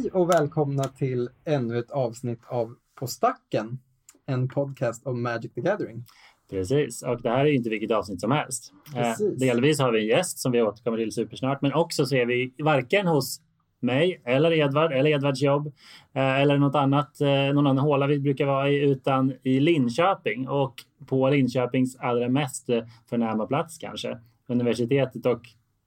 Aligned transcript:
Hej 0.00 0.10
och 0.10 0.30
välkomna 0.30 0.84
till 0.84 1.28
ännu 1.44 1.78
ett 1.78 1.90
avsnitt 1.90 2.40
av 2.46 2.74
På 2.94 3.06
stacken, 3.06 3.78
en 4.26 4.48
podcast 4.48 5.06
om 5.06 5.22
Magic 5.22 5.52
the 5.54 5.60
Gathering. 5.60 6.04
Precis, 6.50 7.02
och 7.02 7.22
det 7.22 7.30
här 7.30 7.46
är 7.46 7.52
inte 7.52 7.70
vilket 7.70 7.90
avsnitt 7.90 8.20
som 8.20 8.30
helst. 8.30 8.72
Eh, 8.96 9.02
Precis. 9.02 9.38
delvis 9.38 9.80
har 9.80 9.92
vi 9.92 10.00
en 10.00 10.06
gäst 10.06 10.38
som 10.38 10.52
vi 10.52 10.62
återkommer 10.62 10.98
till 10.98 11.12
supersnart, 11.12 11.62
men 11.62 11.72
också 11.72 12.06
så 12.06 12.16
är 12.16 12.26
vi 12.26 12.54
varken 12.58 13.06
hos 13.06 13.40
mig 13.80 14.22
eller 14.24 14.52
Edvard 14.52 14.92
eller 14.92 15.10
Edvards 15.10 15.42
jobb 15.42 15.66
eh, 16.12 16.40
eller 16.40 16.58
något 16.58 16.74
annat, 16.74 17.20
eh, 17.20 17.54
någon 17.54 17.66
annan 17.66 17.78
håla 17.78 18.06
vi 18.06 18.18
brukar 18.18 18.46
vara 18.46 18.70
i, 18.70 18.80
utan 18.80 19.32
i 19.42 19.60
Linköping 19.60 20.48
och 20.48 20.74
på 21.06 21.30
Linköpings 21.30 21.96
allra 21.96 22.28
mest 22.28 22.66
förnäma 23.10 23.46
plats 23.46 23.78
kanske, 23.78 24.18
universitetet 24.48 25.26
och 25.26 25.42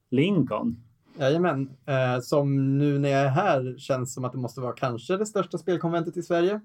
Lincoln. 0.10 0.83
Jajamän, 1.18 1.70
eh, 1.86 2.20
som 2.22 2.78
nu 2.78 3.00
när 3.00 3.10
jag 3.10 3.22
är 3.22 3.30
här 3.30 3.76
känns 3.78 4.14
som 4.14 4.26
att 4.26 4.32
det 4.32 4.38
måste 4.38 4.62
vara 4.62 4.74
kanske 4.74 5.18
det 5.18 5.26
största 5.26 5.58
spelkonventet 5.58 6.18
i 6.18 6.24
Sverige. 6.24 6.62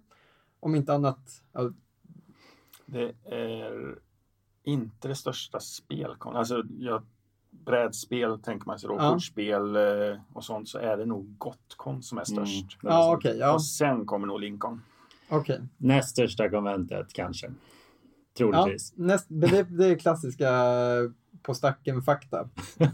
Om 0.60 0.74
inte 0.74 0.94
annat. 0.94 1.42
Ja, 1.52 1.70
Det 2.86 3.12
är 3.24 3.94
inte 4.64 5.08
det 5.08 5.14
största 5.14 5.60
spelkon. 5.60 6.36
Alltså, 6.36 6.62
jag, 6.78 7.02
brädspel 7.50 8.38
tänker 8.38 8.66
man 8.66 8.78
sig 8.78 8.88
då, 8.88 8.94
Ja. 8.98 9.10
kortspel 9.12 9.76
eh, 9.76 10.18
och 10.32 10.44
sånt 10.44 10.68
så 10.68 10.78
är 10.78 10.96
det 10.96 11.06
nog 11.06 11.38
Gotcon 11.38 12.02
som 12.02 12.18
är 12.18 12.32
Mm. 12.32 12.46
störst. 12.46 12.78
ja 12.82 13.14
okej. 13.16 13.36
ja, 13.38 13.54
Och 13.54 13.64
sen 13.64 14.06
kommer 14.06 14.26
nog 14.26 14.40
Lincoln. 14.40 14.82
okej. 15.28 15.60
Näst 15.76 16.08
största 16.08 16.48
konventet 16.50 17.12
kanske, 17.12 17.46
Ja, 17.46 17.52
troligtvis. 18.38 18.92
näst, 18.96 19.26
det, 19.28 19.62
det 19.62 19.86
är 19.86 19.98
klassiska 19.98 20.50
På 21.42 21.54
stacken-fakta. 21.54 22.48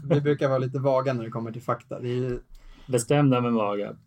Vi 0.09 0.21
brukar 0.21 0.47
vara 0.49 0.57
lite 0.57 0.79
vaga 0.79 1.13
när 1.13 1.23
det 1.23 1.29
kommer 1.29 1.51
till 1.51 1.61
fakta. 1.61 1.99
Det 1.99 2.07
är, 2.07 2.15
ju- 2.15 2.39
Bestämda 2.87 3.41
med 3.41 3.53
magen. 3.53 3.99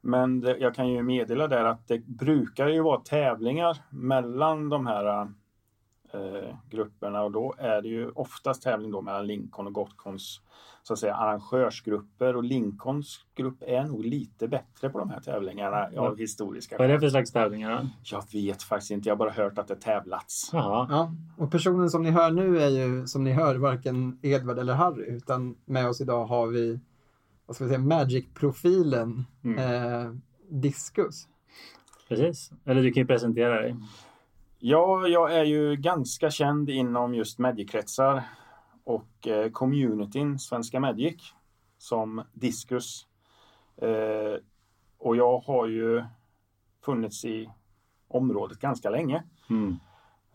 Men 0.00 0.40
det, 0.40 0.56
jag 0.58 0.74
kan 0.74 0.88
ju 0.88 1.02
meddela 1.02 1.48
där 1.48 1.64
att 1.64 1.88
det 1.88 2.06
brukar 2.06 2.68
ju 2.68 2.80
vara 2.82 3.00
tävlingar 3.00 3.76
mellan 3.90 4.68
de 4.68 4.86
här 4.86 5.28
eh, 6.14 6.54
grupperna 6.70 7.22
och 7.22 7.32
då 7.32 7.54
är 7.58 7.82
det 7.82 7.88
ju 7.88 8.10
oftast 8.10 8.62
tävling 8.62 8.90
då 8.90 9.00
mellan 9.00 9.26
Lincoln 9.26 9.66
och 9.66 9.72
Gotcons 9.72 10.40
så 10.82 10.92
att 10.92 10.98
säga 10.98 11.14
arrangörsgrupper 11.14 12.36
och 12.36 12.44
Lincolns 12.44 13.20
grupp 13.34 13.62
är 13.66 13.84
nog 13.84 14.04
lite 14.04 14.48
bättre 14.48 14.90
på 14.90 14.98
de 14.98 15.10
här 15.10 15.20
tävlingarna 15.20 15.88
av 15.96 16.18
historiska 16.18 16.76
Vad 16.78 16.90
är 16.90 16.92
det 16.92 17.00
för 17.00 17.08
slags 17.08 17.32
tävlingar? 17.32 17.88
Jag 18.02 18.24
vet 18.32 18.62
faktiskt 18.62 18.90
inte, 18.90 19.08
jag 19.08 19.14
har 19.14 19.18
bara 19.18 19.30
hört 19.30 19.58
att 19.58 19.68
det 19.68 19.76
tävlats. 19.76 20.50
Jaha. 20.52 20.86
ja. 20.90 21.12
Och 21.38 21.50
personen 21.50 21.90
som 21.90 22.02
ni 22.02 22.10
hör 22.10 22.30
nu 22.30 22.60
är 22.60 22.68
ju, 22.68 23.06
som 23.06 23.24
ni 23.24 23.32
hör, 23.32 23.54
varken 23.56 24.18
Edvard 24.22 24.58
eller 24.58 24.74
Harry, 24.74 25.04
utan 25.06 25.56
med 25.64 25.88
oss 25.88 26.00
idag 26.00 26.24
har 26.26 26.46
vi, 26.46 26.80
vad 27.46 27.56
ska 27.56 27.64
vi 27.64 27.68
säga, 27.70 27.80
Magic-profilen 27.80 29.24
Mm. 29.44 29.58
eh, 29.58 30.12
Discus. 30.48 31.28
Precis. 32.08 32.50
Eller 32.64 32.82
du 32.82 32.92
kan 32.92 33.00
ju 33.00 33.06
presentera 33.06 33.60
dig. 33.62 33.76
Ja, 34.66 35.08
jag 35.08 35.34
är 35.34 35.44
ju 35.44 35.76
ganska 35.76 36.30
känd 36.30 36.70
inom 36.70 37.14
just 37.14 37.38
mediekretsar 37.38 38.22
och 38.84 39.28
eh, 39.28 39.50
communityn 39.50 40.38
Svenska 40.38 40.80
Magic 40.80 41.16
som 41.78 42.22
Discus. 42.32 43.06
Eh, 43.76 44.34
och 44.98 45.16
jag 45.16 45.38
har 45.38 45.66
ju 45.66 46.04
funnits 46.84 47.24
i 47.24 47.50
området 48.08 48.58
ganska 48.58 48.90
länge. 48.90 49.22
Mm. 49.50 49.76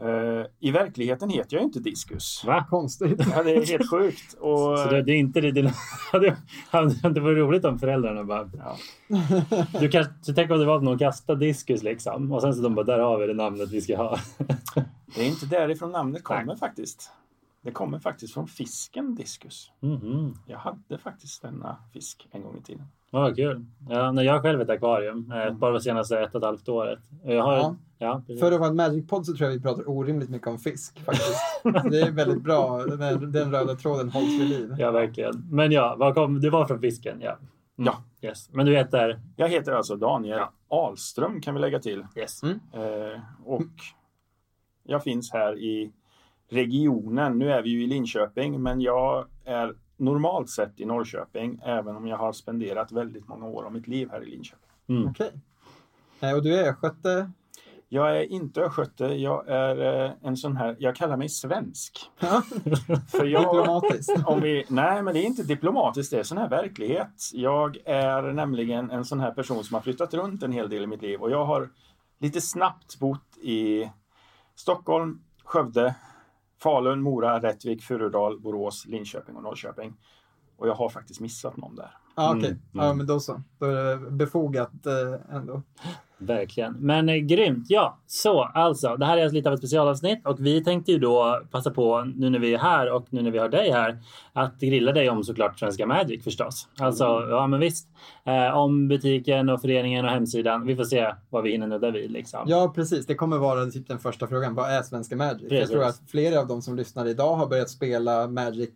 Eh, 0.02 0.46
I 0.60 0.72
verkligheten 0.72 1.30
heter 1.30 1.56
jag 1.58 1.64
inte 1.64 1.80
Discus. 1.80 2.44
Va? 2.46 2.66
Konstigt. 2.70 3.22
Ja, 3.36 3.44
det 3.44 3.52
är 3.56 3.66
helt 3.66 3.90
sjukt. 3.92 4.34
Och, 4.34 4.80
Så 4.80 4.88
det, 4.90 5.04
det 5.04 5.12
är 5.12 5.16
inte 5.16 5.42
det, 5.42 5.52
det 5.52 5.74
hade 6.70 6.96
inte 7.06 7.22
varit 7.22 7.38
roligt 7.38 7.66
om 7.66 7.80
föräldrarna 7.80 8.24
bara... 8.24 8.50
ja. 8.58 8.78
Du 9.80 9.90
kanske, 9.90 10.14
så 10.22 10.34
tänk 10.34 10.52
om 10.52 10.60
det 10.60 10.66
var 10.66 10.78
att 10.78 10.84
någon 10.84 10.98
kastade 11.00 11.46
diskus 11.46 11.84
liksom 11.84 12.32
och 12.32 12.42
sen 12.42 12.54
så 12.54 12.62
de 12.62 12.76
bara 12.76 12.86
där 12.86 13.00
har 13.00 13.20
vi 13.20 13.28
det 13.28 13.34
namnet 13.34 13.72
vi 13.72 13.82
ska 13.82 13.98
ha. 13.98 14.20
Det 15.16 15.22
är 15.22 15.28
inte 15.28 15.46
därifrån 15.46 15.92
namnet 15.92 16.24
kommer 16.24 16.46
Nej. 16.46 16.58
faktiskt. 16.58 17.12
Det 17.62 17.72
kommer 17.72 18.00
faktiskt 18.00 18.34
från 18.34 18.48
fisken 18.48 19.16
Discus. 19.16 19.72
Mhm. 19.80 20.34
Jag 20.46 20.58
hade 20.58 20.98
faktiskt 20.98 21.42
denna 21.42 21.78
fisk 21.94 22.28
en 22.32 22.42
gång 22.44 22.58
i 22.58 22.62
tiden. 22.62 22.86
Ja, 23.12 23.34
kul. 23.36 23.66
Ja, 23.90 24.12
när 24.12 24.24
jag 24.24 24.42
själv 24.42 24.62
ett 24.62 24.70
akvarium, 24.70 25.32
eh, 25.32 25.54
bara 25.54 25.74
det 25.74 25.82
senaste 25.82 26.20
ett 26.20 26.30
och 26.36 26.38
ett 26.42 26.46
halvt 26.46 26.70
året. 26.70 27.00
Jag 27.24 27.44
har, 27.44 27.56
Ja. 27.58 27.76
ja. 27.98 28.22
precis. 28.28 28.40
För 28.40 28.52
att 28.52 28.60
vara 28.60 28.70
en 28.70 28.76
Magic-podd 28.76 29.26
så 29.26 29.34
tror 29.36 29.50
jag 29.50 29.56
vi 29.58 29.62
pratar 29.64 29.90
orimligt 29.90 30.30
mycket 30.30 30.48
om 30.48 30.58
fisk 30.60 31.00
faktiskt. 31.06 31.40
Det 31.92 32.02
är 32.02 32.12
väldigt 32.12 32.44
bra. 32.44 32.78
Den, 32.86 33.32
den 33.32 33.52
röda 33.52 33.76
tråden 33.76 34.10
hålls 34.10 34.40
vid 34.40 34.50
liv. 34.50 34.76
Ja, 34.78 34.92
verkligen. 34.92 35.48
Men 35.52 35.72
ja, 35.72 35.96
vad 36.00 36.16
kom, 36.16 36.42
det 36.42 36.50
var 36.50 36.66
från 36.66 36.80
fisken, 36.80 37.18
ja. 37.22 37.38
Ja, 37.76 37.98
Yes. 38.22 38.50
Men 38.54 38.66
du 38.66 38.76
heter? 38.76 39.20
jag 39.36 39.50
heter 39.50 39.72
alltså 39.72 39.96
Daniel 39.96 40.40
Ahlström 40.68 41.42
kan 41.42 41.54
vi 41.56 41.60
lägga 41.62 41.80
till. 41.80 42.06
Yes. 42.16 42.44
Mm. 42.44 42.60
Eh, 42.74 43.20
och 43.46 43.64
jag 44.84 45.04
finns 45.04 45.32
här 45.34 45.58
i 45.60 45.92
regionen. 46.50 47.38
Nu 47.40 47.52
är 47.52 47.62
vi 47.62 47.70
ju 47.70 47.84
i 47.84 47.88
Linköping, 47.88 48.64
men 48.64 48.82
jag 48.82 49.26
är 49.46 49.74
normalt 50.00 50.50
sett 50.50 50.80
i 50.80 50.86
Norrköping, 50.86 51.62
även 51.66 51.96
om 51.96 52.08
jag 52.08 52.18
har 52.18 52.34
spenderat 52.34 52.92
väldigt 52.92 53.28
många 53.28 53.46
år 53.46 53.64
av 53.64 53.74
mitt 53.74 53.88
liv 53.88 54.10
här 54.12 54.24
i 54.24 54.26
Linköping. 54.26 54.70
Mm. 54.90 55.08
Okej. 55.08 55.32
Eh, 56.20 56.34
Och 56.34 56.44
du 56.44 56.60
är 56.60 56.70
östgöte? 56.70 57.32
Jag 57.92 58.18
är 58.18 58.22
inte 58.32 58.62
östgöte, 58.62 59.06
jag 59.06 59.48
är 59.48 60.06
eh, 60.06 60.12
en 60.24 60.38
sån 60.38 60.58
här, 60.58 60.76
jag 60.80 60.96
kallar 60.96 61.18
mig 61.18 61.30
svensk. 61.30 62.00
För 63.12 63.26
jag, 63.26 63.42
diplomatiskt. 63.42 64.12
om 64.26 64.42
vi, 64.42 64.66
nej, 64.68 65.04
men 65.04 65.14
det 65.14 65.20
är 65.20 65.26
inte 65.26 65.44
diplomatiskt, 65.44 66.12
det 66.12 66.20
är 66.20 66.24
sån 66.24 66.38
här 66.38 66.50
verklighet. 66.50 67.30
Jag 67.34 67.78
är 67.86 68.22
nämligen 68.22 68.92
en 68.92 69.06
sån 69.06 69.20
här 69.20 69.32
person 69.32 69.64
som 69.64 69.74
har 69.74 69.82
flyttat 69.82 70.14
runt 70.14 70.44
en 70.44 70.52
hel 70.52 70.70
del 70.70 70.84
i 70.84 70.88
mitt 70.88 71.02
liv 71.02 71.22
och 71.22 71.32
jag 71.32 71.46
har 71.46 71.70
lite 72.20 72.42
snabbt 72.42 73.00
bott 73.00 73.38
i 73.42 73.90
Stockholm, 74.56 75.22
Skövde, 75.44 75.96
Falun, 76.64 77.02
Mora, 77.02 77.40
Rättvik, 77.42 77.84
Furudal, 77.84 78.40
Borås, 78.40 78.86
Linköping 78.86 79.36
och 79.36 79.44
Norrköping. 79.44 79.94
Och 80.58 80.68
jag 80.68 80.76
har 80.76 80.90
faktiskt 80.90 81.20
missat 81.20 81.58
någon 81.58 81.76
där. 81.76 81.92
Ja, 82.16 82.36
okej. 82.38 82.50
Mm, 82.50 82.60
Ja, 82.72 82.94
men 82.94 83.06
då 83.08 83.20
så. 83.20 83.42
Då 83.60 83.66
är 83.66 83.96
det 83.96 84.12
befogat 84.12 84.86
eh, 84.86 85.36
ändå. 85.36 85.62
Verkligen. 86.20 86.74
Men 86.74 87.10
eh, 87.10 87.16
grymt. 87.16 87.66
Ja, 87.70 87.98
så 88.08 88.44
alltså. 88.44 88.96
Det 88.96 89.06
här 89.06 89.18
är 89.18 89.22
alltså 89.22 89.36
lite 89.36 89.50
av 89.50 89.54
ett 89.54 89.60
specialavsnitt 89.60 90.28
och 90.28 90.46
vi 90.46 90.64
tänkte 90.64 90.92
ju 90.92 91.00
då 91.00 91.42
passa 91.52 91.72
på 91.72 92.04
nu 92.16 92.30
när 92.30 92.40
vi 92.40 92.54
är 92.54 92.58
här 92.58 92.92
och 92.92 93.06
nu 93.10 93.22
när 93.22 93.32
vi 93.32 93.38
har 93.38 93.50
dig 93.50 93.72
här 93.72 94.00
att 94.34 94.60
grilla 94.60 94.92
dig 94.92 95.10
om 95.10 95.24
såklart 95.24 95.60
Svenska 95.60 95.86
Magic 95.86 96.24
förstås. 96.24 96.68
Alltså, 96.80 97.04
ja 97.30 97.48
men 97.48 97.60
visst. 97.60 97.88
Eh, 98.26 98.58
om 98.58 98.88
butiken 98.88 99.50
och 99.50 99.62
föreningen 99.62 100.06
och 100.06 100.12
hemsidan. 100.12 100.66
Vi 100.66 100.76
får 100.76 100.84
se 100.84 101.14
vad 101.30 101.44
vi 101.44 101.52
hinner 101.52 101.68
nudda 101.68 101.92
vid 101.92 102.12
liksom. 102.12 102.40
Ja, 102.48 102.72
precis. 102.76 103.06
Det 103.06 103.16
kommer 103.16 103.38
vara 103.38 103.66
typ 103.66 103.88
den 103.88 104.00
första 104.00 104.28
frågan. 104.28 104.56
Vad 104.56 104.72
är 104.72 104.82
Svenska 104.82 105.16
Magic? 105.16 105.42
Jag 105.42 105.50
Precis. 105.50 105.70
tror 105.70 105.84
att 105.84 106.02
flera 106.08 106.40
av 106.40 106.48
de 106.48 106.62
som 106.62 106.76
lyssnar 106.76 107.06
idag 107.06 107.36
har 107.36 107.48
börjat 107.48 107.70
spela 107.70 108.28
Magic 108.28 108.70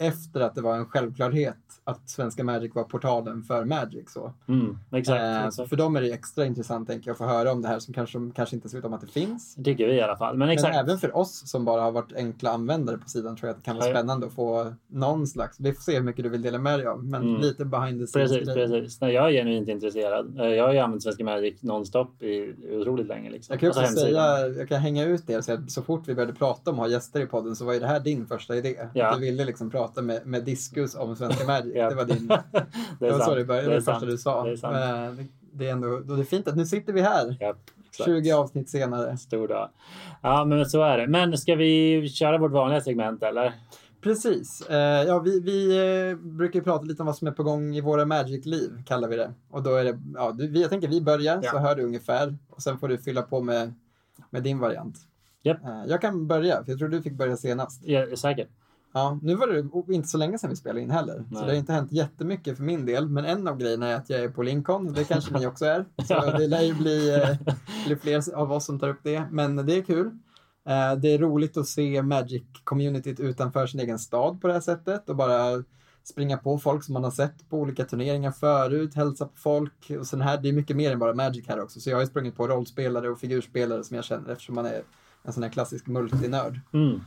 efter 0.00 0.40
att 0.40 0.54
det 0.54 0.60
var 0.60 0.76
en 0.76 0.86
självklarhet 0.86 1.56
att 1.84 2.08
Svenska 2.10 2.44
Magic 2.44 2.74
var 2.74 2.84
portalen 2.84 3.42
för 3.42 3.64
Magic. 3.64 4.12
Så. 4.12 4.32
Mm, 4.48 4.78
exakt. 4.92 5.20
Eh, 5.22 5.46
exakt. 5.46 5.68
för 5.68 5.76
dem 5.76 5.96
är 5.96 6.00
det 6.00 6.12
extra 6.12 6.46
intressant 6.46 6.88
tänker 6.88 7.08
jag, 7.08 7.12
att 7.12 7.18
få 7.18 7.24
höra 7.24 7.52
om 7.52 7.62
det 7.62 7.68
här 7.68 7.78
som 7.78 7.94
kanske, 7.94 8.12
som 8.12 8.32
kanske 8.32 8.56
inte 8.56 8.68
ser 8.68 8.78
ut 8.78 8.84
om 8.84 8.92
att 8.92 9.00
det 9.00 9.06
finns. 9.06 9.54
Det 9.54 9.64
tycker 9.64 9.86
vi 9.86 9.92
i 9.94 10.00
alla 10.00 10.16
fall. 10.16 10.36
Men 10.36 10.48
exakt. 10.48 10.74
Men 10.74 10.84
även 10.84 10.98
för 10.98 11.16
oss 11.16 11.50
som 11.50 11.64
bara 11.64 11.80
har 11.82 11.92
varit 11.92 12.12
enkla 12.12 12.50
användare 12.50 12.98
på 12.98 13.08
sidan 13.08 13.36
tror 13.36 13.48
jag 13.48 13.54
att 13.54 13.58
det 13.62 13.64
kan 13.64 13.76
vara 13.76 13.86
Ja, 13.88 13.92
spännande 13.94 14.26
att 14.26 14.32
få 14.32 14.74
någon 14.88 15.26
slags, 15.26 15.60
vi 15.60 15.72
får 15.72 15.82
se 15.82 15.94
hur 15.94 16.02
mycket 16.02 16.22
du 16.24 16.28
vill 16.28 16.42
dela 16.42 16.58
med 16.58 16.78
dig 16.78 16.86
av, 16.86 17.04
men 17.04 17.22
Mm. 17.22 17.40
lite 17.40 17.64
behind 17.64 18.00
the 18.00 18.06
scenes. 18.06 18.30
Precis, 18.32 18.54
precis. 18.54 19.00
Nej, 19.00 19.12
jag 19.14 19.28
är 19.28 19.32
genuint 19.32 19.68
intresserad. 19.68 20.40
Eh, 20.40 20.46
Jag 20.46 20.64
har 20.66 20.72
ju 20.72 20.78
använt 20.78 21.02
Svenska 21.02 21.24
Magic 21.24 21.62
nonstop 21.62 22.22
i 22.22 22.54
otroligt 22.72 23.06
länge. 23.06 23.30
Liksom. 23.30 23.52
Jag 23.52 23.60
kan 23.60 23.68
Och 23.68 23.74
så 23.74 23.80
också 23.80 23.90
hemsidan. 23.90 24.36
säga, 24.36 24.48
jag 24.58 24.68
kan 24.68 24.80
hänga 24.80 25.04
ut 25.04 25.26
det 25.26 25.36
och 25.36 25.44
säga 25.44 25.58
att 25.58 25.70
så 25.70 25.82
fort 25.82 26.02
vi 26.08 26.14
började 26.14 26.32
prata 26.34 26.70
om 26.70 26.76
att 26.80 26.86
ha 26.86 26.88
gäster 26.92 27.20
i 27.20 27.26
podden 27.26 27.56
så 27.56 27.64
var 27.64 27.72
ju 27.72 27.80
det 27.80 27.86
här 27.86 28.00
din 28.00 28.26
första 28.26 28.56
idé. 28.56 28.76
Ja. 28.94 29.06
Att 29.06 29.14
du 29.14 29.20
ville 29.20 29.44
liksom 29.44 29.70
prata 29.70 29.89
med, 29.96 30.26
med 30.26 30.44
Discus 30.44 30.94
om 30.94 31.16
Svenska 31.16 31.46
Magic. 31.46 31.72
Ja. 31.74 31.88
Det 31.88 31.94
var 31.94 32.04
din, 32.04 32.26
det 32.26 32.42
det 33.00 33.06
är 33.06 33.10
var 33.12 33.18
så 33.18 33.24
sant. 33.24 33.36
det 33.36 33.44
började, 33.44 33.68
det 33.68 33.74
det 33.74 33.82
första 33.82 34.06
du 34.06 34.18
sa. 34.18 34.44
Det 34.44 34.50
är 34.52 34.56
sant. 34.56 34.72
Men 34.74 35.16
det, 35.16 35.26
det 35.52 35.68
är 35.68 35.72
ändå, 35.72 36.00
då 36.00 36.14
är 36.14 36.18
det 36.18 36.24
fint 36.24 36.48
att 36.48 36.56
nu 36.56 36.66
sitter 36.66 36.92
vi 36.92 37.00
här, 37.00 37.36
Ja, 37.40 37.54
exakt. 37.90 38.08
20 38.10 38.32
avsnitt 38.32 38.70
senare. 38.70 39.16
Stor 39.16 39.48
dag. 39.48 39.70
Ja, 40.22 40.44
men 40.44 40.66
så 40.66 40.82
är 40.82 40.98
det. 40.98 41.06
Men 41.06 41.38
ska 41.38 41.54
vi 41.54 42.08
köra 42.08 42.38
vårt 42.38 42.52
vanliga 42.52 42.80
segment 42.80 43.22
eller? 43.22 43.52
Precis. 44.02 44.60
Eh, 44.70 44.76
ja, 45.06 45.18
vi 45.18 45.40
vi 45.40 45.78
eh, 46.10 46.16
brukar 46.16 46.60
prata 46.60 46.84
lite 46.84 47.02
om 47.02 47.06
vad 47.06 47.16
som 47.16 47.26
är 47.28 47.32
på 47.32 47.42
gång 47.42 47.76
i 47.76 47.80
våra 47.80 48.04
Magic-liv, 48.04 48.70
kallar 48.86 49.08
vi 49.08 49.16
det. 49.16 49.32
Och 49.50 49.62
då 49.62 49.74
är 49.74 49.84
det, 49.84 49.98
ja, 50.14 50.32
du, 50.32 50.60
jag 50.60 50.70
tänker 50.70 50.88
vi 50.88 51.00
börjar, 51.00 51.40
Ja. 51.42 51.50
så 51.50 51.58
hör 51.58 51.74
du 51.76 51.82
ungefär. 51.82 52.36
Och 52.50 52.62
sen 52.62 52.78
får 52.78 52.88
du 52.88 52.98
fylla 52.98 53.22
på 53.22 53.40
med, 53.40 53.74
med 54.30 54.42
din 54.42 54.58
variant. 54.58 54.96
Eh, 55.44 55.56
jag 55.86 56.00
kan 56.00 56.26
börja, 56.26 56.64
för 56.64 56.72
jag 56.72 56.78
tror 56.78 56.88
du 56.88 57.02
fick 57.02 57.12
börja 57.12 57.36
senast. 57.36 57.82
Ja, 57.84 58.16
säkert. 58.16 58.48
Ja, 58.92 59.18
nu 59.22 59.34
var 59.34 59.46
det 59.86 59.94
inte 59.94 60.08
så 60.08 60.18
länge 60.18 60.38
sedan 60.38 60.50
vi 60.50 60.56
spelade 60.56 60.80
in 60.80 60.90
heller. 60.90 61.14
Så 61.14 61.34
Nej. 61.34 61.42
det 61.44 61.50
har 61.50 61.58
inte 61.58 61.72
hänt 61.72 61.92
jättemycket 61.92 62.56
för 62.56 62.64
min 62.64 62.86
del. 62.86 63.08
Men 63.08 63.24
en 63.24 63.48
av 63.48 63.56
grejerna 63.58 63.86
är 63.88 63.94
att 63.96 64.10
jag 64.10 64.20
är 64.20 64.28
på 64.28 64.42
Lincoln. 64.42 64.92
Det 64.92 65.04
kanske 65.04 65.38
ni 65.38 65.46
också 65.46 65.64
är. 65.64 65.84
Så 66.04 66.14
det 66.38 66.46
lär 66.46 66.62
ju 66.62 66.74
bli, 66.74 67.14
eh, 67.14 67.36
bli 67.86 67.96
fler 67.96 68.34
av 68.34 68.52
oss 68.52 68.64
som 68.64 68.78
tar 68.78 68.88
upp 68.88 69.00
det. 69.02 69.24
Men 69.30 69.56
det 69.66 69.76
är 69.76 69.82
kul. 69.82 70.06
Eh, 70.68 70.94
Det 71.00 71.14
är 71.14 71.18
roligt 71.18 71.56
att 71.56 71.66
se 71.66 72.02
Magic-communityt 72.02 73.20
utanför 73.20 73.66
sin 73.66 73.80
egen 73.80 73.98
stad 73.98 74.40
på 74.40 74.46
det 74.46 74.52
här 74.52 74.60
sättet 74.60 75.08
och 75.08 75.16
bara 75.16 75.64
springa 76.04 76.36
på 76.36 76.58
folk 76.58 76.84
som 76.84 76.92
man 76.92 77.04
har 77.04 77.10
sett 77.10 77.48
på 77.48 77.58
olika 77.58 77.84
turneringar 77.84 78.30
förut, 78.32 78.94
hälsa 78.94 79.24
på 79.24 79.36
folk. 79.36 79.90
Och 80.00 80.06
sen 80.06 80.20
här, 80.20 80.38
det 80.42 80.48
är 80.48 80.52
mycket 80.52 80.76
mer 80.76 80.92
än 80.92 80.98
bara 80.98 81.14
Magic 81.14 81.48
här 81.48 81.60
också. 81.62 81.80
Så 81.80 81.90
jag 81.90 81.96
har 81.96 82.00
ju 82.02 82.06
sprungit 82.06 82.36
på 82.36 82.48
rollspelare 82.48 83.08
och 83.08 83.20
figurspelare 83.20 83.84
som 83.84 83.96
jag 83.96 84.04
känner 84.04 84.32
eftersom 84.32 84.54
man 84.54 84.66
är 84.66 84.82
en 85.22 85.32
sån 85.32 85.42
här 85.42 85.50
klassisk 85.50 85.86
multinörd. 85.86 86.60
Mm. 86.72 87.00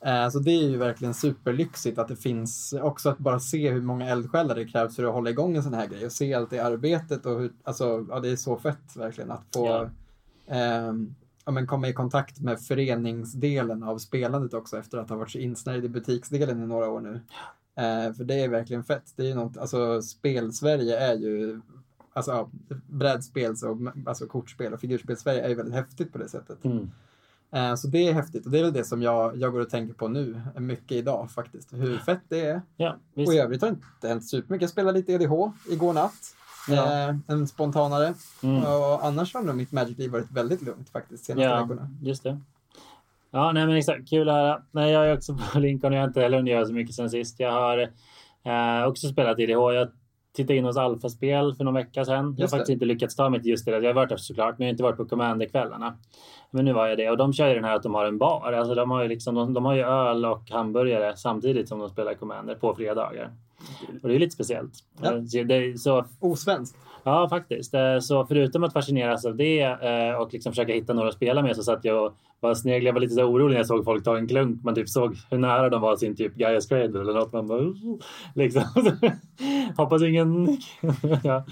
Eh, 0.00 0.28
Så 0.28 0.38
det 0.38 0.50
är 0.50 0.68
ju 0.68 0.76
verkligen 0.76 1.14
superlyxigt 1.14 1.98
att 1.98 2.08
det 2.08 2.16
finns, 2.16 2.74
också 2.82 3.08
att 3.10 3.18
bara 3.18 3.40
se 3.40 3.70
hur 3.70 3.82
många 3.82 4.08
eldsjälar 4.08 4.54
det 4.54 4.64
krävs 4.64 4.96
för 4.96 5.04
att 5.04 5.12
hålla 5.12 5.30
igång 5.30 5.56
en 5.56 5.62
sån 5.62 5.74
här 5.74 5.86
grej 5.86 6.06
och 6.06 6.12
se 6.12 6.34
allt 6.34 6.50
det 6.50 6.58
arbetet 6.60 7.26
och 7.26 7.40
hur, 7.40 7.52
alltså, 7.64 8.06
ja 8.08 8.20
det 8.20 8.28
är 8.28 8.36
så 8.36 8.56
fett 8.56 8.96
verkligen 8.96 9.30
att 9.30 9.44
få 9.54 9.66
Ja. 9.66 9.90
ehm, 10.54 11.14
ja, 11.44 11.52
men 11.52 11.66
komma 11.66 11.88
i 11.88 11.92
kontakt 11.92 12.40
med 12.40 12.60
föreningsdelen 12.60 13.82
av 13.82 13.98
spelandet 13.98 14.54
också 14.54 14.78
efter 14.78 14.98
att 14.98 15.08
ha 15.10 15.16
varit 15.16 15.30
så 15.30 15.38
insnärjd 15.38 15.84
i 15.84 15.88
butiksdelen 15.88 16.62
i 16.62 16.66
några 16.66 16.88
år 16.90 17.00
nu. 17.00 17.20
Eh, 17.76 18.12
för 18.12 18.24
det 18.24 18.34
är 18.34 18.48
verkligen 18.48 18.84
fett. 18.84 19.12
Det 19.16 19.30
är 19.30 19.34
något, 19.34 19.56
alltså 19.56 20.02
spel-Sverige 20.02 20.98
är 20.98 21.14
ju, 21.14 21.60
alltså 22.12 22.30
ja, 22.30 22.50
brädspels 22.86 23.62
och 23.62 23.76
alltså 24.06 24.26
kortspel 24.26 24.72
och 24.72 24.80
figurspel-Sverige 24.80 25.40
är 25.44 25.48
ju 25.48 25.54
väldigt 25.54 25.74
häftigt 25.74 26.12
på 26.12 26.18
det 26.18 26.28
sättet. 26.28 26.64
Mm. 26.64 26.90
Eh, 27.52 27.74
Så 27.74 27.88
det 27.88 28.08
är 28.08 28.12
häftigt 28.12 28.46
och 28.46 28.52
det 28.52 28.58
är 28.58 28.62
väl 28.62 28.72
det 28.72 28.84
som 28.84 29.02
jag, 29.02 29.36
jag 29.36 29.52
går 29.52 29.60
och 29.60 29.70
tänker 29.70 29.94
på 29.94 30.08
nu, 30.08 30.40
mycket 30.56 30.92
idag 30.92 31.30
faktiskt. 31.30 31.72
Hur 31.72 31.98
fett 31.98 32.20
det 32.28 32.40
är. 32.46 32.62
Ja, 32.76 32.96
visst. 33.14 33.28
Och 33.28 33.34
i 33.34 33.38
övrigt 33.38 33.62
har 33.62 33.68
det 33.68 33.74
inte 33.74 34.08
hänt 34.08 34.28
supermycket. 34.28 34.62
Jag 34.62 34.70
spelade 34.70 34.98
lite 34.98 35.12
EDH 35.12 35.32
igår 35.70 35.92
natt. 35.92 36.12
Ja. 36.68 37.08
Eh, 37.08 37.16
en 37.26 37.48
spontanare. 37.48 38.14
Mm. 38.42 38.56
Och 38.62 39.04
annars 39.06 39.34
har 39.34 39.42
nog 39.42 39.56
mitt 39.56 39.72
Magic-liv 39.72 40.10
varit 40.10 40.30
väldigt 40.30 40.62
lugnt 40.62 40.90
faktiskt 40.90 41.24
senaste 41.24 41.44
Ja, 41.48 41.60
veckorna. 41.62 41.90
just 42.02 42.22
det. 42.22 42.40
Ja, 43.30 43.52
nej 43.52 43.66
men 43.66 43.76
exakt. 43.76 44.08
Kul 44.10 44.28
att 44.28 44.34
höra. 44.34 44.62
Nej, 44.70 44.92
jag 44.92 45.06
är 45.10 45.16
också 45.16 45.38
på 45.52 45.58
Lincoln 45.58 45.92
och 45.92 45.96
jag 45.96 46.02
har 46.02 46.08
inte 46.08 46.20
heller 46.20 46.36
hunnit 46.36 46.52
göra 46.52 46.66
så 46.66 46.72
mycket 46.72 46.94
sen 46.94 47.10
sist. 47.10 47.40
Jag 47.40 47.52
har 47.52 47.78
eh, 48.44 48.88
också 48.88 49.08
spelat 49.08 49.38
IDH. 49.38 49.50
Jag 49.52 49.88
tittade 50.38 50.58
in 50.58 50.64
hos 50.64 50.76
Alfa-spel 50.76 51.54
för 51.54 51.64
någon 51.64 51.74
vecka 51.74 52.04
sedan. 52.04 52.34
Jag 52.38 52.44
har 52.44 52.48
faktiskt 52.48 52.70
inte 52.70 52.84
lyckats 52.84 53.16
ta 53.16 53.28
mig 53.30 53.42
till 53.42 53.50
just 53.50 53.64
det. 53.64 53.70
Jag 53.70 53.82
har 53.82 53.92
varit 53.92 54.08
där 54.08 54.16
såklart, 54.16 54.58
men 54.58 54.66
jag 54.66 54.68
har 54.68 54.72
inte 54.72 54.82
varit 54.82 54.96
på 54.96 55.04
Commander-kvällarna. 55.04 55.94
Men 56.50 56.64
nu 56.64 56.72
var 56.72 56.86
jag 56.86 56.98
det 56.98 57.10
och 57.10 57.16
de 57.16 57.32
kör 57.32 57.48
ju 57.48 57.54
den 57.54 57.64
här 57.64 57.76
att 57.76 57.82
de 57.82 57.94
har 57.94 58.04
en 58.04 58.18
bar. 58.18 58.52
Alltså 58.52 58.74
de 58.74 58.90
har 58.90 59.02
ju 59.02 59.08
liksom, 59.08 59.34
de, 59.34 59.54
de 59.54 59.64
har 59.64 59.74
ju 59.74 59.82
öl 59.82 60.24
och 60.24 60.50
hamburgare 60.50 61.16
samtidigt 61.16 61.68
som 61.68 61.78
de 61.78 61.88
spelar 61.88 62.14
Commander 62.14 62.54
på 62.54 62.74
fredagar. 62.74 63.30
Och 64.02 64.08
det 64.08 64.14
är 64.14 64.18
lite 64.18 64.34
speciellt. 64.34 64.72
Ja. 65.02 65.14
Eh, 65.14 65.44
det, 65.46 65.80
så 65.80 66.04
Osvenskt. 66.20 66.78
Ja, 67.04 67.28
faktiskt. 67.28 67.74
Eh, 67.74 67.98
Så 68.00 68.26
förutom 68.26 68.64
att 68.64 68.72
fascineras 68.72 69.24
av 69.24 69.36
det 69.36 69.60
eh, 69.62 70.20
och 70.20 70.32
liksom 70.32 70.52
försöka 70.52 70.72
hitta 70.72 70.92
några 70.92 71.08
att 71.08 71.14
spela 71.14 71.42
med 71.42 71.56
så 71.56 71.62
satt 71.62 71.84
jag 71.84 72.06
och 72.06 72.12
bara 72.42 72.54
sneglade. 72.54 72.86
Jag 72.86 72.92
var 72.92 73.00
lite 73.00 73.14
så 73.14 73.24
orolig 73.24 73.52
när 73.52 73.58
jag 73.60 73.66
såg 73.66 73.84
folk 73.84 74.04
ta 74.04 74.16
en 74.18 74.28
klunk. 74.28 74.64
Man 74.64 74.74
typ 74.74 74.88
såg 74.88 75.16
hur 75.30 75.38
nära 75.38 75.68
de 75.68 75.80
var 75.82 75.96
sin 75.96 76.16
typ 76.16 76.34
Gaia 76.34 76.60
Cradle 76.60 77.00
eller 77.00 77.12
något. 77.14 77.32
Man 77.32 77.46
bara, 77.46 77.60
"Uh", 77.60 77.74
liksom. 78.34 78.62
Hoppas 79.76 80.02
ingen... 80.02 80.46
ja. 81.24 81.44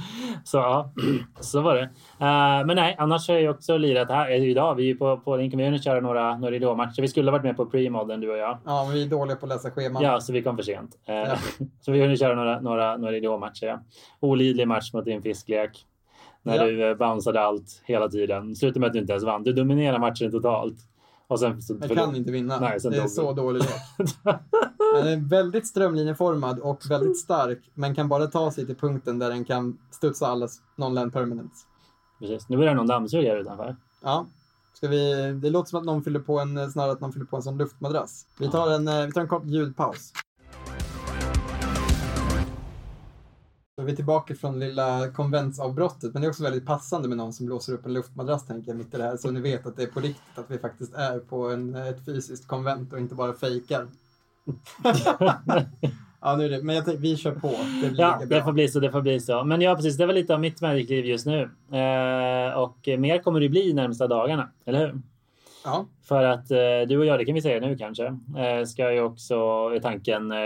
Så 0.44 0.56
ja, 0.56 0.92
så 1.40 1.60
var 1.60 1.74
det. 1.74 1.82
Eh, 2.20 2.66
Men 2.66 2.76
nej, 2.76 2.94
annars 2.98 3.28
har 3.28 3.34
jag 3.34 3.54
också 3.54 3.76
lirat 3.76 4.10
här 4.10 4.30
eh, 4.30 4.44
idag. 4.44 4.74
Vi 4.74 4.82
är 4.82 4.86
ju 4.86 4.96
på, 4.96 5.16
på 5.16 5.36
Lincoln 5.36 5.50
Community 5.60 5.82
köra 5.84 6.00
några, 6.00 6.36
några 6.38 6.56
idolmatcher. 6.56 7.02
Vi 7.02 7.08
skulle 7.08 7.30
ha 7.30 7.32
varit 7.38 7.44
med 7.44 7.56
på 7.56 7.64
pre-modden 7.66 8.20
du 8.20 8.30
och 8.30 8.38
jag. 8.38 8.58
Ja, 8.64 8.84
men 8.84 8.94
vi 8.94 9.02
är 9.02 9.08
dåliga 9.08 9.36
på 9.36 9.46
att 9.46 9.50
läsa 9.52 9.70
scheman. 9.70 10.02
Ja, 10.02 10.20
så 10.20 10.32
vi 10.32 10.42
kom 10.42 10.56
för 10.56 10.62
sent. 10.62 10.90
Eh, 11.08 11.14
Ja. 11.16 11.36
så 11.80 11.92
vi 11.92 12.00
kunde 12.00 12.16
köra 12.16 12.34
några, 12.34 12.60
några, 12.60 12.96
några 12.96 13.16
idolmatcher. 13.16 13.66
Ja. 13.66 13.80
Olidlig 14.20 14.68
match 14.68 14.92
mot 14.92 15.04
din 15.04 15.22
fisklek. 15.22 15.86
När 16.46 16.56
Ja. 16.56 16.64
du 16.64 16.90
eh, 16.90 16.96
bounceade 16.96 17.40
allt 17.40 17.80
hela 17.84 18.08
tiden. 18.08 18.56
Slutade 18.56 18.80
med 18.80 18.86
att 18.86 18.92
du 18.92 18.98
inte 18.98 19.12
ens 19.12 19.24
vann. 19.24 19.42
Du 19.42 19.52
dominerade 19.52 19.98
matchen 19.98 20.30
totalt. 20.30 20.76
Och 21.28 21.40
sen 21.40 21.62
så 21.62 21.76
Jag 21.80 21.90
kan 21.90 22.16
inte 22.16 22.32
vinna. 22.32 22.60
Nej, 22.60 22.78
det 22.82 22.96
är 22.96 23.00
dog 23.00 23.10
så 23.10 23.32
dålig 23.32 23.58
lek. 23.62 23.70
Den 24.94 25.06
är 25.06 25.28
väldigt 25.28 25.66
strömlinjeformad 25.66 26.58
och 26.58 26.80
väldigt 26.90 27.18
stark, 27.18 27.70
men 27.74 27.94
kan 27.94 28.08
bara 28.08 28.26
ta 28.26 28.50
sig 28.50 28.66
till 28.66 28.76
punkten 28.76 29.18
där 29.18 29.28
den 29.30 29.44
kan 29.44 29.78
studsa 29.90 30.26
alla 30.26 30.48
non-land 30.76 31.12
permanents. 31.12 31.66
Precis. 32.18 32.48
Nu 32.48 32.56
börjar 32.56 32.74
någon 32.74 32.86
dammsuga 32.86 33.30
här 33.30 33.38
utanför. 33.38 33.76
Ja. 34.02 34.26
Ska 34.74 34.88
vi, 34.88 35.32
det 35.42 35.50
låter 35.50 35.68
som 35.70 35.78
att 35.78 35.84
någon 35.84 36.02
fyller 36.02 36.20
på 36.20 36.40
en, 36.40 36.70
snarare 36.72 36.92
att 36.92 37.00
någon 37.00 37.12
fyller 37.12 37.26
på 37.26 37.36
en 37.36 37.42
sån 37.42 37.58
luftmadrass. 37.58 38.26
Vi 38.38 38.50
tar 38.50 38.70
en, 38.70 38.88
eh, 38.88 39.06
vi 39.06 39.12
tar 39.12 39.20
en 39.20 39.28
kort 39.28 39.44
ljudpaus. 39.46 40.12
Då 43.86 43.90
är 43.90 43.92
vi 43.92 43.96
tillbaka 43.96 44.34
från 44.34 44.60
lilla 44.60 45.08
konventsavbrottet, 45.10 46.12
men 46.12 46.22
det 46.22 46.26
är 46.26 46.28
också 46.28 46.42
väldigt 46.42 46.66
passande 46.66 47.08
med 47.08 47.16
någon 47.16 47.32
som 47.32 47.46
blåser 47.46 47.72
upp 47.72 47.86
en 47.86 47.92
luftmadrass 47.92 48.46
tänker 48.46 48.70
jag 48.70 48.78
mitt 48.78 48.94
i 48.94 48.96
det 48.96 49.02
här, 49.02 49.16
så 49.16 49.30
ni 49.30 49.40
vet 49.40 49.66
att 49.66 49.76
det 49.76 49.82
är 49.82 49.86
på 49.86 50.00
riktigt, 50.00 50.38
att 50.38 50.50
vi 50.50 50.58
faktiskt 50.58 50.94
är 50.94 51.18
på 51.18 51.50
en, 51.50 51.74
ett 51.74 52.04
fysiskt 52.04 52.46
konvent 52.46 52.92
och 52.92 52.98
inte 52.98 53.14
bara 53.14 53.32
fejkar. 53.32 53.86
ja, 56.20 56.36
nu 56.36 56.44
är 56.44 56.48
det, 56.48 56.62
men 56.62 56.84
tänkte, 56.84 57.02
vi 57.02 57.16
kör 57.16 57.34
på. 57.34 57.54
Det 57.82 57.90
blir 57.90 58.00
Ja, 58.00 58.22
det 58.26 58.42
får 58.42 58.52
bli 58.52 58.68
så. 58.68 58.80
Det 58.80 58.90
får 58.90 59.02
bli 59.02 59.20
så. 59.20 59.44
Men 59.44 59.60
ja, 59.60 59.74
precis. 59.74 59.96
Det 59.96 60.06
var 60.06 60.14
lite 60.14 60.34
av 60.34 60.40
mitt 60.40 60.60
Magic-liv 60.60 61.06
just 61.06 61.26
nu. 61.26 61.42
Eh, 61.70 62.58
och 62.58 62.78
mer 62.98 63.22
kommer 63.22 63.40
det 63.40 63.48
bli 63.48 63.72
närmsta 63.72 64.06
dagarna, 64.06 64.48
eller 64.64 64.78
hur? 64.78 65.00
Ja, 65.64 65.86
För 66.04 66.24
att 66.24 66.50
eh, 66.50 66.88
du 66.88 66.98
och 66.98 67.06
jag, 67.06 67.18
det 67.18 67.24
kan 67.24 67.34
vi 67.34 67.42
säga 67.42 67.60
nu 67.60 67.76
kanske, 67.76 68.06
eh, 68.36 68.64
ska 68.66 68.92
ju 68.92 69.00
också 69.00 69.36
i 69.76 69.80
tanken 69.80 70.32
eh, 70.32 70.38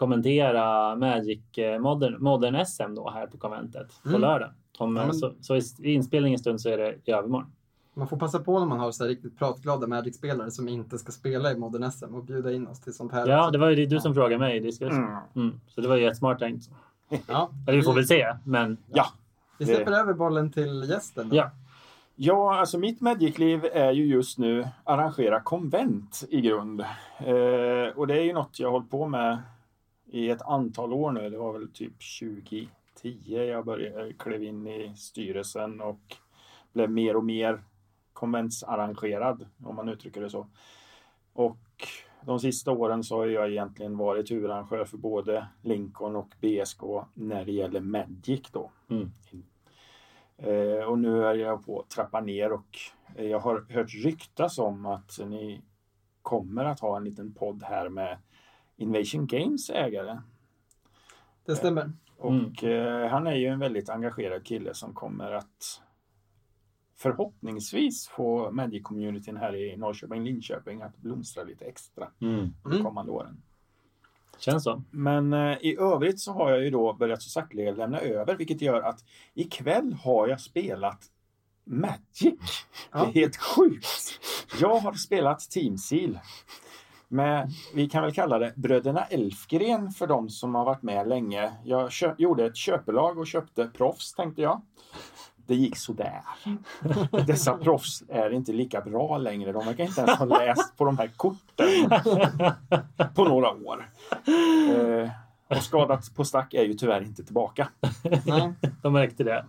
kommentera 0.00 0.96
Magic 0.96 1.58
eh, 1.58 1.78
Modern, 1.78 2.22
Modern 2.22 2.64
SM 2.66 2.94
då 2.94 3.10
här 3.10 3.26
på 3.26 3.38
konventet 3.38 3.88
på 4.02 4.08
Mm. 4.08 4.20
lördag. 4.20 4.50
Om, 4.78 4.96
Ja, 4.96 5.04
men- 5.06 5.14
så, 5.14 5.32
så 5.40 5.56
i, 5.56 5.60
i 5.78 5.92
inspelningens 5.92 6.40
stund 6.40 6.60
så 6.60 6.68
är 6.68 6.78
det 6.78 6.94
i 7.04 7.12
övermorgon. 7.12 7.52
man 7.94 8.08
får 8.08 8.16
passa 8.16 8.38
på 8.38 8.58
när 8.58 8.66
man 8.66 8.80
har 8.80 8.92
så 8.92 9.04
här 9.04 9.08
riktigt 9.08 9.38
pratglada 9.38 9.86
Magic-spelare 9.86 10.50
som 10.50 10.68
inte 10.68 10.98
ska 10.98 11.12
spela 11.12 11.52
i 11.52 11.56
Modern 11.56 11.90
SM 11.90 12.14
och 12.14 12.24
bjuda 12.24 12.52
in 12.52 12.66
oss 12.66 12.80
till 12.80 12.92
sånt 12.94 13.12
här. 13.12 13.26
Ja, 13.28 13.50
det 13.50 13.58
var 13.58 13.70
ju 13.70 13.86
du 13.86 14.00
som 14.00 14.14
frågade 14.14 14.38
mig. 14.38 14.60
Det 14.60 14.72
ska, 14.72 14.86
Mm. 14.86 15.16
mm. 15.36 15.60
Så 15.68 15.80
det 15.80 15.88
var 15.88 15.96
ju 15.96 16.02
jättesmart 16.02 16.38
tänkt. 16.38 16.70
Ja, 17.26 17.50
Eller 17.66 17.78
vi 17.78 17.82
får 17.84 17.94
väl 17.94 18.06
se, 18.06 18.36
men 18.44 18.76
Ja. 18.92 19.06
Vi 19.58 19.66
släpper 19.66 19.92
över 19.92 20.12
bollen 20.14 20.52
till 20.52 20.86
gästen. 20.90 21.28
Då. 21.28 21.36
ja. 21.36 21.50
Ja, 22.22 22.58
alltså 22.60 22.78
mitt 22.78 23.00
Magic-liv 23.00 23.64
är 23.72 23.92
ju 23.92 24.06
just 24.06 24.38
nu 24.38 24.68
arrangera 24.84 25.40
konvent 25.40 26.24
i 26.30 26.40
grund. 26.40 26.80
Eh, 27.18 27.96
och 27.96 28.06
det 28.06 28.14
är 28.14 28.22
ju 28.24 28.32
något 28.32 28.58
jag 28.60 28.68
har 28.68 28.72
hållit 28.72 28.90
på 28.90 29.06
med 29.08 29.38
i 30.10 30.30
ett 30.30 30.42
antal 30.42 30.92
år 30.92 31.12
nu. 31.12 31.30
Det 31.30 31.38
var 31.38 31.52
väl 31.52 31.72
typ 31.72 31.92
2010 32.20 32.68
jag 33.24 33.64
började, 33.64 34.12
klev 34.12 34.42
in 34.42 34.66
i 34.66 34.92
styrelsen 34.96 35.80
och 35.80 36.16
blev 36.72 36.90
mer 36.90 37.16
och 37.16 37.24
mer 37.24 37.62
konventsarrangerad, 38.12 39.46
om 39.64 39.76
man 39.76 39.88
uttrycker 39.88 40.20
det 40.20 40.30
så. 40.30 40.46
Och 41.32 41.58
de 42.22 42.40
sista 42.40 42.72
åren 42.72 43.04
så 43.04 43.16
har 43.16 43.26
jag 43.26 43.50
egentligen 43.50 43.96
varit 43.96 44.30
huvudarrangör 44.30 44.84
för 44.84 44.96
både 44.96 45.46
Lincoln 45.62 46.16
och 46.16 46.34
BSK 46.40 46.82
när 47.14 47.44
det 47.44 47.52
gäller 47.52 47.80
Magic 47.80 48.50
då. 48.52 48.70
Mm. 48.88 49.10
Eh, 50.36 50.84
och 50.84 50.98
nu 50.98 51.24
är 51.24 51.34
jag 51.34 51.66
på 51.66 51.80
att 51.80 51.90
trappa 51.90 52.20
ner 52.20 52.52
och 52.52 52.78
jag 53.16 53.40
har 53.40 53.66
hört 53.68 53.94
ryktas 53.94 54.58
om 54.58 54.86
att 54.86 55.18
ni 55.26 55.62
kommer 56.22 56.64
att 56.64 56.80
ha 56.80 56.96
en 56.96 57.04
liten 57.04 57.34
podd 57.34 57.62
här 57.62 57.88
med 57.88 58.18
Invasion 58.80 59.26
Games 59.26 59.70
ägare. 59.70 60.18
Det 61.46 61.56
stämmer. 61.56 61.92
Och 62.16 62.64
eh, 62.64 63.08
han 63.10 63.26
är 63.26 63.34
ju 63.34 63.46
en 63.46 63.58
väldigt 63.58 63.88
engagerad 63.88 64.44
kille 64.44 64.74
som 64.74 64.94
kommer 64.94 65.32
att 65.32 65.82
förhoppningsvis 66.96 68.08
få 68.08 68.50
Magic-communityn 68.50 69.36
här 69.36 69.56
i 69.56 69.76
Norrköping, 69.76 70.24
Linköping 70.24 70.82
att 70.82 70.96
blomstra 70.96 71.42
lite 71.44 71.64
extra 71.64 72.08
Mm. 72.20 72.50
de 72.62 72.70
Mm. 72.72 72.84
kommande 72.84 73.12
åren. 73.12 73.42
Känns 74.38 74.64
så. 74.64 74.82
Men 74.90 75.32
eh, 75.32 75.58
i 75.60 75.76
övrigt 75.80 76.20
så 76.20 76.32
har 76.32 76.50
jag 76.50 76.64
ju 76.64 76.70
då 76.70 76.92
börjat 76.92 77.22
så 77.22 77.30
sakteliga 77.30 77.72
lämna 77.72 78.00
över, 78.00 78.36
vilket 78.36 78.60
gör 78.62 78.82
att 78.82 79.04
ikväll 79.34 79.92
har 79.92 80.28
jag 80.28 80.40
spelat 80.40 81.10
Magic. 81.64 82.38
Ja. 82.92 82.98
Det 82.98 82.98
är 82.98 83.12
helt 83.12 83.36
sjukt. 83.36 84.20
Jag 84.60 84.76
har 84.78 84.92
spelat 84.92 85.40
Team 85.40 85.78
Seal. 85.78 86.18
Med, 87.12 87.50
vi 87.74 87.88
kan 87.88 88.02
väl 88.02 88.12
kalla 88.12 88.38
det 88.38 88.52
Bröderna 88.56 89.04
Elfgren 89.04 89.90
för 89.90 90.06
de 90.06 90.28
som 90.28 90.54
har 90.54 90.64
varit 90.64 90.82
med 90.82 91.08
länge. 91.08 91.52
Jag 91.64 91.90
gjorde 92.18 92.44
ett 92.44 92.56
köpelag 92.56 93.18
och 93.18 93.26
köpte 93.26 93.66
proffs 93.66 94.14
tänkte 94.14 94.42
jag. 94.42 94.60
Det 95.36 95.54
gick 95.54 95.76
sådär. 95.76 96.22
Dessa 97.26 97.56
proffs 97.56 98.02
är 98.08 98.30
inte 98.30 98.52
lika 98.52 98.80
bra 98.80 99.18
längre. 99.18 99.52
De 99.52 99.66
verkar 99.66 99.84
inte 99.84 100.00
ens 100.00 100.18
ha 100.18 100.24
läst 100.24 100.76
på 100.76 100.84
de 100.84 100.98
här 100.98 101.10
korten 101.16 101.90
på 103.14 103.24
några 103.24 103.50
år. 103.50 103.90
Eh, 104.76 105.10
och 105.48 105.62
skadat 105.62 106.14
på 106.14 106.24
stack 106.24 106.54
är 106.54 106.62
ju 106.62 106.74
tyvärr 106.74 107.02
inte 107.02 107.24
tillbaka. 107.24 107.68
Nej. 108.26 108.52
De 108.82 108.92
märkte 108.92 109.24
det. 109.24 109.44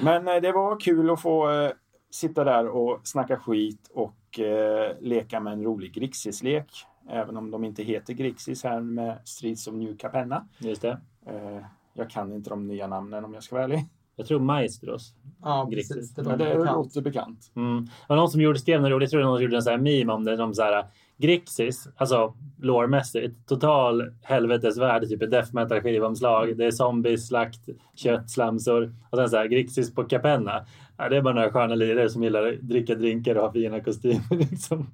Men 0.00 0.28
eh, 0.28 0.34
det 0.34 0.52
var 0.52 0.80
kul 0.80 1.10
att 1.10 1.20
få 1.20 1.50
eh, 1.50 1.70
sitta 2.10 2.44
där 2.44 2.68
och 2.68 3.00
snacka 3.04 3.36
skit 3.36 3.90
och 3.94 4.14
eh, 4.40 4.92
leka 5.00 5.40
med 5.40 5.52
en 5.52 5.62
rolig 5.62 5.92
Grixis-lek. 5.92 6.70
Även 7.08 7.36
om 7.36 7.50
de 7.50 7.64
inte 7.64 7.82
heter 7.82 8.14
Grixis 8.14 8.64
här 8.64 8.80
med 8.80 9.18
Streets 9.24 9.66
of 9.66 9.74
New 9.74 9.96
Capenna. 9.96 10.46
Just 10.58 10.82
det. 10.82 11.00
Eh, 11.26 11.60
jag 11.94 12.10
kan 12.10 12.32
inte 12.32 12.50
de 12.50 12.66
nya 12.66 12.86
namnen 12.86 13.24
om 13.24 13.34
jag 13.34 13.42
ska 13.42 13.54
vara 13.54 13.64
ärlig. 13.64 13.84
Jag 14.16 14.26
tror 14.26 14.40
Maestros. 14.40 15.14
Ja, 15.42 15.68
Grixis. 15.70 15.96
precis. 15.96 16.14
Det 16.14 16.22
Men 16.22 16.38
låter 16.38 16.58
det 16.58 16.64
låter 16.64 17.00
bekant. 17.00 17.52
Mm. 17.56 17.84
Det 17.84 17.90
var 18.08 18.16
någon 18.16 18.30
som 18.30 18.40
gjorde, 18.40 18.58
skrev 18.58 18.80
något 18.80 18.90
roligt. 18.90 19.12
Jag 19.12 19.18
tror 19.18 19.22
någon 19.30 19.36
som 19.36 19.42
gjorde 19.42 19.56
en 19.56 19.62
sån 19.62 19.70
här 19.70 19.78
meme 19.98 20.12
om 20.12 20.24
det. 20.24 20.36
De 20.36 20.54
så 20.54 20.62
här, 20.62 20.86
Grixis, 21.16 21.88
alltså 21.96 22.34
lårmässigt, 22.60 23.48
total 23.48 24.14
helvetesvärld, 24.22 25.08
typ 25.08 25.22
ett 25.22 25.30
death 25.30 25.54
metal 25.54 25.80
skivomslag. 25.80 26.56
Det 26.58 26.64
är 26.64 26.70
zombies, 26.70 27.28
slakt, 27.28 27.68
kött, 27.94 28.30
slamsor 28.30 28.94
och 29.10 29.18
sen 29.18 29.28
så 29.30 29.36
här 29.36 29.46
Grixis 29.46 29.94
på 29.94 30.04
Capenna. 30.04 30.66
Ja, 30.96 31.08
det 31.08 31.16
är 31.16 31.22
bara 31.22 31.34
några 31.34 31.50
sköna 31.52 31.74
lirare 31.74 32.10
som 32.10 32.22
gillar 32.22 32.46
att 32.46 32.60
dricka 32.60 32.94
drinkar 32.94 33.34
och 33.34 33.42
ha 33.42 33.52
fina 33.52 33.80
kostymer. 33.80 34.36
Liksom. 34.50 34.86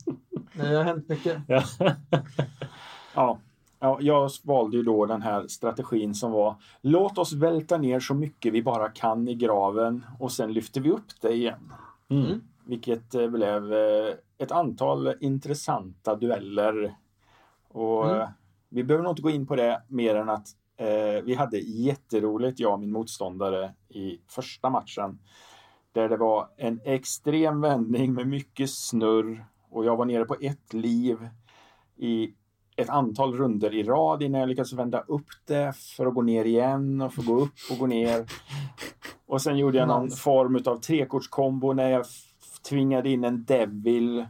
Det 0.53 0.67
har 0.77 0.85
hänt 0.85 1.09
mycket. 1.09 1.39
Ja. 1.49 1.63
Ja. 3.15 3.39
Ja, 3.81 3.99
jag 4.01 4.31
valde 4.45 4.77
ju 4.77 4.83
då 4.83 5.07
den 5.07 5.23
här 5.23 5.47
strategin 5.47 6.15
som 6.15 6.33
var 6.33 6.55
låt 6.81 7.19
oss 7.19 7.33
välta 7.33 7.79
ner 7.79 8.01
så 8.01 8.15
mycket 8.15 8.53
vi 8.53 8.63
bara 8.63 8.89
kan 8.89 9.29
i 9.29 9.35
graven 9.35 10.05
och 10.19 10.33
sen 10.33 10.53
lyfter 10.53 10.81
vi 10.81 10.91
upp 10.91 11.21
det 11.21 11.33
igen. 11.33 11.73
Mm. 12.09 12.41
Vilket 12.65 13.15
eh, 13.15 13.29
blev 13.29 13.73
eh, 13.73 14.15
ett 14.39 14.53
antal 14.53 15.15
intressanta 15.21 16.15
dueller. 16.15 16.95
Och 17.69 18.05
Mm. 18.09 18.21
eh, 18.21 18.29
vi 18.69 18.85
behöver 18.85 19.05
nog 19.05 19.13
inte 19.13 19.23
gå 19.23 19.31
in 19.31 19.47
på 19.47 19.57
det 19.57 19.83
mer 19.89 20.15
än 20.15 20.29
att 20.29 20.47
eh, 20.77 21.23
vi 21.25 21.35
hade 21.35 21.59
jätteroligt, 21.59 22.61
jag 22.61 22.73
och 22.73 22.81
min 22.81 22.93
motståndare, 22.93 23.73
i 23.89 24.19
första 24.29 24.71
matchen. 24.71 25.19
Där 25.93 26.09
det 26.09 26.17
var 26.17 26.49
en 26.57 26.81
extrem 26.85 27.61
vändning 27.61 28.15
med 28.15 28.27
mycket 28.27 28.71
snurr 28.71 29.45
och 29.71 29.85
jag 29.85 29.97
var 29.97 30.05
nere 30.05 30.25
på 30.25 30.37
ett 30.41 30.73
liv 30.73 31.29
i 31.97 32.35
ett 32.77 32.89
antal 32.89 33.35
runder 33.35 33.75
i 33.75 33.83
rad 33.83 34.23
innan 34.23 34.41
jag 34.41 34.49
lyckades 34.49 34.73
vända 34.73 35.01
upp 35.01 35.27
det 35.47 35.73
för 35.97 36.07
att 36.07 36.15
gå 36.15 36.23
ner 36.23 36.45
igen 36.45 37.01
och 37.01 37.15
få 37.15 37.23
gå 37.23 37.41
upp 37.41 37.55
och 37.71 37.79
gå 37.79 37.87
ner. 37.87 38.27
Och 39.27 39.43
sen 39.43 39.59
gjorde 39.59 39.79
jag 39.79 39.89
någon 39.89 40.05
Nice. 40.05 40.17
form 40.17 40.63
av 40.67 40.77
trekortskombo 40.77 41.73
när 41.73 41.91
jag 41.91 42.05
tvingade 42.69 43.11
in 43.11 43.25
en 43.25 43.45
Devil 43.45 44.27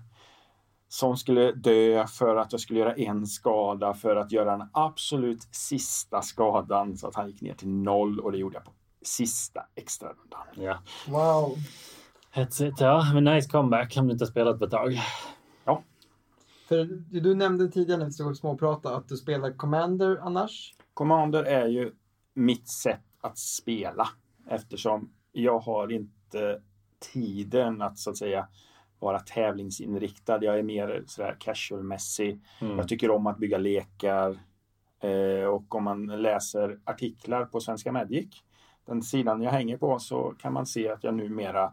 som 0.89 1.17
skulle 1.17 1.53
dö 1.53 2.07
för 2.07 2.37
att 2.37 2.53
jag 2.53 2.61
skulle 2.61 2.81
göra 2.81 2.95
en 2.95 3.27
skada 3.27 3.95
för 3.95 4.17
att 4.17 4.33
göra 4.33 4.57
den 4.57 4.69
absolut 4.73 5.43
sista 5.51 6.23
skadan 6.23 6.97
så 6.97 7.09
att 7.09 7.15
han 7.15 7.29
gick 7.29 7.41
ner 7.41 7.55
till 7.55 7.69
noll 7.69 8.21
och 8.21 8.33
det 8.33 8.39
gjorde 8.39 8.57
jag 8.57 8.65
på 8.65 8.73
sista 9.05 9.67
extra 9.75 10.09
rundan. 10.09 10.65
ja. 10.65 10.79
Wow. 11.09 11.57
That's 12.35 12.69
it. 12.69 12.75
Ja, 12.81 13.11
men 13.15 13.25
nice 13.25 13.49
comeback 13.49 13.97
om 13.97 14.07
du 14.07 14.13
inte 14.13 14.25
har 14.25 14.31
spelat 14.31 14.59
på 14.59 14.65
ett 14.65 14.71
tag. 14.71 14.99
För 16.73 16.85
du, 16.85 17.21
du 17.21 17.35
nämnde 17.35 17.69
tidigare 17.69 17.99
när 17.99 18.07
vi 18.07 18.13
stod 18.13 18.31
och 18.31 18.37
småpratade 18.37 18.97
att 18.97 19.09
du 19.09 19.17
spelar 19.17 19.53
Commander 19.53 20.19
annars. 20.23 20.75
Commander 20.95 21.45
är 21.45 21.67
ju 21.67 21.93
mitt 22.35 22.69
sätt 22.69 23.01
att 23.21 23.39
spela 23.39 24.09
eftersom 24.49 25.13
jag 25.33 25.59
har 25.59 25.93
inte 25.93 26.63
tiden 27.13 27.83
att 27.83 27.99
så 27.99 28.11
att 28.11 28.17
säga 28.17 28.49
vara 28.99 29.21
tävlingsinriktad. 29.21 30.45
Jag 30.45 30.59
är 30.59 30.63
mer 30.63 31.05
sådär 31.07 31.37
casualmässig. 31.41 32.41
Mm. 32.61 32.77
Jag 32.79 32.89
tycker 32.89 33.11
om 33.11 33.27
att 33.27 33.39
bygga 33.39 33.59
lekar. 33.59 34.39
Eh, 35.01 35.45
och 35.45 35.75
om 35.75 35.85
man 35.85 36.07
läser 36.07 36.79
artiklar 36.85 37.45
på 37.45 37.61
Svenska 37.61 37.93
Magic, 37.93 38.43
den 38.93 39.03
sidan 39.03 39.43
jag 39.43 39.51
hänger 39.51 39.77
på, 39.77 39.99
så 39.99 40.35
kan 40.39 40.53
man 40.53 40.67
se 40.67 40.89
att 40.91 41.05
jag 41.05 41.15
numera 41.15 41.73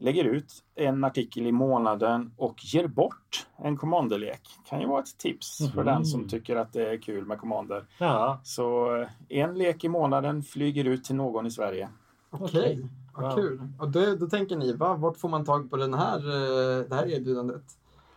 lägger 0.00 0.24
ut 0.24 0.52
en 0.74 1.04
artikel 1.04 1.46
i 1.46 1.52
månaden 1.52 2.32
och 2.36 2.64
ger 2.64 2.86
bort 2.86 3.46
en 3.56 3.76
commanderlek. 3.76 4.40
Kan 4.68 4.80
ju 4.80 4.86
vara 4.86 5.00
ett 5.02 5.18
tips 5.18 5.58
för 5.58 5.76
Mhm. 5.82 5.86
den 5.86 6.04
som 6.04 6.28
tycker 6.28 6.56
att 6.56 6.72
det 6.72 6.90
är 6.90 6.96
kul 7.02 7.24
med 7.26 7.38
commander. 7.38 7.86
Ja, 7.98 8.40
Så 8.44 8.96
eh, 9.02 9.08
en 9.28 9.54
lek 9.58 9.84
i 9.84 9.88
månaden 9.88 10.42
flyger 10.42 10.84
ut 10.84 11.04
till 11.04 11.16
någon 11.16 11.46
i 11.46 11.50
Sverige. 11.50 11.88
Okej, 12.30 12.46
Okej. 12.48 12.86
vad 13.14 13.24
Wow. 13.24 13.36
kul. 13.36 13.60
Och 13.78 13.90
då, 13.90 14.14
då 14.16 14.26
tänker 14.26 14.56
ni, 14.56 14.72
va, 14.72 14.94
vart 14.94 15.16
får 15.16 15.28
man 15.28 15.44
tag 15.44 15.70
på 15.70 15.76
den 15.76 15.94
här, 15.94 16.16
eh, 16.18 16.84
det 16.88 16.94
här 16.94 17.06
erbjudandet? 17.10 17.62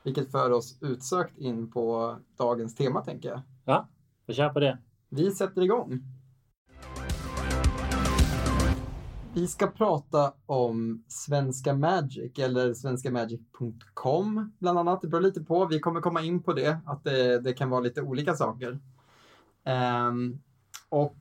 Vilket 0.04 0.32
för 0.32 0.52
oss 0.52 0.78
utsökt 0.82 1.38
in 1.38 1.72
på 1.72 2.16
dagens 2.38 2.76
tema, 2.76 3.02
tänker 3.02 3.30
jag. 3.30 3.42
ja. 3.66 3.88
Vi 4.26 4.34
kör 4.34 4.50
på 4.50 4.60
det. 4.60 4.78
Vi 5.10 5.32
sätter 5.32 5.62
igång. 5.62 6.00
Vi 9.34 9.48
ska 9.48 9.68
prata 9.68 10.34
om 10.46 11.04
Svenska 11.08 11.74
Magic 11.74 12.40
eller 12.40 12.74
svenskamagic.com 12.74 14.52
bland 14.60 14.80
annat. 14.80 15.02
Det 15.02 15.08
beror 15.08 15.22
lite 15.22 15.42
på. 15.42 15.66
Vi 15.66 15.80
kommer 15.80 16.02
komma 16.02 16.22
in 16.22 16.44
på 16.44 16.54
det, 16.54 16.78
att 16.86 17.04
det, 17.04 17.40
det 17.40 17.54
kan 17.54 17.70
vara 17.70 17.82
lite 17.82 18.02
olika 18.02 18.34
saker. 18.34 18.80
Ehm, 19.66 20.40
och 20.90 21.18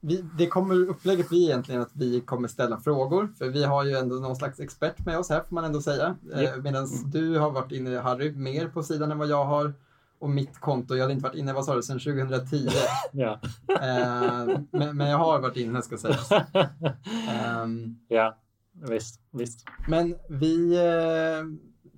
vi, 0.00 0.24
det 0.38 0.46
kommer 0.46 0.88
upplägget 0.88 1.28
bli 1.28 1.44
egentligen 1.44 1.82
att 1.82 1.90
vi 1.92 2.20
kommer 2.20 2.48
ställa 2.48 2.80
frågor, 2.80 3.32
för 3.38 3.48
vi 3.48 3.64
har 3.64 3.84
ju 3.84 3.96
ändå 3.96 4.16
någon 4.16 4.36
slags 4.36 4.60
expert 4.60 5.06
med 5.06 5.18
oss 5.18 5.28
här 5.28 5.42
får 5.42 5.54
man 5.54 5.64
ändå 5.64 5.82
säga. 5.82 6.16
Japp. 6.22 6.56
Eh, 6.56 6.62
Medan 6.62 6.88
du 7.12 7.38
har 7.38 7.50
varit 7.50 7.72
inne, 7.72 7.98
Harry, 7.98 8.32
mer 8.32 8.68
på 8.68 8.82
sidan 8.82 9.10
än 9.10 9.18
vad 9.18 9.28
jag 9.28 9.44
har. 9.44 9.74
Och 10.18 10.30
mitt 10.30 10.60
konto, 10.60 10.94
jag 10.94 11.02
hade 11.02 11.12
inte 11.12 11.24
varit 11.24 11.36
inne, 11.36 11.52
vad 11.52 11.64
sa 11.64 11.74
du, 11.74 11.82
sedan 11.82 11.98
2010. 11.98 12.68
Ja. 13.12 13.40
Eh, 13.68 14.60
men, 14.70 14.96
men 14.96 15.08
jag 15.08 15.18
har 15.18 15.40
varit 15.40 15.56
inne 15.56 15.82
ska 15.82 15.98
sägas. 15.98 16.30
Ehm, 17.30 17.98
ja, 18.08 18.38
visst. 18.72 19.20
visst. 19.30 19.64
men 19.88 20.14
vi, 20.28 20.76
eh, 20.76 21.44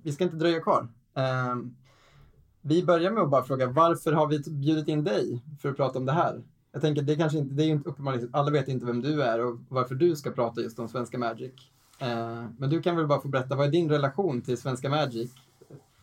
vi 0.03 0.11
ska 0.11 0.23
inte 0.23 0.35
dröja 0.35 0.59
kvar. 0.59 0.87
Ehm, 1.15 1.75
vi 2.61 2.83
börjar 2.83 3.11
med 3.11 3.23
att 3.23 3.29
bara 3.29 3.43
fråga 3.43 3.67
varför 3.67 4.11
har 4.11 4.27
vi 4.27 4.39
bjudit 4.39 4.87
in 4.87 5.03
dig 5.03 5.43
för 5.61 5.69
att 5.69 5.77
prata 5.77 5.99
om 5.99 6.05
det 6.05 6.11
här? 6.11 6.43
Jag 6.71 6.81
tänker 6.81 7.01
det 7.01 7.15
kanske 7.15 7.37
inte, 7.37 7.55
det 7.55 7.63
är 7.63 7.67
ju 7.67 7.71
inte 7.71 7.89
uppenbarligen, 7.89 8.29
alla 8.33 8.51
vet 8.51 8.67
inte 8.67 8.85
vem 8.85 9.01
du 9.01 9.23
är 9.23 9.45
och 9.45 9.59
varför 9.69 9.95
du 9.95 10.15
ska 10.15 10.31
prata 10.31 10.61
just 10.61 10.79
om 10.79 10.87
Svenska 10.87 11.17
Magic. 11.17 11.53
Eh, 11.99 12.45
men 12.57 12.69
du 12.69 12.81
kan 12.81 12.95
väl 12.95 13.07
bara 13.07 13.21
få 13.21 13.27
berätta, 13.27 13.55
vad 13.55 13.67
är 13.67 13.71
din 13.71 13.89
relation 13.89 14.41
till 14.41 14.57
Svenska 14.57 14.89
Magic? 14.89 15.31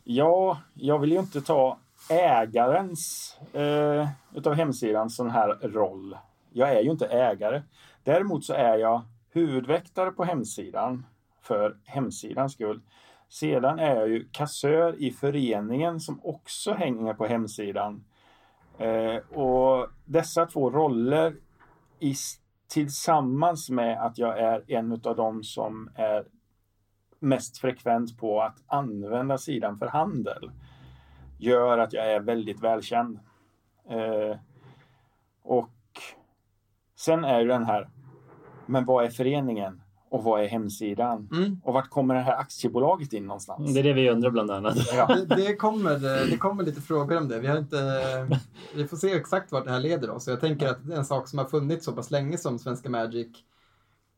Ja, 0.05 0.61
jag 0.75 0.99
vill 0.99 1.13
ju 1.13 1.19
inte 1.19 1.41
ta 1.41 1.79
ägarens 2.11 3.37
eh, 3.53 4.09
utav 4.35 4.55
hemsidan 4.55 5.11
sån 5.11 5.31
här 5.31 5.49
roll. 5.63 6.17
Jag 6.53 6.73
är 6.73 6.81
ju 6.81 6.91
inte 6.91 7.07
ägare. 7.07 7.63
Däremot 8.05 8.45
så 8.45 8.53
är 8.53 8.79
jag 8.79 9.03
huvudväktare 9.31 10.11
på 10.11 10.25
hemsidan 10.25 11.07
för 11.43 11.77
hemsidans 11.85 12.53
skull. 12.53 12.81
Sedan 13.29 13.79
är 13.79 13.97
jag 13.97 14.09
ju 14.09 14.29
kassör 14.33 15.03
i 15.03 15.11
föreningen 15.11 16.01
som 16.01 16.21
också 16.23 16.73
hänger 16.73 17.15
på 17.15 17.27
hemsidan. 17.27 18.05
Eh, 18.79 19.39
och 19.39 19.89
dessa 20.05 20.47
två 20.47 20.71
roller 20.71 21.37
i, 22.01 22.15
tillsammans 22.69 23.71
med 23.71 24.07
att 24.07 24.19
jag 24.19 24.39
är 24.39 24.73
en 24.73 24.93
av 24.93 25.17
dem 25.17 25.43
som 25.45 25.91
är 25.95 26.25
mest 27.19 27.59
frekvent 27.59 28.19
på 28.19 28.43
att 28.43 28.63
använda 28.67 29.39
sidan 29.39 29.79
för 29.79 29.87
handel 29.87 30.51
gör 31.39 31.79
att 31.79 31.93
jag 31.93 32.13
är 32.13 32.21
väldigt 32.21 32.61
välkänd. 32.61 33.19
Eh, 33.91 34.37
och 35.43 35.71
sen 36.99 37.25
är 37.25 37.41
ju 37.41 37.49
den 37.49 37.65
här, 37.65 37.89
men 38.67 38.85
vad 38.85 39.05
är 39.05 39.11
föreningen? 39.11 39.83
Och 40.09 40.25
vad 40.25 40.45
är 40.45 40.49
hemsidan? 40.49 41.29
Mm. 41.33 41.61
Och 41.65 41.75
vart 41.75 41.91
kommer 41.91 42.15
det 42.15 42.21
här 42.21 42.37
aktiebolaget 42.37 43.13
in 43.13 43.27
någonstans? 43.27 43.75
Det 43.75 43.81
är 43.81 43.85
det 43.85 43.93
vi 43.93 44.11
undrar 44.11 44.31
bland 44.31 44.51
annat. 44.51 44.77
Ja. 44.93 45.07
Det, 45.07 45.35
det, 45.37 45.57
kommer, 45.57 45.99
det 46.31 46.37
kommer 46.37 46.65
lite 46.65 46.81
frågor 46.81 47.19
om 47.19 47.29
det. 47.29 47.39
Vi, 47.39 47.47
har 47.47 47.59
inte, 47.59 47.77
vi 48.75 48.89
får 48.89 48.97
se 48.97 49.13
exakt 49.13 49.53
vart 49.53 49.65
det 49.65 49.71
här 49.71 49.81
leder 49.81 50.11
oss. 50.11 50.29
Jag 50.29 50.41
tänker 50.41 50.69
att 50.69 50.85
en 50.85 51.05
sak 51.05 51.29
som 51.29 51.39
har 51.39 51.47
funnits 51.47 51.85
så 51.85 51.93
pass 51.93 52.11
länge 52.11 52.39
som 52.39 52.59
Svenska 52.59 52.91
Magic 52.91 53.29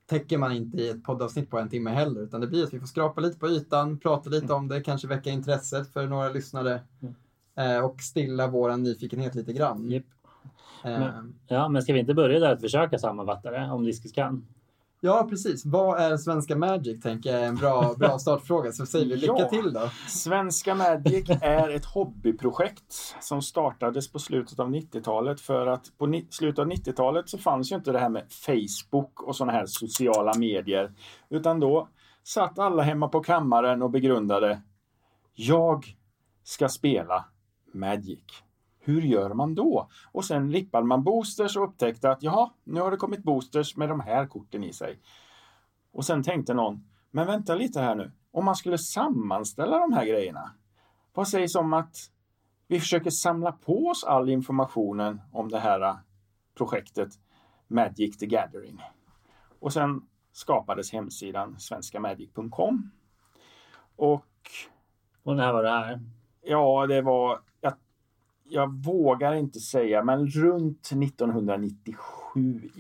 täcker 0.09 0.39
man 0.39 0.53
inte 0.53 0.77
i 0.79 0.89
ett 0.89 1.05
poddavsnitt 1.05 1.51
på 1.51 1.59
en 1.59 1.69
timme 1.69 1.91
heller. 1.91 2.21
Utan 2.21 2.41
det 2.41 2.47
blir 2.47 2.65
att 2.65 2.75
vi 2.75 2.81
får 2.81 2.87
skrapa 2.87 3.21
lite 3.21 3.39
på 3.39 3.49
ytan, 3.49 3.99
prata 3.99 4.31
lite 4.31 4.53
om 4.53 4.69
det, 4.69 4.81
kanske 4.81 5.09
väcka 5.09 5.31
intresset 5.31 5.93
för 5.93 6.07
några 6.07 6.29
lyssnare. 6.29 6.81
eh, 7.57 7.85
Och 7.85 8.01
stilla 8.01 8.47
vår 8.47 8.77
nyfikenhet 8.77 9.35
lite 9.35 9.53
grann. 9.53 9.91
Japp. 9.91 10.05
Eh, 10.85 11.09
Ja, 11.47 11.69
men 11.69 11.83
ska 11.83 11.93
vi 11.93 11.99
inte 12.01 12.15
börja 12.15 12.39
där 12.41 12.53
att 12.53 12.61
försöka 12.61 12.99
sammanfatta 12.99 13.51
det 13.51 13.71
om 13.71 13.85
Diskus 13.85 14.13
kan? 14.13 14.47
Ja, 15.01 15.27
precis. 15.31 15.67
Vad 15.67 16.01
är 16.01 16.17
Svenska 16.17 16.57
Magic, 16.57 17.03
tänker 17.03 17.31
jag 17.33 17.41
är 17.43 17.47
en 17.47 17.57
bra, 17.57 17.95
bra 17.97 18.19
startfråga. 18.19 18.73
Så 18.73 18.87
säger 18.87 19.07
vi 19.07 19.17
lycka 19.17 19.35
Ja. 19.39 19.49
till 19.49 19.73
då. 19.73 19.91
Svenska 20.09 20.75
Magic 20.75 21.31
är 21.43 21.71
ett 21.71 21.85
hobbyprojekt 21.85 22.93
som 23.21 23.43
startades 23.43 24.13
på 24.13 24.19
slutet 24.19 24.61
av 24.61 24.71
90-talet 24.71 25.41
för 25.41 25.67
att 25.67 25.99
på 25.99 26.23
slutet 26.31 26.59
av 26.59 26.67
90-talet 26.67 27.29
så 27.29 27.39
fanns 27.39 27.73
ju 27.73 27.77
inte 27.77 27.93
det 27.93 27.99
här 27.99 28.09
med 28.09 28.33
Facebook 28.33 29.23
och 29.23 29.37
sådana 29.37 29.53
här 29.53 29.67
sociala 29.67 30.33
medier. 30.39 30.93
Utan 31.31 31.61
då 31.61 31.89
satt 32.23 32.59
alla 32.59 32.83
hemma 32.83 33.09
på 33.09 33.21
kammaren 33.21 33.83
och 33.83 33.91
begrundade 33.91 34.63
Jag 35.35 35.85
ska 36.45 36.69
spela 36.69 37.25
Magic. 37.75 38.25
Hur 38.89 39.03
gör 39.03 39.35
man 39.35 39.55
då? 39.55 39.89
Och 40.13 40.25
sen 40.25 40.53
rippade 40.53 40.87
man 40.87 41.05
boosters 41.05 41.57
och 41.57 41.65
upptäckte 41.65 42.11
att 42.11 42.23
jaha, 42.23 42.51
nu 42.65 42.81
har 42.81 42.91
det 42.91 42.97
kommit 42.97 43.23
boosters 43.23 43.77
med 43.77 43.89
de 43.89 44.01
här 44.01 44.27
korten 44.27 44.65
i 44.65 44.73
sig. 44.73 45.01
Och 45.93 46.05
sen 46.05 46.23
tänkte 46.23 46.55
någon, 46.55 46.85
men 47.11 47.27
vänta 47.27 47.55
lite 47.55 47.81
här 47.81 47.95
nu. 47.95 48.13
Om 48.31 48.45
man 48.45 48.57
skulle 48.57 48.79
sammanställa 48.79 49.79
de 49.79 49.93
här 49.93 50.05
grejerna. 50.05 50.53
Vad 51.15 51.29
sägs 51.29 51.55
om 51.55 51.73
att 51.73 51.97
vi 52.69 52.81
försöker 52.81 53.11
samla 53.11 53.53
på 53.53 53.87
oss 53.87 54.05
all 54.05 54.29
informationen 54.29 55.21
om 55.33 55.49
det 55.49 55.59
här 55.59 55.81
eh, 55.81 55.97
projektet 56.55 57.09
Magic 57.67 58.19
the 58.19 58.27
Gathering. 58.27 58.83
Och 59.61 59.73
sen 59.73 60.03
skapades 60.33 60.93
hemsidan 60.93 61.59
svenskamagic.com. 61.59 62.91
Och 63.97 64.27
Och 65.23 65.37
när 65.37 65.53
var 65.53 65.63
det 65.63 65.71
här? 65.71 66.01
Ja, 66.43 66.87
det 66.87 67.03
var... 67.03 67.48
Jag, 68.49 68.85
vågar 68.85 69.35
inte 69.35 69.61
säga, 69.61 70.05
men 70.05 70.27
runt 70.27 70.93
1997 70.93 72.71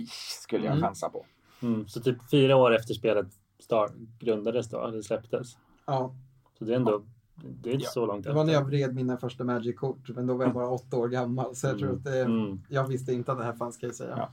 skulle 0.42 0.64
jag 0.64 0.72
Mm. 0.76 0.82
chansa 0.88 1.08
på. 1.08 1.26
Mm. 1.62 1.88
Så 1.88 2.00
typ 2.00 2.30
fyra 2.30 2.56
år 2.56 2.74
efter 2.76 2.94
spelet 2.94 3.26
start, 3.58 3.92
grundades 4.20 4.68
då, 4.68 4.86
eller 4.86 5.02
släpptes. 5.02 5.58
Ja, 5.86 6.14
Så 6.58 6.64
det 6.64 6.72
är 6.72 6.76
ändå, 6.76 7.02
det 7.34 7.70
är 7.70 7.74
inte 7.74 7.84
Ja. 7.84 7.90
så 7.90 8.06
långt 8.06 8.24
det 8.24 8.32
var 8.32 8.44
när 8.44 8.52
jag 8.52 8.62
efter. 8.62 8.70
vred 8.70 8.94
mina 8.94 9.16
första 9.16 9.44
Magic-kort, 9.44 10.08
men 10.08 10.26
då 10.26 10.34
var 10.34 10.44
jag 10.44 10.54
bara 10.54 10.68
åtta 10.70 10.96
år 10.96 11.08
gammal. 11.08 11.56
Så 11.56 11.66
jag 11.66 11.78
tror 11.78 11.92
att 11.92 12.04
det, 12.04 12.20
Mm. 12.20 12.60
jag 12.68 12.86
visste 12.88 13.12
inte 13.12 13.32
att 13.32 13.38
det 13.38 13.44
här 13.44 13.52
fanns 13.52 13.76
kan 13.76 13.88
jag 13.88 13.96
säga. 13.96 14.14
Ja. 14.16 14.28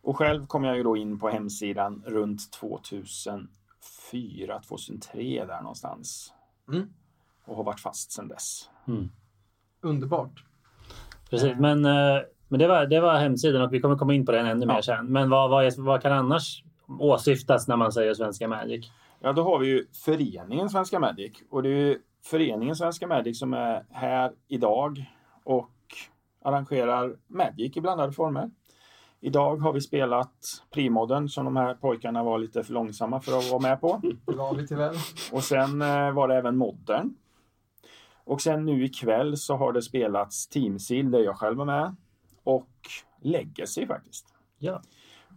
Och 0.00 0.16
själv 0.16 0.46
kom 0.46 0.64
jag 0.64 0.76
ju 0.76 0.82
då 0.82 0.96
in 0.96 1.18
på 1.18 1.28
hemsidan 1.28 2.02
runt 2.06 2.50
2004, 2.52 4.60
2003 4.68 5.44
där 5.46 5.60
någonstans. 5.62 6.32
Mm. 6.68 6.88
Och 7.44 7.56
har 7.56 7.64
varit 7.64 7.80
fast 7.80 8.12
sedan 8.12 8.28
dess. 8.28 8.70
Mm. 8.88 9.08
Underbart. 9.80 10.44
Precis, 11.40 11.58
men, 11.58 11.84
eh, 11.84 12.22
men 12.48 12.58
det, 12.58 12.68
var, 12.68 12.86
det 12.86 13.00
var 13.00 13.14
hemsidan 13.18 13.62
och 13.62 13.72
vi 13.72 13.80
kommer 13.80 13.96
komma 13.96 14.14
in 14.14 14.26
på 14.26 14.32
den 14.32 14.46
ännu 14.46 14.66
Ja. 14.66 14.74
mer 14.74 14.82
sen. 14.82 15.06
Men 15.06 15.30
vad, 15.30 15.50
vad, 15.50 15.72
vad 15.78 16.02
kan 16.02 16.12
annars 16.12 16.64
åsyftas 16.98 17.68
när 17.68 17.76
man 17.76 17.92
säger 17.92 18.14
Svenska 18.14 18.48
Magic? 18.48 18.90
Ja, 19.20 19.32
då 19.32 19.42
har 19.42 19.58
vi 19.58 19.66
ju 19.66 19.86
föreningen 20.04 20.68
Svenska 20.70 20.98
Magic. 20.98 21.32
Och 21.50 21.62
det 21.62 21.68
är 21.68 21.86
ju 21.86 21.98
föreningen 22.24 22.76
Svenska 22.76 23.06
Magic 23.06 23.38
som 23.38 23.54
är 23.54 23.84
här 23.90 24.32
idag 24.48 25.04
och 25.44 25.70
arrangerar 26.44 27.16
Magic 27.28 27.76
i 27.76 27.80
blandade 27.80 28.12
former. 28.12 28.50
Idag 29.20 29.56
har 29.56 29.72
vi 29.72 29.80
spelat 29.80 30.32
Primodden 30.74 31.28
som 31.28 31.44
de 31.44 31.56
här 31.56 31.74
pojkarna 31.74 32.22
var 32.22 32.38
lite 32.38 32.62
för 32.62 32.72
långsamma 32.72 33.20
för 33.20 33.38
att 33.38 33.50
vara 33.50 33.60
med 33.60 33.80
på. 33.80 34.00
Det 34.26 34.36
var 34.36 34.54
vi 34.54 34.66
tyvärr. 34.68 34.96
Och 35.32 35.42
sen 35.44 35.82
eh, 35.82 36.10
var 36.12 36.28
det 36.28 36.34
även 36.34 36.56
Modern. 36.56 37.14
Och 38.24 38.42
sen 38.42 38.64
nu 38.64 38.84
ikväll 38.84 39.36
så 39.36 39.56
har 39.56 39.72
det 39.72 39.82
spelats 39.82 40.48
Team 40.48 40.78
Seal 40.78 41.10
där 41.10 41.18
jag 41.18 41.36
själv 41.36 41.58
var 41.58 41.64
med. 41.64 41.96
Och 42.44 42.70
Legacy 43.20 43.86
faktiskt. 43.86 44.34
Ja. 44.58 44.82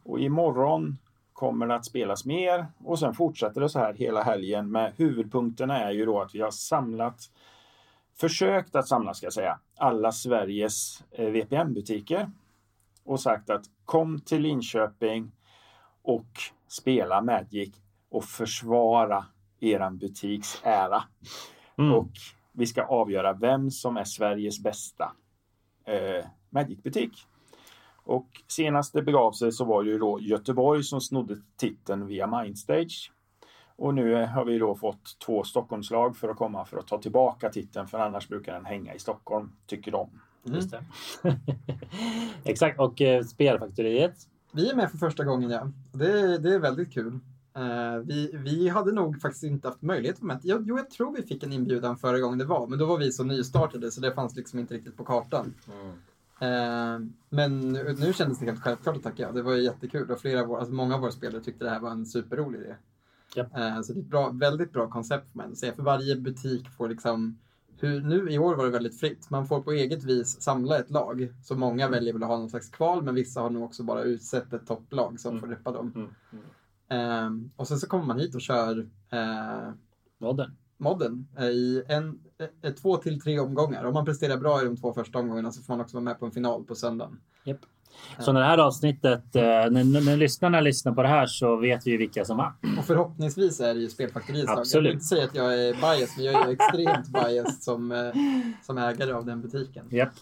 Och 0.04 0.20
imorgon 0.20 0.98
kommer 1.34 1.68
det 1.68 1.76
att 1.76 1.86
spelas 1.86 2.26
mer 2.26 2.68
och 2.78 3.00
sen 3.00 3.14
fortsätter 3.14 3.62
det 3.62 3.70
så 3.70 3.80
här 3.80 3.94
hela 3.94 4.24
helgen 4.24 4.72
med 4.72 4.94
huvudpunkterna 4.98 5.80
är 5.80 5.92
ju 5.92 6.06
då 6.06 6.22
att 6.22 6.36
vi 6.36 6.42
har 6.42 6.52
samlat 6.52 7.30
försökt 8.16 8.76
att 8.76 8.88
samla 8.88 9.14
ska 9.14 9.26
jag 9.26 9.34
säga 9.34 9.60
alla 9.78 10.12
Sveriges 10.12 11.04
eh, 11.12 11.30
VPN-butiker 11.30 12.32
och 13.04 13.20
sagt 13.20 13.50
att 13.50 13.66
kom 13.86 14.20
till 14.20 14.42
Linköping 14.42 15.32
och 16.02 16.28
spela 16.68 17.22
Magic 17.22 17.76
och 18.10 18.26
försvara 18.26 19.26
eran 19.60 19.98
butiks 19.98 20.62
ära. 20.64 21.04
Mm. 21.78 21.94
Och 21.94 22.12
vi 22.56 22.66
ska 22.66 22.84
avgöra 22.84 23.34
vem 23.34 23.72
som 23.72 23.98
är 23.98 24.04
Sveriges 24.04 24.64
bästa 24.64 25.12
eh, 25.86 26.26
Magic-butik. 26.50 27.12
Och 28.04 28.28
senast 28.48 28.94
det 28.94 29.02
begav 29.02 29.32
sig 29.32 29.52
så 29.52 29.66
var 29.66 29.84
det 29.84 29.90
ju 29.90 29.98
då 29.98 30.20
Göteborg 30.20 30.84
som 30.84 31.02
snodde 31.02 31.36
titeln 31.58 32.08
via 32.08 32.28
Mindstage. 32.28 33.12
Och 33.76 33.94
nu 33.94 34.26
har 34.26 34.46
vi 34.46 34.58
då 34.58 34.76
fått 34.76 35.20
två 35.26 35.44
Stockholmslag 35.44 36.18
för 36.18 36.30
att 36.30 36.38
komma 36.38 36.66
för 36.66 36.78
att 36.78 36.88
ta 36.88 37.02
tillbaka 37.02 37.50
titeln 37.50 37.88
för 37.88 38.00
annars 38.00 38.28
brukar 38.28 38.54
den 38.54 38.66
hänga 38.66 38.94
i 38.94 39.00
Stockholm, 39.00 39.52
tycker 39.66 39.92
de. 39.92 40.10
Just 40.44 40.72
det. 40.72 40.84
Exakt, 42.44 42.80
och 42.80 43.02
eh, 43.02 43.24
Spelfaktoriet. 43.24 44.16
Vi 44.52 44.70
är 44.70 44.76
med 44.76 44.92
för 44.92 44.98
första 44.98 45.24
gången, 45.24 45.50
ja. 45.50 45.72
Det, 45.92 46.38
det 46.38 46.54
är 46.54 46.60
väldigt 46.60 46.94
kul. 46.94 47.20
Eh, 47.56 47.98
vi, 48.04 48.32
vi 48.34 48.70
hade 48.70 48.92
nog 48.92 49.22
faktiskt 49.22 49.44
inte 49.44 49.68
haft 49.68 49.82
möjlighet 49.82 50.20
att. 50.30 50.40
Jo, 50.44 50.64
jag 50.78 50.90
tror 50.90 51.16
vi 51.16 51.24
fick 51.24 51.44
en 51.44 51.54
inbjudan 51.54 51.98
förra 51.98 52.20
gången 52.20 52.38
det 52.40 52.46
var, 52.46 52.68
men 52.68 52.80
då 52.80 52.86
var 52.86 52.98
vi 52.98 53.12
så 53.12 53.24
nystartade 53.24 53.92
så 53.92 54.02
det 54.02 54.14
fanns 54.14 54.36
liksom 54.36 54.60
inte 54.60 54.74
riktigt 54.74 54.98
på 54.98 55.04
kartan. 55.06 55.54
Eh, 56.40 57.00
men 57.30 57.60
nu, 57.60 57.96
nu 58.00 58.14
kändes 58.14 58.40
det 58.40 58.46
helt 58.46 58.62
självklart 58.62 58.96
att 58.96 59.04
tacka 59.04 59.24
ja. 59.24 59.32
Det 59.32 59.42
var 59.42 59.54
ju 59.54 59.64
jättekul 59.64 60.12
och 60.12 60.20
flera 60.20 60.42
av 60.42 60.48
våra, 60.48 60.60
alltså 60.60 60.74
många 60.74 60.96
av 60.96 61.02
våra 61.02 61.12
spelare 61.12 61.42
tyckte 61.44 61.64
det 61.66 61.70
här 61.70 61.80
var 61.80 61.92
en 61.92 62.06
superrolig 62.06 62.60
idé. 62.60 62.76
Ja. 63.36 63.44
Eh, 63.44 63.82
så 63.82 63.94
det 63.94 64.00
är 64.00 64.02
ett 64.02 64.10
bra, 64.10 64.30
väldigt 64.30 64.72
bra 64.74 64.90
koncept 64.90 65.32
får 65.32 65.38
man 65.38 65.56
säga. 65.56 65.74
För 65.74 65.84
varje 65.84 66.16
butik 66.16 66.70
får 66.70 66.90
liksom 66.90 67.38
hur, 67.78 68.02
nu 68.02 68.30
i 68.32 68.38
år 68.40 68.56
var 68.56 68.66
det 68.66 68.72
väldigt 68.72 69.00
fritt. 69.00 69.30
Man 69.30 69.48
får 69.48 69.62
på 69.62 69.72
eget 69.72 70.04
vis 70.04 70.42
samla 70.42 70.80
ett 70.80 70.90
lag. 70.92 71.34
Så 71.44 71.56
många 71.56 71.90
väljer 71.90 72.14
väl 72.14 72.24
att 72.24 72.30
ha 72.30 72.38
någon 72.38 72.50
slags 72.50 72.70
kval, 72.70 73.04
men 73.04 73.16
vissa 73.16 73.42
har 73.42 73.50
nog 73.50 73.64
också 73.64 73.84
bara 73.84 74.02
utsett 74.04 74.54
ett 74.54 74.68
topplag 74.68 75.20
som 75.20 75.32
Mm. 75.32 75.42
får 75.42 75.48
reppa 75.48 75.72
dem. 75.72 75.92
Mm. 75.96 76.10
Ehm, 76.90 77.52
och 77.56 77.68
sen 77.68 77.78
så 77.78 77.88
kommer 77.88 78.06
man 78.06 78.20
hit 78.20 78.36
och 78.36 78.42
kör 78.42 78.88
eh, 79.12 79.70
Modern. 80.18 80.52
modden 80.78 81.28
eh, 81.38 81.46
i 81.46 81.84
en, 81.88 82.20
eh, 82.62 82.74
två 82.74 82.98
till 82.98 83.22
tre 83.22 83.40
omgångar. 83.40 83.84
Om 83.84 83.94
man 83.94 84.06
presterar 84.06 84.38
bra 84.38 84.62
i 84.62 84.66
de 84.66 84.78
två 84.78 84.94
första 84.94 85.20
omgångarna 85.20 85.52
så 85.52 85.62
får 85.62 85.74
man 85.74 85.82
också 85.82 85.98
vara 85.98 86.04
med 86.04 86.20
på 86.20 86.26
en 86.26 86.32
final 86.32 86.64
på 86.64 86.76
söndagen. 86.76 87.20
Japp. 87.44 87.60
Så 88.20 88.32
när 88.32 88.40
det 88.40 88.46
här 88.46 88.58
avsnittet, 88.58 89.24
när, 89.34 90.02
när, 90.06 90.18
lyssnarna 90.18 90.62
lyssnar 90.62 90.94
på 90.94 91.02
det 91.02 91.08
här 91.08 91.26
så 91.26 91.56
vet 91.56 91.88
vi 91.88 91.92
ju 91.92 91.98
vilka 91.98 92.26
som 92.26 92.38
vann. 92.38 92.54
Och 92.78 92.86
förhoppningsvis 92.86 93.60
är 93.60 93.74
det 93.74 93.80
ju 93.80 93.90
Spelfaktoriets 93.90 94.48
lag. 94.48 94.66
Jag 94.74 94.82
vill 94.82 94.92
inte 94.92 95.06
säga 95.06 95.24
att 95.24 95.36
jag 95.36 95.54
är 95.54 95.74
biased, 95.74 96.10
men 96.18 96.26
jag 96.26 96.50
är 96.50 96.52
extremt 96.52 97.08
biased 97.08 97.64
som, 97.64 98.12
som 98.62 98.78
ägare 98.78 99.12
av 99.12 99.26
den 99.26 99.42
butiken. 99.42 99.86
Japp, 99.90 100.14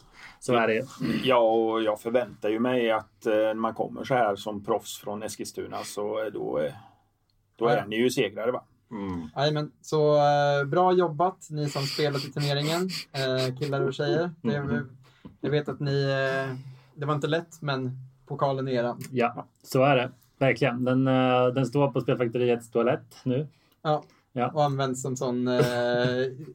så 0.45 0.55
är 0.55 0.67
det. 0.67 0.87
Ja, 1.23 1.37
och 1.37 1.83
jag 1.83 2.01
förväntar 2.01 2.49
ju 2.49 2.59
mig 2.59 2.91
att 2.91 3.25
eh, 3.25 3.33
när 3.33 3.53
man 3.53 3.73
kommer 3.73 4.03
så 4.03 4.13
här 4.13 4.35
som 4.35 4.63
proffs 4.63 4.97
från 4.97 5.23
Eskilstuna 5.23 5.83
så 5.83 6.25
eh, 6.25 6.31
då, 6.33 6.59
eh, 6.59 6.73
då 7.55 7.67
är 7.67 7.85
ni 7.85 7.95
ju 7.95 8.09
segrare 8.09 8.51
va? 8.51 8.63
Jajamän, 9.35 9.71
så 9.81 10.15
eh, 10.15 10.65
bra 10.65 10.93
jobbat 10.93 11.47
ni 11.49 11.69
som 11.69 11.81
spelat 11.81 12.25
i 12.25 12.31
turneringen, 12.31 12.89
eh, 13.11 13.57
killar 13.59 13.81
och 13.81 13.93
tjejer. 13.93 14.31
Det, 14.41 14.83
jag 15.41 15.51
vet 15.51 15.69
att 15.69 15.79
ni, 15.79 16.03
eh, 16.03 16.55
det 16.95 17.05
var 17.05 17.15
inte 17.15 17.27
lätt, 17.27 17.61
men 17.61 17.91
pokalen 18.25 18.67
är 18.67 18.71
eran. 18.71 18.99
Ja, 19.11 19.45
så 19.63 19.83
är 19.83 19.95
det. 19.95 20.11
Verkligen. 20.37 20.83
Den, 20.83 21.07
eh, 21.07 21.47
den 21.47 21.65
står 21.65 21.91
på 21.91 22.01
Spelfaktoriets 22.01 22.71
toalett 22.71 23.15
nu. 23.23 23.47
Ja. 23.81 24.03
Ja. 24.35 24.51
Och 24.53 24.63
används 24.63 25.01
som 25.01 25.15
sån 25.15 25.47
eh, 25.47 25.61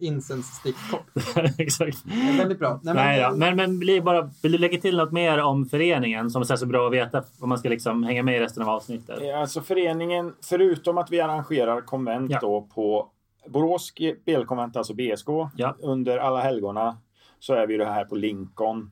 incensstickkopp. 0.01 1.07
Exakt. 1.59 1.99
Väldigt 2.39 2.59
bra. 2.59 2.81
Nej, 2.83 2.95
men, 2.95 3.05
Nej 3.05 3.23
då. 3.31 3.37
Men, 3.37 3.57
men 3.57 3.79
bli 3.79 4.01
bara, 4.01 4.31
vill 4.43 4.53
du 4.53 4.59
lägga 4.59 4.81
till 4.81 4.97
något 4.97 5.13
mer 5.13 5.39
om 5.39 5.67
föreningen 5.67 6.31
som 6.31 6.43
är 6.43 6.57
så 6.57 6.67
bra 6.67 6.87
att 6.87 6.93
veta 6.93 7.23
om 7.41 7.49
man 7.49 7.59
ska 7.59 7.69
liksom 7.69 8.03
hänga 8.03 8.23
med 8.23 8.37
i 8.37 8.41
resten 8.41 8.63
av 8.63 8.69
avsnittet? 8.69 9.23
Eh, 9.23 9.41
Alltså 9.41 9.61
föreningen, 9.61 10.35
förutom 10.45 10.99
att 10.99 11.11
vi 11.11 11.21
arrangerar 11.21 11.81
konvent 11.81 12.31
Ja. 12.31 12.39
då 12.41 12.69
på 12.75 13.09
Borås 13.49 13.93
spelkonvent, 14.23 14.77
alltså 14.77 14.95
BSK, 14.95 15.29
Ja. 15.57 15.77
under 15.81 16.19
alla 16.19 16.41
helgorna 16.41 16.97
så 17.39 17.55
är 17.55 17.67
vi 17.67 17.77
det 17.77 17.85
här 17.85 18.05
på 18.05 18.15
Lincoln. 18.15 18.91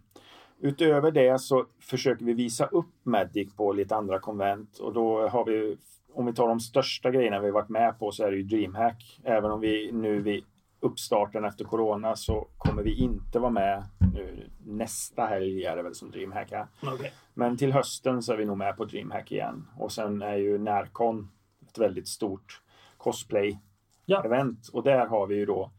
Utöver 0.60 1.10
det 1.10 1.40
så 1.40 1.64
försöker 1.82 2.24
vi 2.24 2.32
visa 2.32 2.66
upp 2.66 2.86
Magic 3.02 3.56
på 3.56 3.72
lite 3.72 3.96
andra 3.96 4.18
konvent 4.18 4.78
och 4.78 4.92
då 4.94 5.28
har 5.28 5.44
vi, 5.44 5.76
om 6.16 6.26
vi 6.26 6.32
tar 6.32 6.48
de 6.48 6.60
största 6.60 7.10
grejerna 7.10 7.40
vi 7.40 7.50
varit 7.50 7.68
med 7.68 7.98
på 7.98 8.12
så 8.12 8.24
är 8.24 8.30
det 8.30 8.36
ju 8.36 8.42
DreamHack. 8.42 9.20
Även 9.24 9.50
om 9.50 9.60
vi 9.60 9.92
nu 9.92 10.22
vid 10.22 10.44
uppstarten 10.80 11.44
efter 11.44 11.64
Corona 11.64 12.16
så 12.16 12.48
kommer 12.56 12.82
vi 12.82 12.94
inte 12.94 13.38
vara 13.38 13.50
med 13.50 13.84
nu. 14.14 14.50
Nästa 14.66 15.26
helg 15.26 15.64
är 15.64 15.76
det 15.76 15.82
väl 15.82 15.94
som 15.94 16.10
DreamHack 16.10 16.52
är. 16.52 16.66
Okej. 16.82 17.12
Men 17.34 17.56
till 17.56 17.72
hösten 17.72 18.22
så 18.22 18.32
är 18.32 18.36
vi 18.36 18.44
nog 18.44 18.58
med 18.58 18.76
på 18.76 18.84
DreamHack 18.84 19.32
igen. 19.32 19.68
Och 19.76 19.92
sen 19.92 20.22
är 20.22 20.36
ju 20.36 20.58
Närcon 20.58 21.28
ett 21.68 21.78
väldigt 21.78 22.08
stort 22.08 22.60
cosplay-event. 22.96 24.60
Ja. 24.72 24.78
Och 24.78 24.82
där 24.82 25.06
har 25.06 25.26
vi 25.26 25.34
ju 25.34 25.46
då 25.46 25.70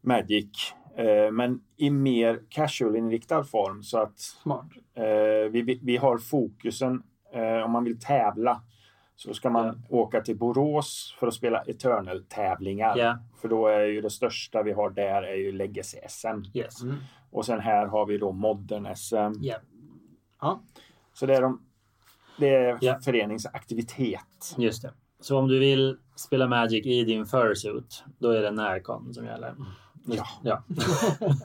Magic. 0.00 0.74
Eh, 0.96 1.30
men 1.32 1.60
i 1.76 1.90
mer 1.90 2.40
casual-inriktad 2.48 3.44
form. 3.44 3.82
Så 3.82 3.98
att 3.98 4.18
eh, 4.94 5.50
vi, 5.50 5.62
vi, 5.62 5.80
vi 5.82 5.96
har 5.96 6.18
fokusen, 6.18 7.02
eh, 7.32 7.64
om 7.64 7.70
man 7.70 7.84
vill 7.84 8.00
tävla, 8.00 8.62
så 9.24 9.34
ska 9.34 9.50
man 9.50 9.82
åka 9.88 10.20
till 10.20 10.36
Borås 10.38 11.16
för 11.18 11.26
att 11.26 11.34
spela 11.34 11.62
Eternal-tävlingar. 11.62 12.96
Ja. 12.98 13.18
För 13.40 13.48
då 13.48 13.66
är 13.66 13.84
ju 13.84 14.00
det 14.00 14.10
största 14.10 14.62
vi 14.62 14.72
har 14.72 14.90
där 14.90 15.22
är 15.22 15.34
ju 15.34 15.52
Legacy 15.52 15.98
SM. 16.08 16.58
Yes. 16.58 16.82
Mm. 16.82 16.96
Och 17.30 17.46
sen 17.46 17.60
här 17.60 17.86
har 17.86 18.06
vi 18.06 18.18
då 18.18 18.32
Modern 18.32 18.96
SM. 18.96 19.40
Ja. 19.40 19.56
Ja. 20.40 20.62
Så 21.12 21.26
det 21.26 21.34
är, 21.34 21.42
de, 21.42 21.62
det 22.38 22.54
är 22.54 22.78
Ja. 22.80 22.98
föreningsaktivitet. 23.04 24.54
Just 24.58 24.82
det. 24.82 24.92
Så 25.20 25.38
om 25.38 25.48
du 25.48 25.58
vill 25.58 25.98
spela 26.16 26.46
Magic 26.46 26.86
i 26.86 27.04
din 27.04 27.26
fursuit, 27.26 28.04
då 28.18 28.30
är 28.30 28.42
det 28.42 28.50
Närcon 28.50 29.14
som 29.14 29.24
gäller. 29.24 29.54
Ja. 30.06 30.26
ja. 30.42 30.62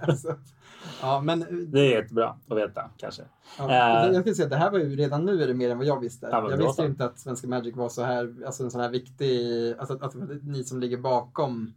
ja, 1.02 1.22
men 1.22 1.46
Det 1.72 1.80
är 1.80 2.02
jättebra 2.02 2.36
att 2.50 2.58
veta 2.58 2.90
kanske. 2.98 3.24
ja, 3.58 3.66
Eh. 4.06 4.12
jag 4.14 4.22
skulle 4.22 4.36
säga 4.36 4.46
att 4.46 4.52
det 4.52 4.58
här 4.58 4.72
var 4.72 4.80
ju 4.80 4.96
redan 4.96 5.26
nu 5.26 5.44
är 5.44 5.48
det 5.48 5.54
mer 5.54 5.70
än 5.70 5.78
vad 5.78 5.88
jag 5.88 6.00
visste. 6.00 6.28
Ja, 6.32 6.50
jag 6.50 6.58
visste 6.58 6.84
inte 6.86 7.06
att 7.06 7.20
Svenska 7.20 7.48
Magic 7.48 7.76
var 7.76 7.90
så 7.90 8.04
här, 8.04 8.36
alltså 8.46 8.64
en 8.64 8.72
sån 8.72 8.82
här 8.82 8.90
viktig, 8.90 9.74
alltså 9.78 9.94
att, 9.94 10.04
att 10.04 10.16
ni 10.44 10.64
som 10.64 10.80
ligger 10.80 10.98
bakom 10.98 11.74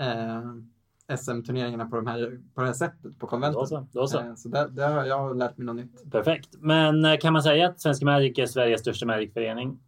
eh, 0.00 1.16
SM-turneringarna 1.16 1.88
på, 1.90 1.96
de 1.96 2.06
här, 2.06 2.40
på 2.54 2.60
det 2.60 2.66
här 2.66 2.74
sättet 2.74 3.18
på 3.18 3.26
konventet. 3.26 3.60
Då 3.60 3.66
så. 3.66 3.86
Då 3.92 4.06
så. 4.06 4.18
Eh, 4.20 4.34
så 4.34 4.48
där, 4.48 4.68
där 4.68 4.92
har 4.92 5.04
jag 5.04 5.36
lärt 5.36 5.56
mig 5.58 5.66
något 5.66 5.76
nytt. 5.76 6.10
Perfekt. 6.12 6.48
Men 6.58 7.04
eh, 7.04 7.16
kan 7.18 7.32
man 7.32 7.42
säga 7.42 7.68
att 7.68 7.80
Svenska 7.80 8.04
Magic 8.04 8.38
är 8.38 8.46
Sveriges 8.46 8.80
största 8.80 9.06
Magic-förening? 9.06 9.78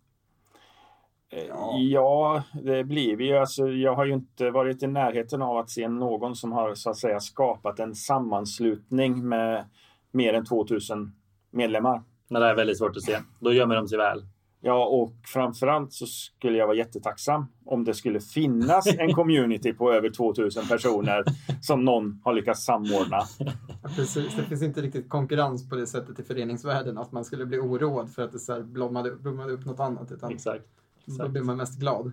Ja. 1.30 1.78
ja, 1.78 2.42
det 2.62 2.84
blir 2.84 3.16
vi 3.16 3.26
ju. 3.26 3.36
Alltså, 3.36 3.68
jag 3.68 3.94
har 3.94 4.04
ju 4.04 4.12
inte 4.12 4.50
varit 4.50 4.82
i 4.82 4.86
närheten 4.86 5.42
av 5.42 5.56
att 5.56 5.70
se 5.70 5.88
någon 5.88 6.36
som 6.36 6.52
har 6.52 6.74
så 6.74 6.90
att 6.90 6.96
säga 6.96 7.20
skapat 7.20 7.80
en 7.80 7.94
sammanslutning 7.94 9.28
med 9.28 9.64
mer 10.12 10.34
än 10.34 10.44
2000 10.44 11.12
medlemmar. 11.50 12.02
Men 12.28 12.42
det 12.42 12.48
är 12.48 12.56
väldigt 12.56 12.78
svårt 12.78 12.96
att 12.96 13.02
se. 13.02 13.18
Då 13.40 13.52
gömmer 13.52 13.74
de 13.74 13.88
sig 13.88 13.98
väl. 13.98 14.22
Ja, 14.62 14.86
och 14.86 15.12
framförallt 15.26 15.92
så 15.92 16.06
skulle 16.06 16.58
jag 16.58 16.66
vara 16.66 16.76
jättetacksam 16.76 17.46
om 17.64 17.84
det 17.84 17.94
skulle 17.94 18.20
finnas 18.20 18.86
en 18.86 19.12
community 19.14 19.72
på 19.72 19.92
över 19.92 20.10
2000 20.10 20.66
personer 20.68 21.24
som 21.60 21.84
någon 21.84 22.20
har 22.24 22.32
lyckats 22.32 22.64
samordna. 22.64 23.20
Ja, 23.82 23.88
precis, 23.96 24.36
det 24.36 24.42
finns 24.42 24.62
inte 24.62 24.82
riktigt 24.82 25.08
konkurrens 25.08 25.68
på 25.68 25.76
det 25.76 25.86
sättet 25.86 26.18
i 26.18 26.22
föreningsvärlden 26.22 26.98
att 26.98 27.12
man 27.12 27.24
skulle 27.24 27.46
bli 27.46 27.58
oroad 27.58 28.10
för 28.10 28.22
att 28.22 28.32
det 28.32 28.38
så 28.38 28.52
här 28.52 28.62
blommade, 28.62 29.16
blommade 29.16 29.52
upp 29.52 29.66
något 29.66 29.80
annat. 29.80 30.12
Utan 30.12 30.32
Exakt. 30.32 30.64
Då 31.04 31.28
blir 31.28 31.42
man 31.42 31.56
mest 31.56 31.80
glad. 31.80 32.12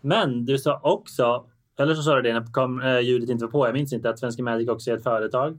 Men 0.00 0.44
du 0.44 0.58
sa 0.58 0.80
också, 0.82 1.46
eller 1.78 1.94
så 1.94 2.02
sa 2.02 2.14
du 2.16 2.22
det 2.22 2.32
när 2.32 2.52
kom, 2.52 2.82
eh, 2.82 3.00
ljudet 3.00 3.30
inte 3.30 3.44
var 3.44 3.52
på, 3.52 3.66
jag 3.66 3.72
minns 3.72 3.92
inte, 3.92 4.10
att 4.10 4.18
Svenska 4.18 4.42
Magic 4.42 4.68
också 4.68 4.90
är 4.90 4.96
ett 4.96 5.02
företag. 5.02 5.58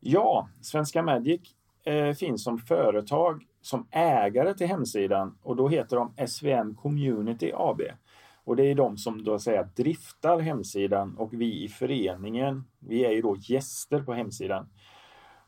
Ja, 0.00 0.48
Svenska 0.60 1.02
Magic 1.02 1.40
eh, 1.84 2.12
finns 2.14 2.44
som 2.44 2.58
företag 2.58 3.44
som 3.62 3.86
ägare 3.90 4.54
till 4.54 4.66
hemsidan 4.66 5.38
och 5.42 5.56
då 5.56 5.68
heter 5.68 5.96
de 5.96 6.26
SVM 6.26 6.74
Community 6.74 7.52
AB. 7.54 7.80
Och 8.44 8.56
det 8.56 8.70
är 8.70 8.74
de 8.74 8.96
som 8.96 9.24
då 9.24 9.38
säger 9.38 9.68
driftar 9.76 10.38
hemsidan 10.38 11.14
och 11.18 11.32
vi 11.32 11.64
i 11.64 11.68
föreningen, 11.68 12.64
vi 12.78 13.04
är 13.04 13.10
ju 13.10 13.22
då 13.22 13.36
gäster 13.40 14.02
på 14.02 14.12
hemsidan. 14.12 14.68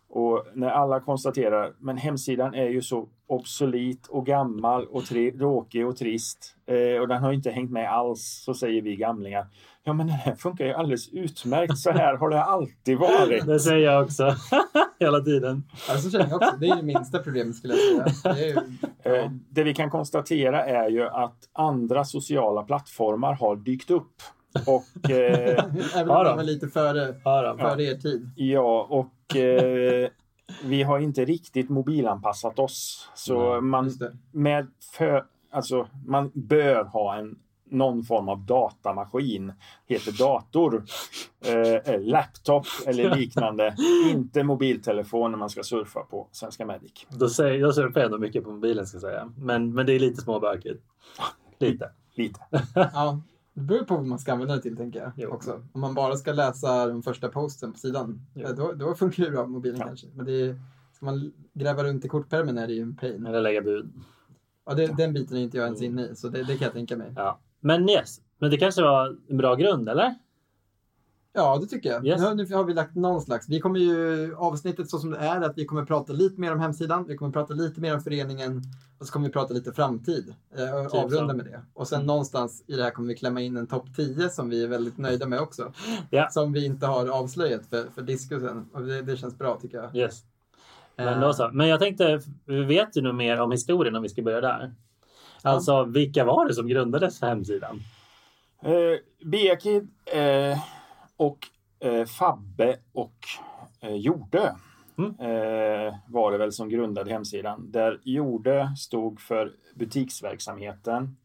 Och 0.09 0.47
när 0.55 0.71
alla 0.71 1.01
konstaterar, 1.01 1.75
men 1.79 1.97
hemsidan 1.97 2.55
är 2.55 2.69
ju 2.69 2.83
så 2.83 3.09
obsolit 3.31 4.07
och 4.07 4.27
gammal 4.27 4.87
och 4.87 5.05
tråkig 5.05 5.87
och 5.87 5.97
trist 5.97 6.55
eh, 6.67 7.01
och 7.01 7.09
den 7.09 7.23
har 7.23 7.33
inte 7.33 7.51
hängt 7.51 7.71
med 7.71 7.93
alls, 7.93 8.43
så 8.45 8.55
säger 8.55 8.83
vi 8.83 8.97
gamlingar. 8.97 9.47
Ja, 9.85 9.93
men 9.93 10.07
den 10.07 10.17
här 10.17 10.35
funkar 10.35 10.65
ju 10.65 10.73
alldeles 10.73 11.09
utmärkt. 11.09 11.79
Så 11.79 11.91
här 11.91 12.17
har 12.17 12.31
det 12.31 12.43
alltid 12.43 12.99
varit. 12.99 13.47
Det 13.47 13.61
säger 13.61 13.93
jag 13.93 14.05
också. 14.05 14.35
Hela 15.01 15.21
tiden. 15.21 15.65
Ja, 15.89 15.97
så 15.97 16.11
känner 16.11 16.29
jag 16.29 16.37
också. 16.37 16.57
Det 16.61 16.69
är 16.69 16.77
det 16.77 16.83
minsta 16.83 17.19
problemet 17.19 17.57
skulle 17.57 17.75
jag 17.75 18.15
säga. 18.15 18.35
Det, 18.35 18.47
ju, 18.47 18.59
ja. 19.03 19.17
Eh, 19.17 19.31
det 19.51 19.63
vi 19.63 19.75
kan 19.75 19.91
konstatera 19.91 20.65
är 20.65 20.89
ju 20.91 21.09
att 21.09 21.39
andra 21.53 22.05
sociala 22.05 22.63
plattformar 22.63 23.35
har 23.35 23.57
dykt 23.57 23.91
upp. 23.91 24.13
Och, 24.67 25.11
eh, 25.11 25.65
Även 25.97 26.11
om 26.11 26.25
de 26.25 26.37
var 26.37 26.43
lite 26.43 26.69
före, 26.69 27.15
ja, 27.25 27.57
före 27.59 27.85
er 27.85 27.95
tid. 27.95 28.31
Ja, 28.37 28.87
och 28.91 29.37
eh, 29.37 30.09
vi 30.65 30.83
har 30.83 30.99
inte 30.99 31.25
riktigt 31.25 31.69
mobilanpassat 31.69 32.59
oss. 32.59 33.11
Så 33.15 33.53
Nej, 33.53 33.61
man, 33.61 33.91
med 34.33 34.67
för, 34.93 35.25
alltså, 35.51 35.89
man 36.07 36.31
bör 36.35 36.85
ha 36.85 37.17
en 37.17 37.39
någon 37.71 38.05
form 38.05 38.29
av 38.29 38.47
datamaskin, 38.47 39.53
heter 39.87 40.13
dator, 40.13 40.85
eh, 41.45 42.01
laptop 42.01 42.67
eller 42.87 43.17
liknande. 43.17 43.77
inte 44.11 44.43
mobiltelefon 44.43 45.31
när 45.31 45.39
man 45.39 45.51
ska 45.51 45.63
surfa 45.63 46.01
på 46.01 46.29
Svenska 46.33 46.67
Medic. 46.67 47.07
Då, 47.09 47.29
säger, 47.29 47.61
jag 47.61 47.75
surfar 47.75 48.01
ändå 48.01 48.19
mycket 48.19 48.45
på 48.45 48.51
mobilen 48.51 48.87
ska 48.87 48.95
jag 48.95 49.03
säga. 49.03 49.33
Men, 49.37 49.75
men 49.75 49.87
det 49.87 49.93
är 49.93 49.99
lite 49.99 50.21
småbökigt. 50.21 50.83
Lite. 51.59 51.91
lite. 52.15 52.41
ja, 52.75 53.21
det 53.61 53.67
beror 53.67 53.85
på 53.85 53.97
vad 53.97 54.07
man 54.07 54.19
ska 54.19 54.33
använda 54.33 54.57
det 54.57 54.63
till 54.63 54.77
tänker 54.77 55.01
jag. 55.01 55.13
Jo. 55.17 55.31
Också. 55.31 55.63
Om 55.73 55.81
man 55.81 55.95
bara 55.95 56.17
ska 56.17 56.33
läsa 56.33 56.87
den 56.87 57.03
första 57.03 57.29
posten 57.29 57.73
på 57.73 57.79
sidan, 57.79 58.27
eh, 58.35 58.51
då, 58.51 58.73
då 58.73 58.95
funkar 58.95 59.25
det 59.25 59.31
bra 59.31 59.45
på 59.45 59.51
mobilen 59.51 59.81
ja. 59.81 59.87
kanske. 59.87 60.07
Men 60.15 60.27
det 60.27 60.33
är, 60.33 60.61
ska 60.93 61.07
man 61.07 61.33
gräva 61.53 61.85
runt 61.85 62.05
i 62.05 62.09
kortpärmen 62.09 62.59
är 62.59 62.67
det 62.67 62.73
ju 62.73 62.83
en 62.83 62.97
pain. 62.97 63.27
Eller 63.27 63.41
lägga 63.41 63.63
bud. 63.63 63.93
Ja, 64.67 64.75
det, 64.75 64.87
den 64.87 65.13
biten 65.13 65.37
är 65.37 65.41
inte 65.41 65.57
jag 65.57 65.67
ens 65.67 65.83
inne 65.83 66.07
i, 66.07 66.17
så 66.17 66.29
det, 66.29 66.43
det 66.43 66.57
kan 66.57 66.65
jag 66.65 66.73
tänka 66.73 66.97
mig. 66.97 67.13
Ja. 67.17 67.39
Men 67.61 67.89
yes, 67.89 68.21
men 68.39 68.51
det 68.51 68.57
kanske 68.57 68.83
var 68.83 69.17
en 69.29 69.37
bra 69.37 69.55
grund, 69.55 69.89
eller? 69.89 70.15
Ja, 71.33 71.59
det 71.61 71.67
tycker 71.67 71.91
jag. 71.91 72.07
Yes. 72.07 72.21
Nu, 72.21 72.35
nu 72.35 72.55
har 72.55 72.65
vi 72.65 72.75
lagt 72.75 72.95
någon 72.95 73.21
slags. 73.21 73.49
Vi 73.49 73.61
kommer 73.61 73.81
ju, 73.81 74.35
avsnittet 74.37 74.91
så 74.91 74.99
som 74.99 75.11
det 75.11 75.19
är, 75.19 75.41
att 75.41 75.59
vi 75.59 75.65
kommer 75.65 75.85
prata 75.85 76.13
lite 76.13 76.41
mer 76.41 76.53
om 76.53 76.61
hemsidan, 76.61 77.05
vi 77.09 77.17
kommer 77.17 77.33
prata 77.33 77.55
lite 77.55 77.81
mer 77.81 77.95
om 77.95 78.01
föreningen 78.01 78.63
och 78.99 79.07
så 79.07 79.13
kommer 79.13 79.27
vi 79.27 79.33
prata 79.33 79.55
lite 79.55 79.73
framtid. 79.73 80.35
Eh, 80.57 80.85
typ 80.85 80.95
avrunda 80.95 81.35
med 81.35 81.45
det. 81.45 81.61
Och 81.75 81.89
sen 81.89 81.97
mm. 81.97 82.07
någonstans 82.07 82.65
i 82.67 82.77
det 82.77 82.83
här 82.83 82.91
kommer 82.91 83.09
vi 83.09 83.15
klämma 83.15 83.41
in 83.41 83.57
en 83.57 83.67
topp 83.67 83.87
10 83.97 84.29
som 84.29 84.49
vi 84.49 84.65
är 84.65 84.69
väldigt 84.69 84.99
nöjda 84.99 85.27
med 85.27 85.41
också. 85.41 85.73
Yeah. 86.11 86.31
Som 86.31 86.53
vi 86.53 86.65
inte 86.65 86.87
har 86.87 87.09
avslöjat 87.09 87.67
för, 87.67 87.87
för 87.95 88.03
diskusen. 88.03 88.69
Och 88.73 88.83
det, 88.83 89.03
det 89.03 89.17
känns 89.17 89.39
bra 89.39 89.59
tycker 89.63 89.79
jag. 89.79 89.97
Yes. 89.97 90.23
Men, 90.97 91.21
då 91.21 91.33
så. 91.33 91.51
Men 91.53 91.69
jag 91.69 91.81
tänkte, 91.81 92.21
vet 92.47 92.93
du 92.93 93.01
nog 93.01 93.15
mer 93.15 93.41
om 93.41 93.51
historien 93.51 93.97
om 93.97 94.03
vi 94.03 94.09
ska 94.09 94.23
börja 94.23 94.41
där? 94.41 94.75
Alltså, 95.43 95.85
vilka 95.85 96.25
var 96.25 96.49
det 96.49 96.55
som 96.55 96.69
grundades 96.69 97.21
hemsidan? 97.21 97.83
Eh, 98.63 99.27
Beakid 99.27 99.89
eh, 100.15 100.59
och 101.21 101.47
eh, 101.81 102.05
Fabbe 102.05 102.79
och 102.93 103.19
eh, 103.81 103.95
Jordö 103.95 104.53
mm. 104.99 105.11
eh, 105.11 105.95
var 106.09 106.33
det 106.33 106.39
väl 106.39 106.53
som 106.53 106.69
grundade 106.69 107.11
hemsidan. 107.11 107.71
Där 107.71 108.01
Jordö 108.03 108.69
stod 108.77 109.21
för 109.21 109.53
butiksverksamheten. 109.75 111.17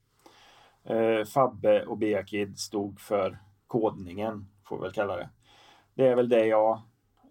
Eh, 0.84 1.26
Fabbe 1.26 1.86
och 1.86 1.98
Beakid 1.98 2.60
stod 2.60 3.00
för 3.00 3.40
kodningen, 3.68 4.48
får 4.66 4.78
vi 4.78 4.82
väl 4.82 4.92
kalla 4.92 5.16
det. 5.16 5.30
Det 5.94 6.08
är 6.08 6.16
väl 6.16 6.30
det 6.30 6.46
jag 6.46 6.82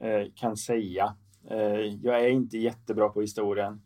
eh, 0.01 0.27
kan 0.35 0.57
säga. 0.57 1.15
Eh, 1.51 1.81
jag 2.03 2.25
är 2.25 2.29
inte 2.29 2.59
jättebra 2.59 3.09
på 3.09 3.21
historien. 3.21 3.83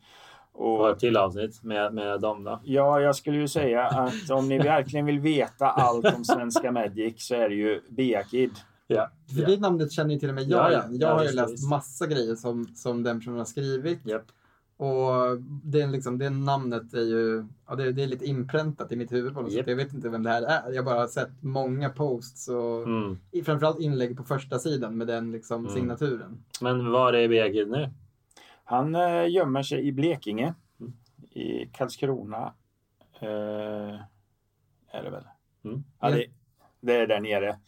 Och 0.58 0.90
ett 0.90 0.98
till 0.98 1.16
avsnitt 1.16 1.62
med, 1.62 1.94
med 1.94 2.20
dem 2.20 2.44
då? 2.44 2.60
Ja, 2.64 3.00
jag 3.00 3.16
skulle 3.16 3.36
ju 3.36 3.48
säga 3.48 3.84
att 3.84 4.30
om 4.30 4.48
ni 4.48 4.58
verkligen 4.58 5.06
vill 5.06 5.20
veta 5.20 5.66
allt 5.66 6.14
om 6.16 6.24
Svenska 6.24 6.72
Magic 6.72 7.14
så 7.26 7.34
är 7.34 7.48
det 7.48 7.54
ju 7.54 7.80
Beakid. 7.88 8.50
Ja. 8.86 9.10
För 9.34 9.46
det 9.46 9.60
namnet 9.60 9.92
känner 9.92 10.14
ju 10.14 10.20
till 10.20 10.28
och 10.28 10.34
med 10.34 10.44
jag 10.44 10.70
igen. 10.70 10.98
Jag 11.00 11.14
har 11.14 11.24
ju 11.24 11.32
läst 11.32 11.70
massa 11.70 12.06
grejer 12.06 12.34
som, 12.34 12.66
som 12.74 13.02
den 13.02 13.18
personen 13.18 13.38
har 13.38 13.44
skrivit. 13.44 14.06
Yep. 14.06 14.22
Och 14.76 15.38
det, 15.64 15.86
liksom, 15.86 16.18
det 16.18 16.30
namnet 16.30 16.94
är 16.94 17.04
ju 17.04 17.44
ja, 17.68 17.74
det, 17.74 17.92
det 17.92 18.02
är 18.02 18.06
lite 18.06 18.26
inpräntat 18.26 18.92
i 18.92 18.96
mitt 18.96 19.12
huvud 19.12 19.34
på 19.34 19.40
något 19.40 19.52
yep. 19.52 19.60
sätt. 19.60 19.68
Jag 19.68 19.76
vet 19.76 19.94
inte 19.94 20.08
vem 20.08 20.22
det 20.22 20.30
här 20.30 20.42
är. 20.42 20.72
Jag 20.72 20.82
har 20.82 20.94
bara 20.94 21.08
sett 21.08 21.42
många 21.42 21.90
posts 21.90 22.48
och 22.48 22.82
mm. 22.82 23.18
framförallt 23.44 23.80
inlägg 23.80 24.16
på 24.16 24.24
första 24.24 24.58
sidan 24.58 24.98
med 24.98 25.06
den 25.06 25.32
liksom, 25.32 25.60
mm. 25.60 25.74
signaturen. 25.74 26.44
Men 26.60 26.90
var 26.90 27.12
är 27.12 27.28
Beakid 27.28 27.70
nu? 27.70 27.90
Han 28.70 28.94
eh, 28.94 29.30
gömmer 29.30 29.62
sig 29.62 29.86
i 29.86 29.92
Blekinge. 29.92 30.54
Mm. 30.80 30.92
I 31.30 31.66
Karlskrona. 31.66 32.52
Eh, 33.20 34.00
är 34.90 35.02
det 35.02 35.10
väl? 35.10 35.24
Mm. 35.64 35.84
Ja, 36.00 36.10
det, 36.10 36.26
det, 36.80 36.96
är 36.96 37.06
där 37.06 37.20
nere. 37.20 37.58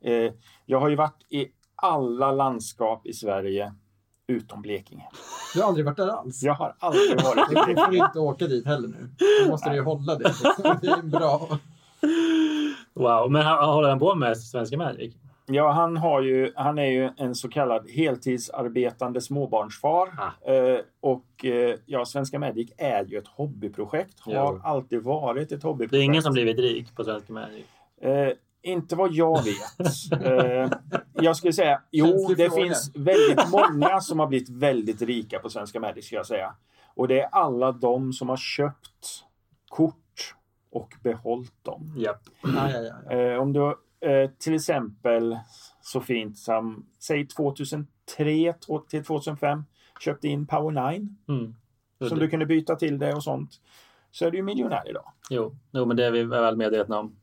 Eh, 0.00 0.32
jag 0.66 0.80
har 0.80 0.88
ju 0.88 0.96
varit 0.96 1.26
i 1.28 1.48
alla 1.74 2.32
landskap 2.32 3.06
i 3.06 3.12
Sverige 3.12 3.74
utom 4.26 4.62
Blekinge. 4.62 5.08
Du 5.54 5.60
har 5.60 5.68
aldrig 5.68 5.86
varit 5.86 5.96
där 5.96 6.08
alls? 6.08 6.42
Jag 6.42 6.54
har 6.54 6.74
aldrig 6.78 7.22
varit 7.22 7.50
i 7.50 7.54
Blekinge. 7.54 7.74
Du 7.74 7.98
får 7.98 8.06
inte 8.06 8.18
åka 8.18 8.46
dit 8.46 8.66
heller 8.66 8.88
nu. 8.88 9.10
Då 9.44 9.50
måste 9.50 9.70
du 9.70 9.76
ju 9.76 9.82
hålla 9.82 10.14
det. 10.14 10.32
Det 10.82 10.88
är 10.88 11.02
bra. 11.02 11.58
Wow, 12.94 13.30
men 13.30 13.46
håller 13.46 13.88
han 13.88 13.98
på 13.98 14.14
med 14.14 14.38
Svenska 14.38 14.76
Magic? 14.76 15.14
Ja, 15.52 15.70
han, 15.72 15.96
har 15.96 16.22
ju, 16.22 16.52
han 16.56 16.78
är 16.78 16.90
ju 16.90 17.10
en 17.16 17.34
så 17.34 17.48
kallad 17.48 17.90
heltidsarbetande 17.90 19.20
småbarnsfar. 19.20 20.08
Ah. 20.18 20.52
Eh, 20.52 20.80
och 21.00 21.44
eh, 21.44 21.76
ja, 21.86 22.04
Svenska 22.04 22.38
Medic 22.38 22.72
är 22.76 23.04
ju 23.04 23.18
ett 23.18 23.28
hobbyprojekt. 23.28 24.20
Har 24.20 24.32
jo. 24.32 24.60
alltid 24.64 25.02
varit 25.02 25.52
ett 25.52 25.62
hobbyprojekt. 25.62 25.92
Det 25.92 25.98
är 25.98 26.02
ingen 26.02 26.22
som 26.22 26.32
blivit 26.32 26.58
rik 26.58 26.96
på 26.96 27.04
Svenska 27.04 27.32
Medic? 27.32 27.64
Eh, 28.00 28.32
inte 28.62 28.96
vad 28.96 29.12
jag 29.12 29.44
vet. 29.44 30.24
eh, 30.24 30.70
jag 31.12 31.36
skulle 31.36 31.52
säga, 31.52 31.82
jo, 31.90 32.34
det 32.36 32.54
finns 32.54 32.92
väldigt 32.94 33.50
många 33.50 34.00
som 34.00 34.18
har 34.18 34.26
blivit 34.26 34.48
väldigt 34.48 35.02
rika 35.02 35.38
på 35.38 35.48
Svenska 35.48 35.80
Medic, 35.80 36.06
ska 36.06 36.16
jag 36.16 36.26
säga. 36.26 36.54
Och 36.94 37.08
det 37.08 37.20
är 37.20 37.28
alla 37.32 37.72
de 37.72 38.12
som 38.12 38.28
har 38.28 38.36
köpt 38.36 39.24
kort 39.68 40.34
och 40.70 40.94
behållit 41.02 41.64
dem. 41.64 41.94
Yep. 41.98 42.16
Ja, 42.42 42.70
ja, 42.70 43.14
ja. 43.16 43.38
Om 43.38 43.52
du 43.52 43.74
Eh, 44.00 44.30
till 44.38 44.54
exempel 44.54 45.38
så 45.82 46.00
fint 46.00 46.38
som, 46.38 46.86
säg 46.98 47.26
2003 47.26 48.54
till 48.88 49.04
2005, 49.04 49.64
köpte 50.00 50.28
in 50.28 50.46
Power 50.46 50.92
9. 50.92 51.08
Mm. 51.28 51.54
Som 52.08 52.18
du 52.18 52.28
kunde 52.28 52.46
byta 52.46 52.76
till 52.76 52.98
det 52.98 53.14
och 53.14 53.22
sånt. 53.22 53.50
Så 54.10 54.26
är 54.26 54.30
du 54.30 54.36
ju 54.36 54.42
miljonär 54.42 54.90
idag. 54.90 55.12
Jo, 55.30 55.56
jo 55.72 55.86
men 55.86 55.96
det 55.96 56.04
är 56.04 56.10
vi 56.10 56.24
väl 56.24 56.56
medvetna 56.56 56.98
om. 56.98 57.16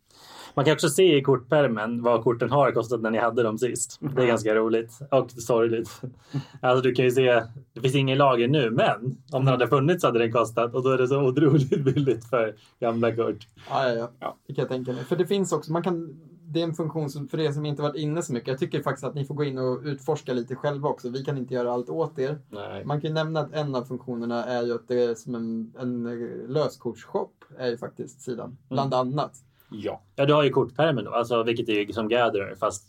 Man 0.54 0.66
kan 0.66 0.74
också 0.74 0.90
se 0.90 1.18
i 1.18 1.22
kortpärmen 1.22 2.04
vad 2.04 2.24
korten 2.24 2.50
har 2.50 2.72
kostat 2.72 3.02
när 3.02 3.12
ni 3.12 3.18
hade 3.18 3.44
dem 3.44 3.58
sist. 3.58 4.00
Det 4.16 4.24
är 4.24 4.28
ganska 4.28 4.56
roligt 4.56 5.00
och 5.12 5.32
sorgligt. 5.32 6.02
Alltså 6.62 6.82
du 6.82 6.94
kan 6.94 7.06
ju 7.06 7.12
se, 7.12 7.44
det 7.74 7.82
finns 7.82 7.96
ingen 7.96 8.18
lager 8.18 8.48
nu, 8.48 8.72
men 8.72 9.18
om 9.32 9.46
den 9.46 9.48
hade 9.48 9.68
funnits 9.68 10.04
hade 10.04 10.20
den 10.20 10.32
kostat 10.32 10.76
och 10.76 10.84
då 10.84 10.90
är 10.90 10.98
det 10.98 11.08
så 11.08 11.22
otroligt 11.22 11.70
billigt 11.84 12.30
för 12.30 12.56
gamla 12.80 13.16
kort. 13.16 13.48
Ja, 13.70 13.90
ja, 13.90 13.94
ja. 13.94 14.12
ja. 14.20 14.38
det 14.48 14.54
kan 14.54 14.62
jag 14.62 14.70
tänka 14.70 14.94
mig. 14.94 15.04
För 15.04 15.16
det 15.16 15.28
finns 15.28 15.54
också, 15.54 15.72
man 15.72 15.84
kan 15.84 16.20
det 16.50 16.60
är 16.60 16.64
en 16.64 16.74
funktion 16.74 17.10
som 17.10 17.28
för 17.28 17.40
er 17.40 17.52
som 17.52 17.66
inte 17.66 17.82
varit 17.82 17.96
inne 17.96 18.22
så 18.22 18.34
mycket. 18.34 18.48
Jag 18.48 18.60
tycker 18.60 18.82
faktiskt 18.82 19.04
att 19.04 19.16
ni 19.16 19.26
får 19.26 19.36
gå 19.36 19.44
in 19.44 19.58
och 19.58 19.80
utforska 19.84 20.34
lite 20.34 20.56
själva 20.56 20.90
också. 20.90 21.10
Vi 21.10 21.24
kan 21.24 21.38
inte 21.38 21.54
göra 21.54 21.72
allt 21.72 21.90
åt 21.90 22.20
er. 22.20 22.40
Nej. 22.50 22.86
Man 22.86 23.02
kan 23.02 23.08
ju 23.08 23.14
nämna 23.14 23.40
att 23.40 23.54
en 23.54 23.76
av 23.76 23.84
funktionerna 23.84 24.46
är 24.46 24.64
ju 24.64 24.76
att 24.76 24.88
det 24.88 25.04
är 25.04 25.16
som 25.16 25.36
en, 25.36 25.74
en 25.80 26.06
eh, 26.06 26.50
löskortsshop 26.50 27.32
är 27.58 27.68
ju 27.70 27.78
faktiskt 27.78 28.22
sidan. 28.22 28.58
Bland 28.70 28.94
annat. 28.94 29.32
Ja. 29.72 30.02
Ja, 30.16 30.26
du 30.26 30.34
har 30.34 30.44
ju 30.44 30.50
kortpärmen 30.50 31.06
då, 31.06 31.12
alltså, 31.12 31.44
vilket 31.44 31.70
är 31.70 31.74
ju 31.74 31.94
som 31.94 32.08
Gatherer. 32.10 32.56
Fast 32.56 32.88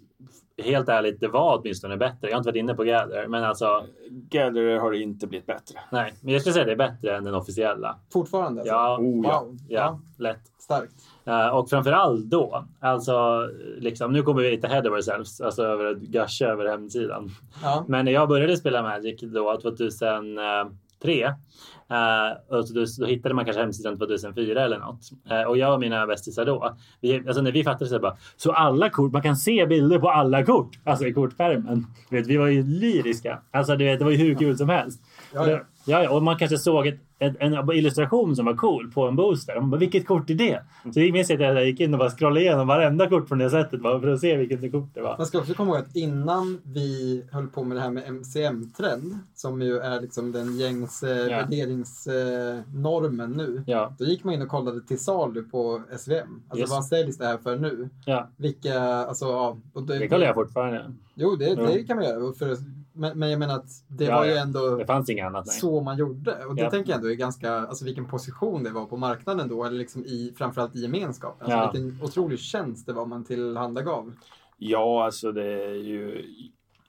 helt 0.64 0.88
ärligt, 0.88 1.20
det 1.20 1.28
var 1.28 1.58
åtminstone 1.60 1.96
bättre. 1.96 2.28
Jag 2.28 2.30
har 2.32 2.38
inte 2.38 2.48
varit 2.48 2.56
inne 2.56 2.74
på 2.74 2.84
Gatherer, 2.84 3.28
men 3.28 3.44
alltså 3.44 3.84
Gatherer 4.10 4.78
har 4.78 4.92
inte 4.92 5.26
blivit 5.26 5.46
bättre. 5.46 5.78
nej. 5.92 6.14
Men 6.20 6.32
jag 6.32 6.40
skulle 6.42 6.52
säga 6.52 6.64
det 6.64 6.72
är 6.72 6.76
bättre 6.76 7.16
än 7.16 7.24
den 7.24 7.34
officiella. 7.34 7.98
Fortfarande 8.12 8.60
alltså? 8.60 8.74
Ja, 8.74 8.98
Oh, 9.00 9.26
ja. 9.26 9.40
Wow. 9.42 9.56
ja, 9.68 10.00
lätt. 10.18 10.40
Starkt. 10.58 10.94
Eh, 11.28 11.48
och 11.48 11.70
framförallt 11.70 12.24
då, 12.24 12.64
alltså 12.80 13.48
liksom, 13.78 14.12
nu 14.12 14.22
kommer 14.22 14.42
vi 14.42 14.50
lite 14.50 14.68
head 14.68 14.80
of 14.80 14.92
ourselves, 14.92 15.40
alltså 15.40 15.62
över 15.62 15.84
att 15.84 15.98
gusha 15.98 16.46
över 16.46 16.68
hemsidan. 16.68 17.30
Ja. 17.62 17.84
Men 17.88 18.04
när 18.04 18.12
jag 18.12 18.28
började 18.28 18.56
spela 18.56 18.82
Magic 18.82 19.20
då 19.20 19.58
2003 19.62 21.24
eh, 21.24 22.56
och 22.56 22.68
så 22.68 22.74
då, 22.74 22.84
då 22.98 23.06
hittade 23.06 23.34
man 23.34 23.44
kanske 23.44 23.60
hemsidan 23.60 23.98
2004 23.98 24.64
eller 24.64 24.78
något. 24.78 25.00
Eh, 25.30 25.42
och 25.42 25.58
jag 25.58 25.74
och 25.74 25.80
mina 25.80 26.06
bästisar 26.06 26.44
då, 26.44 26.76
vi, 27.00 27.16
alltså 27.26 27.42
när 27.42 27.52
vi 27.52 27.64
fattade 27.64 27.90
så 27.90 27.98
bara, 27.98 28.16
så 28.36 28.52
alla 28.52 28.90
kort, 28.90 29.12
man 29.12 29.22
kan 29.22 29.36
se 29.36 29.66
bilder 29.66 29.98
på 29.98 30.10
alla 30.10 30.44
kort, 30.44 30.78
alltså 30.84 31.06
i 31.06 31.12
kortpärmen. 31.12 31.86
Du 32.10 32.16
vet, 32.16 32.26
vi 32.26 32.36
var 32.36 32.46
ju 32.46 32.62
lyriska. 32.62 33.38
Alltså 33.50 33.76
du 33.76 33.84
vet, 33.84 33.98
det 33.98 34.04
var 34.04 34.12
ju 34.12 34.18
hur 34.18 34.34
kul 34.34 34.58
som 34.58 34.68
helst. 34.68 35.00
Ja, 35.34 35.50
ja. 35.50 35.60
Ja, 35.84 36.10
och 36.10 36.22
man 36.22 36.36
kanske 36.38 36.58
såg 36.58 36.86
ett, 36.86 36.98
ett, 37.18 37.36
en 37.40 37.70
illustration 37.72 38.36
som 38.36 38.46
var 38.46 38.54
cool 38.54 38.90
på 38.94 39.08
en 39.08 39.16
booster. 39.16 39.56
Och 39.56 39.62
man 39.62 39.70
bara, 39.70 39.76
vilket 39.76 40.06
kort 40.06 40.30
är 40.30 40.34
det? 40.34 40.62
Så 40.94 41.00
jag 41.00 41.12
minns 41.12 41.30
att 41.30 41.40
jag 41.40 41.66
gick 41.66 41.80
in 41.80 41.92
och 41.94 41.98
bara 41.98 42.10
scrollade 42.10 42.40
igenom 42.40 42.66
varenda 42.66 43.08
kort 43.08 43.28
från 43.28 43.38
det 43.38 43.50
sättet 43.50 43.80
bara 43.82 44.00
för 44.00 44.08
att 44.08 44.20
se 44.20 44.36
vilket 44.36 44.72
kort 44.72 44.94
det 44.94 45.00
var. 45.00 45.16
Man 45.18 45.26
ska 45.26 45.38
också 45.38 45.54
komma 45.54 45.70
ihåg 45.70 45.78
att 45.86 45.96
innan 45.96 46.58
vi 46.64 47.22
höll 47.32 47.46
på 47.46 47.64
med 47.64 47.76
det 47.76 47.80
här 47.80 47.90
med 47.90 48.12
MCM-trend, 48.14 49.18
som 49.34 49.62
ju 49.62 49.78
är 49.78 50.00
liksom 50.00 50.32
den 50.32 50.56
gängse 50.58 51.08
Ja. 51.30 51.36
värderingsnormen 51.36 53.30
nu. 53.30 53.62
Ja, 53.66 53.94
Då 53.98 54.04
gick 54.04 54.24
man 54.24 54.34
in 54.34 54.42
och 54.42 54.48
kollade 54.48 54.80
till 54.80 54.98
salu 54.98 55.42
på 55.42 55.82
SVM. 55.98 56.42
Alltså 56.48 56.60
Yes. 56.60 56.70
vad 56.70 56.84
säljs 56.84 57.18
det 57.18 57.26
här 57.26 57.38
för 57.38 57.56
nu? 57.56 57.88
ja. 58.06 58.28
Vilka, 58.36 58.80
alltså 58.80 59.24
ja. 59.24 59.56
Och 59.72 59.82
det, 59.82 59.98
det 59.98 60.08
kollar 60.08 60.26
jag 60.26 60.34
fortfarande. 60.34 60.92
Jo, 61.14 61.36
det, 61.36 61.54
det 61.54 61.84
kan 61.84 61.96
man 61.96 62.04
göra. 62.06 62.32
För, 62.32 62.56
men, 62.98 63.18
men 63.18 63.30
jag 63.30 63.38
menar 63.38 63.54
att 63.54 63.84
det 63.88 64.04
Ja, 64.04 64.16
var 64.16 64.24
ju 64.24 64.32
ändå 64.32 64.76
Det 64.76 64.86
fanns 64.86 65.10
inget 65.10 65.26
annat. 65.26 65.46
Nej. 65.46 65.54
så 65.56 65.80
man 65.80 65.98
gjorde. 65.98 66.44
Och 66.44 66.54
det 66.54 66.62
Ja. 66.62 66.70
tänker 66.70 66.90
jag 66.90 66.96
ändå 66.96 67.10
är 67.10 67.14
ganska, 67.14 67.52
alltså 67.52 67.84
vilken 67.84 68.04
position 68.08 68.62
det 68.64 68.70
var 68.70 68.86
på 68.86 68.96
marknaden 68.96 69.48
då, 69.48 69.64
eller 69.64 69.78
liksom 69.78 70.04
i, 70.04 70.34
framförallt 70.38 70.76
i 70.76 70.80
gemenskapen. 70.80 71.52
Alltså 71.52 71.56
Ja. 71.58 71.70
vilken 71.72 72.02
otrolig 72.04 72.38
tjänst 72.38 72.86
det 72.86 72.92
var 72.92 73.06
man 73.06 73.24
tillhandagav. 73.24 74.12
Ja, 74.56 75.04
alltså 75.04 75.32
det 75.32 75.64
är 75.64 75.74
ju 75.74 76.24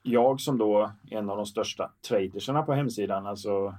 jag 0.04 0.42
som 0.42 0.58
då 0.58 0.92
är 1.12 1.18
en 1.18 1.30
av 1.30 1.38
de 1.38 1.46
största 1.46 1.92
traderserna 2.08 2.62
på 2.64 2.74
hemsidan. 2.74 3.28
Alltså 3.28 3.76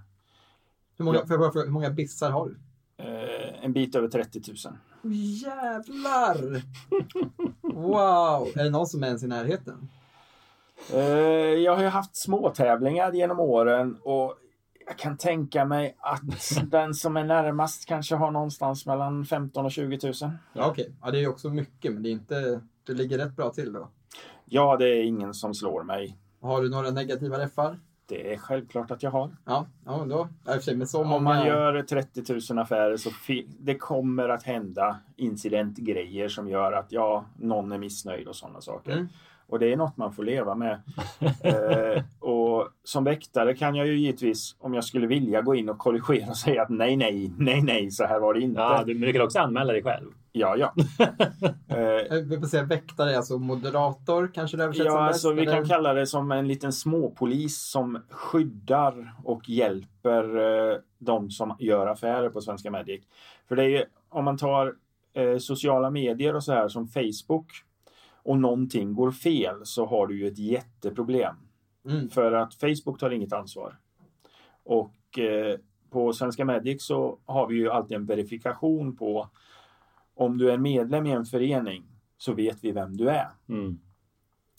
Hur 0.97 1.05
många, 1.05 1.19
jag 1.29 1.55
hur 1.55 1.71
många 1.71 1.91
bissar 1.91 2.31
har 2.31 2.47
du? 2.49 2.57
eh, 3.05 3.65
en 3.65 3.73
bit 3.73 3.95
över 3.95 4.09
30 4.09 4.43
000. 4.67 5.15
Jävlar! 5.15 6.63
Wow! 7.75 8.49
Är 8.55 8.65
det 8.65 8.71
någon 8.71 8.87
som 8.87 9.03
är 9.03 9.07
ens 9.07 9.23
i 9.23 9.27
närheten? 9.27 9.89
Eh, 10.93 11.01
jag 11.65 11.77
har 11.77 11.83
ju 11.83 11.89
haft 11.89 12.23
små 12.25 12.51
tävlingar 12.51 13.13
genom 13.13 13.41
åren 13.41 13.99
och 14.03 14.37
jag 14.87 14.99
kan 14.99 15.17
tänka 15.17 15.65
mig 15.65 15.97
att 15.99 16.23
den 16.71 16.95
som 16.95 17.17
är 17.17 17.25
närmast 17.25 17.87
kanske 17.87 18.15
har 18.15 18.31
någonstans 18.31 18.87
mellan 18.87 19.25
15 19.25 19.65
och 19.65 19.73
20 19.73 19.99
000. 20.03 20.13
Ja, 20.53 20.71
okej. 20.71 20.95
Ja, 21.03 21.11
det 21.11 21.19
är 21.19 21.21
ju 21.21 21.29
också 21.29 21.49
mycket, 21.49 21.93
men 21.93 22.03
det 22.03 22.09
är 22.09 22.13
inte... 22.13 22.61
Du 22.85 22.95
ligger 22.95 23.19
rätt 23.19 23.37
bra 23.37 23.51
till 23.51 23.73
då. 23.73 23.89
Ja, 24.45 24.77
det 24.77 24.89
är 24.89 25.03
ingen 25.03 25.35
som 25.35 25.55
slår 25.55 25.83
mig. 25.83 26.19
Har 26.41 26.63
du 26.63 26.71
några 26.71 26.91
negativa 26.91 27.39
reffar? 27.39 27.79
Det 28.07 28.35
är 28.35 28.39
självklart 28.39 28.91
att 28.91 29.03
jag 29.03 29.11
har. 29.11 29.37
Ja, 29.45 29.67
ja 29.85 30.05
då. 30.09 30.29
Med 30.75 30.89
så 30.89 31.05
många... 31.05 31.17
Om 31.17 31.25
man 31.25 31.47
gör 31.47 31.83
30 31.83 32.53
000 32.53 32.59
affärer 32.59 32.97
så 32.97 33.11
det 33.59 33.75
kommer 33.75 34.29
att 34.29 34.43
hända 34.43 34.99
incidentgrejer 35.17 36.29
som 36.29 36.49
gör 36.49 36.73
att 36.73 36.93
ja, 36.93 37.25
någon 37.37 37.73
är 37.73 37.79
missnöjd 37.79 38.29
och 38.29 38.37
sådana 38.37 38.61
saker. 38.61 38.93
Mm. 38.93 39.09
Och 39.51 39.59
det 39.59 39.73
är 39.73 39.77
något 39.77 39.97
man 39.97 40.13
får 40.13 40.25
leva 40.25 40.55
med. 40.55 40.81
eh, 41.43 42.03
och 42.21 42.69
som 42.85 43.05
väktare 43.05 43.55
kan 43.55 43.75
jag 43.75 43.87
ju 43.87 43.99
givetvis, 43.99 44.57
om 44.59 44.75
jag 44.75 44.85
skulle 44.85 45.07
vilja, 45.07 45.43
gå 45.43 45.55
in 45.55 45.69
och 45.69 45.79
korrigera 45.79 46.31
och 46.31 46.37
säga 46.37 46.63
att 46.63 46.69
nej, 46.69 46.97
nej, 46.97 47.33
nej, 47.39 47.63
nej, 47.63 47.91
så 47.91 48.05
här 48.05 48.21
var 48.21 48.35
det 48.35 48.41
inte. 48.41 48.61
Ja, 48.61 48.83
du, 48.87 48.95
men 48.95 49.03
du 49.03 49.13
kan 49.13 49.23
också 49.23 49.39
anmäla 49.39 49.73
dig 49.73 49.83
själv. 49.83 50.07
Ja, 50.33 50.57
ja. 50.57 50.75
eh, 51.69 51.79
Jag 52.11 52.41
vill 52.41 52.49
säga 52.49 52.65
väktare, 52.65 53.17
alltså 53.17 53.39
moderator 53.39 54.31
kanske 54.35 54.57
det 54.57 54.65
översätts 54.65 54.87
ja, 54.87 54.91
som 54.93 55.01
alltså 55.01 55.35
bäst, 55.35 55.49
vi 55.49 55.53
kan 55.53 55.69
kalla 55.69 55.95
det 55.95 56.07
som 56.07 56.33
en 56.33 56.49
liten 56.49 56.73
småpolis 56.73 57.71
som 57.71 58.03
skyddar 58.11 59.15
och 59.25 59.49
hjälper 59.49 60.37
eh, 60.73 60.79
de 60.99 61.31
som 61.31 61.57
gör 61.59 61.87
affärer 61.87 62.29
på 62.29 62.41
Svenska 62.41 62.71
Magic. 62.71 63.01
För 63.49 63.57
det 63.57 63.63
är 63.63 63.69
ju, 63.69 63.85
om 64.09 64.25
man 64.25 64.39
tar 64.39 64.75
eh, 65.15 65.39
sociala 65.39 65.91
medier 65.91 66.37
och 66.37 66.45
så 66.45 66.53
här 66.53 66.69
som 66.69 66.89
Facebook 66.89 67.47
och 68.23 68.39
någonting 68.39 68.95
går 68.95 69.11
fel 69.11 69.57
så 69.63 69.87
har 69.87 70.07
du 70.07 70.19
ju 70.19 70.27
ett 70.27 70.39
jätteproblem. 70.39 71.37
Mm. 71.85 72.09
För 72.09 72.33
att 72.33 72.55
Facebook 72.55 73.01
tar 73.01 73.11
inget 73.11 73.33
ansvar. 73.33 73.79
Och 74.65 75.19
eh, 75.19 75.59
på 75.91 76.13
Svenska 76.13 76.45
Magic 76.45 76.87
så 76.87 77.19
har 77.25 77.47
vi 77.47 77.55
ju 77.55 77.71
alltid 77.71 77.97
en 77.97 78.07
verifikation 78.07 78.97
på 78.97 79.29
om 80.15 80.39
du 80.39 80.51
är 80.51 80.59
medlem 80.59 81.07
i 81.07 81.11
en 81.11 81.25
förening 81.25 81.85
så 82.19 82.33
vet 82.33 82.65
vi 82.65 82.73
vem 82.73 82.97
du 82.97 83.11
är. 83.11 83.29
Mm. 83.49 83.79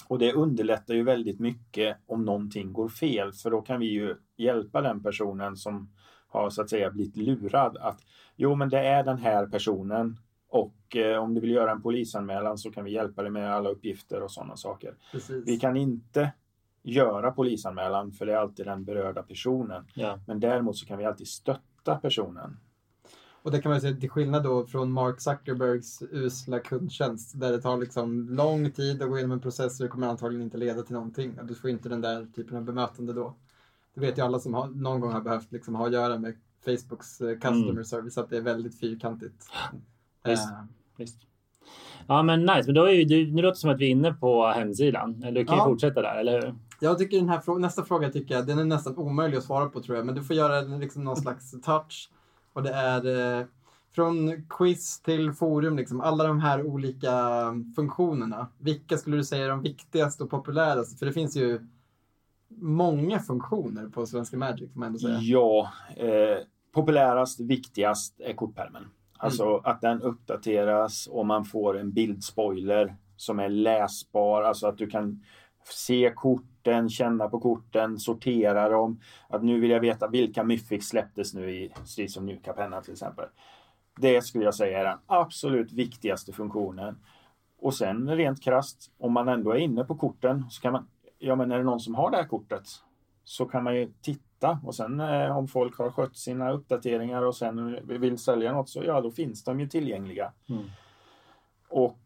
Och 0.08 0.20
det 0.20 0.34
underlättar 0.34 0.94
ju 0.94 1.04
väldigt 1.04 1.40
mycket 1.40 1.98
om 2.06 2.26
någonting 2.26 2.74
går 2.74 2.90
fel 2.90 3.32
för 3.32 3.52
då 3.52 3.62
kan 3.62 3.80
vi 3.80 3.86
ju 3.86 4.16
hjälpa 4.38 4.82
den 4.82 5.04
personen 5.04 5.56
som 5.58 5.92
har 6.28 6.50
så 6.50 6.62
att 6.62 6.70
säga 6.70 6.92
blivit 6.92 7.18
lurad 7.18 7.78
att 7.78 8.02
jo 8.36 8.56
men 8.56 8.70
det 8.70 8.80
är 8.80 9.04
den 9.04 9.18
här 9.18 9.48
personen 9.48 10.18
och 10.52 10.96
eh, 10.96 11.18
om 11.18 11.34
du 11.34 11.42
vill 11.42 11.52
göra 11.52 11.72
en 11.72 11.82
polisanmälan 11.82 12.58
så 12.58 12.72
kan 12.72 12.84
vi 12.84 12.92
hjälpa 12.92 13.22
dig 13.22 13.32
med 13.32 13.54
alla 13.54 13.70
uppgifter 13.70 14.22
och 14.24 14.32
sådana 14.32 14.56
saker. 14.56 14.96
Precis. 15.12 15.44
Vi 15.48 15.60
kan 15.60 15.78
inte 15.78 16.32
göra 16.84 17.32
polisanmälan 17.32 18.12
för 18.12 18.26
det 18.26 18.34
är 18.34 18.38
alltid 18.38 18.66
den 18.66 18.84
berörda 18.86 19.24
personen. 19.24 19.86
Ja. 19.94 20.20
Men 20.28 20.40
däremot 20.40 20.78
så 20.78 20.86
kan 20.86 20.98
vi 20.98 21.06
alltid 21.06 21.28
stötta 21.28 21.96
personen. 21.96 22.58
Och 23.44 23.52
det 23.52 23.62
kan 23.62 23.72
man 23.72 23.82
säga 23.82 23.96
till 23.96 24.10
skillnad 24.10 24.44
då 24.44 24.66
från 24.66 24.92
Mark 24.92 25.22
Zuckerbergs 25.22 26.04
usla 26.12 26.60
kundtjänst 26.60 27.40
där 27.40 27.52
det 27.52 27.62
tar 27.62 27.78
liksom 27.78 28.30
lång 28.30 28.72
tid 28.72 29.02
att 29.02 29.10
gå 29.10 29.18
igenom 29.18 29.32
en 29.32 29.40
process 29.42 29.80
och 29.80 29.84
det 29.84 29.90
kommer 29.90 30.08
antagligen 30.08 30.44
inte 30.44 30.58
leda 30.58 30.82
till 30.82 30.94
någonting. 30.94 31.40
Du 31.44 31.56
får 31.56 31.70
inte 31.70 31.90
den 31.90 32.02
där 32.02 32.26
typen 32.36 32.58
av 32.58 32.64
bemötande 32.64 33.14
då. 33.14 33.36
Det 33.94 34.02
vet 34.02 34.18
ju 34.18 34.22
alla 34.22 34.40
som 34.40 34.54
har, 34.54 34.68
någon 34.68 35.00
gång 35.00 35.12
har 35.12 35.22
behövt 35.22 35.52
liksom 35.52 35.76
ha 35.76 35.86
att 35.88 35.94
göra 35.94 36.18
med 36.20 36.36
Facebooks 36.66 37.22
eh, 37.22 37.34
customer 37.34 37.72
Mm. 37.72 37.86
service 37.86 38.18
att 38.18 38.30
det 38.30 38.38
är 38.38 38.42
väldigt 38.42 38.80
fyrkantigt. 38.80 39.46
Visst. 40.26 40.50
Eh, 40.52 40.58
Visst. 40.98 41.18
Ja, 42.08 42.24
men 42.24 42.42
nice. 42.42 42.64
Men 42.66 42.76
då 42.76 42.84
är 42.86 42.92
ju, 42.92 43.04
du, 43.06 43.32
nu 43.32 43.42
låter 43.42 43.50
det 43.56 43.56
som 43.60 43.70
att 43.70 43.80
vi 43.80 43.86
är 43.86 43.90
inne 43.90 44.14
på 44.14 44.46
hemsidan. 44.48 45.24
Eller 45.24 45.40
Du 45.42 45.46
kan 45.46 45.56
ju 45.56 45.62
Ja. 45.62 45.66
fortsätta 45.66 46.02
där, 46.02 46.16
eller 46.16 46.42
hur? 46.42 46.56
Jag 46.80 46.98
tycker 46.98 47.18
den 47.18 47.30
här 47.30 47.40
frå- 47.40 47.60
nästa 47.60 47.84
fråga 47.84 48.10
tycker 48.10 48.36
jag, 48.36 48.48
den 48.48 48.60
är 48.60 48.66
nästan 48.66 48.98
omöjlig 48.98 49.38
att 49.38 49.44
svara 49.44 49.70
på 49.70 49.82
tror 49.82 49.98
jag, 49.98 50.06
men 50.06 50.16
du 50.16 50.24
får 50.24 50.36
göra 50.36 50.62
liksom 50.62 51.04
någon 51.04 51.18
slags 51.18 51.52
touch. 51.62 52.10
Och 52.54 52.64
det 52.64 52.70
är 52.74 53.40
eh, 53.40 53.46
från 53.96 54.44
quiz 54.50 55.02
till 55.02 55.34
forum, 55.34 55.78
liksom, 55.78 56.02
alla 56.02 56.24
de 56.28 56.40
här 56.40 56.64
olika 56.64 57.12
funktionerna. 57.76 58.48
Vilka 58.58 58.98
skulle 58.98 59.18
du 59.18 59.24
säga 59.24 59.46
är 59.46 59.50
de 59.50 59.62
viktigaste 59.62 60.24
och 60.24 60.30
populäraste? 60.30 60.98
För 60.98 61.06
det 61.06 61.14
finns 61.14 61.38
ju 61.38 61.60
många 62.50 63.20
funktioner 63.20 63.88
på 63.88 64.06
Svenska 64.06 64.38
Magic 64.38 64.74
får 64.74 64.80
man 64.80 64.88
ändå 64.88 65.00
säga. 65.00 65.18
Ja, 65.22 65.72
eh, 65.96 66.38
populärast, 66.72 67.40
viktigast 67.40 68.20
är 68.20 68.34
kortpärmen. 68.34 68.84
Mm. 69.22 69.28
Alltså 69.28 69.58
att 69.58 69.82
den 69.82 70.02
uppdateras 70.02 71.08
och 71.08 71.26
man 71.26 71.46
får 71.46 71.78
en 71.78 71.92
bildspoiler 71.92 72.96
som 73.16 73.40
är 73.40 73.50
läsbar, 73.50 74.44
alltså 74.44 74.68
att 74.68 74.78
du 74.78 74.88
kan 74.88 75.24
se 75.64 76.12
korten, 76.16 76.90
känna 76.90 77.28
på 77.28 77.40
korten, 77.40 78.00
sortera 78.00 78.70
dem. 78.70 79.00
Att 79.30 79.44
nu 79.44 79.60
vill 79.60 79.70
jag 79.70 79.80
veta 79.80 80.08
vilka 80.08 80.44
Mythics 80.44 80.88
släpptes 80.88 81.34
nu 81.34 81.52
i 81.52 81.74
Streets 81.86 82.18
of 82.18 82.24
New 82.24 82.42
Capenna 82.42 82.82
till 82.82 82.94
exempel. 82.94 83.26
Det 84.00 84.22
skulle 84.22 84.46
jag 84.46 84.56
säga 84.56 84.80
är 84.80 84.86
den 84.86 84.98
absolut 85.06 85.72
viktigaste 85.72 86.34
funktionen. 86.34 86.98
Och 87.60 87.74
sen 87.74 88.10
rent 88.10 88.44
krasst, 88.44 88.92
om 88.98 89.14
man 89.14 89.28
ändå 89.28 89.52
är 89.52 89.58
inne 89.58 89.84
på 89.84 89.96
korten 89.96 90.46
så 90.50 90.62
kan 90.62 90.74
man, 90.74 90.88
ja 91.20 91.36
men 91.36 91.52
är 91.52 91.58
det 91.58 91.64
någon 91.64 91.80
som 91.80 91.96
har 91.96 92.12
det 92.12 92.18
här 92.18 92.28
kortet 92.28 92.64
så 93.24 93.46
kan 93.46 93.64
man 93.64 93.76
ju 93.76 93.92
titta 94.02 94.31
och 94.64 94.76
sen 94.76 95.00
eh, 95.00 95.38
om 95.38 95.48
folk 95.48 95.78
har 95.78 95.92
skött 95.92 96.18
sina 96.18 96.52
uppdateringar 96.52 97.22
och 97.22 97.36
sen 97.36 97.80
vill 97.88 98.18
sälja 98.18 98.54
något 98.54 98.70
så 98.70 98.84
ja, 98.84 99.02
då 99.02 99.12
finns 99.12 99.44
de 99.44 99.60
ju 99.60 99.68
tillgängliga. 99.68 100.34
Mm. 100.50 100.64
Och 101.70 102.00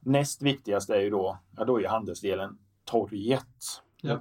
näst 0.00 0.42
viktigast 0.42 0.90
är 0.90 1.00
ju 1.00 1.10
då, 1.10 1.38
ja 1.56 1.64
då 1.64 1.80
är 1.80 1.88
handelsdelen 1.88 2.58
torget. 2.84 3.82
Ja. 4.00 4.18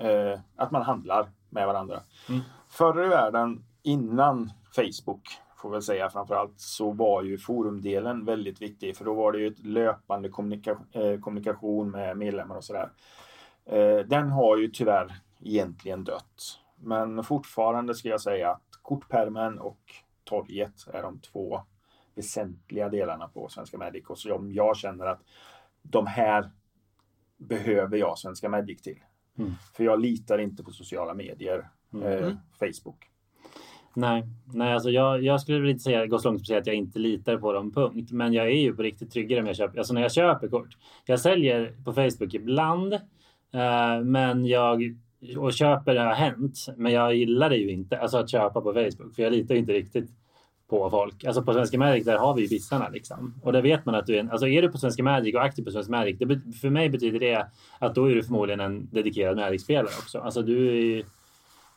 Eh, 0.00 0.40
att 0.56 0.70
man 0.70 0.82
handlar 0.82 1.30
med 1.50 1.66
varandra. 1.66 2.00
Mm. 2.28 2.40
Förr 2.68 3.04
i 3.04 3.08
världen, 3.08 3.64
innan 3.82 4.52
Facebook 4.74 5.28
får 5.56 5.70
väl 5.70 5.82
säga 5.82 6.10
framförallt, 6.10 6.60
så 6.60 6.90
var 6.90 7.22
ju 7.22 7.38
forumdelen 7.38 8.24
väldigt 8.24 8.62
viktig. 8.62 8.96
För 8.96 9.04
då 9.04 9.14
var 9.14 9.32
det 9.32 9.38
ju 9.38 9.46
ett 9.46 9.64
löpande 9.64 10.28
kommunika 10.28 10.78
eh, 10.92 11.20
kommunikation 11.20 11.90
med 11.90 12.16
medlemmar 12.16 12.56
och 12.56 12.64
sådär. 12.64 12.90
Eh, 13.64 13.98
den 13.98 14.30
har 14.30 14.56
ju 14.56 14.68
tyvärr 14.68 15.14
egentligen 15.40 16.04
dött. 16.04 16.60
Men 16.86 17.24
fortfarande 17.24 17.94
ska 17.94 18.08
jag 18.08 18.20
säga 18.20 18.50
att 18.50 18.62
kortpermen 18.82 19.58
och 19.58 19.80
torget 20.24 20.86
är 20.92 21.02
de 21.02 21.18
två 21.20 21.60
väsentliga 22.14 22.88
delarna 22.88 23.28
på 23.28 23.48
Svenska 23.48 23.78
Medic. 23.78 24.06
Och 24.06 24.18
så 24.18 24.34
om 24.34 24.52
jag 24.52 24.76
känner 24.76 25.06
att 25.06 25.20
de 25.82 26.06
här 26.06 26.50
behöver 27.36 27.96
jag 27.96 28.18
Svenska 28.18 28.48
Medic 28.48 28.82
till. 28.82 28.98
Mm. 29.38 29.52
För 29.74 29.84
jag 29.84 30.00
litar 30.00 30.38
inte 30.38 30.64
på 30.64 30.70
sociala 30.70 31.14
medier. 31.14 31.70
Mm. 31.92 32.06
Eh, 32.06 32.18
Mm. 32.18 32.36
Facebook. 32.58 33.10
Nej, 33.94 34.24
nej 34.44 34.72
alltså 34.72 34.90
jag, 34.90 35.22
jag 35.22 35.40
skulle 35.40 35.60
väl 35.60 35.70
inte 35.70 35.82
säga, 35.82 36.06
gå 36.06 36.18
så 36.18 36.28
långt 36.28 36.38
som 36.38 36.42
att 36.42 36.46
säga 36.46 36.58
att 36.58 36.66
jag 36.66 36.76
inte 36.76 36.98
litar 36.98 37.36
på 37.36 37.52
dem, 37.52 37.72
punkt. 37.72 38.12
Men 38.12 38.32
jag 38.32 38.46
är 38.46 38.60
ju 38.60 38.76
på 38.76 38.82
riktigt 38.82 39.10
tryggare 39.10 39.40
om 39.40 39.46
jag 39.46 39.56
köper, 39.56 39.78
alltså 39.78 39.94
när 39.94 40.02
jag 40.02 40.12
köper 40.12 40.48
kort. 40.48 40.76
Jag 41.04 41.20
säljer 41.20 41.76
på 41.84 41.92
Facebook 41.92 42.34
ibland, 42.34 42.92
eh, 43.52 44.00
men 44.04 44.46
jag 44.46 44.96
och 45.38 45.52
köper 45.52 45.94
det 45.94 46.00
har 46.00 46.14
hänt. 46.14 46.58
Men 46.76 46.92
jag 46.92 47.14
gillar 47.14 47.50
det 47.50 47.56
ju 47.56 47.70
inte, 47.70 47.98
alltså 47.98 48.18
att 48.18 48.30
köpa 48.30 48.60
på 48.60 48.72
Facebook, 48.72 49.14
för 49.16 49.22
jag 49.22 49.32
litar 49.32 49.54
ju 49.54 49.60
inte 49.60 49.72
riktigt 49.72 50.10
på 50.70 50.90
folk. 50.90 51.24
Alltså 51.24 51.42
på 51.42 51.52
Svenska 51.52 51.78
Magic, 51.78 52.04
där 52.04 52.18
har 52.18 52.34
vi 52.34 52.42
ju 52.42 52.48
vissarna 52.48 52.88
liksom. 52.88 53.34
Och 53.42 53.52
där 53.52 53.62
vet 53.62 53.86
man 53.86 53.94
att 53.94 54.06
du 54.06 54.14
är, 54.16 54.20
en- 54.20 54.30
alltså 54.30 54.46
är 54.48 54.62
du 54.62 54.68
på 54.68 54.78
Svenska 54.78 55.02
Magic 55.02 55.34
och 55.34 55.42
aktiv 55.42 55.62
på 55.64 55.70
Svenska 55.70 55.90
Magic, 55.90 56.18
det, 56.18 56.40
för 56.60 56.70
mig 56.70 56.88
betyder 56.90 57.20
det 57.20 57.46
att 57.78 57.94
då 57.94 58.04
är 58.10 58.14
du 58.14 58.22
förmodligen 58.22 58.60
en 58.60 58.88
dedikerad 58.92 59.36
Magic-spelare 59.36 59.92
också. 60.02 60.18
Alltså 60.18 60.42
du 60.42 60.68
är 60.68 60.72
ju 60.72 61.04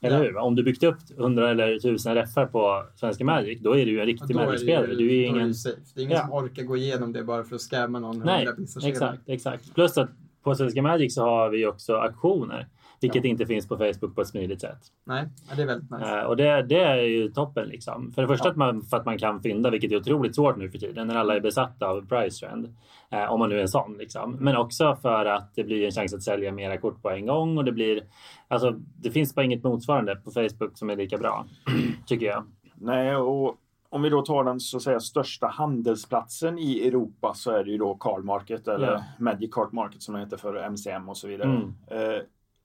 eller 0.02 0.17
Ja. 0.17 0.23
hur? 0.23 0.38
Om 0.38 0.56
du 0.56 0.63
byggt 0.63 0.84
upp 0.84 0.97
100 1.17 1.49
eller 1.49 1.75
1000 1.75 2.15
reffar 2.15 2.45
på 2.45 2.84
Svenska 2.95 3.23
Magic, 3.25 3.60
då 3.62 3.78
är 3.78 3.86
du 3.86 3.91
ju 3.91 3.99
en 3.99 4.06
riktig 4.06 4.36
Magic-spelare. 4.36 4.95
Du 4.95 5.08
är 5.10 5.13
ju 5.15 5.23
ingen... 5.25 5.47
det 5.47 5.54
safe. 5.54 5.78
Det 5.95 6.02
är 6.02 6.04
ingen 6.06 6.17
Ja. 6.17 6.23
som 6.28 6.34
orkar 6.34 6.63
gå 6.63 6.78
igenom 6.78 7.13
det 7.13 7.23
bara 7.23 7.43
för 7.43 7.56
att 7.56 7.62
scamma 7.62 7.99
någon 7.99 8.19
Nej, 8.19 8.47
exakt, 8.86 9.21
exakt. 9.30 9.73
Plus 9.75 9.97
att 9.97 10.10
på 10.43 10.56
Svenska 10.56 10.82
Magic 10.82 11.15
så 11.15 11.21
har 11.21 11.49
vi 11.49 11.65
också 11.65 11.93
auktioner, 11.95 12.67
vilket 13.02 13.24
Ja. 13.24 13.30
inte 13.30 13.46
finns 13.46 13.68
på 13.68 13.78
Facebook 13.78 14.16
på 14.16 14.22
ett 14.22 14.28
smidigt 14.28 14.62
sätt. 14.62 14.78
Nej, 15.06 15.28
ja, 15.50 15.56
det 15.56 15.62
är 15.62 15.66
väldigt 15.68 15.92
nice. 15.92 16.20
Eh, 16.20 16.24
och 16.26 16.38
det, 16.38 16.62
det 16.62 16.80
är 16.84 16.96
ju 17.02 17.30
toppen 17.32 17.68
liksom. 17.68 18.12
För 18.12 18.22
det 18.22 18.28
första 18.28 18.48
Ja. 18.48 18.52
att 18.52 18.58
man, 18.58 18.82
för 18.82 18.98
att 18.98 19.06
man 19.06 19.18
kan 19.18 19.42
fynda, 19.42 19.70
vilket 19.70 19.92
är 19.92 19.96
otroligt 19.98 20.36
svårt 20.36 20.58
nu 20.58 20.70
för 20.70 20.78
tiden 20.78 21.08
när 21.08 21.16
alla 21.16 21.36
är 21.36 21.40
besatta 21.42 21.88
av 21.88 22.08
price 22.08 22.46
trend. 22.46 22.76
Eh, 23.12 23.32
om 23.32 23.40
man 23.40 23.50
nu 23.50 23.58
är 23.58 23.62
en 23.62 23.68
sån 23.68 23.98
liksom. 23.98 24.32
Men 24.40 24.58
också 24.58 24.96
för 25.02 25.26
att 25.26 25.56
det 25.56 25.64
blir 25.64 25.86
en 25.86 25.92
chans 25.92 26.14
att 26.14 26.24
sälja 26.24 26.52
mera 26.52 26.78
kort 26.78 27.02
på 27.02 27.10
en 27.10 27.26
gång 27.26 27.58
och 27.58 27.66
det 27.66 27.72
blir 27.72 28.02
alltså. 28.48 28.72
Det 29.02 29.12
finns 29.12 29.36
bara 29.36 29.46
inget 29.46 29.64
motsvarande 29.64 30.16
på 30.16 30.32
Facebook 30.32 30.78
som 30.78 30.90
är 30.90 30.96
lika 30.96 31.18
bra 31.18 31.46
tycker 32.06 32.26
jag. 32.26 32.44
Nej, 32.76 33.16
och 33.16 33.56
om 33.92 34.02
vi 34.02 34.10
då 34.10 34.22
tar 34.22 34.44
den 34.44 34.60
så 34.60 34.78
att 34.78 34.84
säga 34.84 35.00
största 35.00 35.48
handelsplatsen 35.48 36.60
i 36.60 36.88
Europa 36.88 37.34
så 37.36 37.52
är 37.52 37.64
det 37.64 37.72
ju 37.72 37.78
då 37.78 37.96
Card 37.96 38.24
Market 38.26 38.68
eller 38.68 38.92
Ja. 38.92 39.04
Magic 39.20 39.50
Card 39.54 39.74
Market 39.74 40.02
som 40.02 40.14
det 40.14 40.20
heter 40.20 40.38
för 40.38 40.56
MCM 40.70 41.10
och 41.10 41.18
så 41.18 41.28
vidare. 41.28 41.50
Mm. 41.50 41.74
Eh, 41.88 42.22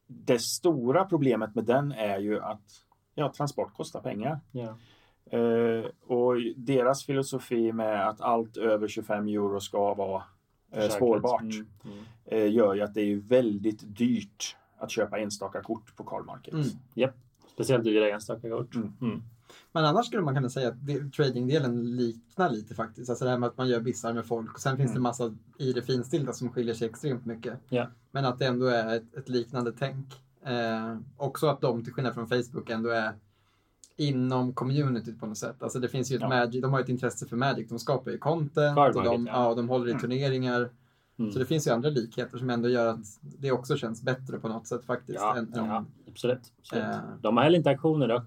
det 0.07 0.39
stora 0.39 1.05
problemet 1.05 1.55
med 1.55 1.65
den 1.65 1.93
är 1.93 2.19
ju 2.19 2.41
att 2.41 2.63
ja, 3.15 3.33
transport 3.33 3.75
kostar 3.75 4.01
pengar. 4.01 4.41
Eh, 5.31 5.85
och 6.07 6.35
deras 6.57 7.05
filosofi 7.05 7.73
med 7.73 8.09
att 8.09 8.21
allt 8.21 8.57
över 8.57 8.89
25 8.89 9.29
euro 9.29 9.61
ska 9.61 9.95
vara 9.95 10.23
eh, 10.73 10.89
spårbart 10.89 11.43
Mm, 11.43 11.67
mm. 11.85 12.05
eh, 12.25 12.53
gör 12.53 12.75
ju 12.75 12.83
att 12.83 12.95
det 12.95 13.01
är 13.01 13.17
väldigt 13.17 13.97
dyrt 13.97 14.57
att 14.79 14.91
köpa 14.91 15.19
enstaka 15.19 15.63
kort 15.63 15.97
på 15.97 16.05
Card 16.05 16.27
Market. 16.27 16.55
Mm. 16.55 16.67
Speciellt 17.53 17.85
dyra 17.85 18.09
enstaka 18.09 18.51
kort. 18.51 18.75
Mm. 18.75 19.23
Men 19.73 19.85
annars 19.85 20.07
skulle 20.07 20.23
man 20.23 20.35
kunna 20.35 20.49
säga 20.51 20.69
att 20.69 20.87
det- 20.87 21.13
tradingdelen 21.13 21.97
liknar 21.97 22.51
lite 22.51 22.75
faktiskt. 22.75 23.11
Alltså 23.11 23.25
det 23.25 23.31
här 23.31 23.39
med 23.39 23.47
att 23.47 23.57
man 23.59 23.69
gör 23.69 23.81
bissar 23.81 24.13
med 24.13 24.27
folk 24.27 24.55
och 24.55 24.61
sen 24.61 24.77
finns 24.77 24.91
det 24.91 24.95
Mm. 24.95 25.03
massa 25.03 25.35
i 25.59 25.73
det 25.73 25.83
finstilta 25.83 26.33
som 26.33 26.51
skiljer 26.53 26.75
sig 26.75 26.89
extremt 26.89 27.27
mycket. 27.27 27.59
Ja. 27.69 27.87
Men 28.11 28.25
att 28.25 28.39
det 28.39 28.47
ändå 28.47 28.67
är 28.67 28.97
ett, 28.97 29.15
ett 29.17 29.29
liknande 29.29 29.73
tänk. 29.79 30.07
Eh, 30.45 30.97
också 31.17 31.47
att 31.47 31.61
de 31.61 31.85
till 31.85 31.93
skillnad 31.93 32.15
från 32.15 32.29
Facebook 32.29 32.71
ändå 32.71 32.91
är 32.91 33.13
inom 33.97 34.53
communityt 34.53 35.21
på 35.21 35.27
något 35.27 35.39
sätt. 35.39 35.63
Alltså 35.63 35.79
det 35.79 35.89
finns 35.89 36.13
ju 36.13 36.17
ett 36.17 36.23
Ja. 36.23 36.29
Magic, 36.29 36.63
de 36.63 36.73
har 36.73 36.81
ett 36.81 36.89
intresse 36.89 37.27
för 37.27 37.37
Magic. 37.37 37.69
De 37.69 37.79
skapar 37.79 38.11
ju 38.11 38.19
content 38.19 38.77
Card 38.77 38.97
och 38.97 39.03
de, 39.05 39.09
Market, 39.23 39.35
ja. 39.35 39.49
ja. 39.49 39.55
de 39.55 39.69
håller 39.69 39.87
i 39.87 39.91
Mm. 39.91 40.01
turneringar. 40.01 40.71
Mm. 41.19 41.33
Så 41.33 41.39
det 41.39 41.47
finns 41.47 41.67
ju 41.67 41.71
andra 41.71 41.89
likheter 41.91 42.39
som 42.39 42.51
ändå 42.51 42.69
gör 42.69 42.87
att 42.87 43.01
det 43.21 43.53
också 43.53 43.77
känns 43.77 44.03
bättre 44.03 44.39
på 44.39 44.49
något 44.49 44.67
sätt 44.67 44.85
faktiskt. 44.85 45.19
Ja, 45.21 45.37
än, 45.37 45.53
ja, 45.55 45.85
absolut. 46.09 46.53
absolut. 46.59 46.85
Eh. 46.85 46.99
De 47.21 47.37
har 47.37 47.45
heller 47.45 47.59
inte 47.59 47.71
aktioner 47.71 48.09
dock. 48.09 48.25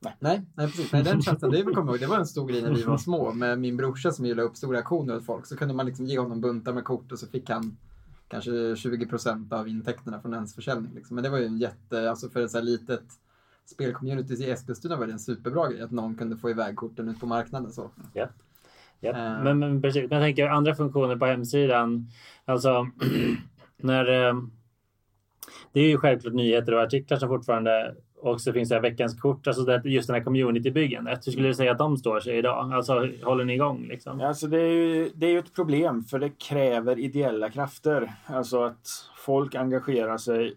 Nej, 0.00 0.42
nej 0.54 0.66
precis. 0.66 0.92
Nej, 0.92 1.02
den 1.02 1.22
känslan, 1.22 1.50
det, 1.50 1.62
kommer 1.62 1.92
ihåg, 1.92 2.00
det 2.00 2.06
var 2.06 2.18
en 2.18 2.26
stor 2.26 2.48
grej 2.48 2.62
när 2.62 2.74
vi 2.74 2.82
var 2.82 2.98
små 2.98 3.32
med 3.32 3.58
min 3.58 3.76
brorsa 3.76 4.10
som 4.10 4.26
gillade 4.26 4.48
upp 4.48 4.56
stora 4.56 4.78
auktioner 4.78 5.16
åt 5.16 5.26
folk. 5.26 5.46
Så 5.46 5.56
kunde 5.56 5.74
man 5.74 5.86
liksom 5.86 6.06
ge 6.06 6.18
honom 6.18 6.40
buntar 6.40 6.72
med 6.72 6.84
kort 6.84 7.12
och 7.12 7.18
så 7.18 7.26
fick 7.26 7.50
han 7.50 7.76
kanske 8.28 8.76
20 8.76 9.06
procent 9.06 9.52
av 9.52 9.68
intäkterna 9.68 10.20
från 10.20 10.34
ens 10.34 10.54
försäljning. 10.54 10.94
Liksom. 10.94 11.14
Men 11.14 11.24
det 11.24 11.30
var 11.30 11.38
ju 11.38 11.46
en 11.46 11.58
jätte, 11.58 12.10
alltså 12.10 12.28
för 12.28 12.40
ett 12.40 12.50
så 12.50 12.58
här 12.58 12.64
litet 12.64 13.04
spelcommunity 13.66 14.34
i 14.34 14.50
Eskilstuna 14.50 14.96
var 14.96 15.06
det 15.06 15.12
en 15.12 15.18
superbra 15.18 15.68
grej 15.68 15.82
att 15.82 15.90
någon 15.90 16.14
kunde 16.14 16.36
få 16.36 16.50
iväg 16.50 16.76
korten 16.76 17.08
ut 17.08 17.20
på 17.20 17.26
marknaden. 17.26 17.72
Så. 17.72 17.90
Ja. 18.12 18.28
Ja. 19.00 19.10
Eh. 19.10 19.44
Men, 19.44 19.58
men 19.58 19.82
precis. 19.82 20.10
Men 20.10 20.18
jag 20.18 20.26
tänker 20.26 20.48
andra 20.48 20.74
funktioner 20.74 21.16
på 21.16 21.26
hemsidan. 21.26 22.08
Alltså 22.44 22.88
när. 23.76 24.28
Eh, 24.28 24.34
det 25.72 25.80
är 25.80 25.88
ju 25.88 25.98
självklart 25.98 26.34
nyheter 26.34 26.74
och 26.74 26.82
artiklar 26.82 27.18
som 27.18 27.28
fortfarande 27.28 27.94
och 28.20 28.40
så 28.40 28.52
finns 28.52 28.68
det 28.68 28.80
veckans 28.80 29.20
kort, 29.20 29.46
alltså 29.46 29.64
det, 29.64 29.82
just 29.84 30.06
den 30.06 30.14
här 30.14 30.24
communitybyggandet. 30.24 31.26
Hur 31.26 31.32
skulle 31.32 31.48
du 31.48 31.54
säga 31.54 31.72
att 31.72 31.78
de 31.78 31.96
står 31.96 32.20
sig 32.20 32.38
idag? 32.38 32.72
Alltså 32.72 33.08
håller 33.22 33.44
ni 33.44 33.54
igång 33.54 33.88
liksom? 33.88 34.20
Ja, 34.20 34.28
Alltså 34.28 34.46
det, 34.46 34.60
är 34.60 34.72
ju, 34.72 35.10
det 35.14 35.26
är 35.26 35.30
ju 35.30 35.38
ett 35.38 35.54
problem 35.54 36.04
för 36.04 36.18
det 36.18 36.30
kräver 36.30 36.98
ideella 36.98 37.50
krafter. 37.50 38.12
Alltså 38.26 38.62
att 38.62 38.88
folk 39.16 39.54
engagerar 39.54 40.18
sig 40.18 40.54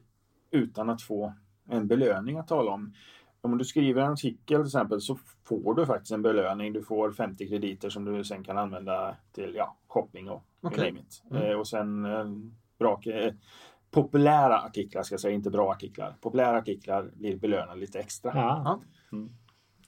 utan 0.52 0.90
att 0.90 1.02
få 1.02 1.34
en 1.70 1.88
belöning 1.88 2.38
att 2.38 2.48
tala 2.48 2.72
om. 2.72 2.94
Om 3.42 3.58
du 3.58 3.66
skriver 3.66 4.02
en 4.02 4.12
artikel 4.12 4.58
till 4.58 4.66
exempel 4.66 5.02
så 5.02 5.18
får 5.44 5.76
du 5.76 5.86
faktiskt 5.86 6.12
en 6.12 6.22
belöning. 6.22 6.74
Du 6.74 6.84
får 6.84 7.12
50 7.12 7.48
krediter 7.48 7.90
som 7.90 8.06
du 8.06 8.24
sen 8.24 8.44
kan 8.44 8.58
använda 8.58 9.16
till 9.32 9.54
ja, 9.56 9.78
shopping 9.88 10.30
och 10.30 10.44
it. 10.78 11.24
Mm. 11.32 11.44
Eh, 11.44 11.60
och 11.60 11.68
sen 11.68 12.06
eh, 12.06 12.26
bra, 12.80 13.02
eh, 13.06 13.34
populära 13.92 14.62
artiklar 14.62 15.04
ska 15.04 15.14
jag 15.14 15.20
säga, 15.20 15.34
inte 15.34 15.50
bra 15.50 15.72
artiklar. 15.72 16.16
Populära 16.22 16.58
artiklar 16.58 17.12
blir 17.14 17.38
belönade 17.38 17.80
lite 17.80 18.00
extra. 18.00 18.32
Ja. 18.36 18.62
Ja. 19.12 19.18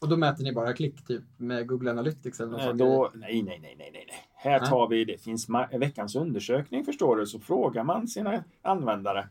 Och 0.02 0.10
då 0.10 0.18
mäter 0.18 0.44
ni 0.44 0.54
bara 0.54 0.74
klick 0.74 1.06
typ 1.06 1.24
med 1.38 1.68
Google 1.68 1.92
Analytics 1.92 2.39
eller 2.39 2.52
något 2.52 2.62
Eh? 2.62 2.74
Då, 2.74 3.12
nej, 3.13 3.44
nej, 3.44 3.60
nej, 3.62 3.76
nej, 3.78 3.92
nej. 3.94 4.08
Här 4.36 4.60
Nej. 4.60 4.70
tar 4.70 4.88
vi, 4.88 5.06
det 5.06 5.18
finns 5.18 5.48
veckans 5.72 6.16
undersökning 6.16 6.84
förstår 6.86 7.16
du, 7.16 7.26
så 7.26 7.39
frågar 7.39 7.84
man 7.84 8.08
sina 8.08 8.44
användare. 8.62 9.28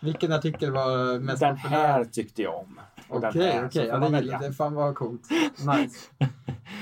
Vilken 0.00 0.32
artikel 0.32 0.72
var 0.72 1.18
mest 1.18 1.40
Den 1.40 1.56
populär? 1.56 1.76
här 1.76 2.04
tyckte 2.04 2.42
jag 2.42 2.54
om. 2.54 2.80
Okej, 3.08 3.62
okej. 3.64 3.70
får 3.70 3.94
Ja, 3.94 3.98
man 4.00 4.12
det 4.12 4.38
det. 4.40 4.52
Fan 4.52 4.74
vad 4.74 4.94
coolt. 4.94 5.22
Nice. 5.76 6.10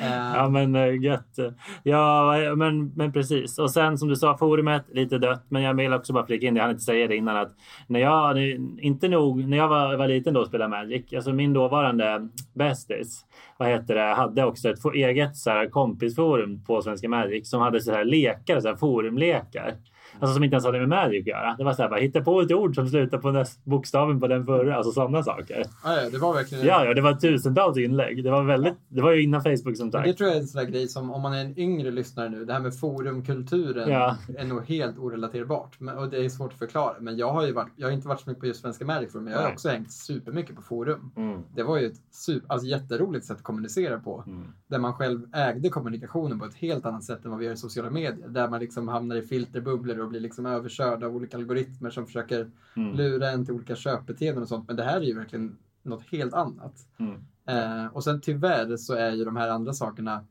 Eh, 0.03 0.35
Ja 0.35 0.49
men 0.49 0.75
eh, 0.75 1.03
gött. 1.03 1.39
Ja 1.83 2.35
men, 2.57 2.89
men 2.97 3.13
precis. 3.13 3.59
Och 3.59 3.71
sen 3.71 3.99
som 3.99 4.09
du 4.09 4.17
sa 4.17 4.37
forumet 4.37 4.85
lite 4.93 5.19
dött. 5.19 5.45
Men 5.49 5.63
jag 5.63 5.75
vill 5.75 5.93
också 5.93 6.13
bara 6.13 6.27
flika 6.27 6.47
in. 6.47 6.57
Jag 6.57 6.63
hann 6.63 6.71
inte 6.71 6.85
säga 6.85 7.09
det 7.09 7.17
innan 7.17 7.37
att 7.37 7.53
när 7.87 8.01
jag 8.01 8.39
inte 8.79 9.09
nog 9.09 9.49
när 9.49 9.57
jag 9.57 9.69
var, 9.69 9.97
var 9.97 10.09
liten 10.09 10.35
då 10.35 10.41
och 10.41 10.47
spelade 10.47 10.71
Magic. 10.71 11.13
Alltså 11.15 11.33
min 11.33 11.53
dåvarande 11.53 12.29
bästis. 12.55 13.25
Vad 13.57 13.69
heter 13.69 13.95
det? 13.95 14.15
Hade 14.15 14.45
också 14.45 14.69
ett 14.69 14.79
eget 14.95 15.37
så 15.37 15.51
här, 15.51 15.67
kompisforum 15.67 16.65
på 16.65 16.83
Svenska 16.83 17.09
Magic 17.09 17.51
som 17.51 17.61
hade 17.61 17.81
så 17.81 17.93
här 17.93 18.05
lekar, 18.05 18.61
så 18.61 18.69
här 18.69 18.77
forumlekar. 18.77 19.75
Alltså 20.20 20.35
som 20.35 20.44
inte 20.44 20.55
ens 20.55 20.64
hade 20.64 20.79
med 20.79 20.88
Magic 20.88 21.20
att 21.20 21.27
göra. 21.27 21.55
Det 21.59 21.64
var 21.64 21.72
så 21.72 21.83
här 21.83 21.88
bara 21.90 22.00
hitta 22.00 22.20
på 22.20 22.40
ett 22.40 22.53
ord 22.53 22.74
som 22.74 22.88
slutar 22.88 23.18
på 23.18 23.31
näst, 23.31 23.64
bokstaven 23.64 24.20
på 24.20 24.27
den 24.27 24.44
förra. 24.44 24.77
Alltså 24.77 24.92
sådana 24.92 25.22
saker. 25.22 25.64
ja, 25.85 26.03
ja, 26.03 26.11
det 26.11 26.18
var 26.18 26.35
verkligen 26.35 26.66
Ja, 26.66 26.85
ja, 26.85 26.94
det 26.94 27.00
var 27.00 27.12
tusentals 27.14 27.79
inlägg. 27.79 28.24
Det 28.24 28.31
var 28.31 28.42
väldigt. 28.44 28.74
Det 28.88 29.03
var 29.03 29.12
ju 29.12 29.22
innan 29.22 29.42
Facebook 29.42 29.77
som 29.77 29.92
sagt. 29.92 30.05
Det 30.07 30.12
tror 30.12 30.29
jag 30.29 30.37
är 30.37 30.40
en 30.40 30.46
sån 30.46 30.64
där 30.64 30.70
grej 30.70 30.88
som 30.88 31.11
om 31.11 31.22
man 31.22 31.35
är 31.35 31.40
en 31.44 31.59
yngre 31.59 31.90
lyssnare 31.90 32.29
nu, 32.29 32.44
det 32.44 32.53
här 32.53 32.61
med 32.61 32.79
forumkulturen 32.79 33.88
Ja. 33.90 34.16
är 34.38 34.44
nog 34.44 34.64
helt 34.68 34.98
orelaterbart. 34.98 35.81
Men, 35.81 35.98
och 35.98 36.08
det 36.10 36.25
är 36.25 36.29
svårt 36.29 36.52
att 36.52 36.58
förklara. 36.58 36.94
Men 37.00 37.17
jag 37.17 37.33
har 37.33 37.46
ju 37.46 37.52
varit, 37.52 37.73
jag 37.77 37.87
har 37.87 37.92
inte 37.92 38.08
varit 38.08 38.21
så 38.21 38.31
mycket 38.31 38.40
på 38.40 38.46
just 38.46 38.60
Svenska 38.60 38.85
Magic 38.85 39.12
Forum, 39.12 39.25
men 39.25 39.33
jag 39.33 39.40
har 39.40 39.46
Nej. 39.46 39.52
också 39.54 39.69
hängt 39.69 39.92
supermycket 39.92 40.56
på 40.56 40.62
forum. 40.62 41.10
Mm. 41.17 41.40
Det 41.54 41.62
var 41.62 41.79
ju 41.79 41.87
ett 41.87 41.96
super, 42.10 42.52
alltså 42.52 42.67
jätteroligt 42.67 43.27
sätt 43.27 43.37
att 43.37 43.42
kommunicera 43.42 44.00
på. 44.00 44.25
Mm. 44.27 44.46
Där 44.67 44.79
man 44.79 44.92
själv 44.92 45.21
ägde 45.35 45.69
kommunikationen 45.69 46.38
på 46.38 46.44
ett 46.44 46.54
helt 46.54 46.87
annat 46.87 47.04
sätt 47.04 47.25
än 47.25 47.31
vad 47.31 47.40
vi 47.40 47.46
gör 47.46 47.52
i 47.52 47.56
sociala 47.56 47.90
medier. 47.90 48.29
Där 48.29 48.48
man 48.48 48.60
liksom 48.60 48.88
hamnar 48.88 49.17
i 49.17 49.23
filterbubblor 49.23 49.98
och 50.05 50.11
blir 50.11 50.21
liksom 50.21 50.46
överkörd 50.46 51.02
av 51.05 51.17
olika 51.17 51.37
algoritmer 51.37 51.90
som 51.90 52.07
försöker 52.07 52.50
Mm. 52.77 52.96
lura 52.96 53.31
en 53.31 53.44
till 53.44 53.55
olika 53.55 53.77
köpbeteenden 53.77 54.42
och 54.42 54.48
sånt. 54.48 54.67
Men 54.69 54.77
det 54.77 54.83
här 54.85 54.96
är 55.00 55.05
ju 55.05 55.15
verkligen 55.15 55.57
något 55.83 56.02
helt 56.02 56.35
annat. 56.35 56.87
Mm. 56.98 57.21
Eh, 57.46 57.87
och 57.87 58.05
sen 58.05 58.21
tyvärr 58.21 58.77
så 58.77 58.94
är 58.94 59.13
ju 59.13 59.25
de 59.25 59.37
här 59.37 59.48
andra 59.48 59.73
sakerna 59.73 60.25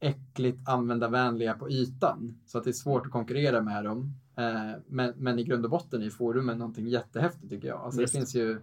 äckligt 0.00 0.68
användarvänliga 0.68 1.54
på 1.54 1.70
ytan. 1.70 2.38
Så 2.46 2.58
att 2.58 2.64
det 2.64 2.70
är 2.70 2.72
svårt 2.72 3.06
att 3.06 3.12
konkurrera 3.12 3.60
med 3.62 3.84
dem. 3.84 4.12
Eh, 4.36 4.70
men, 4.86 5.12
men 5.16 5.38
i 5.38 5.44
grund 5.44 5.64
och 5.64 5.70
botten 5.70 6.02
är 6.02 6.10
forumen 6.10 6.58
någonting 6.58 6.86
jättehäftigt 6.88 7.50
tycker 7.50 7.68
jag. 7.68 7.80
Alltså 7.80 8.00
det 8.00 8.10
finns 8.12 8.34
ju 8.34 8.60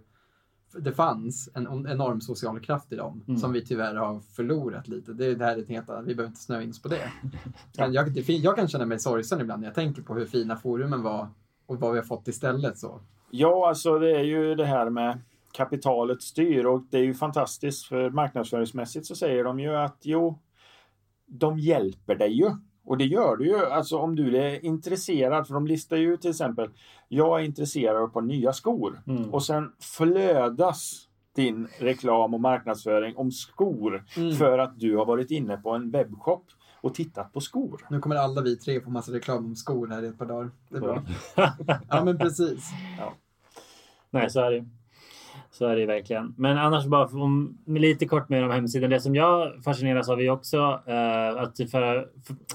det 0.79 0.91
fanns 0.91 1.49
en 1.53 1.67
en 1.67 1.87
enorm 1.87 2.21
social 2.21 2.59
kraft 2.59 2.91
i 2.91 2.95
dem 2.95 3.23
Mm. 3.27 3.39
som 3.39 3.53
vi 3.53 3.65
tyvärr 3.65 3.95
har 3.95 4.19
förlorat 4.19 4.87
lite. 4.87 5.13
Det, 5.13 5.35
det 5.35 5.45
här 5.45 5.57
är 5.57 5.61
ett 5.61 5.69
helt 5.69 5.89
annat, 5.89 6.05
vi 6.05 6.15
behöver 6.15 6.29
inte 6.29 6.41
snöa 6.41 6.61
in 6.61 6.69
oss 6.69 6.81
på 6.81 6.87
det. 6.87 7.11
Men 7.77 7.93
jag, 7.93 8.13
det, 8.13 8.29
jag 8.29 8.55
kan 8.55 8.67
känna 8.67 8.85
mig 8.85 8.99
sorgsen 8.99 9.41
ibland 9.41 9.61
när 9.61 9.67
jag 9.67 9.75
tänker 9.75 10.01
på 10.01 10.13
hur 10.15 10.25
fina 10.25 10.55
forumen 10.55 11.01
var 11.01 11.27
och 11.65 11.79
vad 11.79 11.91
vi 11.91 11.97
har 11.99 12.05
fått 12.05 12.27
istället. 12.27 12.77
Så. 12.77 13.01
Ja, 13.31 13.67
alltså 13.69 13.99
det 13.99 14.11
är 14.15 14.23
ju 14.23 14.55
det 14.55 14.65
här 14.65 14.89
med 14.89 15.21
kapitalet 15.51 16.21
styr 16.21 16.65
och 16.65 16.83
det 16.89 16.97
är 16.97 17.03
ju 17.03 17.13
fantastiskt 17.13 17.85
för 17.85 18.09
marknadsföringsmässigt 18.09 19.05
så 19.05 19.15
säger 19.15 19.43
de 19.43 19.59
ju 19.59 19.75
att 19.75 19.97
jo, 20.01 20.39
de 21.25 21.59
hjälper 21.59 22.15
dig 22.15 22.31
ju. 22.37 22.49
Och 22.85 22.97
det 22.97 23.05
gör 23.05 23.35
du 23.35 23.45
ju. 23.45 23.65
Alltså 23.65 23.97
om 23.97 24.15
du 24.15 24.37
är 24.37 24.65
intresserad, 24.65 25.47
för 25.47 25.53
de 25.53 25.67
listar 25.67 25.97
ju 25.97 26.17
till 26.17 26.29
exempel, 26.29 26.69
jag 27.07 27.39
är 27.39 27.43
intresserad 27.45 27.97
av 27.97 28.07
ett 28.07 28.13
par 28.13 28.21
nya 28.21 28.53
skor. 28.53 29.01
Mm. 29.07 29.33
Och 29.33 29.43
sen 29.43 29.71
flödas 29.79 31.07
din 31.35 31.67
reklam 31.79 32.33
och 32.33 32.41
marknadsföring 32.41 33.17
om 33.17 33.31
skor 33.31 34.05
Mm. 34.17 34.35
för 34.35 34.59
att 34.59 34.79
du 34.79 34.97
har 34.97 35.05
varit 35.05 35.31
inne 35.31 35.57
på 35.57 35.71
en 35.71 35.91
webbshop 35.91 36.45
och 36.81 36.93
tittat 36.95 37.33
på 37.33 37.41
skor. 37.41 37.81
Nu 37.89 37.99
kommer 37.99 38.15
alla 38.15 38.41
vi 38.41 38.55
tre 38.57 38.81
få 38.81 38.89
massa 38.89 39.11
reklam 39.13 39.45
om 39.45 39.55
skor 39.55 39.87
här 39.87 40.03
i 40.03 40.07
ett 40.07 40.17
par 40.17 40.25
dagar. 40.25 40.51
Det 40.69 40.77
är 40.77 40.81
bra. 40.81 41.03
Ja, 41.89 42.03
men 42.05 42.17
precis. 42.17 42.69
Nej, 44.09 44.29
så 44.29 44.39
är 44.39 44.51
det. 44.51 44.65
Så 45.53 45.67
är 45.67 45.75
det 45.75 45.85
verkligen. 45.85 46.33
Men 46.37 46.57
annars 46.57 46.85
bara 46.85 47.05
om, 47.05 47.57
lite 47.65 48.05
kort 48.05 48.29
mer 48.29 48.43
om 48.43 48.51
hemsidan. 48.51 48.89
Det 48.89 48.99
som 48.99 49.15
jag 49.15 49.63
fascineras 49.63 50.09
av 50.09 50.21
är 50.21 50.29
också 50.29 50.57
eh, 50.87 51.41
att 51.41 51.57
för, 51.71 52.07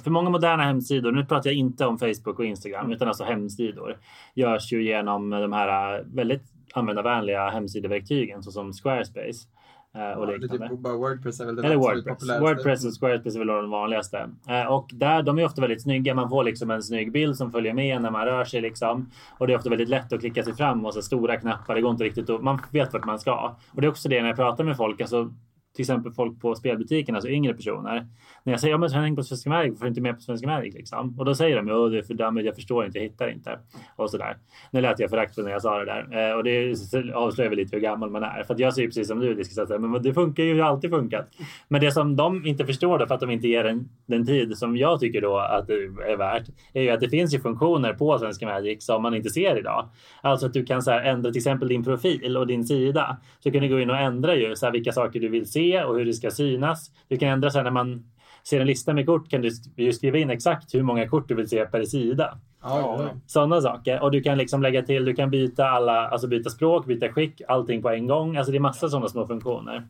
för, 0.05 0.11
många 0.11 0.31
moderna 0.31 0.63
hemsidor, 0.63 1.13
nu 1.13 1.25
pratar 1.25 1.51
jag 1.51 1.57
inte 1.57 1.87
om 1.87 1.99
Facebook 1.99 2.39
och 2.39 2.45
Instagram, 2.45 2.93
utan 2.93 3.09
alltså 3.09 3.25
hemsidor, 3.25 3.97
görs 4.35 4.73
ju 4.73 4.85
genom 4.85 5.31
de 5.31 5.53
här 5.53 6.03
väldigt 6.15 6.43
användarvänliga 6.73 7.49
hemsideverktygen 7.49 8.43
såsom 8.43 8.73
Squarespace. 8.73 9.49
Eh, 9.95 10.01
Och 10.19 10.23
Ja, 10.23 10.27
det 10.27 10.35
är 10.35 10.39
liknande. 10.39 10.69
typ 10.69 10.79
bara 10.79 10.97
Wordpress 10.97 11.41
är 11.41 11.47
väl 11.47 11.57
det 11.57 11.63
Eller 11.65 11.77
Wordpress. 11.77 12.41
Wordpress 12.41 12.85
och 12.85 12.93
Squarespace 13.01 13.37
är 13.37 13.39
väl 13.39 13.47
de 13.47 13.71
vanligaste. 13.71 14.31
Eh, 14.49 14.73
och 14.73 14.91
där, 14.95 15.23
de 15.23 15.39
är 15.39 15.45
ofta 15.45 15.61
väldigt 15.61 15.83
snygga. 15.83 16.15
Man 16.15 16.29
får 16.29 16.45
liksom 16.45 16.71
en 16.71 16.83
snygg 16.83 17.13
bild 17.13 17.37
som 17.37 17.53
följer 17.53 17.75
med 17.75 18.03
när 18.03 18.11
man 18.11 18.25
rör 18.27 18.45
sig. 18.45 18.61
Liksom. 18.61 19.11
Och 19.39 19.47
det 19.47 19.53
är 19.53 19.57
ofta 19.57 19.71
väldigt 19.71 19.89
lätt 19.89 20.13
att 20.13 20.21
klicka 20.21 20.43
sig 20.45 20.55
fram 20.55 20.87
och 20.87 20.95
så 20.95 21.03
stora 21.03 21.37
knappar. 21.37 21.75
Det 21.75 21.81
går 21.81 21.91
inte 21.91 22.05
riktigt 22.05 22.31
att, 22.31 22.43
Man 22.43 22.61
vet 22.71 22.93
vart 22.93 23.05
man 23.05 23.19
ska. 23.19 23.57
Och 23.71 23.81
det 23.81 23.87
är 23.87 23.91
också 23.91 24.09
det 24.09 24.21
när 24.21 24.29
jag 24.29 24.37
pratar 24.37 24.65
med 24.65 24.77
folk. 24.77 25.01
Alltså, 25.01 25.33
till 25.79 25.83
exempel 25.83 26.13
folk 26.13 26.41
på 26.41 26.55
spelbutiken, 26.55 27.15
alltså 27.15 27.31
yngre 27.31 27.55
personer. 27.55 28.07
När 28.45 28.53
jag 28.53 28.61
säger 28.61 28.75
ja, 28.75 28.79
men 28.79 28.91
häng 28.91 29.17
på 29.17 29.23
Svenska 29.23 29.51
Magic, 29.51 29.71
varför 29.71 29.85
är 29.85 29.87
du 29.87 29.89
inte 29.89 30.01
med 30.01 30.15
på 30.15 30.21
Svenska 30.21 30.47
Magic? 30.47 30.75
Liksom? 30.75 31.19
Och 31.19 31.25
då 31.25 31.35
säger 31.35 31.57
de 31.57 31.69
ja, 31.69 31.89
det 31.89 31.99
är 31.99 32.03
för 32.03 32.15
dammigt, 32.15 32.47
jag 32.47 32.55
förstår 32.55 32.87
inte, 32.87 32.99
jag 32.99 33.03
hittar 33.03 33.29
inte. 33.29 33.59
Och 33.97 34.11
sådär. 34.11 34.37
Nu 34.71 34.81
lät 34.81 34.99
jag 34.99 35.11
föraktfull 35.11 35.45
när 35.45 35.51
jag 35.51 35.63
sa 35.63 35.79
det 35.79 35.85
där. 35.85 36.31
Eh, 36.31 36.37
och 36.37 36.45
det 36.45 36.75
avslöjar 37.15 37.51
väl 37.51 37.59
lite 37.59 37.77
hur 37.77 37.83
gammal 37.83 38.11
man 38.11 38.23
är. 38.23 38.43
För 38.43 38.55
att 38.55 38.61
jag 38.61 38.75
säger 38.75 38.89
precis 38.89 39.09
som 39.09 39.21
du, 39.21 39.35
det, 39.35 39.45
ska 39.45 39.67
säga, 39.67 39.79
men 39.79 40.03
det 40.03 40.15
funkar 40.15 40.43
ju, 40.43 40.55
det 40.55 40.63
har 40.63 40.71
alltid 40.71 40.91
funkat. 40.91 41.29
Men 41.69 41.81
det 41.81 41.93
som 41.93 42.17
de 42.17 42.47
inte 42.47 42.67
förstår 42.67 42.99
då, 42.99 43.07
för 43.07 43.15
att 43.15 43.21
de 43.21 43.31
inte 43.31 43.49
ger 43.49 43.65
den, 43.65 43.89
den 44.07 44.27
tid 44.27 44.59
som 44.59 44.77
jag 44.77 45.01
tycker 45.01 45.21
då 45.21 45.39
att 45.39 45.67
det 45.67 45.75
är 46.13 46.17
värt, 46.17 46.47
är 46.73 46.83
ju 46.83 46.91
att 46.91 47.01
det 47.01 47.09
finns 47.09 47.35
ju 47.35 47.41
funktioner 47.41 47.93
på 47.93 48.19
Svenska 48.19 48.47
Magic 48.47 48.85
som 48.85 49.03
man 49.03 49.15
inte 49.15 49.31
ser 49.31 49.59
idag. 49.59 49.89
Alltså 50.21 50.47
att 50.47 50.53
du 50.53 50.65
kan 50.65 50.83
så 50.83 50.91
här 50.91 51.03
ändra 51.03 51.31
till 51.31 51.39
exempel 51.39 51.69
din 51.69 51.85
profil 51.85 52.37
och 52.37 52.47
din 52.47 52.67
sida. 52.67 53.17
Så 53.41 53.51
kan 53.51 53.63
du 53.63 53.69
gå 53.69 53.81
in 53.81 53.91
och 53.91 53.99
ändra 53.99 54.37
ju 54.37 54.57
så 54.57 54.67
här 54.67 54.73
vilka 54.73 54.93
saker 54.93 55.21
du 55.21 55.29
vill 55.29 55.47
se 55.47 55.68
och 55.77 55.99
hur 55.99 56.05
det 56.05 56.13
ska 56.13 56.31
synas. 56.31 56.91
Du 57.09 57.17
kan 57.17 57.29
ändra 57.29 57.51
så 57.51 57.59
här 57.59 57.65
när 57.65 57.71
man 57.71 58.05
ser 58.45 58.61
en 58.61 58.67
lista 58.67 58.95
med 58.95 59.07
kort 59.07 59.31
kan 59.31 59.43
du 59.43 59.93
skriva 59.93 60.19
in 60.19 60.31
exakt 60.31 60.75
hur 60.75 60.83
många 60.83 61.09
kort 61.09 61.29
du 61.29 61.35
vill 61.35 61.49
se 61.49 61.65
per 61.65 61.85
sida. 61.85 62.39
Ja, 62.63 62.81
ja. 62.81 63.11
Sådana 63.27 63.61
saker. 63.61 64.03
Och 64.03 64.11
du 64.11 64.23
kan 64.23 64.39
liksom 64.39 64.63
lägga 64.63 64.83
till, 64.83 65.05
du 65.05 65.15
kan 65.15 65.31
byta 65.31 65.69
alla, 65.69 66.09
alltså 66.09 66.29
byta 66.29 66.51
språk, 66.51 66.87
byta 66.87 67.09
skick, 67.09 67.41
allting 67.49 67.83
på 67.83 67.91
en 67.91 68.07
gång. 68.07 68.37
Alltså 68.37 68.53
det 68.53 68.59
är 68.59 68.61
massa 68.61 68.89
sådana 68.89 69.09
små 69.09 69.27
funktioner. 69.27 69.89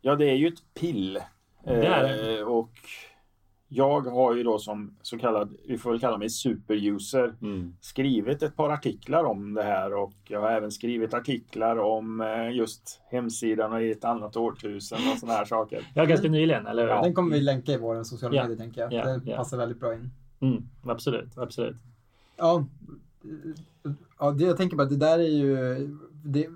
Ja, 0.00 0.14
det 0.14 0.30
är 0.30 0.34
ju 0.34 0.48
ett 0.48 0.74
pill. 0.80 1.18
Det 1.64 1.86
är 1.86 2.38
Eh, 2.38 2.46
och 2.46 2.70
jag 3.68 4.00
har 4.00 4.34
ju 4.34 4.42
då 4.42 4.58
som 4.58 4.96
så 5.02 5.18
kallad, 5.18 5.54
vi 5.66 5.78
får 5.78 5.90
väl 5.90 6.00
kalla 6.00 6.18
mig 6.18 6.30
superuser, 6.30 7.34
skrivit 7.80 8.42
ett 8.42 8.56
par 8.56 8.70
artiklar 8.70 9.24
om 9.24 9.54
det 9.54 9.62
här 9.62 9.94
och 9.94 10.12
jag 10.28 10.40
har 10.40 10.50
även 10.50 10.70
skrivit 10.72 11.14
artiklar 11.14 11.76
om 11.76 12.20
eh, 12.20 12.50
just 12.56 13.00
hemsidan 13.10 13.72
och 13.72 13.82
i 13.82 13.90
ett 13.90 14.04
annat 14.04 14.36
årtusen 14.36 14.98
och 15.12 15.18
sådana 15.18 15.38
här 15.38 15.44
saker. 15.54 15.86
Ja, 15.94 16.04
ganska 16.04 16.28
nyligen, 16.28 16.66
eller 16.66 16.82
hur? 16.82 16.88
Ja. 16.90 17.02
Den 17.02 17.14
kommer 17.14 17.36
vi 17.36 17.40
länka 17.40 17.72
i 17.72 17.78
våra 17.78 18.04
sociala 18.04 18.36
Ja. 18.36 18.42
medier, 18.42 18.58
tänker 18.58 18.80
jag. 18.80 18.92
Ja, 18.92 19.04
Den 19.04 19.22
ja. 19.26 19.36
passar 19.36 19.56
väldigt 19.56 19.80
bra 19.80 19.94
in. 19.94 20.10
Mm, 20.40 20.62
absolut, 20.84 21.38
absolut. 21.38 21.76
Ja, 22.36 22.66
ja 24.18 24.30
det, 24.30 24.44
jag 24.44 24.56
tänker 24.56 24.76
bara, 24.76 24.88
det 24.88 24.96
där 24.96 25.18
är 25.18 25.28
ju... 25.28 25.56
Det, 26.24 26.46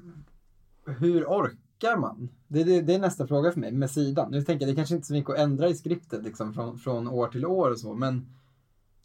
hur 0.87 1.25
orkar 1.83 1.97
man? 1.97 2.29
Det, 2.49 2.65
det, 2.65 2.81
det 2.81 2.95
är 2.95 2.99
nästa 2.99 3.27
fråga 3.27 3.53
för 3.53 3.61
mig 3.61 3.73
med 3.73 3.91
sidan. 3.91 4.31
Nu 4.31 4.43
tänker 4.43 4.67
jag, 4.67 4.75
det 4.75 4.77
kanske 4.77 4.95
inte 4.95 5.05
är 5.05 5.07
så 5.07 5.13
mycket 5.13 5.31
att 5.31 5.39
ändra 5.39 5.69
i 5.69 5.75
skriptet 5.75 6.23
liksom, 6.23 6.55
från, 6.55 6.79
från 6.79 7.09
år 7.09 7.29
till 7.29 7.47
år 7.47 7.71
och 7.71 7.79
så, 7.79 7.95
men 7.95 8.27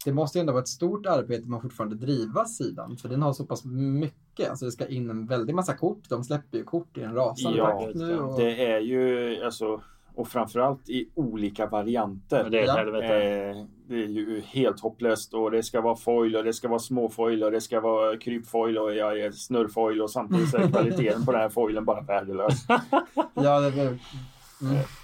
det 0.04 0.12
måste 0.12 0.38
ju 0.38 0.40
ändå 0.40 0.52
vara 0.52 0.62
ett 0.62 0.68
stort 0.68 1.06
arbete 1.06 1.48
man 1.48 1.62
fortfarande 1.62 1.96
driva 1.96 2.44
sidan, 2.44 2.96
för 2.96 3.08
den 3.08 3.22
har 3.22 3.32
så 3.32 3.46
pass 3.46 3.64
mycket. 3.64 4.50
Alltså 4.50 4.64
det 4.64 4.72
ska 4.72 4.86
in 4.86 5.10
en 5.10 5.26
väldig 5.26 5.54
massa 5.54 5.76
kort. 5.76 6.08
De 6.08 6.24
släpper 6.24 6.58
ju 6.58 6.64
kort 6.64 6.98
i 6.98 7.02
en 7.02 7.14
rasande 7.14 7.58
Ja, 7.58 7.80
takt 7.80 7.94
nu. 7.94 8.18
Och, 8.18 8.40
Det 8.40 8.66
är 8.66 8.80
ju 8.80 9.36
alltså, 9.44 9.80
och 10.18 10.28
framförallt 10.28 10.88
i 10.88 11.08
olika 11.14 11.66
varianter. 11.66 12.42
Men 12.42 12.52
det 12.52 12.58
är 12.60 12.66
Ja. 12.66 13.02
Eh, 13.02 13.64
det 13.88 13.94
är 13.94 14.06
ju 14.08 14.40
helt 14.40 14.80
hopplöst 14.80 15.34
och 15.34 15.50
det 15.50 15.62
ska 15.62 15.80
vara 15.80 15.96
foil 15.96 16.36
och 16.36 16.44
det 16.44 16.52
ska 16.52 16.68
vara 16.68 16.78
småfoil 16.78 17.44
och 17.44 17.50
det 17.50 17.60
ska 17.60 17.80
vara 17.80 18.16
krypfoil 18.16 18.78
och 18.78 18.94
ja, 18.94 19.14
ja, 19.14 19.32
snurrfoil 19.32 20.02
och 20.02 20.10
samtidigt 20.10 20.50
så 20.50 20.56
är 20.56 20.68
kvaliteten 20.70 21.24
på 21.24 21.32
den 21.32 21.40
här 21.40 21.48
foilen 21.48 21.84
bara 21.84 22.00
värdelös. 22.00 22.66
ja, 23.34 23.60
det, 23.60 23.70
det, 23.70 23.82
mm. 23.82 23.98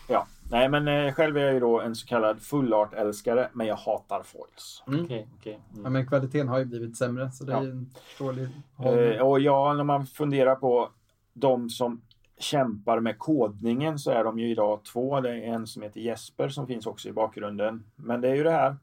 Ja, 0.08 0.26
nej 0.50 0.68
men 0.68 0.88
eh, 0.88 1.12
själv 1.14 1.36
är 1.36 1.40
jag 1.44 1.54
ju 1.54 1.60
då 1.60 1.80
en 1.80 1.94
så 1.94 2.06
kallad 2.06 2.42
fullart-älskare 2.42 3.48
men 3.52 3.66
jag 3.66 3.76
hatar 3.76 4.22
foils. 4.22 4.82
Okej, 4.86 5.28
okej. 5.38 5.60
ja, 5.72 5.78
Mm. 5.80 5.92
men 5.92 6.06
kvaliteten 6.06 6.48
har 6.48 6.58
ju 6.58 6.64
blivit 6.64 6.96
sämre, 6.96 7.30
så 7.30 7.44
det 7.44 7.52
är 7.52 7.56
Ja. 7.56 7.62
ju 7.64 7.70
en 7.70 7.90
hållning. 8.18 8.48
Eh, 8.84 9.20
och 9.26 9.40
ja, 9.40 9.72
när 9.74 9.84
man 9.84 10.06
funderar 10.06 10.54
på 10.54 10.88
de 11.34 11.70
som 11.70 12.00
kämpar 12.38 13.00
med 13.00 13.18
kodningen 13.18 13.98
så 13.98 14.10
är 14.10 14.24
de 14.24 14.38
ju 14.38 14.50
idag 14.50 14.84
två. 14.84 15.20
Det 15.20 15.30
är 15.30 15.54
en 15.54 15.66
som 15.66 15.82
heter 15.82 16.00
Jesper 16.00 16.48
som 16.48 16.66
finns 16.66 16.86
också 16.86 17.08
i 17.08 17.12
bakgrunden. 17.12 17.84
Men 17.96 18.20
det 18.20 18.28
är 18.28 18.34
ju 18.34 18.42
det 18.42 18.50
här. 18.50 18.76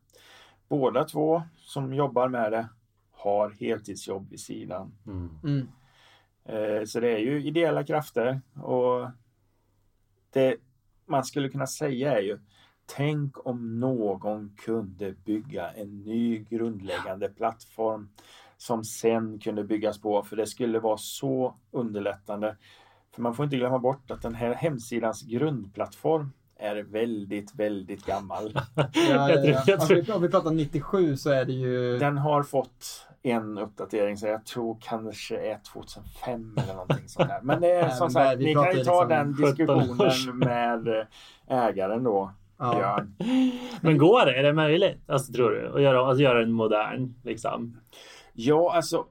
Båda 0.68 1.04
två 1.04 1.43
som 1.58 1.93
jobbar 1.93 2.28
med 2.28 2.52
det 2.52 2.68
har 3.12 3.49
heltidsjobb 3.49 4.30
vid 4.30 4.39
sidan. 4.39 4.91
Mm. 5.08 5.30
Mm. 5.43 5.68
Eh, 6.45 6.86
Så 6.86 6.99
det 6.99 7.12
är 7.12 7.20
ju 7.20 7.43
ideella 7.43 7.84
krafter 7.84 8.41
och 8.56 9.10
det 10.30 10.58
man 11.06 11.24
skulle 11.24 11.49
kunna 11.49 11.68
säga 11.68 12.18
är 12.18 12.22
ju 12.22 12.39
Tänk 12.86 13.47
om 13.47 13.80
någon 13.80 14.56
kunde 14.58 15.12
bygga 15.12 15.72
en 15.72 16.04
ny 16.04 16.39
grundläggande 16.49 17.30
plattform 17.30 18.10
som 18.58 18.84
sen 18.84 19.39
kunde 19.39 19.64
byggas 19.64 20.02
på 20.02 20.24
för 20.24 20.36
det 20.36 20.47
skulle 20.47 20.80
vara 20.80 20.97
så 20.97 21.56
underlättande. 21.72 22.58
För 23.16 23.22
man 23.22 23.34
får 23.36 23.45
inte 23.45 23.57
glömma 23.57 23.80
bort 23.80 24.12
att 24.12 24.22
den 24.22 24.36
här 24.36 24.53
hemsidans 24.53 25.22
grundplattform 25.24 26.32
är 26.59 26.76
väldigt, 26.84 27.55
väldigt 27.55 28.05
gammal. 28.05 28.53
Ja, 28.76 28.89
ja, 28.95 29.30
Jag 29.68 29.82
tror- 29.88 29.97
ja. 29.97 30.03
jag 30.07 30.16
Om 30.16 30.22
vi- 30.22 30.30
pratar 30.30 30.51
97 30.51 31.18
så 31.18 31.30
är 31.30 31.45
det 31.45 31.53
ju... 31.53 31.97
Den 31.97 32.18
har 32.18 32.43
fått 32.43 33.07
en 33.24 33.57
uppdatering 33.57 34.18
så 34.18 34.28
jag 34.28 34.45
tror 34.45 34.78
kanske 34.82 35.38
är 35.51 35.59
2005 35.74 36.57
eller 36.64 36.74
någonting 36.74 37.07
sånt 37.07 37.30
där. 37.30 37.39
Men 37.43 37.62
det 37.62 37.72
är 37.72 37.82
Nej, 37.88 37.97
som 37.97 38.07
där- 38.07 38.14
sagt, 38.26 38.39
vi 38.39 38.45
ni 38.45 38.53
kan 38.53 38.78
ju 38.78 38.84
ta 38.84 39.03
liksom 39.03 39.09
den 39.09 39.36
17 39.57 39.70
års. 39.70 39.88
diskussionen 39.88 40.38
med 40.39 40.88
eh, 40.88 41.57
ägaren 41.66 42.03
då, 42.03 42.32
ja. 42.57 43.03
Men 43.82 43.97
går 43.97 44.26
det? 44.26 44.39
Är 44.39 44.43
det 44.43 44.53
möjligt? 44.53 45.09
Alltså, 45.09 45.34
tror 45.34 45.49
du? 45.51 45.74
Att 45.76 45.82
göra, 45.82 46.12
att 46.12 46.20
göra 46.20 46.39
den 46.39 46.51
modern, 46.51 47.14
liksom? 47.24 47.78
Ja, 48.34 48.74
alltså 48.76 49.05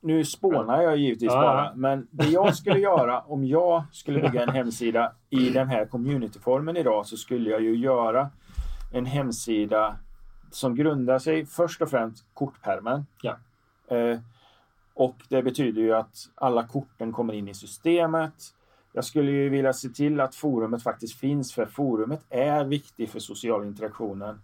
nu 0.00 0.24
spånar 0.24 0.82
jag 0.82 0.96
givetvis 0.96 1.32
Ja, 1.32 1.40
bara, 1.40 1.64
ja. 1.64 1.72
men 1.74 2.08
det 2.10 2.26
jag 2.26 2.56
skulle 2.56 2.78
göra 2.78 3.20
om 3.20 3.44
jag 3.44 3.84
skulle 3.92 4.20
bygga 4.20 4.42
en 4.42 4.48
hemsida 4.48 5.12
i 5.30 5.50
den 5.50 5.68
här 5.68 5.86
communityformen 5.86 6.76
idag 6.76 7.06
så 7.06 7.16
skulle 7.16 7.50
jag 7.50 7.62
ju 7.62 7.76
göra 7.76 8.30
en 8.92 9.06
hemsida 9.06 9.96
som 10.50 10.74
grundar 10.74 11.18
sig 11.18 11.46
först 11.46 11.82
och 11.82 11.90
främst 11.90 12.24
kortpärmen. 12.34 13.06
Ja. 13.22 13.36
Eh, 13.96 14.18
och 14.94 15.16
det 15.28 15.42
betyder 15.42 15.82
ju 15.82 15.92
att 15.92 16.28
alla 16.34 16.66
korten 16.66 17.12
kommer 17.12 17.32
in 17.32 17.48
i 17.48 17.54
systemet. 17.54 18.34
Jag 18.92 19.04
skulle 19.04 19.30
ju 19.30 19.48
vilja 19.48 19.72
se 19.72 19.88
till 19.88 20.20
att 20.20 20.34
forumet 20.34 20.82
faktiskt 20.82 21.18
finns 21.18 21.52
för 21.52 21.66
forumet 21.66 22.20
är 22.30 22.64
viktigt 22.64 23.10
för 23.10 23.18
social 23.18 23.64
interaktionen. 23.64 24.40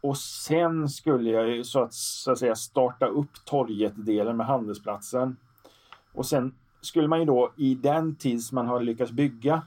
Och 0.00 0.18
sen 0.18 0.88
skulle 0.88 1.30
jag 1.30 1.48
ju 1.48 1.64
så 1.64 1.82
att, 1.82 1.94
så 1.94 2.32
att 2.32 2.38
säga 2.38 2.54
starta 2.54 3.06
upp 3.06 3.44
torget-delen 3.44 4.36
med 4.36 4.46
handelsplatsen. 4.46 5.36
Och 6.12 6.26
sen 6.26 6.54
skulle 6.80 7.08
man 7.08 7.18
ju 7.18 7.24
då 7.24 7.52
i 7.56 7.74
den 7.74 8.16
tills 8.16 8.52
man 8.52 8.66
har 8.66 8.80
lyckats 8.80 9.12
bygga 9.12 9.62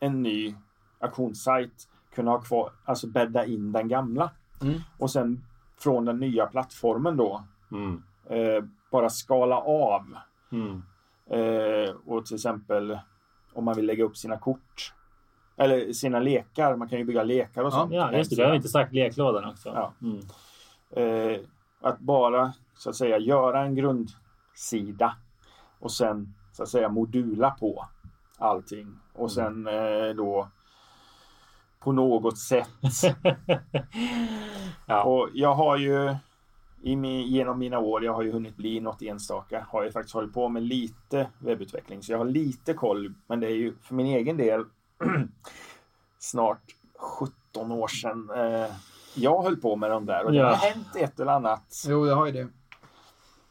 en 0.00 0.22
ny 0.22 0.54
auktionssajt 1.00 1.88
kunna 2.14 2.30
ha 2.30 2.40
kvar, 2.40 2.72
alltså 2.84 3.06
bädda 3.06 3.44
in 3.44 3.72
den 3.72 3.88
gamla. 3.88 4.30
Mm. 4.62 4.80
Och 4.98 5.10
sen 5.10 5.44
från 5.78 6.04
den 6.04 6.18
nya 6.18 6.46
plattformen 6.46 7.16
då 7.16 7.44
Mm. 7.72 8.02
eh, 8.30 8.64
bara 8.90 9.10
skala 9.10 9.56
av 9.60 10.16
Mm. 10.52 10.82
Eh, 11.30 11.94
och 12.06 12.26
till 12.26 12.34
exempel 12.34 12.98
om 13.52 13.64
man 13.64 13.76
vill 13.76 13.86
lägga 13.86 14.04
upp 14.04 14.16
sina 14.16 14.38
kort. 14.38 14.92
Eller 15.56 15.92
sina 15.92 16.20
lekar. 16.20 16.76
Man 16.76 16.88
kan 16.88 16.98
ju 16.98 17.04
bygga 17.04 17.22
lekar 17.22 17.64
och 17.64 17.72
sånt. 17.72 17.92
Ja, 17.92 18.12
just 18.12 18.30
det. 18.30 18.36
Det 18.36 18.42
har 18.42 18.50
vi 18.50 18.56
inte 18.56 18.68
sagt. 18.68 18.92
Leklådan 18.92 19.50
också. 19.50 19.68
Ja. 19.68 19.92
Mm. 20.02 20.20
Eh, 20.90 21.40
att 21.80 21.98
bara 21.98 22.52
så 22.74 22.90
att 22.90 22.96
säga 22.96 23.18
göra 23.18 23.62
en 23.62 23.74
grundsida 23.74 25.16
och 25.80 25.92
sen 25.92 26.34
så 26.52 26.62
att 26.62 26.68
säga 26.68 26.88
modula 26.88 27.50
på 27.50 27.86
allting 28.38 28.98
och 29.12 29.32
sen 29.32 29.66
eh, 29.66 30.08
då 30.16 30.48
på 31.80 31.92
något 31.92 32.38
sätt. 32.38 32.68
ja. 34.86 35.02
Och 35.02 35.28
jag 35.34 35.54
har 35.54 35.76
ju 35.76 36.16
i 36.82 36.96
min, 36.96 37.26
genom 37.26 37.58
mina 37.58 37.78
år, 37.78 38.04
jag 38.04 38.14
har 38.14 38.22
ju 38.22 38.32
hunnit 38.32 38.56
bli 38.56 38.80
något 38.80 39.02
enstaka, 39.02 39.66
har 39.68 39.84
jag 39.84 39.92
faktiskt 39.92 40.14
hållit 40.14 40.34
på 40.34 40.48
med 40.48 40.62
lite 40.62 41.30
webbutveckling. 41.38 42.02
Så 42.02 42.12
jag 42.12 42.18
har 42.18 42.24
lite 42.24 42.74
koll, 42.74 43.14
men 43.26 43.40
det 43.40 43.46
är 43.46 43.56
ju 43.56 43.74
för 43.82 43.94
min 43.94 44.06
egen 44.06 44.36
del 44.36 44.64
snart 46.18 46.74
17 46.98 47.72
år 47.72 47.88
sedan 47.88 48.30
eh, 48.36 48.70
jag 49.14 49.42
höll 49.42 49.56
på 49.56 49.76
med 49.76 49.90
de 49.90 50.06
där. 50.06 50.24
Och 50.24 50.32
det 50.32 50.38
Ja. 50.38 50.46
har 50.48 50.56
hänt 50.56 50.96
ett 50.96 51.20
eller 51.20 51.32
annat. 51.32 51.84
Jo, 51.88 52.06
jag 52.06 52.16
har 52.16 52.26
ju 52.26 52.32
det. 52.32 52.48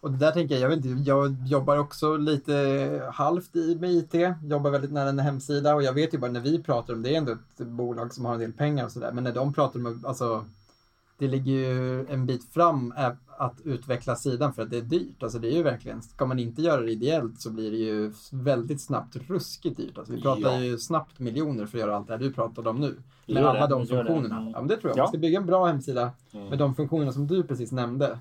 Och 0.02 0.12
det 0.12 0.18
där 0.18 0.32
tänker 0.32 0.56
jag, 0.56 0.62
jag 0.62 0.70
vet 0.76 0.86
inte, 0.86 1.10
jag 1.10 1.36
jobbar 1.48 1.78
också 1.78 2.18
lite 2.18 2.54
halvt 3.14 3.56
i 3.56 3.76
med 3.80 3.91
IT, 3.91 4.14
jobbar 4.43 4.72
väldigt 4.72 4.91
nära 4.91 5.10
en 5.10 5.20
hemsida 5.20 5.76
och 5.76 5.84
jag 5.84 5.93
vet 5.93 6.14
ju 6.14 6.18
bara 6.18 6.32
när 6.32 6.39
vi 6.39 6.64
pratar 6.64 6.93
om 6.93 7.02
det, 7.04 7.14
är 7.14 7.18
ändå 7.18 7.32
ett 7.32 7.68
bolag 7.68 8.14
som 8.14 8.26
har 8.26 8.34
en 8.34 8.39
del 8.39 8.54
pengar 8.54 8.86
och 8.86 8.91
sådär, 8.91 9.12
men 9.12 9.24
när 9.24 9.32
de 9.34 9.54
pratar 9.54 9.80
om, 9.80 10.04
alltså, 10.08 10.46
det 11.18 11.28
ligger 11.28 11.51
ju 11.53 12.05
en 12.07 12.26
bit 12.26 12.43
fram 12.53 12.93
att 13.38 13.61
utveckla 13.63 14.16
sidan 14.16 14.53
för 14.53 14.61
att 14.61 14.70
det 14.70 14.78
är 14.78 14.82
dyrt. 14.82 15.24
Alltså 15.24 15.39
det 15.39 15.47
är 15.47 15.55
ju 15.57 15.63
verkligen, 15.63 16.01
ska 16.01 16.26
man 16.26 16.39
inte 16.39 16.61
göra 16.61 16.82
det 16.82 16.91
ideellt 16.91 17.41
så 17.41 17.49
blir 17.51 17.72
det 17.72 17.78
ju 17.78 18.11
väldigt 18.32 18.82
snabbt 18.82 19.16
ruskigt 19.16 19.78
dyrt. 19.78 19.97
Alltså 19.97 20.13
vi 20.13 20.22
pratar 20.22 20.41
Ja. 20.51 20.59
ju 20.59 20.78
snabbt 20.78 21.20
miljoner 21.20 21.66
för 21.66 21.78
att 21.78 21.82
göra 21.82 21.95
allt 21.95 22.07
det 22.07 22.13
här 22.13 22.20
du 22.20 22.34
pratade 22.34 22.70
om 22.70 22.80
nu. 22.80 22.95
Med 23.28 23.36
gör 23.41 23.43
alla 23.49 23.68
det, 23.68 23.74
de 23.76 23.82
det. 23.82 23.88
funktionerna. 23.88 24.38
Mm. 24.38 24.49
Ja, 24.51 24.59
men 24.59 24.68
det 24.68 24.78
tror 24.78 24.89
jag. 24.89 24.97
Ja. 24.97 25.01
Man 25.03 25.07
ska 25.09 25.18
bygga 25.18 25.39
en 25.39 25.45
bra 25.45 25.66
hemsida 25.66 26.11
Mm. 26.34 26.47
med 26.47 26.57
de 26.59 26.76
funktionerna 26.76 27.11
som 27.11 27.28
du 27.28 27.43
precis 27.43 27.72
nämnde. 27.72 28.20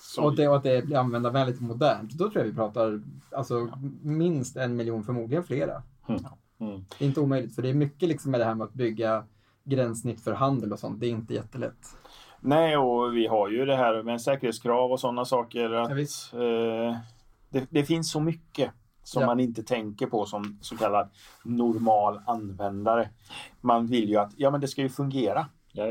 Så, 0.00 0.22
Och 0.24 0.36
det, 0.36 0.48
och 0.48 0.56
att 0.56 0.62
det 0.62 0.84
blir 0.86 0.96
användarvänligt 0.96 1.56
och 1.58 1.62
modernt. 1.64 2.10
Då 2.12 2.30
tror 2.30 2.38
jag 2.44 2.50
vi 2.50 2.54
pratar 2.56 3.02
alltså, 3.32 3.68
minst 4.02 4.56
en 4.56 4.76
miljon, 4.76 5.04
förmodligen 5.04 5.44
flera. 5.44 5.82
Mm. 6.08 6.22
Det 6.98 7.04
är 7.04 7.08
inte 7.08 7.20
omöjligt, 7.20 7.54
för 7.54 7.62
det 7.62 7.68
är 7.68 7.74
mycket 7.74 8.08
liksom 8.08 8.30
med 8.30 8.40
det 8.40 8.44
här 8.44 8.54
med 8.54 8.64
att 8.64 8.74
bygga 8.74 9.24
gränssnitt 9.64 10.20
för 10.20 10.32
handel 10.32 10.72
och 10.72 10.78
sånt. 10.78 11.00
Det 11.00 11.06
är 11.06 11.10
inte 11.10 11.34
jättelätt. 11.34 11.96
Nej, 12.40 12.76
och 12.76 13.16
vi 13.16 13.26
har 13.26 13.48
ju 13.48 13.64
det 13.66 13.76
här 13.76 14.02
med 14.02 14.20
säkerhetskrav 14.22 14.92
och 14.92 15.00
sådana 15.00 15.24
saker. 15.24 15.70
Att, 15.70 15.90
eh, 15.90 16.96
det, 17.50 17.66
det 17.70 17.84
finns 17.84 18.10
så 18.10 18.20
mycket 18.20 18.70
som 19.02 19.20
Ja. 19.20 19.26
man 19.26 19.40
inte 19.40 19.62
tänker 19.62 20.06
på 20.06 20.26
som 20.26 20.58
så 20.62 20.76
kallad 20.76 21.08
normal 21.44 22.20
användare. 22.26 23.08
Man 23.60 23.86
vill 23.86 24.08
ju 24.08 24.16
att 24.16 24.32
ja, 24.36 24.50
men 24.50 24.60
det 24.60 24.68
ska 24.68 24.82
ju 24.82 24.88
fungera. 24.88 25.46
Ja. 25.72 25.84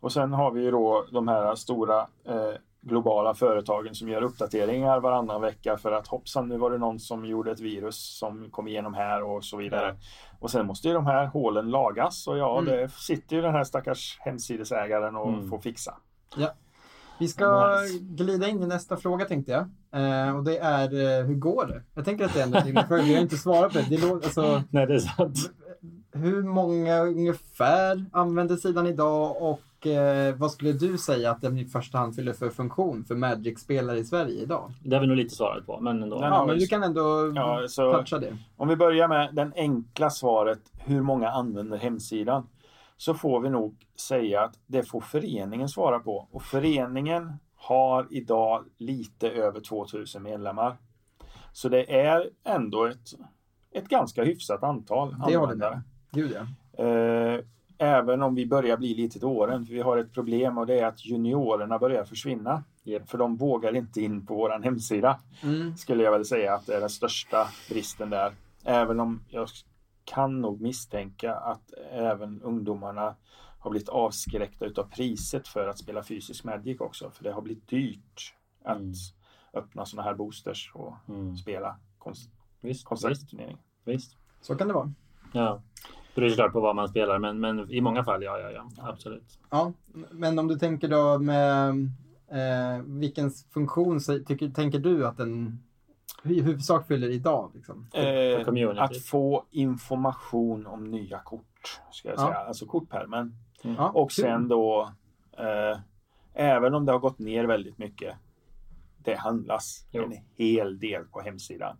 Och 0.00 0.12
sen 0.12 0.32
har 0.32 0.50
vi 0.50 0.62
ju 0.62 0.70
då 0.70 1.06
de 1.12 1.28
här 1.28 1.54
stora 1.54 2.00
eh, 2.24 2.52
globala 2.82 3.34
företagen 3.34 3.94
som 3.94 4.08
gör 4.08 4.22
uppdateringar 4.22 5.00
varannan 5.00 5.40
vecka 5.40 5.76
för 5.76 5.92
att 5.92 6.06
hoppsan, 6.08 6.48
nu 6.48 6.58
var 6.58 6.70
det 6.70 6.78
någon 6.78 6.98
som 6.98 7.24
gjorde 7.26 7.50
ett 7.52 7.60
virus 7.60 8.18
som 8.18 8.50
kom 8.50 8.68
igenom 8.68 8.94
här 8.94 9.22
och 9.22 9.44
så 9.44 9.56
vidare. 9.56 9.96
Och 10.40 10.50
sen 10.50 10.66
måste 10.66 10.88
ju 10.88 10.94
de 10.94 11.06
här 11.06 11.26
hålen 11.26 11.70
lagas 11.70 12.26
och 12.26 12.38
ja, 12.38 12.58
Mm. 12.58 12.64
det 12.76 12.88
sitter 12.92 13.36
ju 13.36 13.42
den 13.42 13.54
här 13.54 13.64
stackars 13.64 14.18
hemsidesägaren 14.20 15.16
och 15.16 15.28
Mm. 15.28 15.48
får 15.50 15.58
fixa. 15.58 15.94
Vi 17.18 17.28
ska 17.28 17.76
glida 18.00 18.48
in 18.48 18.62
i 18.62 18.66
nästa 18.66 18.96
fråga 18.96 19.24
tänkte 19.24 19.52
jag. 19.52 19.62
Eh, 20.02 20.36
och 20.36 20.44
det 20.44 20.58
är, 20.58 21.18
eh, 21.20 21.24
hur 21.26 21.34
går 21.34 21.66
det? 21.66 21.82
Jag 21.94 22.04
tänker 22.04 22.24
att 22.24 22.34
det 22.34 22.40
är 22.40 22.44
ändå 22.44 22.60
din 22.60 22.84
fråga. 22.88 23.02
Vi 23.02 23.14
har 23.14 23.20
inte 23.22 23.36
svarat 23.36 23.72
på 23.72 23.78
det. 23.78 23.86
det 23.90 23.96
lå- 23.96 24.14
alltså, 24.24 24.62
Nej, 24.70 24.86
det 24.86 24.94
är 24.94 24.98
sant. 24.98 25.36
hur 26.12 26.42
många 26.42 27.00
ungefär 27.00 28.04
använder 28.12 28.56
sidan 28.56 28.86
idag 28.86 29.42
och 29.42 29.60
eh, 29.86 30.34
vad 30.36 30.50
skulle 30.50 30.72
du 30.72 30.98
säga 30.98 31.30
att 31.30 31.40
den 31.40 31.58
i 31.58 31.64
första 31.64 31.98
hand 31.98 32.14
fyller 32.14 32.32
för 32.32 32.50
funktion 32.50 33.04
för 33.04 33.14
Magic-spelare 33.14 33.98
i 33.98 34.04
Sverige 34.04 34.42
idag? 34.42 34.72
Det 34.84 34.96
har 34.96 35.00
vi 35.00 35.06
nog 35.06 35.16
lite 35.16 35.34
svarat 35.34 35.66
på, 35.66 35.80
men 35.80 36.02
ändå. 36.02 36.18
Ja, 36.20 36.44
men 36.46 36.58
du 36.58 36.66
kan 36.66 36.82
ändå 36.82 37.32
Ja, 37.34 37.64
så- 37.68 37.92
toucha 37.92 38.18
det. 38.18 38.36
Om 38.56 38.68
vi 38.68 38.76
börjar 38.76 39.08
med 39.08 39.34
den 39.34 39.52
enkla 39.56 40.10
svaret, 40.10 40.60
hur 40.78 41.02
många 41.02 41.30
använder 41.30 41.78
hemsidan? 41.78 42.46
Så 42.96 43.14
får 43.14 43.40
vi 43.40 43.50
nog 43.50 43.76
säga 43.96 44.40
att 44.40 44.54
det 44.66 44.82
får 44.82 45.00
föreningen 45.00 45.68
svara 45.68 45.98
på. 45.98 46.28
Och 46.30 46.42
föreningen 46.42 47.32
har 47.56 48.06
idag 48.10 48.64
lite 48.78 49.30
över 49.30 49.60
2000 49.60 50.22
medlemmar. 50.22 50.76
Så 51.52 51.68
det 51.68 52.00
är 52.00 52.30
ändå 52.44 52.84
ett, 52.86 53.08
ett 53.72 53.88
ganska 53.88 54.24
hyfsat 54.24 54.62
antal 54.62 55.08
Det 55.10 55.16
håller 55.36 55.38
användare. 55.38 55.70
med. 55.74 55.82
Gud 56.22 56.32
ja. 56.36 56.84
Eh, 56.84 57.40
Även 57.82 58.22
om 58.22 58.34
vi 58.34 58.46
börjar 58.46 58.76
bli 58.76 58.94
lite 58.94 59.18
till 59.18 59.28
åren. 59.28 59.66
För 59.66 59.74
vi 59.74 59.80
har 59.80 59.96
ett 59.98 60.12
problem 60.12 60.58
och 60.58 60.66
det 60.66 60.78
är 60.78 60.86
att 60.86 61.04
juniorerna 61.06 61.78
börjar 61.78 62.04
försvinna. 62.04 62.64
Japp. 62.82 63.10
För 63.10 63.18
de 63.18 63.36
vågar 63.36 63.76
inte 63.76 64.00
in 64.00 64.26
på 64.26 64.34
vår 64.34 64.62
hemsida 64.62 65.20
Mm. 65.42 65.76
skulle 65.76 66.02
jag 66.02 66.12
väl 66.12 66.24
säga 66.24 66.54
att 66.54 66.66
det 66.66 66.74
är 66.76 66.80
den 66.80 66.90
största 66.90 67.48
bristen 67.68 68.10
där. 68.10 68.32
Även 68.64 69.00
om 69.00 69.24
jag 69.28 69.48
kan 70.04 70.40
nog 70.40 70.60
misstänka 70.60 71.34
att 71.34 71.72
även 71.92 72.42
ungdomarna 72.42 73.14
har 73.58 73.70
blivit 73.70 73.88
avskräckta 73.88 74.64
utav 74.66 74.84
priset 74.90 75.48
för 75.48 75.68
att 75.68 75.78
spela 75.78 76.02
fysisk 76.02 76.44
Magic 76.44 76.80
också. 76.80 77.10
För 77.10 77.24
det 77.24 77.32
har 77.32 77.42
blivit 77.42 77.68
dyrt 77.68 78.34
att 78.64 78.76
Mm. 78.76 78.92
öppna 79.54 79.86
sådana 79.86 80.08
här 80.08 80.14
boosters 80.14 80.70
och 80.74 80.94
Mm. 81.08 81.36
spela 81.36 81.76
konst, 81.98 82.30
Visst, 82.30 82.34
visst, 82.60 82.84
konsertturnering. 82.84 83.56
visst. 83.84 84.16
Så 84.40 84.54
kan 84.54 84.68
det 84.68 84.74
vara. 84.74 84.92
Ja. 85.32 85.62
Beror 86.14 86.28
såklart 86.28 86.52
på 86.52 86.60
vad 86.60 86.76
man 86.76 86.88
spelar, 86.88 87.18
men, 87.18 87.40
men 87.40 87.70
i 87.70 87.80
många 87.80 88.04
fall, 88.04 88.22
ja, 88.22 88.38
ja, 88.38 88.50
ja. 88.50 88.68
Absolut. 88.78 89.38
Ja, 89.50 89.72
men 90.10 90.38
om 90.38 90.48
du 90.48 90.58
tänker 90.58 90.88
då 90.88 91.18
med 91.18 91.68
eh, 92.30 92.82
vilken 92.84 93.30
funktion 93.30 94.00
så, 94.00 94.18
tycker, 94.18 94.48
tänker 94.48 94.78
du 94.78 95.06
att 95.06 95.16
den 95.16 95.62
i 96.24 96.40
huvudsak 96.40 96.86
fyller 96.86 97.08
idag? 97.08 97.50
Liksom? 97.54 97.86
Eh, 97.92 98.82
att 98.82 98.96
få 99.02 99.44
information 99.50 100.66
om 100.66 100.84
nya 100.84 101.18
kort, 101.18 101.80
ska 101.90 102.08
jag 102.08 102.14
Ja. 102.18 102.22
säga. 102.26 102.34
Alltså 102.38 102.66
kortpärmen. 102.66 103.34
Ja, 103.62 103.88
Och 103.90 104.12
sen 104.12 104.48
då, 104.48 104.92
eh, 105.38 105.78
även 106.34 106.74
om 106.74 106.86
det 106.86 106.92
har 106.92 106.98
gått 106.98 107.18
ner 107.18 107.44
väldigt 107.44 107.78
mycket, 107.78 108.14
det 108.98 109.14
handlas 109.14 109.86
Jo. 109.90 110.02
en 110.04 110.12
hel 110.34 110.78
del 110.78 111.04
på 111.04 111.20
hemsidan. 111.20 111.76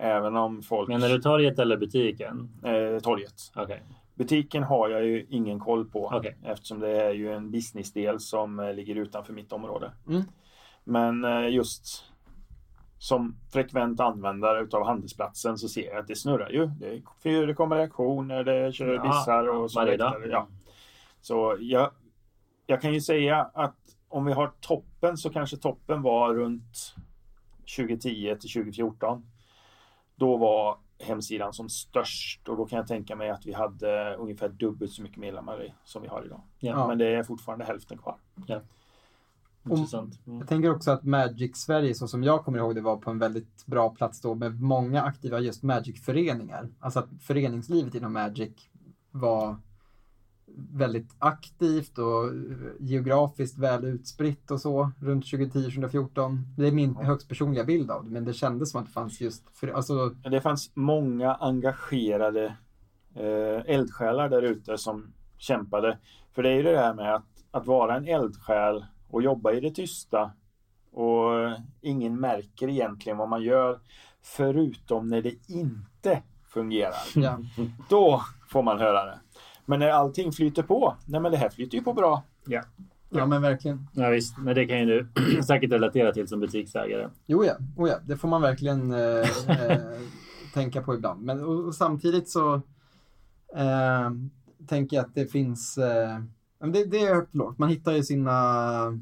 Även 0.00 0.36
om 0.36 0.62
folk... 0.62 0.88
Menar 0.88 1.08
du 1.08 1.18
torget 1.18 1.58
eller 1.58 1.76
butiken? 1.76 2.48
Eh, 2.64 3.00
torget. 3.00 3.52
Okej. 3.56 3.82
Butiken 4.14 4.62
har 4.62 4.88
jag 4.88 5.04
ju 5.04 5.26
ingen 5.28 5.60
koll 5.60 5.84
på 5.84 6.06
Okej. 6.06 6.36
eftersom 6.44 6.80
det 6.80 7.02
är 7.02 7.12
ju 7.12 7.32
en 7.32 7.50
businessdel 7.50 8.20
som 8.20 8.60
eh, 8.60 8.74
ligger 8.74 8.94
utanför 8.94 9.32
mitt 9.32 9.52
område. 9.52 9.92
Mm. 10.08 10.22
Men 10.84 11.24
eh, 11.24 11.48
just 11.48 12.04
som 12.98 13.36
frekvent 13.52 14.00
användare 14.00 14.60
utav 14.60 14.86
handelsplatsen 14.86 15.58
så 15.58 15.68
ser 15.68 15.86
jag 15.90 15.98
att 15.98 16.08
det 16.08 16.16
snurrar 16.16 16.50
ju. 16.50 16.66
Det 16.66 17.02
förekommer 17.22 17.76
reaktioner, 17.76 18.44
det 18.44 18.72
kör 18.72 18.94
Ja, 18.94 19.02
bussar 19.02 19.48
och 19.48 19.70
så 19.70 19.84
vidare. 19.84 20.28
Ja. 20.30 20.48
Så 21.20 21.56
jag, 21.60 21.90
jag 22.66 22.80
kan 22.80 22.94
ju 22.94 23.00
säga 23.00 23.50
att 23.54 23.76
om 24.08 24.24
vi 24.24 24.32
har 24.32 24.52
toppen 24.60 25.16
så 25.16 25.30
kanske 25.30 25.56
toppen 25.56 26.02
var 26.02 26.34
runt 26.34 26.94
2010 27.76 28.36
till 28.40 28.50
2014. 28.50 29.22
Då 30.18 30.36
var 30.36 30.78
hemsidan 30.98 31.52
som 31.52 31.68
störst 31.68 32.48
och 32.48 32.56
då 32.56 32.66
kan 32.66 32.76
jag 32.76 32.86
tänka 32.86 33.16
mig 33.16 33.30
att 33.30 33.46
vi 33.46 33.52
hade 33.52 34.14
ungefär 34.14 34.48
dubbelt 34.48 34.92
så 34.92 35.02
mycket 35.02 35.18
medlemmar 35.18 35.74
som 35.84 36.02
vi 36.02 36.08
har 36.08 36.24
idag. 36.24 36.40
Ja. 36.58 36.88
Men 36.88 36.98
det 36.98 37.06
är 37.06 37.22
fortfarande 37.22 37.64
hälften 37.64 37.98
kvar. 37.98 38.16
Intressant. 39.64 40.26
Mm. 40.26 40.38
Jag 40.38 40.48
tänker 40.48 40.70
också 40.70 40.90
att 40.90 41.04
Magic 41.04 41.56
Sverige, 41.56 41.94
så 41.94 42.08
som 42.08 42.24
jag 42.24 42.44
kommer 42.44 42.58
ihåg 42.58 42.74
det, 42.74 42.80
var 42.80 42.96
på 42.96 43.10
en 43.10 43.18
väldigt 43.18 43.66
bra 43.66 43.90
plats 43.90 44.20
då 44.20 44.34
med 44.34 44.60
många 44.60 45.02
aktiva 45.02 45.40
just 45.40 45.62
Magic-föreningar. 45.62 46.68
Alltså 46.80 46.98
att 46.98 47.08
föreningslivet 47.20 47.94
inom 47.94 48.12
Magic 48.12 48.52
var 49.10 49.56
väldigt 50.72 51.16
aktivt 51.18 51.98
och 51.98 52.24
eh, 52.24 52.32
geografiskt 52.80 53.58
väl 53.58 53.84
utspritt 53.84 54.50
och 54.50 54.60
så 54.60 54.90
runt 55.00 55.24
2010-2014. 55.24 56.42
Det 56.56 56.66
är 56.66 56.72
min 56.72 56.96
högst 56.96 57.28
personliga 57.28 57.64
bild 57.64 57.90
av 57.90 58.04
det, 58.04 58.10
men 58.10 58.24
det 58.24 58.32
kändes 58.32 58.70
som 58.70 58.80
att 58.80 58.86
det 58.86 58.92
fanns 58.92 59.20
just, 59.20 59.58
för, 59.58 59.68
alltså, 59.68 60.08
Det 60.08 60.40
fanns 60.40 60.70
många 60.74 61.34
engagerade 61.34 62.56
eh, 63.14 63.74
eldsjälar 63.74 64.28
där 64.28 64.42
ute 64.42 64.78
som 64.78 65.12
kämpade. 65.38 65.98
För 66.34 66.42
det 66.42 66.50
är 66.50 66.56
ju 66.56 66.62
det 66.62 66.78
här 66.78 66.94
med 66.94 67.14
att, 67.14 67.26
att 67.50 67.66
vara 67.66 67.96
en 67.96 68.08
eldsjäl 68.08 68.84
och 69.08 69.22
jobba 69.22 69.52
i 69.52 69.60
det 69.60 69.70
tysta 69.70 70.32
och 70.92 71.40
eh, 71.40 71.58
ingen 71.80 72.20
märker 72.20 72.68
egentligen 72.68 73.18
vad 73.18 73.28
man 73.28 73.42
gör 73.42 73.80
förutom 74.22 75.08
när 75.08 75.22
det 75.22 75.34
inte 75.48 76.22
fungerar. 76.48 76.94
ja. 77.14 77.38
Då 77.88 78.22
får 78.48 78.62
man 78.62 78.78
höra 78.78 79.04
det. 79.04 79.18
Men 79.68 79.78
när 79.78 79.88
allting 79.88 80.32
flyter 80.32 80.62
på, 80.62 80.96
nej 81.06 81.20
men 81.20 81.32
det 81.32 81.38
här 81.38 81.48
flyter 81.48 81.78
ju 81.78 81.84
på 81.84 81.92
bra. 81.92 82.22
Ja. 82.46 82.62
Ja, 83.10 83.26
men 83.26 83.42
verkligen. 83.42 83.88
Ja, 83.92 84.08
visst, 84.08 84.38
men 84.38 84.54
det 84.54 84.66
kan 84.66 84.78
ju 84.78 84.86
du 84.86 85.42
säkert 85.46 85.72
relatera 85.72 86.12
till 86.12 86.28
som 86.28 86.40
butiksägare. 86.40 87.08
Jo 87.26 87.44
ja, 87.44 87.56
oh, 87.76 87.88
ja. 87.88 87.98
det 88.06 88.16
får 88.16 88.28
man 88.28 88.42
verkligen 88.42 88.92
eh, 88.92 89.70
eh, 89.70 89.80
tänka 90.54 90.82
på 90.82 90.94
ibland. 90.94 91.22
Men 91.22 91.44
och, 91.44 91.64
och 91.64 91.74
samtidigt 91.74 92.28
så 92.28 92.54
eh, 93.56 94.10
tänker 94.66 94.96
jag 94.96 95.04
att 95.04 95.14
det 95.14 95.26
finns, 95.26 95.78
eh, 95.78 96.18
det, 96.58 96.84
det 96.84 96.98
är 96.98 97.14
högt 97.14 97.30
och 97.30 97.36
lågt. 97.36 97.58
Man 97.58 97.68
hittar 97.68 97.92
ju 97.92 98.02
sina, 98.02 98.32
eh, 98.86 98.92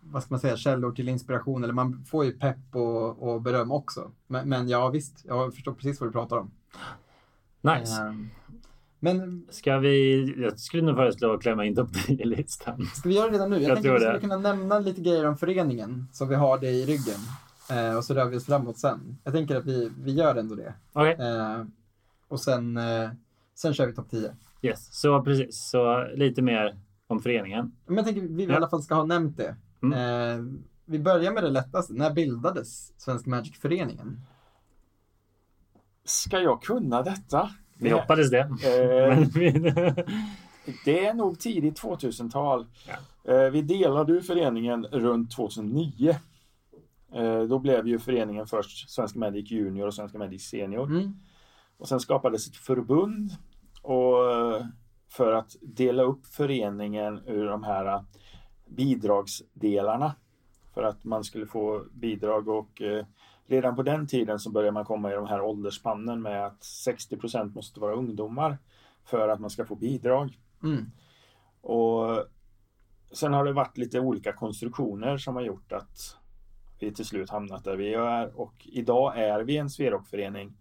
vad 0.00 0.22
ska 0.22 0.34
man 0.34 0.40
säga, 0.40 0.56
källor 0.56 0.92
till 0.92 1.08
inspiration 1.08 1.64
eller 1.64 1.74
man 1.74 2.04
får 2.04 2.24
ju 2.24 2.32
pepp 2.32 2.74
och, 2.76 3.22
och 3.22 3.42
beröm 3.42 3.72
också. 3.72 4.10
Men, 4.26 4.48
men 4.48 4.68
ja 4.68 4.88
visst, 4.88 5.24
jag 5.24 5.54
förstår 5.54 5.72
precis 5.72 6.00
vad 6.00 6.08
du 6.08 6.12
pratar 6.12 6.36
om. 6.36 6.50
Nice. 7.60 8.02
Eh, 8.02 8.12
men 9.00 9.46
Ska 9.50 9.78
vi... 9.78 10.24
Jag 10.42 10.58
skulle 10.60 10.82
nog 10.82 10.96
föreslå 10.96 11.34
att 11.34 11.42
klämma 11.42 11.64
in 11.64 11.74
topp 11.74 11.90
10-listan. 11.92 12.86
Ska 12.94 13.08
vi 13.08 13.14
göra 13.14 13.26
det 13.26 13.34
redan 13.34 13.50
nu? 13.50 13.56
Jag, 13.56 13.70
Jag 13.70 13.76
tänker 13.76 13.82
tror 13.88 13.96
att 13.96 14.02
vi 14.14 14.18
skulle 14.18 14.20
kunna 14.34 14.54
nämna 14.54 14.78
lite 14.78 15.00
grejer 15.00 15.26
om 15.26 15.36
föreningen 15.36 16.08
så 16.12 16.24
vi 16.24 16.34
har 16.34 16.58
det 16.58 16.70
i 16.70 16.86
ryggen. 16.86 17.20
Eh, 17.70 17.96
och 17.96 18.04
så 18.04 18.14
rör 18.14 18.24
vi 18.24 18.36
oss 18.36 18.46
framåt 18.46 18.78
sen. 18.78 19.18
Jag 19.24 19.34
tänker 19.34 19.56
att 19.56 19.66
vi, 19.66 19.90
vi 20.02 20.12
gör 20.12 20.34
ändå 20.36 20.54
det. 20.54 20.74
Okej, 20.92 21.12
Eh, 21.20 21.64
och 22.28 22.40
sen, 22.40 22.76
eh, 22.76 23.10
sen 23.54 23.74
kör 23.74 23.86
vi 23.86 23.92
topp 23.94 24.10
10. 24.10 24.34
yes. 24.62 25.00
Så 25.00 25.22
precis. 25.22 25.68
Så 25.70 26.06
lite 26.14 26.42
mer 26.42 26.78
om 27.06 27.20
föreningen. 27.22 27.72
Men 27.86 27.96
jag 27.96 28.04
tänker 28.04 28.22
att 28.24 28.30
vi 28.30 28.42
i 28.42 28.46
Ja. 28.46 28.56
alla 28.56 28.68
fall 28.68 28.82
ska 28.82 28.94
ha 28.94 29.04
nämnt 29.04 29.36
det. 29.36 29.56
Mm. 29.82 29.92
Eh, 30.38 30.60
vi 30.84 30.98
börjar 30.98 31.32
med 31.32 31.42
det 31.42 31.50
lättaste. 31.50 31.92
När 31.92 32.10
bildades 32.10 33.00
Svenska 33.00 33.30
Magic-föreningen? 33.30 34.20
Ska 36.04 36.38
jag 36.38 36.62
kunna 36.62 37.02
detta? 37.02 37.50
Vi 37.80 37.90
hoppades 37.90 38.30
det. 38.30 38.38
Eh, 38.40 39.18
Det 40.84 41.06
är 41.06 41.14
nog 41.14 41.38
tidigt 41.38 41.82
2000-tal. 41.82 42.66
Ja. 43.24 43.32
Eh, 43.32 43.50
Vi 43.50 43.62
delade 43.62 44.12
ju 44.12 44.20
föreningen 44.20 44.84
runt 44.86 45.30
2009. 45.32 46.16
Eh, 47.12 47.42
Då 47.42 47.58
blev 47.58 47.88
ju 47.88 47.98
föreningen 47.98 48.46
först 48.46 48.90
Svenska 48.90 49.18
Magic 49.18 49.50
Junior 49.50 49.86
och 49.86 49.94
Svenska 49.94 50.18
Magic 50.18 50.42
Senior. 50.48 50.84
Mm. 50.86 51.12
Och 51.78 51.88
sen 51.88 52.00
skapades 52.00 52.48
ett 52.48 52.56
förbund 52.56 53.30
och 53.82 54.14
för 55.08 55.32
att 55.32 55.56
dela 55.62 56.02
upp 56.02 56.26
föreningen 56.26 57.20
ur 57.26 57.44
de 57.46 57.62
här 57.64 58.04
bidragsdelarna. 58.68 60.14
För 60.74 60.82
att 60.82 61.04
man 61.04 61.24
skulle 61.24 61.46
få 61.46 61.84
bidrag 61.92 62.48
och 62.48 62.82
redan 63.50 63.76
på 63.76 63.82
den 63.82 64.06
tiden 64.06 64.38
så 64.38 64.50
började 64.50 64.72
man 64.72 64.84
komma 64.84 65.12
i 65.12 65.14
de 65.14 65.26
här 65.26 65.40
åldersspannen 65.40 66.22
med 66.22 66.46
att 66.46 66.60
60% 66.60 67.54
måste 67.54 67.80
vara 67.80 67.94
ungdomar 67.94 68.58
för 69.04 69.28
att 69.28 69.40
man 69.40 69.50
ska 69.50 69.64
få 69.64 69.74
bidrag. 69.74 70.38
Mm. 70.62 70.90
Och 71.60 72.24
sen 73.12 73.32
har 73.32 73.44
det 73.44 73.52
varit 73.52 73.78
lite 73.78 74.00
olika 74.00 74.32
konstruktioner 74.32 75.18
som 75.18 75.34
har 75.34 75.42
gjort 75.42 75.72
att 75.72 76.16
vi 76.78 76.94
till 76.94 77.04
slut 77.04 77.30
hamnat 77.30 77.64
där 77.64 77.76
vi 77.76 77.94
är 77.94 78.40
och 78.40 78.54
idag 78.64 79.18
är 79.18 79.40
vi 79.40 79.56
en 79.56 79.70
Sverokförening. 79.70 80.56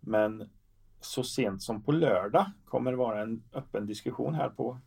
Men 0.00 0.50
så 1.00 1.22
sent 1.22 1.62
som 1.62 1.82
på 1.82 1.92
lördag 1.92 2.50
kommer 2.64 2.90
det 2.90 2.96
vara 2.96 3.20
en 3.22 3.42
öppen 3.52 3.86
diskussion 3.86 4.34
här 4.34 4.48
på 4.48 4.78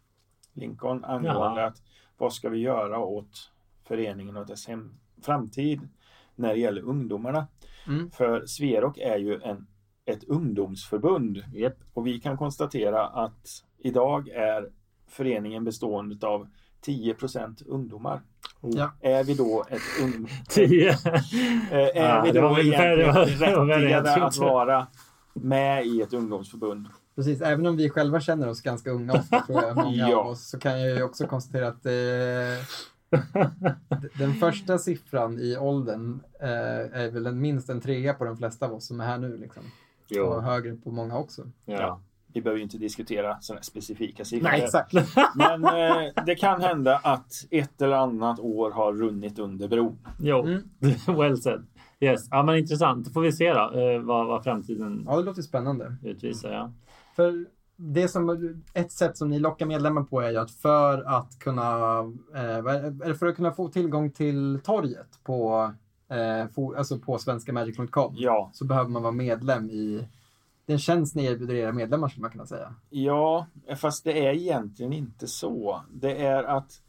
Lincoln 0.54 1.06
angående 1.06 1.62
Ja. 1.62 1.68
att 1.68 1.82
vad 2.18 2.34
ska 2.34 2.50
vi 2.50 2.60
göra 2.60 3.00
åt 3.00 3.52
föreningen 3.84 4.38
och 4.38 4.46
dess 4.46 4.68
hem, 4.68 5.00
framtid 5.22 5.90
när 6.36 6.54
det 6.54 6.60
gäller 6.60 6.82
ungdomarna. 6.82 7.48
Mm. 7.88 8.12
För 8.12 8.46
Sverok 8.46 8.98
är 8.98 9.18
ju 9.18 9.42
en, 9.42 9.68
ett 10.06 10.24
ungdomsförbund 10.24 11.44
Japp. 11.54 11.78
och 11.94 12.08
vi 12.08 12.20
kan 12.20 12.38
konstatera 12.38 13.08
att 13.08 13.48
idag 13.84 14.30
är 14.30 14.70
föreningen 15.10 15.64
bestående 15.64 16.28
av 16.28 16.48
10% 16.86 17.64
ungdomar. 17.68 18.22
Ja. 18.62 18.92
Är 19.02 19.24
vi 19.24 19.34
då 19.34 19.66
ett 19.70 19.82
ung... 20.04 20.28
Tio. 20.50 20.90
eh, 20.90 20.98
Är 21.72 21.96
Ja, 21.96 22.22
vi 22.26 22.32
då 22.32 22.60
egentligen 22.60 23.14
berättigade 23.68 24.24
att 24.26 24.38
vara 24.38 24.88
med 25.34 25.86
i 25.86 26.02
ett 26.02 26.14
ungdomsförbund? 26.14 26.88
Precis, 27.16 27.42
även 27.42 27.66
om 27.66 27.78
vi 27.78 27.90
själva 27.90 28.20
känner 28.20 28.50
oss 28.50 28.62
ganska 28.62 28.92
unga 28.92 29.14
ofta, 29.14 29.40
tror 29.48 29.64
jag, 29.64 29.76
många 29.76 30.10
Ja. 30.10 30.18
av 30.18 30.28
oss, 30.28 30.50
så 30.50 30.60
kan 30.60 30.82
jag 30.82 30.98
ju 30.98 31.04
också 31.04 31.28
konstatera 31.28 31.68
att 31.68 31.86
eh, 31.86 32.66
den 34.18 34.34
första 34.34 34.78
siffran 34.78 35.40
i 35.40 35.58
åldern 35.58 36.20
eh, 36.40 37.02
är 37.02 37.12
väl 37.12 37.26
en, 37.26 37.42
minst 37.42 37.70
en 37.70 37.82
trea 37.82 38.14
på 38.14 38.26
de 38.26 38.38
flesta 38.38 38.66
av 38.66 38.74
oss 38.74 38.88
som 38.88 39.00
är 39.00 39.06
här 39.06 39.18
nu. 39.18 39.38
Liksom. 39.38 39.64
Och 40.26 40.44
högre 40.44 40.76
på 40.76 40.92
många 40.92 41.18
också. 41.18 41.42
Ja. 41.66 42.02
Vi 42.34 42.42
behöver 42.42 42.58
ju 42.58 42.64
inte 42.64 42.78
diskutera 42.78 43.38
sådana 43.42 43.62
specifika 43.62 44.26
siffror. 44.26 44.50
Nej, 44.50 44.62
exakt. 44.64 44.94
Men 45.36 45.66
eh, 45.66 46.24
det 46.26 46.36
kan 46.36 46.62
hända 46.62 47.00
att 47.04 47.32
ett 47.52 47.82
eller 47.82 47.96
annat 47.96 48.40
år 48.40 48.72
har 48.72 48.94
runnit 48.94 49.40
under 49.40 49.68
bron. 49.68 49.98
Jo. 50.20 50.42
Mm. 50.42 50.64
well 51.18 51.42
said. 51.42 51.66
Yes. 52.00 52.28
Ja, 52.32 52.44
men 52.44 52.58
intressant. 52.58 53.06
Då 53.06 53.12
får 53.12 53.22
vi 53.22 53.32
se 53.32 53.54
då 53.54 53.80
eh, 53.80 54.00
vad, 54.00 54.28
vad 54.28 54.44
framtiden 54.44 55.04
Ja, 55.08 55.18
det 55.18 55.24
låter 55.24 55.42
spännande. 55.42 55.96
utvisar. 56.04 56.52
Ja. 56.52 56.72
För 57.16 57.46
det 57.86 58.08
som, 58.08 58.56
ett 58.74 58.92
sätt 58.92 59.18
som 59.18 59.30
ni 59.30 59.40
lockar 59.40 59.66
medlemmar 59.66 60.04
på 60.04 60.22
är 60.22 60.32
ju 60.32 60.38
att 60.38 60.52
för 60.52 61.04
att 61.04 61.40
kunna, 61.40 62.00
eh, 62.36 63.14
för 63.16 63.26
att 63.28 63.36
kunna 63.36 63.52
få 63.52 63.68
tillgång 63.70 64.12
till 64.12 64.60
torget 64.64 65.20
på, 65.24 65.74
eh, 66.10 66.16
fo- 66.56 66.78
alltså 66.78 67.00
på 67.00 67.18
svenskamagic.com 67.18 68.14
Ja, 68.18 68.50
så 68.54 68.66
behöver 68.66 68.90
man 68.90 69.02
vara 69.02 69.12
medlem 69.12 69.70
i 69.70 70.08
den 70.66 70.80
tjänst 70.80 71.16
ni 71.16 71.26
erbjuder 71.26 71.56
era 71.56 71.72
medlemmar 71.72 72.08
skulle 72.08 72.22
man 72.22 72.32
kunna 72.32 72.46
säga. 72.46 72.76
Ja, 72.90 73.48
fast 73.78 74.04
det 74.04 74.26
är 74.28 74.34
egentligen 74.34 74.94
inte 74.94 75.28
så. 75.28 75.82
Det 75.94 76.26
är 76.26 76.44
att 76.44 76.82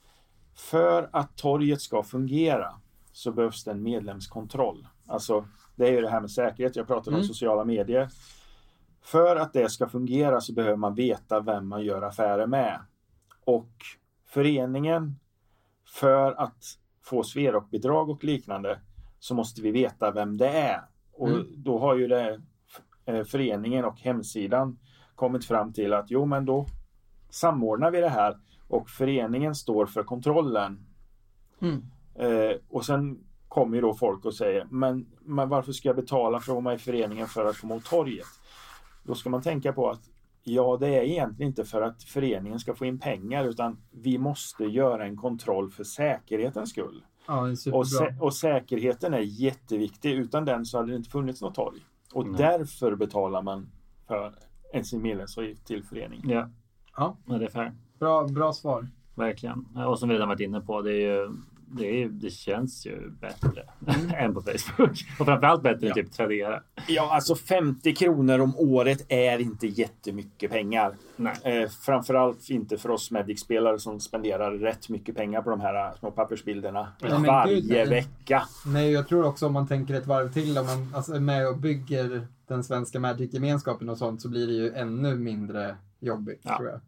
för 0.54 1.08
att 1.12 1.36
torget 1.36 1.80
ska 1.80 2.02
fungera 2.02 2.74
så 3.12 3.32
behövs 3.32 3.64
det 3.64 3.70
en 3.70 3.82
medlemskontroll. 3.82 4.86
Alltså, 5.06 5.44
det 5.76 5.86
är 5.88 5.92
ju 5.92 6.00
det 6.00 6.10
här 6.10 6.20
med 6.20 6.30
säkerhet. 6.30 6.76
Jag 6.76 6.86
pratar 6.86 7.10
om 7.10 7.14
Mm. 7.14 7.26
sociala 7.28 7.64
medier. 7.64 8.08
För 9.04 9.36
att 9.36 9.52
det 9.52 9.68
ska 9.70 9.88
fungera 9.88 10.40
så 10.40 10.52
behöver 10.52 10.76
man 10.76 10.94
veta 10.94 11.40
vem 11.40 11.68
man 11.68 11.84
gör 11.84 12.02
affärer 12.02 12.46
med. 12.46 12.80
Och 13.44 13.70
föreningen, 14.26 15.18
för 15.86 16.32
att 16.32 16.64
få 17.02 17.22
Sverokbidrag 17.22 18.10
och 18.10 18.24
liknande, 18.24 18.80
så 19.18 19.34
måste 19.34 19.62
vi 19.62 19.70
veta 19.70 20.10
vem 20.10 20.36
det 20.36 20.48
är. 20.48 20.80
Och 21.12 21.28
Mm. 21.28 21.46
då 21.56 21.78
har 21.78 21.96
ju 21.96 22.06
det 22.08 22.40
eh, 23.06 23.24
föreningen 23.24 23.84
och 23.84 24.00
hemsidan 24.00 24.78
kommit 25.14 25.44
fram 25.44 25.72
till 25.72 25.92
att 25.92 26.10
jo, 26.10 26.24
men 26.26 26.44
då 26.44 26.66
samordnar 27.30 27.90
vi 27.90 28.00
det 28.00 28.08
här 28.08 28.38
och 28.68 28.90
föreningen 28.90 29.54
står 29.54 29.86
för 29.86 30.02
kontrollen. 30.02 30.86
Mm. 31.60 31.82
Eh, 32.14 32.56
och 32.68 32.84
sen 32.84 33.18
kommer 33.48 33.74
ju 33.76 33.80
då 33.80 33.94
folk 33.94 34.24
och 34.24 34.34
säger, 34.34 34.66
men, 34.70 35.06
men 35.20 35.48
varför 35.48 35.72
ska 35.72 35.88
jag 35.88 35.96
betala 35.96 36.40
för 36.40 36.52
att 36.52 36.54
vara 36.54 36.60
med 36.60 36.74
i 36.74 36.78
föreningen 36.78 37.26
för 37.26 37.44
att 37.44 37.58
komma 37.60 37.74
åt 37.74 37.84
torget? 37.84 38.26
Då 39.04 39.14
ska 39.14 39.30
man 39.30 39.42
tänka 39.42 39.72
på 39.72 39.90
att 39.90 40.10
ja, 40.44 40.76
det 40.80 40.88
är 40.88 41.02
egentligen 41.02 41.48
inte 41.50 41.64
för 41.64 41.82
att 41.82 42.02
föreningen 42.02 42.58
ska 42.58 42.74
få 42.74 42.84
in 42.84 42.98
pengar 42.98 43.44
utan 43.44 43.76
vi 43.90 44.18
måste 44.18 44.64
göra 44.64 45.04
en 45.04 45.16
kontroll 45.16 45.70
för 45.70 45.84
säkerhetens 45.84 46.70
skull. 46.70 47.04
Ja. 47.26 47.40
Och, 47.72 47.86
sä- 47.86 48.20
och 48.20 48.34
säkerheten 48.34 49.14
är 49.14 49.18
jätteviktig. 49.20 50.12
Utan 50.12 50.44
den 50.44 50.66
så 50.66 50.78
hade 50.78 50.90
det 50.92 50.96
inte 50.96 51.10
funnits 51.10 51.42
något 51.42 51.54
torg. 51.54 51.78
Och 52.12 52.26
Nej. 52.26 52.34
därför 52.38 52.94
betalar 52.94 53.42
man 53.42 53.70
för 54.08 54.34
en 54.72 54.84
sin 54.84 55.02
medlemsavgift 55.02 55.66
till 55.66 55.84
föreningen. 55.84 56.30
Ja. 56.30 56.48
Ja. 56.96 57.16
ja, 57.26 57.38
det 57.38 57.44
är 57.44 57.50
fair. 57.50 57.72
Bra, 57.98 58.26
bra 58.26 58.52
svar. 58.52 58.88
Verkligen. 59.14 59.66
Och 59.88 59.98
som 59.98 60.08
vi 60.08 60.14
redan 60.14 60.28
varit 60.28 60.40
inne 60.40 60.60
på, 60.60 60.82
det, 60.82 60.92
är 60.92 61.00
ju, 61.00 61.30
det, 61.76 62.08
det 62.08 62.30
känns 62.30 62.86
ju 62.86 63.10
bättre 63.10 63.62
än 64.16 64.34
på 64.34 64.40
Facebook. 64.40 64.90
Och 65.18 65.26
framförallt 65.26 65.62
bättre 65.62 65.86
Ja. 65.86 65.88
än 65.88 65.94
typ 65.94 66.12
Tradera. 66.12 66.62
Ja, 66.88 67.14
alltså 67.14 67.34
50 67.34 67.94
kronor 67.94 68.38
om 68.40 68.56
året 68.56 69.06
är 69.08 69.38
inte 69.38 69.66
jättemycket 69.66 70.50
pengar. 70.50 70.94
Nej. 71.16 71.34
Eh, 71.44 71.68
framförallt 71.70 72.50
inte 72.50 72.78
för 72.78 72.90
oss 72.90 73.10
Magic-spelare 73.10 73.78
som 73.78 74.00
spenderar 74.00 74.52
rätt 74.52 74.88
mycket 74.88 75.16
pengar 75.16 75.42
på 75.42 75.50
de 75.50 75.60
här 75.60 75.86
eh, 75.88 75.98
små 75.98 76.10
pappersbilderna 76.10 76.88
men 77.00 77.22
varje 77.22 77.54
gud, 77.60 77.70
nej. 77.70 77.88
vecka. 77.88 78.42
Nej, 78.66 78.90
jag 78.92 79.08
tror 79.08 79.24
också 79.26 79.46
om 79.46 79.52
man 79.52 79.68
tänker 79.68 79.94
ett 79.94 80.06
varv 80.06 80.32
till, 80.32 80.58
om 80.58 80.66
man 80.66 80.94
alltså, 80.94 81.12
är 81.12 81.20
med 81.20 81.48
och 81.48 81.56
bygger 81.58 82.26
den 82.48 82.64
svenska 82.64 83.00
Magic-gemenskapen 83.00 83.88
och 83.88 83.98
sånt 83.98 84.22
så 84.22 84.28
blir 84.28 84.46
det 84.46 84.52
ju 84.52 84.72
ännu 84.74 85.14
mindre 85.16 85.76
jobbigt, 86.00 86.40
Ja. 86.42 86.56
tror 86.56 86.68
jag. 86.68 86.80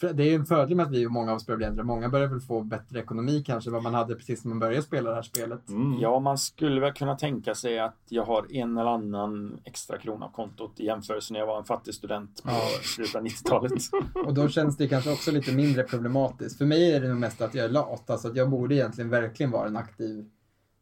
För 0.00 0.12
det 0.12 0.22
är 0.22 0.26
ju 0.26 0.34
en 0.34 0.46
fördel 0.46 0.76
med 0.76 0.86
att 0.86 0.92
vi 0.92 1.06
och 1.06 1.10
många 1.12 1.30
av 1.30 1.36
oss 1.36 1.46
börjar 1.46 1.56
bli 1.56 1.66
äldre. 1.66 1.84
Många 1.84 2.08
börjar 2.08 2.26
väl 2.28 2.40
få 2.40 2.62
bättre 2.62 3.00
ekonomi 3.00 3.42
kanske 3.46 3.70
än 3.70 3.74
vad 3.74 3.82
man 3.82 3.94
hade 3.94 4.14
precis 4.14 4.44
när 4.44 4.48
man 4.48 4.58
började 4.58 4.82
spela 4.82 5.10
det 5.10 5.16
här 5.16 5.22
spelet. 5.22 5.68
Mm. 5.68 6.00
Ja, 6.00 6.20
man 6.20 6.38
skulle 6.38 6.80
väl 6.80 6.92
kunna 6.92 7.14
tänka 7.16 7.54
sig 7.54 7.78
att 7.78 7.96
jag 8.08 8.24
har 8.24 8.46
en 8.56 8.78
eller 8.78 8.90
annan 8.90 9.60
extra 9.64 9.98
krona 9.98 10.26
på 10.26 10.32
kontot 10.32 10.80
i 10.80 10.84
jämförelse 10.86 11.32
när 11.32 11.40
jag 11.40 11.46
var 11.46 11.58
en 11.58 11.64
fattig 11.64 11.94
student 11.94 12.42
på 12.42 12.50
Ja. 12.50 12.60
slutet 12.82 13.14
av 13.14 13.22
90-talet. 13.22 13.72
Och 14.26 14.34
då 14.34 14.48
känns 14.48 14.76
det 14.76 14.88
kanske 14.88 15.12
också 15.12 15.30
lite 15.30 15.52
mindre 15.52 15.82
problematiskt. 15.82 16.58
För 16.58 16.64
mig 16.64 16.92
är 16.92 17.00
det 17.00 17.08
nog 17.08 17.18
mest 17.18 17.40
att 17.42 17.54
jag 17.54 17.64
är 17.64 17.68
lat. 17.68 18.10
Alltså 18.10 18.28
att 18.28 18.36
jag 18.36 18.50
borde 18.50 18.74
egentligen 18.74 19.10
verkligen 19.10 19.50
vara 19.52 19.66
en 19.66 19.76
aktiv, 19.76 20.24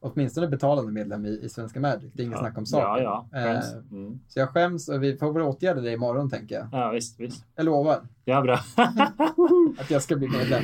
åtminstone 0.02 0.48
betalande 0.48 0.92
medlem 0.92 1.26
i, 1.26 1.40
i 1.42 1.48
Svenska 1.48 1.80
Magic. 1.80 2.12
Det 2.12 2.22
är 2.22 2.26
inget 2.26 2.38
snack 2.38 2.58
om 2.58 2.66
saken. 2.66 3.04
Ja, 3.04 3.26
ja. 3.32 3.38
Eh. 3.40 3.60
Mm. 3.90 4.20
så 4.28 4.38
jag 4.38 4.48
skäms 4.48 4.88
och 4.88 5.02
vi 5.02 5.16
får 5.16 5.32
väl 5.32 5.42
åtgärda 5.42 5.80
det 5.80 5.92
imorgon 5.92 6.30
tänker 6.30 6.54
jag. 6.54 6.68
Ja, 6.72 6.90
visst, 6.90 7.20
visst. 7.20 7.44
Jag 7.56 7.66
lovar 7.66 8.00
Ja, 8.24 8.40
bra. 8.40 8.54
att 9.78 9.90
jag 9.90 10.02
ska 10.02 10.16
bli 10.16 10.28
medlem. 10.28 10.62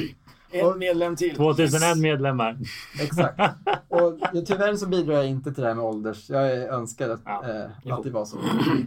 En 0.51 0.79
medlem 0.79 1.17
till. 1.17 1.37
2001 1.37 1.99
medlemmar. 1.99 2.59
Exakt. 3.01 3.41
Och 3.89 4.19
ja, 4.33 4.43
tyvärr 4.47 4.75
så 4.75 4.87
bidrar 4.87 5.15
jag 5.15 5.27
inte 5.27 5.53
till 5.53 5.63
det 5.63 5.69
här 5.69 5.75
med 5.75 5.85
ålders. 5.85 6.31
Jag 6.31 6.53
önskar 6.53 7.09
att, 7.09 7.21
Ja, 7.25 7.45
eh, 7.49 7.93
att 7.95 8.05
det 8.05 8.11
var 8.11 8.25
så. 8.25 8.39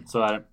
Så 0.08 0.20
är 0.20 0.34
det. 0.34 0.43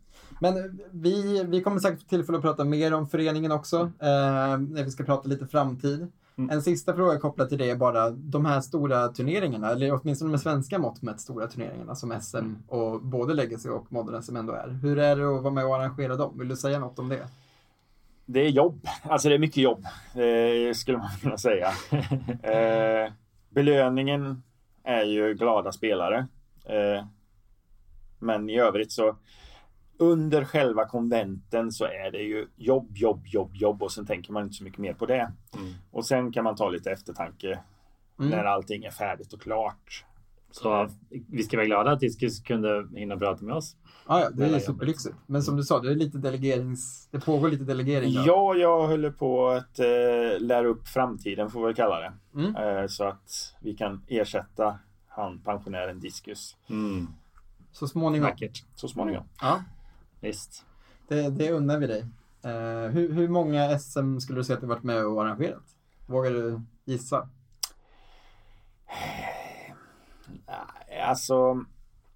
Men 0.41 0.81
vi, 0.91 1.45
vi 1.45 1.63
kommer 1.63 1.81
säkert 1.81 2.01
få 2.01 2.09
tillfälle 2.09 2.39
att 2.39 2.45
prata 2.45 2.65
mer 2.65 2.95
om 2.95 3.09
föreningen 3.09 3.53
också. 3.53 3.77
Eh, 3.81 4.59
när 4.59 4.85
vi 4.85 4.91
ska 4.91 5.05
prata 5.05 5.29
lite 5.29 5.47
framtid. 5.47 6.13
Mm. 6.39 6.51
En 6.51 6.63
sista 6.63 6.95
fråga 6.95 7.19
kopplat 7.19 7.49
till 7.49 7.59
det 7.59 7.71
är 7.71 7.77
bara 7.77 8.11
de 8.11 8.45
här 8.45 8.61
stora 8.61 9.09
turneringarna, 9.09 9.71
eller 9.71 10.01
åtminstone 10.01 10.31
med 10.31 10.41
svenska 10.41 10.79
mått 10.79 11.03
mätt 11.03 11.21
stora 11.21 11.47
turneringarna 11.47 11.95
som 11.95 12.21
SM 12.21 12.37
Mm. 12.37 12.57
och 12.69 13.03
både 13.03 13.35
Legacy 13.35 13.69
och 13.69 13.93
Modern 13.93 14.23
SM 14.23 14.37
ändå 14.37 14.53
är. 14.53 14.69
Hur 14.83 14.99
är 14.99 15.17
det 15.17 15.37
att 15.37 15.43
vara 15.43 15.55
med 15.55 15.65
och 15.67 15.77
arrangera 15.77 16.17
dem? 16.17 16.39
Vill 16.39 16.49
du 16.49 16.57
säga 16.57 16.79
något 16.79 16.99
om 16.99 17.09
det? 17.09 17.27
Det 18.27 18.41
är 18.41 18.49
jobb. 18.49 18.87
Alltså 19.03 19.29
det 19.29 19.35
är 19.35 19.39
mycket 19.39 19.57
jobb. 19.63 19.85
Det 20.15 20.77
skulle 20.77 20.99
man 20.99 21.11
kunna 21.21 21.39
säga. 21.39 21.69
Eh, 22.43 23.13
belöningen 23.51 24.43
är 24.85 25.03
ju 25.05 25.35
glada 25.35 25.73
spelare. 25.73 26.27
Eh, 26.65 27.05
men 28.19 28.51
i 28.51 28.59
övrigt 28.61 28.93
så 28.93 29.17
under 29.99 30.45
själva 30.45 30.85
konventen 30.89 31.73
så 31.73 31.85
är 31.85 32.11
det 32.13 32.19
ju 32.23 32.47
jobb, 32.57 32.97
jobb, 32.97 33.27
jobb, 33.27 33.51
jobb 33.55 33.83
och 33.83 33.93
sen 33.93 34.07
tänker 34.07 34.33
man 34.33 34.43
inte 34.43 34.55
så 34.55 34.65
mycket 34.65 34.79
mer 34.79 34.93
på 34.95 35.07
det. 35.07 35.33
Mm. 35.57 35.73
Och 35.91 36.07
sen 36.07 36.33
kan 36.33 36.45
man 36.45 36.57
ta 36.57 36.69
lite 36.71 36.91
eftertanke 36.91 37.59
Mm. 38.21 38.31
när 38.31 38.45
allting 38.45 38.85
är 38.85 38.91
färdigt 38.91 39.33
och 39.33 39.41
klart. 39.41 40.05
Så 40.51 40.89
vi 41.29 41.43
ska 41.43 41.57
vara 41.57 41.67
glada 41.67 41.91
att 41.91 42.01
Discus 42.01 42.41
kunde 42.41 42.89
hinna 42.95 43.17
prata 43.17 43.45
med 43.45 43.55
oss. 43.55 43.77
Ah, 44.07 44.21
ja, 44.21 44.31
det 44.31 44.45
är 44.45 44.59
superlyxigt. 44.59 45.17
Men 45.27 45.43
som 45.43 45.57
du 45.57 45.63
sa, 45.63 45.81
det 45.81 45.91
är 45.91 45.95
lite 45.95 46.19
delegerings... 46.19 47.09
Det 47.11 47.21
pågår 47.21 47.49
lite 47.49 47.65
delegering. 47.65 48.15
då. 48.15 48.23
Ja, 48.27 48.55
jag 48.55 48.87
håller 48.87 49.11
på 49.11 49.49
att 49.49 49.79
eh, 49.79 49.87
lära 50.41 50.67
upp 50.67 50.89
framtiden 50.89 51.51
får 51.51 51.69
vi 51.69 51.75
kalla 51.75 52.01
det. 52.01 52.13
Mm. 52.35 52.57
Eh, 52.57 52.87
så 52.87 53.05
att 53.05 53.55
vi 53.61 53.75
kan 53.75 54.03
ersätta 54.09 54.79
han 55.09 55.41
pensionären 55.41 56.01
Discus 56.01 56.57
Mm. 56.71 57.07
Så 57.73 57.89
småningom. 57.89 58.29
Vackert. 58.31 58.65
så 58.75 58.89
småningom. 58.89 59.25
Ja, 59.41 59.63
Visst. 60.21 60.65
det, 61.09 61.31
det 61.31 61.51
unnar 61.51 61.79
vi 61.79 61.87
dig. 61.87 62.05
Eh, 62.43 62.91
hur, 62.91 63.13
hur 63.13 63.29
många 63.29 63.79
SM 63.79 64.19
skulle 64.19 64.39
du 64.39 64.45
säga 64.45 64.55
att 64.55 64.61
du 64.61 64.67
varit 64.67 64.83
med 64.83 65.07
och 65.07 65.23
arrangerat? 65.23 65.77
Vågar 66.07 66.31
du 66.31 66.61
gissa? 66.85 67.29
Alltså, 71.07 71.65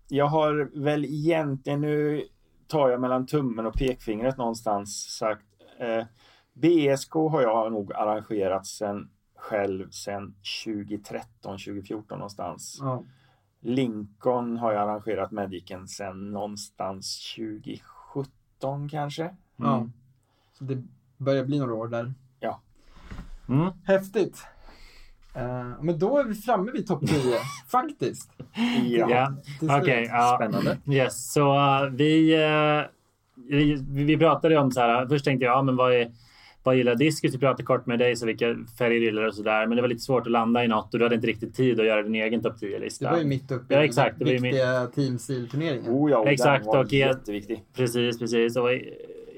jag 0.09 0.27
har 0.27 0.71
väl 0.83 1.05
egentligen 1.05 1.81
nu 1.81 2.25
tar 2.67 2.91
jag 2.91 3.01
mellan 3.01 3.27
tummen 3.27 3.67
och 3.67 3.75
pekfingret 3.75 4.37
någonstans 4.37 5.17
sagt. 5.19 5.47
Eh, 5.79 6.05
BSK 6.53 7.13
har 7.13 7.43
jag 7.43 7.73
nog 7.73 7.93
arrangerat 7.93 8.67
sen 8.67 9.11
själv 9.37 9.91
sen 9.91 10.35
2013, 10.65 11.27
2014 11.43 12.19
någonstans. 12.19 12.79
Ja. 12.81 13.05
Lincoln 13.63 14.57
har 14.57 14.73
jag 14.73 14.83
arrangerat 14.83 15.31
Magicen 15.31 15.89
sen 15.89 16.31
någonstans 16.31 17.35
2017 17.37 18.89
kanske. 18.89 19.31
ja. 19.57 19.89
Så 20.53 20.65
det 20.65 20.83
börjar 21.17 21.45
bli 21.45 21.59
några 21.59 21.75
år 21.75 21.89
där. 21.89 22.13
Mm. 23.49 23.73
Häftigt. 23.85 24.47
Eh, 25.35 25.71
men 25.81 25.99
då 25.99 26.19
är 26.19 26.25
vi 26.25 26.35
framme 26.35 26.73
vid 26.73 26.87
topp 26.87 27.07
10, 27.07 27.39
faktiskt. 27.69 28.31
Ja. 28.85 29.11
Ja, 29.11 29.35
Till 29.59 29.71
okej. 29.71 30.07
ja. 30.11 30.39
Spännande. 30.41 30.79
Yes, 30.87 31.33
så 31.33 31.55
uh, 31.55 31.91
vi, 31.91 32.37
uh, 32.37 32.83
vi, 33.49 33.85
vi 34.05 34.17
pratade 34.17 34.59
om 34.59 34.71
så 34.71 34.81
här. 34.81 35.07
Först 35.07 35.25
tänkte 35.25 35.45
jag, 35.45 35.57
ja, 35.57 35.63
men 35.63 35.77
vad 35.77 35.95
är 35.95 36.13
vad 36.63 36.77
gillar 36.77 36.95
diskus? 36.95 37.35
Vi 37.35 37.39
pratade 37.39 37.63
kort 37.63 37.87
med 37.87 37.99
dig, 37.99 38.17
så 38.17 38.27
vilka 38.27 38.57
färger 38.79 39.01
gillar 39.01 39.23
du 39.23 39.29
och 39.29 39.35
sådär. 39.35 39.67
Men 39.67 39.77
det 39.77 39.83
var 39.83 39.89
lite 39.89 40.01
svårt 40.01 40.27
att 40.27 40.33
landa 40.33 40.65
i 40.65 40.69
något 40.69 40.93
och 40.95 40.99
du 40.99 41.05
hade 41.05 41.15
inte 41.15 41.27
riktigt 41.27 41.55
tid 41.55 41.81
att 41.81 41.87
göra 41.87 42.03
din 42.03 42.15
egen 42.15 42.43
topp 42.43 42.55
10-lista. 42.63 43.05
Det 43.05 43.11
var 43.13 43.19
ju 43.19 43.25
mitt 43.25 43.51
uppe 43.53 43.75
Ja, 43.75 43.83
i 43.83 43.85
exakt, 43.87 44.19
det 44.19 44.25
var 44.25 44.33
ju 44.33 44.39
viktiga 44.39 44.87
Team 44.87 45.19
Seal-turneringen. 45.19 45.93
Oh 45.93 46.11
ja, 46.11 46.19
och 46.19 46.29
Exakt, 46.29 46.65
den 46.65 46.73
var 46.73 46.85
och 46.85 46.93
jätteviktig. 46.93 47.65
Precis, 47.77 48.19
precis. 48.19 48.57
Och 48.57 48.69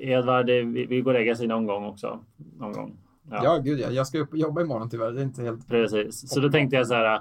Edvard, 0.01 0.47
det- 0.47 0.63
vi, 0.63 0.87
vi 0.87 1.01
går 1.01 1.15
och 1.15 1.21
lägga 1.21 1.35
sig 1.35 1.47
någon 1.47 1.67
gång 1.67 1.85
också. 1.85 2.21
Någon 2.59 2.73
gång. 2.73 2.97
Ja, 3.31 3.61
gud 3.65 3.81
ja. 3.81 3.91
Jag 3.91 4.07
ska 4.07 4.19
upp 4.19 4.33
och 4.33 4.39
jobba 4.39 4.61
imorgon 4.61 4.91
tyvärr. 4.91 5.13
Det 5.13 5.21
är 5.21 5.25
inte 5.25 5.43
helt... 5.43 5.69
Precis. 5.69 6.29
Så 6.31 6.41
då 6.41 6.51
tänkte 6.51 6.77
jag 6.77 6.87
så 6.87 6.95
här. 6.95 7.21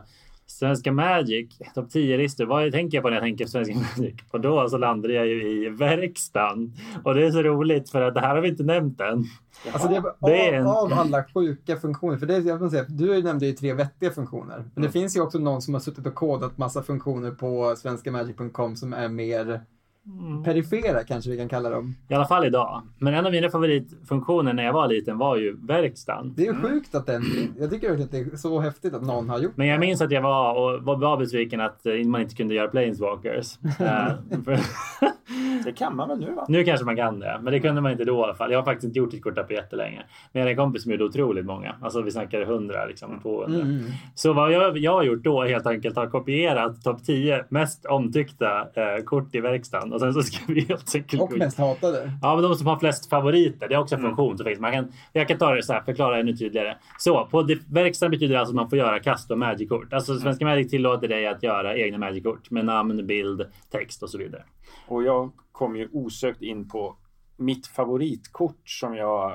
Svenska 0.53 0.91
Magic, 0.91 1.57
topp 1.75 1.85
10-listor. 1.93 2.45
Vad 2.45 2.71
tänker 2.71 2.97
jag 2.97 3.03
på 3.03 3.09
när 3.09 3.15
jag 3.15 3.23
tänker 3.23 3.45
på 3.45 3.51
Svenska 3.51 3.73
Magic? 3.75 4.15
Och 4.31 4.41
då 4.41 4.69
så 4.69 4.77
landade 4.77 5.13
jag 5.13 5.27
ju 5.27 5.65
i 5.65 5.69
verkstaden. 5.69 6.73
Och 7.03 7.13
det 7.15 7.25
är 7.25 7.31
så 7.31 7.43
roligt 7.43 7.89
för 7.89 8.01
att 8.01 8.13
det 8.13 8.19
här 8.19 8.35
har 8.35 8.41
vi 8.41 8.49
inte 8.49 8.63
nämnt 8.63 9.01
än. 9.01 9.23
Alltså 9.73 9.87
det 9.87 9.95
är, 9.95 10.03
Det 10.19 10.47
är 10.47 10.53
av, 10.53 10.55
en- 10.59 10.67
av 10.67 10.93
alla 10.99 11.23
sjuka 11.33 11.75
funktioner, 11.77 12.17
för 12.17 12.25
det 12.25 12.37
jag 12.37 12.57
vill 12.57 12.69
säga, 12.69 12.85
du 12.89 13.23
nämnde 13.23 13.45
ju 13.45 13.53
tre 13.53 13.73
vettiga 13.73 14.11
funktioner. 14.11 14.57
Men 14.57 14.71
det 14.75 14.79
Mm. 14.81 14.91
finns 14.91 15.17
ju 15.17 15.21
också 15.21 15.39
någon 15.39 15.61
som 15.61 15.73
har 15.73 15.81
suttit 15.81 16.07
och 16.07 16.15
kodat 16.15 16.57
massa 16.57 16.83
funktioner 16.83 17.31
på 17.31 17.75
svenskamagic.com 17.77 18.75
som 18.75 18.93
är 18.93 19.09
mer 19.09 19.61
Mm. 20.05 20.43
perifera 20.43 21.03
kanske 21.03 21.29
vi 21.31 21.37
kan 21.37 21.49
kalla 21.49 21.69
dem. 21.69 21.95
I 22.09 22.13
alla 22.13 22.25
fall 22.25 22.45
idag. 22.45 22.81
Men 22.99 23.13
en 23.13 23.25
av 23.25 23.31
mina 23.31 23.49
favoritfunktioner 23.49 24.53
när 24.53 24.63
jag 24.63 24.73
var 24.73 24.87
liten 24.87 25.17
var 25.17 25.35
ju 25.37 25.57
verkstaden. 25.67 26.33
Det 26.37 26.47
är 26.47 26.53
ju 26.53 26.61
sjukt 26.61 26.95
att 26.95 27.05
den 27.05 27.23
Jag 27.59 27.69
tycker 27.71 27.87
verkligen 27.89 28.05
att 28.05 28.29
det 28.29 28.33
är 28.33 28.37
så 28.37 28.59
häftigt 28.59 28.93
att 28.93 29.03
någon 29.03 29.29
har 29.29 29.39
gjort 29.39 29.57
Men 29.57 29.67
jag 29.67 29.75
det. 29.75 29.85
minns 29.85 30.01
att 30.01 30.11
jag 30.11 30.21
var 30.21 30.53
och 30.53 30.83
var, 30.83 31.17
besviken 31.17 31.61
att 31.61 31.85
eh, 31.85 31.93
man 32.05 32.21
inte 32.21 32.35
kunde 32.35 32.53
göra 32.53 32.67
planeswalkers. 32.67 33.57
Eh, 33.79 34.11
Det 35.65 35.71
kan 35.71 35.95
man 35.95 36.09
väl 36.09 36.19
nu 36.19 36.31
va? 36.35 36.45
nu 36.49 36.63
kanske 36.63 36.85
man 36.85 36.95
kan 36.95 37.19
det, 37.19 37.39
men 37.43 37.53
det 37.53 37.59
kunde 37.59 37.81
man 37.81 37.91
inte 37.91 38.03
då 38.03 38.19
i 38.19 38.23
alla 38.23 38.35
fall. 38.35 38.51
Jag 38.51 38.59
har 38.59 38.65
faktiskt 38.65 38.83
inte 38.83 38.99
gjort 38.99 39.13
ett 39.13 39.21
kort 39.23 39.47
på 39.47 39.53
jättelänge. 39.53 39.97
Men 39.97 40.39
jag 40.39 40.41
hade 40.41 40.51
en 40.51 40.57
kompis 40.57 40.83
som 40.83 40.91
gjorde 40.91 41.03
otroligt 41.03 41.45
många. 41.45 41.75
Alltså 41.81 42.01
vi 42.01 42.11
snackar 42.11 42.41
100, 42.41 42.85
liksom 42.85 43.19
200. 43.21 43.59
Mm, 43.61 43.77
mm. 43.79 43.91
Så 44.15 44.33
vad 44.33 44.51
jag, 44.51 44.77
jag 44.77 44.91
har 44.93 45.03
gjort 45.03 45.23
då 45.23 45.41
är 45.41 45.47
helt 45.49 45.67
enkelt 45.67 45.95
har 45.95 46.07
kopierat 46.07 46.83
topp 46.83 47.03
10 47.05 47.45
mest 47.49 47.85
omtyckta 47.85 48.59
eh, 48.73 49.03
kort 49.05 49.35
i 49.35 49.39
verkstaden 49.39 49.92
och 49.93 49.99
sen 49.99 50.13
så 50.13 50.21
ska 50.23 50.37
vi 50.53 50.61
helt 50.61 50.95
enkelt 50.95 51.21
Och 51.21 51.37
mest 51.37 51.57
hatade. 51.57 52.11
Ja, 52.21 52.35
men 52.35 52.43
de 52.43 52.55
som 52.55 52.67
har 52.67 52.79
flest 52.79 53.09
favoriter. 53.09 53.67
Det 53.67 53.75
är 53.75 53.79
också 53.79 53.95
en 53.95 54.01
Mm. 54.01 54.15
funktion 54.15 54.45
finns. 54.45 54.59
Man 54.59 54.71
kan, 54.71 54.91
jag 55.13 55.27
kan 55.27 55.37
ta 55.37 55.51
det 55.55 55.63
så 55.63 55.73
här, 55.73 55.81
förklara 55.81 56.19
ännu 56.19 56.35
tydligare. 56.37 56.77
Så, 56.97 57.25
på 57.25 57.41
det, 57.43 57.59
verkstaden 57.71 58.11
betyder 58.11 58.35
alltså 58.35 58.51
att 58.51 58.55
man 58.55 58.69
får 58.69 58.77
göra 58.79 58.99
custom 58.99 59.39
Magic-kort. 59.39 59.93
Alltså 59.93 60.15
Svenska 60.19 60.45
Magic 60.45 60.69
tillåter 60.69 61.07
dig 61.07 61.27
att 61.27 61.43
göra 61.43 61.77
egna 61.77 61.97
Magic-kort 61.97 62.51
med 62.51 62.65
namn, 62.65 63.07
bild, 63.07 63.45
text 63.71 64.03
och 64.03 64.09
så 64.09 64.17
vidare. 64.17 64.43
Och 64.87 65.03
jag 65.03 65.31
kom 65.51 65.75
ju 65.75 65.89
osökt 65.93 66.41
in 66.41 66.69
på 66.69 66.95
mitt 67.37 67.67
favoritkort 67.67 68.61
som 68.69 68.95
jag 68.95 69.31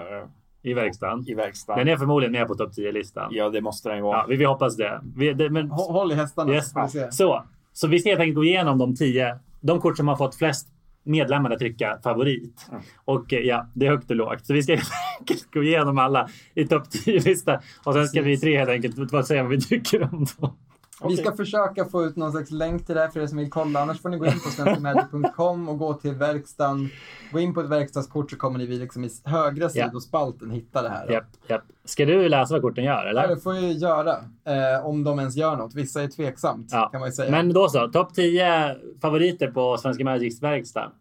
I 0.62 0.74
verkstaden. 0.74 1.24
i 1.28 1.34
verkstaden. 1.34 1.86
Den 1.86 1.94
är 1.94 1.98
förmodligen 1.98 2.32
med 2.32 2.46
på 2.48 2.54
topp 2.54 2.72
10-listan. 2.78 3.28
Ja, 3.30 3.44
Ja, 3.44 3.50
det 3.50 3.60
måste 3.60 3.88
den 3.88 4.02
vara. 4.02 4.26
vi, 4.26 4.36
vi 4.36 4.44
hoppas 4.44 4.76
det. 4.76 5.00
Vi, 5.16 5.32
det 5.32 5.50
men, 5.50 5.70
Hå- 5.70 5.92
Håll 5.92 6.12
i 6.12 6.14
hästarna 6.14 6.52
yes. 6.54 6.72
så 6.72 7.08
så, 7.10 7.44
så 7.72 7.88
vi 7.88 7.98
ska 7.98 8.08
helt 8.10 8.20
enkelt 8.20 8.36
gå 8.36 8.44
igenom 8.44 8.78
de 8.78 8.94
10, 8.94 9.38
de 9.60 9.80
kort 9.80 9.96
som 9.96 10.08
har 10.08 10.16
fått 10.16 10.34
flest 10.34 10.68
medlemmar 11.04 11.50
att 11.50 11.58
trycka 11.58 11.98
favorit. 12.02 12.66
Mm. 12.70 12.82
Och 13.04 13.32
eh, 13.32 13.40
ja, 13.40 13.66
det 13.74 13.86
är 13.86 13.90
högt 13.90 14.10
och 14.10 14.16
lågt. 14.16 14.46
Så 14.46 14.54
vi 14.54 14.62
ska 14.62 14.78
gå 15.52 15.62
igenom 15.62 15.98
alla 15.98 16.28
i 16.54 16.66
topp 16.66 16.82
10-lista. 17.06 17.60
Och 17.84 17.94
sen 17.94 18.08
ska 18.08 18.22
vi 18.22 18.40
tre 18.40 18.58
helt 18.58 18.70
enkelt 18.70 19.26
säga 19.26 19.42
vad 19.42 19.50
vi 19.50 19.60
tycker 19.60 20.02
om 20.02 20.26
dem. 20.38 20.56
Vi 21.04 21.16
ska 21.16 21.32
försöka 21.32 21.84
få 21.84 22.04
ut 22.04 22.16
någon 22.16 22.32
slags 22.32 22.50
länk 22.50 22.86
till 22.86 22.94
det 22.94 23.00
här 23.00 23.08
för 23.08 23.20
er 23.20 23.26
som 23.26 23.38
vill 23.38 23.50
kolla. 23.50 23.80
Annars 23.82 24.00
får 24.00 24.08
ni 24.08 24.18
gå 24.18 24.26
in 24.26 24.32
på 24.32 24.50
svenskamagic.com 24.50 25.68
och 25.68 25.78
gå 25.78 25.94
till 25.94 26.14
verkstaden. 26.14 26.88
Gå 27.32 27.40
in 27.40 27.54
på 27.54 27.60
ett 27.60 27.68
verkstadskort 27.68 28.30
så 28.30 28.36
kommer 28.36 28.58
ni 28.58 28.66
vid 28.66 28.80
liksom 28.80 29.04
i 29.04 29.10
högra 29.24 29.68
sidospalten 29.68 30.50
hitta 30.50 30.82
det 30.82 30.88
här. 30.88 31.10
Japp, 31.12 31.24
japp. 31.48 31.62
Ska 31.84 32.04
du 32.04 32.28
läsa 32.28 32.54
vad 32.54 32.62
korten 32.62 32.84
gör, 32.84 32.92
Ja, 33.04 33.10
eller? 33.10 33.28
det 33.28 33.36
får 33.40 33.54
jag 33.54 33.72
göra. 33.72 34.12
Eh, 34.44 34.86
om 34.86 35.04
de 35.04 35.18
ens 35.18 35.36
gör 35.36 35.56
något. 35.56 35.74
Vissa 35.74 36.02
är 36.02 36.08
tveksamt 36.08 36.68
Ja. 36.72 36.88
kan 36.92 37.00
man 37.00 37.08
ju 37.08 37.12
säga. 37.12 37.30
Men 37.30 37.52
då 37.52 37.68
så, 37.68 37.88
topp 37.88 38.14
10 38.14 38.76
favoriter 39.02 39.50
på 39.50 39.76
Svenska 39.76 40.04
Magics 40.04 40.42
verkstad. 40.42 40.92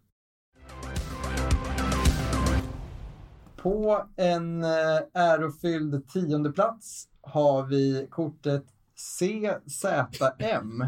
På 3.62 4.04
en 4.16 4.64
eh, 4.64 4.70
ärofylld 5.14 6.10
tionde 6.10 6.52
plats 6.52 7.08
har 7.22 7.64
vi 7.64 8.08
kortet 8.10 8.64
CZM. 8.98 10.84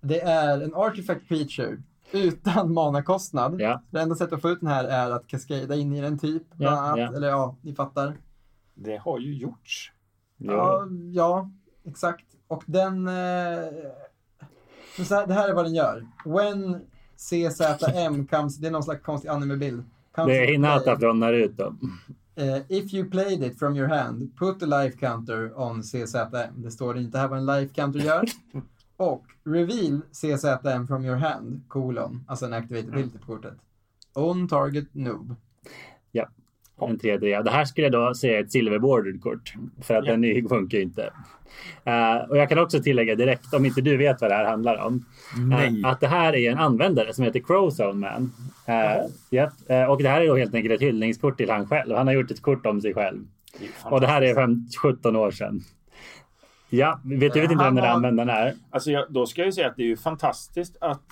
Det 0.00 0.20
är 0.20 0.60
en 0.60 0.74
artifact 0.74 1.28
creature 1.28 1.76
utan 2.12 2.72
manakostnad. 2.72 3.60
Ja. 3.60 3.82
Det 3.90 4.00
enda 4.00 4.14
sättet 4.14 4.32
att 4.32 4.42
få 4.42 4.50
ut 4.50 4.60
den 4.60 4.68
här 4.68 4.84
är 4.84 5.10
att 5.10 5.26
kaskada 5.26 5.76
in 5.76 5.92
i 5.92 6.00
den 6.00 6.18
typ. 6.18 6.42
Bland 6.54 6.76
Ja, 6.76 6.80
annat. 6.80 6.98
ja. 6.98 7.16
Eller 7.16 7.28
ja, 7.28 7.56
ni 7.62 7.74
fattar. 7.74 8.16
Det 8.74 8.96
har 8.96 9.18
ju 9.18 9.34
gjorts. 9.34 9.92
Ja, 10.36 10.86
ja 11.12 11.50
exakt. 11.84 12.24
Och 12.48 12.62
den... 12.66 13.08
Eh, 13.08 13.14
så 15.06 15.14
här, 15.14 15.26
det 15.26 15.34
här 15.34 15.48
är 15.48 15.54
vad 15.54 15.64
den 15.64 15.74
gör. 15.74 16.06
When 16.24 16.80
CZM 17.16 18.26
comes... 18.26 18.56
Det 18.56 18.66
är 18.66 18.70
någon 18.70 18.82
slags 18.82 19.02
konstig 19.02 19.28
anime-bild. 19.28 19.84
Det 20.14 20.38
är 20.38 20.46
Hinata 20.52 20.98
från 20.98 21.20
Naruto. 21.20 21.74
Eh, 22.38 22.62
if 22.68 22.94
you 22.94 23.10
played 23.10 23.42
it 23.42 23.58
from 23.58 23.76
your 23.76 23.88
hand, 23.88 24.36
put 24.36 24.62
a 24.62 24.66
life 24.66 24.96
counter 24.98 25.52
on 25.60 25.82
CZM. 25.82 26.62
Det 26.62 26.70
står 26.70 26.98
inte 26.98 27.18
här 27.18 27.28
vad 27.28 27.38
en 27.38 27.46
life 27.46 27.74
counter 27.74 28.00
gör. 28.00 28.24
Och 28.96 29.24
reveal 29.44 30.00
CZM 30.12 30.86
from 30.86 31.04
your 31.04 31.16
hand, 31.16 31.62
kolon, 31.68 32.24
alltså 32.28 32.46
en 32.46 32.52
activated 32.52 32.88
ability 32.90 33.18
på 33.18 33.26
kortet. 33.26 33.54
On 34.14 34.48
target 34.48 34.94
noob. 34.94 35.34
Ja. 36.12 36.28
En 36.80 36.98
3-3. 36.98 37.42
Det 37.42 37.50
här 37.50 37.64
skulle 37.64 37.86
jag 37.86 37.92
då 37.92 38.14
säga 38.14 38.38
är 38.38 38.42
ett 38.44 38.52
silverbordered 38.52 39.22
kort. 39.22 39.52
För 39.82 39.94
att 39.94 40.04
Ja. 40.06 40.10
den 40.12 40.24
är- 40.24 40.48
funkar 40.48 40.78
ju 40.78 40.84
inte. 40.84 41.10
Eh, 41.84 42.16
och 42.28 42.36
jag 42.36 42.48
kan 42.48 42.58
också 42.58 42.82
tillägga 42.82 43.14
direkt, 43.14 43.54
om 43.54 43.64
inte 43.66 43.80
du 43.80 43.96
vet 43.96 44.20
vad 44.20 44.30
det 44.30 44.34
här 44.34 44.44
handlar 44.44 44.76
om. 44.76 45.04
Eh, 45.82 45.90
att 45.90 46.00
det 46.00 46.08
här 46.08 46.34
är 46.36 46.50
en 46.52 46.58
användare 46.58 47.12
som 47.14 47.24
heter 47.24 47.40
Crowzone 47.40 47.92
Man. 47.94 48.32
Uh, 48.68 49.06
japp. 49.30 49.52
Eh, 49.66 49.84
och 49.84 50.02
det 50.02 50.08
här 50.08 50.20
är 50.20 50.26
då 50.26 50.36
helt 50.36 50.54
enkelt 50.54 50.74
ett 50.74 50.80
hyllningskort 50.82 51.36
till 51.36 51.50
han 51.50 51.66
själv. 51.66 51.96
Han 51.96 52.06
har 52.06 52.14
gjort 52.14 52.30
ett 52.30 52.42
kort 52.42 52.66
om 52.66 52.80
sig 52.80 52.94
själv. 52.94 53.18
Det 53.58 53.66
Och 53.90 54.00
det 54.00 54.06
här 54.06 54.22
är 54.22 54.34
fantastiskt. 54.34 54.80
fem, 54.82 54.92
17 54.92 55.16
år 55.16 55.30
sedan. 55.30 55.60
Ja, 56.70 57.00
vet, 57.04 57.36
jag 57.36 57.42
vet 57.42 57.50
inte 57.50 57.64
Han 57.64 57.74
vem 57.74 57.84
den 57.84 57.92
användaren 57.94 58.28
är. 58.28 58.54
Alltså 58.70 58.90
jag, 58.90 59.12
då 59.12 59.26
ska 59.26 59.40
jag 59.40 59.46
ju 59.46 59.52
säga 59.52 59.66
att 59.68 59.76
det 59.76 59.82
är 59.82 59.86
ju 59.86 59.96
fantastiskt 59.96 60.76
att 60.80 61.02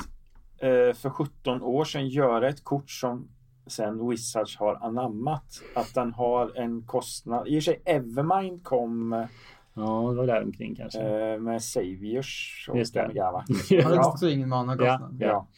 eh, 0.58 0.94
för 0.96 1.10
17 1.10 1.62
år 1.62 1.84
sedan 1.84 2.08
göra 2.08 2.48
ett 2.48 2.64
kort 2.64 2.90
som 2.90 3.28
sen 3.66 4.08
Wizards 4.08 4.56
har 4.56 4.74
anammat. 4.74 5.62
Att 5.74 5.94
den 5.94 6.12
har 6.12 6.52
en 6.58 6.82
kostnad. 6.82 7.48
I 7.48 7.50
och 7.58 7.62
för 7.62 7.72
sig 7.72 7.82
Evermind 7.84 8.64
kom 8.64 9.26
Ja, 9.74 10.08
det 10.10 10.16
var 10.16 10.26
där 10.26 10.42
omkring 10.42 10.74
kanske. 10.74 11.00
eh, 11.00 11.40
med 11.40 11.62
Saviors 11.62 12.66
och 12.72 12.78
Just 12.78 12.94
det. 12.94 13.00
Har 13.00 13.44
Ja. 13.70 14.08
också 14.12 14.28
ingen 14.28 14.48
mana-kostnad? 14.48 15.16
Ja. 15.20 15.26
Ja. 15.26 15.48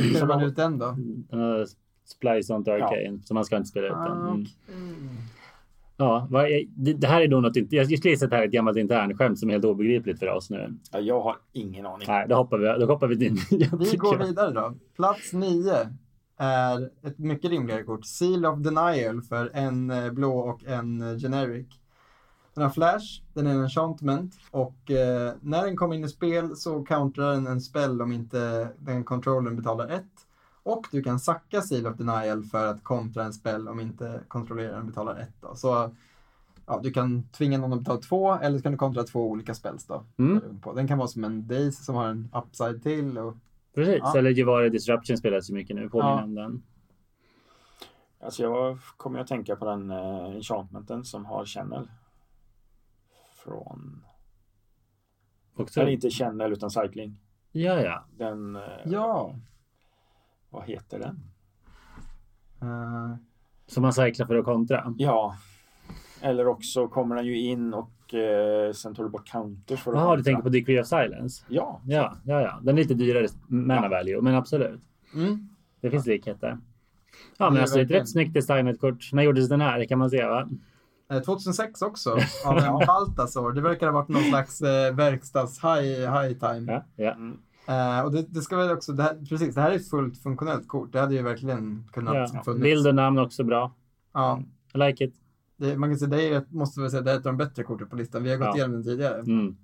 Hur 0.00 0.26
man 0.26 0.42
ut 0.42 0.56
den 0.56 0.78
då? 0.78 0.86
Har 1.30 1.66
Splice 2.04 2.50
on 2.54 2.60
Arcane, 2.68 3.18
så 3.24 3.34
man 3.34 3.44
ska 3.44 3.56
inte 3.56 3.68
spela 3.68 3.86
ut 3.86 3.92
den. 3.92 4.00
Ah, 4.02 4.28
Mm. 4.28 4.32
okej. 4.42 4.54
Ja, 5.96 6.26
vad 6.30 6.44
är- 6.44 6.64
det, 6.76 6.92
det 6.92 7.06
här 7.06 7.20
är 7.22 7.28
nog 7.28 7.42
något, 7.42 7.56
inte- 7.56 7.76
jag 7.76 7.98
skulle 7.98 8.10
gissa 8.12 8.24
att 8.24 8.30
det 8.30 8.36
här 8.36 8.42
är 8.42 8.46
ett 8.46 8.52
gammalt 8.52 8.76
internskämt 8.78 9.38
som 9.38 9.48
är 9.48 9.52
helt 9.52 9.64
obegripligt 9.64 10.18
för 10.18 10.26
oss 10.28 10.50
nu. 10.50 10.74
Ja, 10.92 11.00
jag 11.00 11.20
har 11.20 11.36
ingen 11.52 11.86
aning. 11.86 12.06
Nej, 12.08 12.26
då 12.28 12.34
hoppar 12.34 12.58
vi, 12.58 12.66
då 12.80 12.86
hoppar 12.92 13.06
vi 13.06 13.16
nya, 13.16 13.70
Vi 13.78 13.96
går 13.96 14.26
vidare 14.26 14.50
då. 14.52 14.74
Plats 14.96 15.32
9 15.32 15.72
är 16.38 16.90
ett 17.02 17.18
mycket 17.18 17.50
rimligare 17.50 17.82
kort. 17.82 18.06
Seal 18.06 18.46
of 18.46 18.58
Denial 18.58 19.22
för 19.22 19.50
en 19.54 19.90
eh, 19.90 20.10
blå 20.10 20.38
och 20.38 20.64
en 20.64 21.00
eh, 21.00 21.18
generic. 21.18 21.66
Den 22.54 22.64
har 22.64 22.70
flash, 22.70 23.22
den 23.34 23.46
är 23.46 23.50
en 23.50 23.62
enchantment 23.62 24.34
och 24.50 24.90
eh, 24.90 25.32
när 25.40 25.64
den 25.64 25.76
kommer 25.76 25.94
in 25.94 26.04
i 26.04 26.08
spel 26.08 26.56
så 26.56 26.84
countrar 26.84 27.32
den 27.32 27.46
en 27.46 27.60
spell 27.60 28.02
om 28.02 28.12
inte 28.12 28.68
den 28.78 29.04
controllern 29.04 29.56
betalar 29.56 29.88
ett. 29.88 30.04
Och 30.62 30.86
du 30.90 31.02
kan 31.02 31.20
sacka 31.20 31.62
Seal 31.62 31.86
of 31.86 31.96
Denial 31.96 32.44
för 32.44 32.66
att 32.66 32.84
kontra 32.84 33.24
en 33.24 33.32
spell 33.32 33.68
om 33.68 33.80
inte 33.80 34.20
kontrolleraren 34.28 34.86
betalar 34.86 35.16
ett. 35.16 35.34
Då. 35.40 35.54
Så 35.54 35.94
ja, 36.66 36.80
du 36.82 36.90
kan 36.90 37.22
tvinga 37.22 37.58
någon 37.58 37.72
att 37.72 37.78
betala 37.78 38.00
två 38.00 38.34
eller 38.34 38.58
så 38.58 38.62
kan 38.62 38.72
du 38.72 38.78
kontra 38.78 39.02
två 39.02 39.30
olika 39.30 39.54
spells 39.54 39.84
då. 39.86 40.04
Mm. 40.16 40.40
Den 40.74 40.88
kan 40.88 40.98
vara 40.98 41.08
som 41.08 41.24
en 41.24 41.46
Daze 41.48 41.84
som 41.84 41.94
har 41.94 42.06
en 42.08 42.28
upside 42.34 42.82
till 42.82 43.18
och 43.18 43.36
Precis, 43.74 43.98
Ja. 43.98 44.18
eller 44.18 44.30
Jivare 44.30 44.68
Disruption 44.68 45.16
spelas 45.16 45.50
ju 45.50 45.54
mycket 45.54 45.76
nu, 45.76 45.88
påminner 45.88 46.10
Ja. 46.16 46.24
om 46.24 46.34
den. 46.34 46.62
Alltså 48.20 48.42
jag 48.42 48.78
kommer 48.96 49.18
att 49.18 49.26
tänka 49.26 49.56
på 49.56 49.64
den 49.64 49.90
eh, 49.90 50.24
enchantmenten 50.36 51.04
som 51.04 51.24
har 51.26 51.44
channel. 51.44 51.88
Från... 53.34 54.04
Också. 55.54 55.80
Eller 55.80 55.90
inte 55.90 56.10
channel 56.10 56.52
utan 56.52 56.70
cycling. 56.70 57.16
Ja, 57.52 57.80
ja. 57.80 58.04
Den... 58.16 58.56
Eh, 58.56 58.62
ja. 58.84 59.34
Vad 60.50 60.64
heter 60.64 60.98
den? 60.98 61.20
Eh, 62.62 63.16
Som 63.66 63.82
man 63.82 63.92
cyklar 63.92 64.26
för 64.26 64.34
att 64.36 64.44
kontra. 64.44 64.94
Ja. 64.98 65.36
Eller 66.22 66.46
också 66.46 66.88
kommer 66.88 67.16
den 67.16 67.26
ju 67.26 67.38
in 67.38 67.74
och 67.74 68.14
eh, 68.14 68.72
sen 68.72 68.94
tar 68.94 69.02
du 69.02 69.08
bort 69.08 69.28
counters 69.28 69.80
för 69.80 69.92
att 69.92 69.98
Jaha, 69.98 70.16
du 70.16 70.22
tänker 70.22 70.42
på 70.42 70.48
Decree 70.48 70.80
of 70.80 70.86
Silence? 70.86 71.44
Ja. 71.48 71.80
Ja, 71.86 72.16
ja, 72.24 72.40
ja. 72.40 72.58
Den 72.62 72.78
är 72.78 72.82
lite 72.82 72.94
dyrare 72.94 73.28
mana 73.48 73.82
Ja. 73.82 73.88
value, 73.88 74.20
men 74.20 74.34
absolut. 74.34 74.80
mm. 75.14 75.48
Det 75.80 75.90
finns 75.90 76.06
likheter. 76.06 76.58
Ja, 77.38 77.44
Det 77.44 77.50
men 77.50 77.56
är 77.56 77.60
alltså 77.60 77.80
ett 77.80 77.90
rätt 77.90 78.08
snyggt 78.08 78.34
designat 78.34 78.80
kort. 78.80 79.12
När 79.12 79.22
gjordes 79.22 79.48
den 79.48 79.60
här? 79.60 79.78
Det 79.78 79.86
kan 79.86 79.98
man 79.98 80.10
se, 80.10 80.26
va? 80.26 80.48
Eh, 81.10 81.20
2006 81.20 81.82
också, 81.82 82.10
av 82.46 82.58
en 82.58 82.86
Baltasar. 82.86 83.52
Det 83.52 83.60
verkar 83.60 83.86
ha 83.86 83.92
varit 83.92 84.08
någon 84.08 84.22
slags 84.22 84.60
eh, 84.62 84.94
verkstads 84.94 85.64
high, 85.64 86.22
high 86.22 86.38
time. 86.38 86.72
Ja, 86.72 86.84
ja. 86.96 87.12
Mm. 87.12 87.38
Eh, 87.68 88.04
och 88.04 88.12
det, 88.12 88.22
det 88.28 88.40
ska 88.40 88.56
väl 88.56 88.70
också, 88.72 88.92
det 88.92 89.02
här, 89.02 89.26
precis, 89.28 89.54
det 89.54 89.60
här 89.60 89.70
är 89.70 89.76
ett 89.76 89.90
fullt 89.90 90.22
funktionellt 90.22 90.68
kort. 90.68 90.92
Det 90.92 91.00
hade 91.00 91.14
ju 91.14 91.22
verkligen 91.22 91.88
kunnat 91.92 92.14
ja. 92.34 92.42
funnits. 92.44 92.62
Bild 92.62 92.86
och 92.86 92.94
namn 92.94 93.18
också 93.18 93.44
bra. 93.44 93.72
Ja, 94.14 94.42
I 94.74 94.78
like 94.78 95.04
it. 95.04 95.14
Det, 95.58 95.76
man 95.76 95.90
kan 95.90 95.98
säga, 95.98 96.08
det 96.08 96.28
är, 96.34 96.44
måste 96.50 96.80
väl 96.80 96.90
säga, 96.90 97.02
det 97.02 97.10
är 97.10 97.14
ett 97.16 97.26
av 97.26 97.32
de 97.32 97.36
bättre 97.36 97.62
korten 97.62 97.88
på 97.88 97.96
listan. 97.96 98.22
Vi 98.22 98.30
har 98.30 98.36
gått 98.36 98.46
Ja. 98.46 98.56
igenom 98.56 98.72
den 98.72 98.84
tidigare. 98.84 99.20
Mm. 99.20 99.56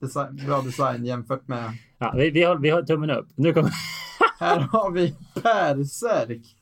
Design, 0.00 0.40
bra 0.46 0.60
design 0.62 1.04
jämfört 1.04 1.48
med... 1.48 1.72
Ja, 1.98 2.14
vi, 2.16 2.30
vi, 2.30 2.42
har, 2.42 2.56
vi 2.56 2.70
har 2.70 2.82
tummen 2.82 3.10
upp. 3.10 3.28
Nu 3.34 3.52
kommer... 3.54 3.70
Här 4.38 4.60
har 4.60 4.90
vi 4.90 5.14
Persärk. 5.42 6.56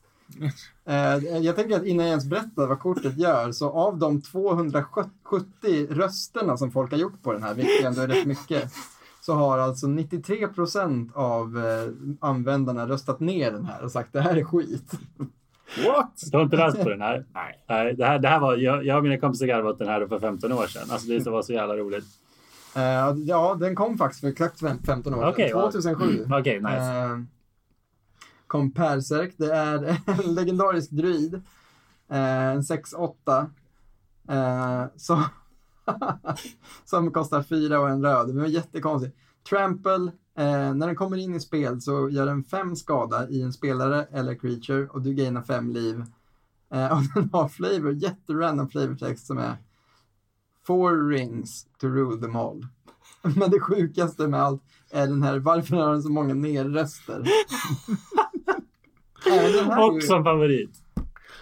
Eh, 0.85 1.39
jag 1.39 1.57
tänker 1.57 1.77
att 1.77 1.85
innan 1.85 2.07
jag 2.07 2.11
ens 2.11 2.27
berättar 2.27 2.67
vad 2.67 2.81
kortet 2.81 3.19
gör, 3.19 3.53
så 3.53 3.71
av 3.71 3.99
de 3.99 4.23
270 4.23 5.87
rösterna 5.91 6.57
som 6.57 6.71
folk 6.71 6.91
har 6.91 6.99
gjort 6.99 7.23
på 7.23 7.33
den 7.33 7.43
här, 7.43 7.55
vilket 7.55 7.85
ändå 7.85 8.01
är 8.01 8.09
rätt 8.09 8.27
mycket, 8.27 8.73
så 9.21 9.35
har 9.35 9.59
alltså 9.59 9.87
93 9.87 10.49
procent 10.49 11.11
av 11.15 11.59
eh, 11.59 11.89
användarna 12.21 12.89
röstat 12.89 13.21
ner 13.21 13.53
den 13.53 13.65
här 13.65 13.83
och 13.85 13.93
sagt 13.93 14.13
det 14.13 14.21
här 14.21 14.37
är 14.37 14.45
skit. 14.45 14.93
What? 15.87 16.23
Du 16.31 16.37
har 16.37 16.45
inte 16.45 16.57
läst 16.57 16.83
på 16.83 16.89
den 16.89 17.01
här? 17.01 17.27
Nej. 17.35 17.65
Nej, 17.69 17.95
det 17.95 18.05
här, 18.07 18.19
det 18.19 18.29
här 18.29 18.41
var, 18.41 18.57
jag, 18.57 18.85
jag 18.87 18.97
och 18.97 19.03
mina 19.03 19.19
kompisar 19.19 19.47
garvade 19.47 19.71
åt 19.73 19.79
den 19.79 19.89
här 19.89 20.07
för 20.07 20.19
15 20.21 20.53
år 20.53 20.67
sedan. 20.67 20.83
Alltså 20.91 21.09
det 21.09 21.27
var 21.27 21.43
så 21.43 21.53
jävla 21.53 21.77
roligt. 21.77 22.05
Eh, 22.77 23.15
ja, 23.27 23.57
den 23.61 23.75
kom 23.75 23.99
faktiskt 23.99 24.21
för 24.21 24.29
exakt 24.29 24.61
fem- 24.61 24.83
15 24.87 25.15
år 25.15 25.19
sedan, 25.21 25.29
Okej, 25.29 25.53
vad- 25.55 25.73
2007. 25.73 26.27
Okej, 26.31 26.61
nice. 26.61 26.77
Eh, 26.77 27.19
kom 28.47 28.73
Persärk. 28.73 29.35
Det 29.37 29.55
är 29.55 29.99
en 30.07 30.35
legendarisk 30.35 30.91
druid. 30.91 31.35
Eh, 32.11 32.49
en 32.51 32.61
6-8. 32.63 33.47
Eh, 34.29 34.85
som, 34.97 35.25
som 36.85 37.11
kostar 37.13 37.43
4 37.43 37.81
och 37.81 37.89
en 37.91 38.03
röd. 38.05 38.31
Var 38.35 38.47
jättekonstig. 38.47 39.13
Trample. 39.51 40.13
Eh, 40.39 40.75
när 40.75 40.87
den 40.87 40.97
kommer 40.97 41.17
in 41.17 41.35
i 41.35 41.41
spel 41.41 41.81
så 41.81 42.09
gör 42.11 42.27
den 42.27 42.45
5 42.45 42.77
skada 42.77 43.29
i 43.29 43.43
en 43.43 43.53
spelare 43.53 44.07
eller 44.13 44.35
creature 44.35 44.87
och 44.89 45.03
du 45.03 45.15
gainar 45.15 45.43
5 45.43 45.71
liv. 45.71 46.05
Eh, 46.75 46.93
och 46.99 47.03
den 47.15 47.31
har 47.33 47.49
flavor, 47.49 47.93
jätterandom 47.93 48.69
flavor 48.69 48.95
text 48.95 49.27
som 49.27 49.39
är 49.39 49.57
Four 50.67 51.09
rings 51.09 51.67
to 51.81 51.87
rule 51.89 52.21
them 52.21 52.37
all. 52.37 52.67
Men 53.37 53.51
det 53.51 53.61
sjukaste 53.61 54.29
med 54.29 54.43
allt 54.43 54.63
är 54.91 55.07
den 55.07 55.23
här, 55.23 55.39
varför 55.39 55.77
har 55.77 55.93
den 55.93 56.03
så 56.03 56.11
många 56.11 56.35
nerröster? 56.35 57.25
Är 59.27 59.49
ju- 59.49 60.25
favorit. 60.25 60.71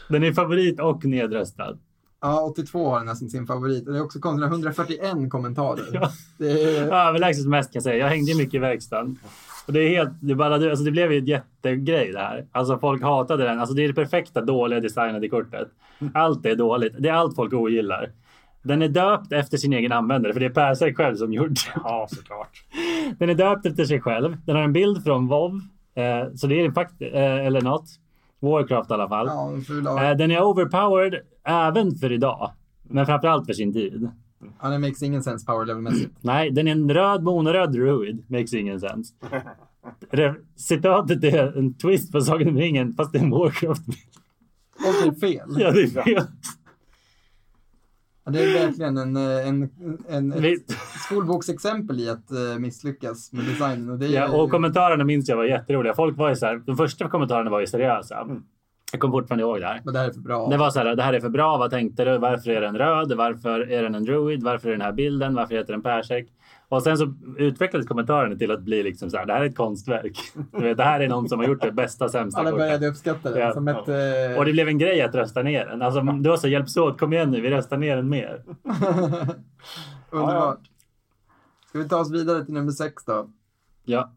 Den 0.09 0.25
är 0.25 0.33
favorit 0.33 0.81
och 0.81 1.05
nedröstad. 1.05 1.79
Ja, 2.21 2.41
82 2.41 2.89
har 2.89 2.97
den 2.97 3.07
nästan 3.07 3.29
sin 3.31 3.47
favorit. 3.47 3.87
Det 3.87 3.97
är 3.97 4.03
också 4.03 4.19
konstigt, 4.19 4.41
den 4.41 4.51
har 4.51 4.57
141 4.57 5.31
kommentarer. 5.31 5.85
Ja. 5.93 6.11
Det 6.39 6.51
är, 6.51 6.83
Överlägset 7.09 7.47
mest 7.47 7.73
kan 7.73 7.77
jag 7.77 7.83
säga. 7.83 7.97
Jag 7.97 8.09
hängde 8.09 8.35
mycket 8.35 8.55
i 8.55 8.59
verkstaden. 8.59 9.19
Och 9.67 9.73
det, 9.73 9.81
är 9.81 9.89
helt, 9.89 10.11
det, 10.21 10.35
bara, 10.35 10.55
alltså 10.55 10.85
det 10.85 10.91
blev 10.91 11.13
ju 11.13 11.19
ett 11.19 11.29
jättegrej 11.29 12.13
det 12.13 12.19
här. 12.19 12.47
Alltså 12.53 12.79
folk 12.79 13.03
hatade 13.03 13.45
den. 13.45 13.61
Alltså 13.61 13.75
det 13.75 13.85
är 13.85 13.89
det 13.89 13.95
perfekta 13.95 14.41
dåliga 14.41 14.81
designade 14.81 15.29
kortet. 15.29 15.69
Allt 16.15 16.47
är 16.47 16.57
dåligt. 16.57 16.95
Det 16.99 17.09
är 17.09 17.13
allt 17.13 17.37
folk 17.37 17.53
ogillar. 17.53 18.11
Den 18.63 18.83
är 18.83 18.89
döpt 18.89 19.33
efter 19.33 19.57
sin 19.57 19.73
egen 19.73 19.93
användare, 19.93 20.33
för 20.33 20.41
det 20.41 20.47
är 20.47 20.51
Persek 20.51 20.97
själv 20.97 21.17
som 21.17 21.33
gjort. 21.33 21.71
Ja, 21.85 22.07
såklart. 22.11 22.65
Den 23.19 23.31
är 23.31 23.35
döpt 23.35 23.67
efter 23.67 23.85
sig 23.85 24.01
själv. 24.01 24.37
Den 24.47 24.57
har 24.57 24.63
en 24.63 24.73
bild 24.73 25.05
från 25.05 25.29
WoW. 25.29 25.61
Eh, 25.95 26.35
så 26.35 26.47
det 26.47 26.61
är 26.61 26.71
faktiskt, 26.71 27.15
eh, 27.15 27.47
eller 27.47 27.61
något. 27.61 27.85
Warcraft 28.41 28.91
i 28.91 28.95
alla 28.95 29.09
fall. 29.09 29.27
ja, 29.27 29.53
en. 29.99 30.11
Eh, 30.11 30.17
den 30.17 30.31
är 30.31 30.43
overpowered 30.43 31.15
även 31.45 31.97
för 31.97 32.13
idag. 32.13 32.53
Men 32.83 33.07
framförallt 33.07 33.47
för 33.47 33.53
sin 33.53 33.73
tid. 33.73 34.11
Ja, 34.63 34.69
den 34.69 34.81
makes 34.81 35.03
ingen 35.03 35.23
sense 35.23 35.47
power 35.47 35.67
level-mässigt. 35.67 36.17
Nej, 36.21 36.51
den 36.51 36.69
är 36.69 36.73
en 36.73 36.95
röd 36.95 37.23
monoröd 37.23 37.73
druid. 37.73 38.25
Makes 38.29 38.55
ingen 38.55 38.81
sense. 38.81 39.15
Det, 40.11 40.35
citatet 40.57 41.25
är 41.25 41.59
en 41.59 41.75
twist 41.75 42.13
på 42.13 42.21
Sagan 42.21 42.49
om 42.49 42.57
ringen 42.57 42.95
fast 42.95 43.13
det 43.13 43.19
är 43.19 43.23
en 43.23 43.31
Warcraft. 43.31 43.89
Och 43.89 44.95
det 45.03 45.09
är 45.09 45.21
fel. 45.21 45.49
Ja, 45.59 45.71
det 45.71 45.83
är 45.83 45.87
fel. 45.87 46.23
Ja, 48.25 48.33
det 48.33 48.45
är 48.45 48.67
verkligen 48.67 48.97
en, 48.97 49.17
eh, 49.17 49.49
en, 49.49 49.71
en, 50.09 50.33
ett 50.45 50.71
skolboksexempel 51.07 52.01
i 52.01 52.09
att 52.11 52.33
uh, 52.33 52.59
misslyckas 52.59 53.33
med 53.33 53.45
designen. 53.45 53.91
Och 53.91 53.99
det 53.99 54.07
är, 54.07 54.11
Ja, 54.11 54.43
och 54.43 54.51
kommentarerna 54.51 55.05
minns 55.05 55.29
jag 55.29 55.37
var 55.37 55.45
jätteroliga. 55.45 55.95
Folk 55.95 56.17
var 56.17 56.29
ju 56.29 56.37
så 56.37 56.47
här, 56.47 56.63
de 56.67 56.77
första 56.77 57.09
kommentarerna 57.09 57.51
var 57.51 57.61
ju 57.61 57.67
seriösa. 57.67 58.29
Jag 58.93 59.01
kommer 59.01 59.13
fortfarande 59.13 59.43
ihåg 59.43 59.61
det 59.61 59.67
här. 59.67 59.81
Men 59.85 59.95
det 59.95 60.01
här 60.01 60.09
är 60.09 60.13
för 60.13 60.21
bra. 60.21 60.49
Det 60.49 60.57
var 60.57 60.71
så 60.71 60.79
här, 60.79 60.97
det 60.97 61.03
här 61.03 61.13
är 61.13 61.21
för 61.21 61.29
bra, 61.29 61.57
vad 61.59 61.71
tänkte 61.71 62.05
du? 62.05 62.19
Varför 62.19 62.51
är 62.51 62.61
den 62.61 62.79
röd? 62.79 63.13
Varför 63.13 63.71
är 63.71 63.83
den 63.83 63.95
en 63.95 64.05
druid? 64.05 64.43
Varför 64.43 64.69
är 64.69 64.73
den 64.73 64.81
här 64.81 64.93
bilden? 64.93 65.35
Varför 65.35 65.55
heter 65.55 65.73
den 65.73 65.83
persek? 65.83 66.29
Och 66.69 66.83
sen 66.83 66.99
så 66.99 67.15
utvecklades 67.39 67.89
kommentarerna 67.89 68.37
till 68.37 68.51
att 68.51 68.63
bli 68.63 68.83
liksom 68.83 69.11
så 69.11 69.17
här, 69.17 69.27
det 69.27 69.33
här 69.33 69.41
är 69.41 69.47
ett 69.47 69.57
konstverk. 69.57 70.19
Du 70.53 70.65
vet, 70.65 70.77
det 70.77 70.85
här 70.85 71.01
är 71.01 71.09
någon 71.09 71.29
som 71.29 71.39
har 71.39 71.47
gjort 71.47 71.63
det 71.63 71.73
bästa, 71.73 72.09
sämsta 72.09 72.41
Alla 72.41 72.53
började 72.53 72.89
uppskatta 72.89 73.31
det. 73.31 73.41
Ja. 73.41 73.53
Som 73.53 73.69
ett, 73.69 73.89
eh, 73.89 74.39
Och 74.39 74.45
det 74.45 74.53
blev 74.53 74.69
en 74.69 74.79
grej 74.79 75.03
att 75.03 75.15
rösta 75.15 75.43
ner 75.43 75.67
den. 75.67 75.83
Alltså, 75.83 76.01
det 76.01 76.29
var 76.29 76.37
så 76.37 76.49
hjälps 76.49 76.77
åt, 76.77 77.01
kom 77.01 77.13
igen 77.13 77.31
nu, 77.31 77.41
vi 77.41 77.51
röstar 77.51 77.77
ner 77.77 77.97
den 77.97 78.09
mer. 78.09 78.45
Underbart. 80.11 80.61
Ska 81.69 81.79
vi 81.79 81.89
ta 81.89 81.97
oss 81.97 82.13
vidare 82.13 82.45
till 82.45 82.55
nummer 82.55 82.73
sex 82.73 83.05
då? 83.05 83.31
Ja, 83.85 84.13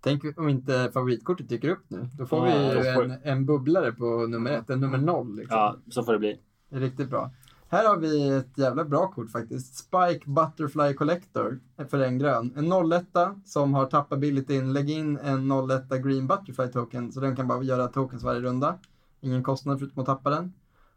Tänk 0.00 0.38
om 0.38 0.48
inte 0.48 0.90
favoritkortet 0.94 1.48
dyker 1.48 1.68
upp 1.68 1.84
nu. 1.88 2.08
Då 2.18 2.26
får 2.26 2.48
Ja, 2.48 2.80
vi 2.80 2.92
får- 2.94 3.04
en, 3.04 3.18
en 3.22 3.46
bubblare 3.46 3.92
på 3.92 4.26
nummer 4.26 4.50
ett, 4.50 4.70
en 4.70 4.80
nummer 4.80 4.98
noll. 4.98 5.36
Liksom. 5.36 5.58
Ja, 5.58 5.76
så 5.90 6.02
får 6.02 6.12
det 6.12 6.18
bli. 6.18 6.40
Det 6.70 6.76
är 6.76 6.80
riktigt 6.80 7.10
bra. 7.10 7.30
Här 7.70 7.88
har 7.88 7.96
vi 7.96 8.28
ett 8.28 8.58
jävla 8.58 8.84
bra 8.84 9.10
kort 9.12 9.30
faktiskt. 9.30 9.74
Spike 9.76 10.30
Butterfly 10.30 10.94
Collector 10.94 11.60
för 11.90 11.98
en 12.00 12.18
grön. 12.18 12.52
En 12.56 12.92
01 12.92 13.06
som 13.44 13.74
har 13.74 13.86
tappabilityn. 13.86 14.72
Lägg 14.72 14.90
in 14.90 15.18
en 15.18 15.50
01 15.70 16.02
Green 16.04 16.26
Butterfly 16.26 16.68
Token 16.68 17.12
så 17.12 17.20
den 17.20 17.36
kan 17.36 17.48
bara 17.48 17.62
göra 17.62 17.86
tokens 17.88 18.22
varje 18.24 18.40
runda. 18.40 18.78
Ingen 19.20 19.42
kostnad 19.42 19.78
förutom 19.78 20.00
att 20.00 20.06
tappa 20.06 20.30
den. 20.30 20.52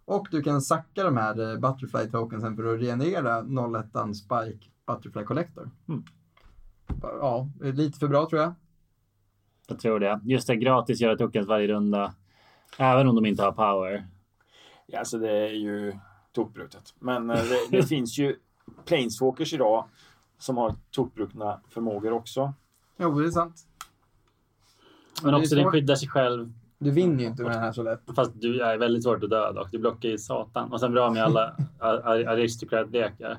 Och 0.06 0.28
du 0.32 0.42
kan 0.44 0.62
sacka 0.62 1.04
de 1.04 1.18
här 1.18 1.52
eh, 1.54 1.60
Butterfly 1.60 2.12
Tokensen 2.12 2.56
för 2.56 2.74
att 2.74 2.80
reagera 2.82 3.40
01 4.10 4.16
Spike 4.18 4.66
Butterfly 4.88 5.24
Collector. 5.24 5.70
Mm. 5.88 6.04
Ja, 7.02 7.50
lite 7.62 8.00
för 8.00 8.08
bra 8.08 8.30
tror 8.30 8.42
jag. 8.42 8.54
Jag 9.72 9.80
tror 9.80 10.00
det. 10.00 10.20
Just 10.24 10.48
det, 10.48 10.56
gratis 10.56 11.02
göra 11.02 11.18
tokens 11.18 11.48
varje 11.48 11.68
runda. 11.68 12.14
Även 12.78 13.08
om 13.08 13.16
de 13.16 13.26
inte 13.26 13.44
har 13.44 13.52
power. 13.52 14.08
Ja, 14.88 15.00
alltså 15.00 15.18
det 15.18 15.32
är 15.32 15.54
ju 15.54 15.94
tokbrutet. 16.32 16.94
Men 17.00 17.30
eh, 17.30 17.36
det, 17.38 17.58
det 17.78 17.84
finns 17.84 18.18
ju 18.18 18.36
planeswalkers 18.86 19.54
idag 19.54 19.86
som 20.38 20.58
har 20.58 20.76
tokbrutna 20.92 21.62
förmågor 21.70 22.12
också. 22.14 22.54
Jo, 22.98 23.20
det 23.20 23.28
är 23.28 23.32
sant. 23.32 23.56
Men 25.24 25.34
är 25.34 25.38
också 25.38 25.56
den 25.56 25.72
skyddar 25.72 25.96
sig 25.96 26.10
själv. 26.10 26.54
Du 26.78 26.92
vinner 26.92 27.20
ju 27.20 27.26
inte 27.30 27.44
med 27.44 27.52
den 27.52 27.62
här 27.62 27.72
så 27.72 27.84
lätt. 27.84 28.02
Fast 28.16 28.32
du 28.42 28.62
är 28.62 28.78
väldigt 28.78 29.04
svårt 29.04 29.24
att 29.24 29.30
döda 29.30 29.62
och 29.62 29.68
du 29.72 29.78
blockar 29.80 30.10
ju 30.10 30.18
satan. 30.18 30.74
Och 30.74 30.80
sen 30.80 30.92
bra 30.92 31.10
med 31.10 31.24
alla 31.24 31.56
ar- 31.80 32.02
ar- 32.08 32.26
aristocrat-lekar. 32.28 33.38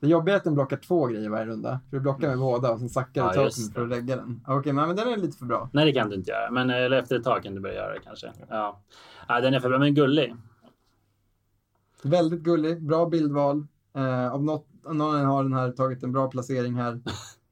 Det 0.00 0.08
jobbiga 0.08 0.34
är 0.34 0.38
att 0.38 0.44
den 0.44 0.54
blockar 0.54 0.76
två 0.76 1.06
grejer 1.06 1.28
varje 1.30 1.46
runda. 1.46 1.80
För 1.90 1.96
du 1.96 2.00
blockar 2.00 2.28
med 2.28 2.38
båda 2.38 2.72
och 2.72 2.78
sen 2.78 2.88
sackar 2.88 3.22
du 3.22 3.40
Ja, 3.40 3.44
token 3.50 3.72
för 3.74 3.82
att 3.82 3.88
lägga 3.88 4.16
den. 4.16 4.40
Okej, 4.46 4.72
men, 4.72 4.86
men 4.86 4.96
den 4.96 5.08
är 5.08 5.16
lite 5.16 5.38
för 5.38 5.46
bra. 5.46 5.70
Nej, 5.72 5.84
det 5.84 5.92
kan 5.92 6.08
du 6.08 6.16
inte 6.16 6.30
göra. 6.30 6.50
Men 6.50 6.70
eller 6.70 6.96
efter 6.98 7.16
ett 7.16 7.24
tag 7.24 7.42
kan 7.42 7.54
du 7.54 7.60
börja 7.60 7.74
göra 7.74 7.92
det 7.94 8.00
kanske. 8.04 8.32
Ja. 8.48 8.80
ja 9.28 9.40
den 9.40 9.54
är 9.54 9.60
för 9.60 9.68
bra, 9.68 9.78
men 9.78 9.94
gullig. 9.94 10.34
Väldigt 12.02 12.40
gullig, 12.40 12.82
bra 12.82 13.06
bildval. 13.06 13.66
Eh, 13.96 14.32
av 14.32 14.44
något, 14.44 14.66
någon 14.92 15.24
har 15.24 15.42
den 15.42 15.52
här 15.52 15.70
tagit 15.72 16.02
en 16.02 16.12
bra 16.12 16.30
placering 16.30 16.74
här. 16.74 17.00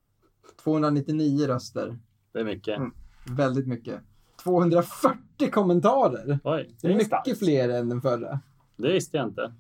299 0.65 1.47
röster. 1.47 1.99
Det 2.33 2.41
är 2.41 2.45
mycket. 2.45 2.77
Mm. 2.79 2.93
Väldigt 3.31 3.67
mycket. 3.67 4.01
240 4.43 5.51
kommentarer! 5.53 6.39
Oj, 6.45 6.75
Det 6.83 6.89
är 6.89 6.93
mycket 6.93 7.07
starkt. 7.07 7.39
fler 7.39 7.69
än 7.69 7.89
den 7.89 8.01
förra. 8.01 8.41
det 8.77 8.93
visste 8.93 9.17
jag 9.17 9.27
inte. 9.27 9.53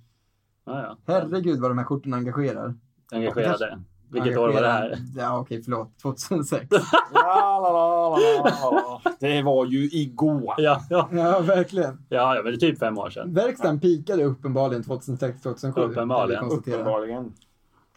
Ja, 0.66 0.82
ja. 0.82 0.96
Herregud 1.06 1.60
vad 1.60 1.70
de 1.70 1.78
här 1.78 1.84
korten 1.84 2.14
engagerar. 2.14 2.74
Engagerade. 3.12 3.80
Vilket 4.10 4.36
år 4.38 4.52
var 4.52 4.62
det 4.62 4.68
här? 4.72 4.98
Ja, 5.16 5.38
okej, 5.38 5.62
förlåt. 5.62 5.98
2006. 6.02 6.66
La, 7.14 7.60
la, 7.60 7.70
la, 7.72 8.18
la, 8.44 8.70
la. 8.70 9.02
Det 9.20 9.42
var 9.42 9.66
ju 9.66 9.84
igår. 9.92 10.54
Ja, 10.58 10.82
ja. 10.90 11.08
ja, 11.12 11.40
verkligen. 11.40 12.04
ja, 12.08 12.36
ja 12.36 12.42
men 12.42 12.52
det 12.52 12.56
är 12.56 12.60
typ 12.70 12.78
fem 12.78 12.98
år 12.98 13.10
sedan. 13.10 13.34
Verkstaden 13.34 13.80
pikade 13.80 14.24
uppenbarligen 14.24 14.82
2006-2007. 14.82 15.80
Uppenbarligen. 15.80 16.44
Uppenbarligen. 16.44 17.32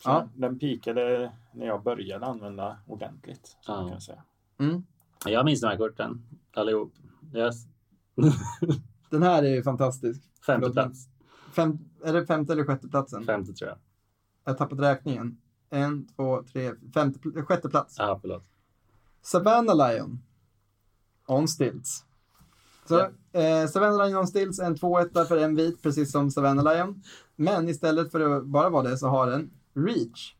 Så 0.03 0.09
Ja. 0.09 0.27
Den 0.35 0.59
pikade 0.59 1.31
när 1.53 1.65
jag 1.65 1.83
började 1.83 2.25
använda 2.25 2.77
ordentligt. 2.87 3.57
Så 3.61 3.71
Ja. 3.71 3.75
kan 3.81 3.87
jag 3.91 4.01
säga. 4.03 4.23
Mm. 4.59 4.83
Jag 5.25 5.45
minns 5.45 5.61
de 5.61 5.67
här 5.67 5.77
korten. 5.77 6.23
Allihop. 6.55 6.93
Yes. 7.35 7.55
Den 9.09 9.23
här 9.23 9.43
är 9.43 9.47
ju 9.55 9.63
fantastisk. 9.63 10.21
Femte 10.45 10.61
Förlåt, 10.61 10.73
plats. 10.73 11.07
Fem, 11.61 11.77
är 12.03 12.13
det 12.13 12.25
femte 12.25 12.53
eller 12.53 12.63
sjätte 12.63 12.87
platsen? 12.87 13.23
Femte 13.25 13.53
tror 13.53 13.69
jag. 13.69 13.77
Jag 14.43 14.51
har 14.51 14.57
tappat 14.57 14.79
räkningen. 14.79 15.37
En, 15.69 16.07
två, 16.07 16.43
tre, 16.43 16.71
femte, 16.93 17.19
pl- 17.19 17.41
sjätte 17.43 17.69
plats. 17.69 17.95
Ja, 17.97 18.17
förlåt. 18.21 18.43
Savannah 19.21 19.75
Lion. 19.93 20.19
On 21.27 21.47
stilts. 21.47 22.05
Så, 22.87 23.09
Ja. 23.33 23.39
eh, 23.39 23.67
Savannah 23.67 24.07
Lion 24.07 24.17
on 24.19 24.27
stilts, 24.27 24.59
en 24.59 24.75
2-1 24.75 25.25
för 25.25 25.37
en 25.37 25.55
vit, 25.55 25.81
precis 25.83 26.11
som 26.11 26.31
Savannah 26.31 26.73
Lion. 26.75 27.03
Men 27.35 27.69
istället 27.69 28.11
för 28.11 28.37
att 28.37 28.45
bara 28.45 28.69
vara 28.69 28.83
det 28.89 28.97
så 28.97 29.07
har 29.07 29.27
den 29.31 29.51
reach. 29.73 30.35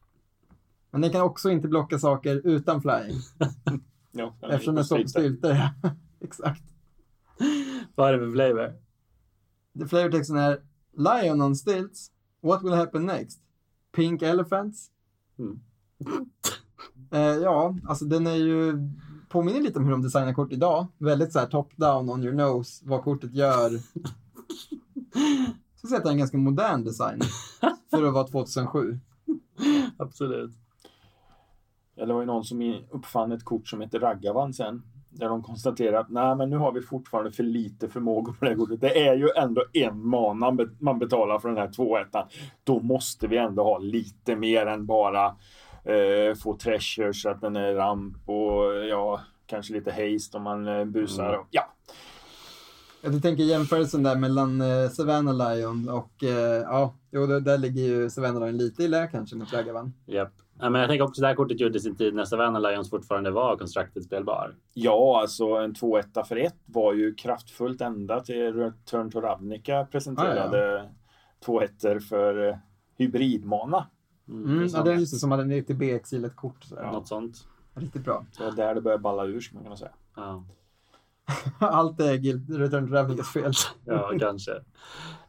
Men 0.92 1.02
den 1.02 1.12
kan 1.12 1.22
också 1.22 1.50
inte 1.50 1.68
blocka 1.68 2.00
saker 2.00 2.42
utan 2.44 2.82
flying. 2.82 3.18
Är 4.42 4.50
eftersom 4.50 4.76
den 4.76 4.86
står 4.86 5.02
på 5.02 5.08
stylter. 5.08 5.70
Exakt. 6.20 6.64
Vad 7.96 8.10
är 8.10 8.14
det 8.14 8.20
för 8.26 8.32
flavor? 8.32 8.74
The 9.80 9.88
flavortexten 9.88 10.38
är 10.38 10.60
Lion 11.00 11.42
on 11.42 11.56
stilts. 11.56 12.12
What 12.42 12.64
will 12.64 12.74
happen 12.74 13.06
next? 13.06 13.40
Pink 13.92 14.22
elephants. 14.22 14.90
Mm. 15.40 15.60
Eh, 17.12 17.20
ja, 17.22 17.76
alltså 17.88 18.06
den 18.06 18.28
är 18.28 18.36
ju 18.36 18.74
påminner 19.30 19.62
lite 19.62 19.80
om 19.80 19.86
hur 19.86 19.92
de 19.92 20.02
designar 20.02 20.34
kort 20.34 20.52
idag. 20.52 20.88
Väldigt 20.98 21.34
så 21.34 21.40
här 21.40 21.48
top 21.48 21.78
down 21.78 22.10
on 22.10 22.24
your 22.24 22.36
nose, 22.36 22.84
vad 22.86 23.04
kortet 23.04 23.34
gör. 23.34 23.70
Så 25.76 25.96
att 25.96 26.04
det 26.04 26.10
är 26.10 26.12
en 26.12 26.18
ganska 26.18 26.38
modern 26.38 26.84
design 26.84 27.22
för 27.90 28.04
att 28.04 28.14
vara 28.14 28.28
2007. 28.28 29.00
Absolut. 29.98 30.52
Det 31.96 32.14
var 32.14 32.20
ju 32.20 32.26
någon 32.26 32.44
som 32.44 32.82
uppfann 32.92 33.32
ett 33.32 33.44
kort 33.44 33.68
som 33.68 33.82
heter 33.82 34.00
Raggavan 34.00 34.54
sen. 34.54 34.84
Där 35.10 35.30
de 35.30 35.44
konstaterar 35.44 36.00
att 36.00 36.10
nej, 36.10 36.36
men 36.36 36.50
nu 36.50 36.58
har 36.58 36.72
vi 36.72 36.82
fortfarande 36.82 37.32
för 37.32 37.44
lite 37.44 37.90
förmågor 37.90 38.34
på 38.34 38.46
det 38.46 38.52
här 38.52 38.58
kortet. 38.58 38.82
Det 38.82 39.08
är 39.08 39.16
ju 39.16 39.30
ändå 39.38 39.64
en 39.74 40.08
mana 40.08 40.58
man 40.80 41.00
betalar 41.00 41.40
för 41.40 41.50
den 41.50 41.58
här 41.58 41.68
2-1. 41.68 42.26
Då 42.64 42.80
måste 42.80 43.28
vi 43.28 43.38
ändå 43.38 43.64
ha 43.64 43.78
lite 43.78 44.36
mer 44.36 44.66
än 44.66 44.86
bara 44.86 45.26
eh, 45.84 46.36
få 46.44 46.58
treasure 46.58 47.14
så 47.14 47.30
att 47.30 47.42
den 47.42 47.56
är 47.56 47.74
ramp 47.74 48.30
och 48.30 48.64
ja, 48.90 49.22
kanske 49.46 49.74
lite 49.74 49.92
haste 49.92 50.38
om 50.38 50.44
man 50.44 50.68
eh, 50.68 50.86
busar. 50.86 51.30
Mm. 51.30 51.40
Och, 51.40 51.48
ja, 51.52 51.74
Jag 53.02 53.22
tänker 53.22 53.44
jämförelsen 53.44 54.04
där 54.04 54.16
mellan 54.16 54.62
eh, 54.62 54.90
Savannah 54.90 55.56
Lion 55.56 55.90
och 55.90 56.24
eh, 56.24 56.62
ja, 56.62 56.94
jo, 57.12 57.26
där, 57.26 57.58
ligger 57.58 57.82
ju 57.82 58.10
Savannah 58.10 58.42
Lion 58.42 58.58
lite 58.58 58.84
i 58.84 58.88
lä 58.88 59.08
kanske 59.08 59.36
mot 59.36 59.54
Ragavan. 59.54 59.94
Japp. 60.06 60.34
Ja, 60.62 60.70
men 60.70 60.82
jag 60.82 60.90
tänker 60.90 61.04
också 61.04 61.22
det 61.22 61.28
här 61.28 61.36
kortet 61.36 61.60
gjorde 61.60 61.80
sin 61.80 61.96
tid 61.96 62.14
när 62.16 62.26
Savannah 62.26 62.62
Lions 62.62 62.90
fortfarande 62.90 63.32
var 63.32 63.58
constructed 63.58 64.04
spelbar. 64.04 64.56
ja, 64.74 65.22
alltså 65.22 65.46
en 65.46 65.74
2-1 65.74 66.24
för 66.24 66.36
1 66.36 66.56
var 66.66 66.94
ju 66.94 67.16
kraftfullt 67.16 67.82
ända 67.82 68.20
till 68.20 68.54
Return 68.54 69.12
to 69.12 69.22
Ravnica 69.22 69.88
presenterade 69.92 70.90
2-1 71.46 72.00
för 72.00 72.48
eh, 72.48 72.56
hybridmana. 72.98 73.88
Mm, 74.28 74.68
ja, 74.74 74.84
det 74.84 74.92
är 74.92 74.96
just 74.96 75.14
det, 75.14 75.20
som 75.20 75.32
hade 75.32 75.44
en 75.56 75.66
till 75.66 75.76
B-exil 75.76 76.26
ett 76.26 76.36
kort. 76.36 76.64
Sådär. 76.64 76.84
Ja. 76.84 76.92
Något 76.92 77.08
sånt. 77.08 77.48
Riktigt 77.74 78.04
bra. 78.04 78.26
Det 78.38 78.44
var 78.44 78.52
där 78.52 78.76
det 78.76 78.82
började 78.82 79.02
balla 79.02 79.26
ur, 79.26 79.40
skulle 79.40 79.58
man 79.58 79.64
kunna 79.64 79.76
säga. 79.76 79.92
Ja, 80.16 80.44
Allt 81.60 82.00
är 82.00 82.16
Guild 82.16 82.58
Return 82.58 82.88
to 82.88 82.94
Ravnicas 82.94 83.34
fel. 83.34 83.52
ja 83.86 84.12
kanske. 84.20 84.52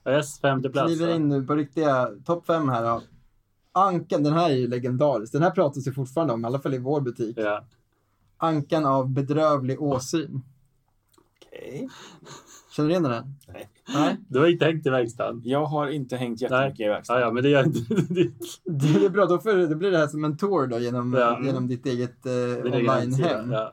Yes, 0.08 0.40
femte 0.40 0.70
plats. 0.70 0.94
Kliver 0.96 1.14
in 1.14 1.28
nu 1.28 1.42
på 1.46 1.54
riktiga 1.54 2.08
topp 2.24 2.46
fem 2.46 2.68
här 2.68 2.84
då. 2.84 3.02
Ankan, 3.72 4.22
den 4.22 4.32
här 4.32 4.50
är 4.50 4.54
ju 4.54 4.68
legendarisk. 4.68 5.32
Den 5.32 5.42
här 5.42 5.50
pratas 5.50 5.86
ju 5.86 5.92
fortfarande 5.92 6.32
om, 6.34 6.44
i 6.44 6.46
alla 6.46 6.58
fall 6.58 6.74
i 6.74 6.78
vår 6.78 7.00
butik. 7.00 7.38
Ja. 7.38 7.64
Ankan 8.36 8.84
av 8.86 9.10
bedrövlig 9.10 9.82
åsyn. 9.82 10.42
Okej. 11.46 11.88
Känner 12.76 12.88
du 12.88 12.92
igen 12.92 13.02
den? 13.02 13.34
Nej. 13.48 13.68
Nej? 13.94 14.16
Du 14.28 14.38
har 14.38 14.46
inte 14.46 14.64
hängt 14.64 14.86
i 14.86 14.90
verkstaden? 14.90 15.40
Jag 15.44 15.64
har 15.66 15.86
inte 15.88 16.16
hängt 16.16 16.40
jättemycket 16.40 16.80
i 16.80 16.82
Ja, 16.82 16.92
verkstaden. 16.92 17.22
ja, 17.22 17.30
men 17.32 17.42
det 17.42 17.48
gör 17.48 17.64
inte... 17.64 17.78
Det 18.64 19.04
är 19.04 19.08
bra, 19.08 19.26
då, 19.26 19.38
får, 19.38 19.68
då 19.68 19.74
blir 19.76 19.90
det 19.90 19.98
här 19.98 20.06
som 20.06 20.24
en 20.24 20.36
tour 20.36 20.66
då 20.66 20.78
genom, 20.78 21.12
Ja. 21.14 21.40
genom 21.44 21.68
ditt 21.68 21.86
eget 21.86 22.26
eh, 22.26 22.72
online-hem. 22.72 23.52
Ja. 23.52 23.72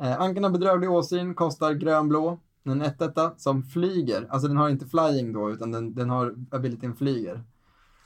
Eh, 0.00 0.20
Ankan 0.20 0.44
av 0.44 0.52
bedrövlig 0.52 0.90
åsyn 0.90 1.34
kostar 1.34 1.72
grönblå. 1.72 2.38
En 2.64 2.82
1 2.82 2.94
som 3.36 3.62
flyger. 3.62 4.26
Alltså 4.30 4.48
den 4.48 4.56
har 4.56 4.68
inte 4.68 4.86
flying 4.86 5.32
då, 5.32 5.50
utan 5.50 5.72
den, 5.72 5.94
den 5.94 6.10
har 6.10 6.34
abilityn 6.50 6.94
flyger. 6.96 7.42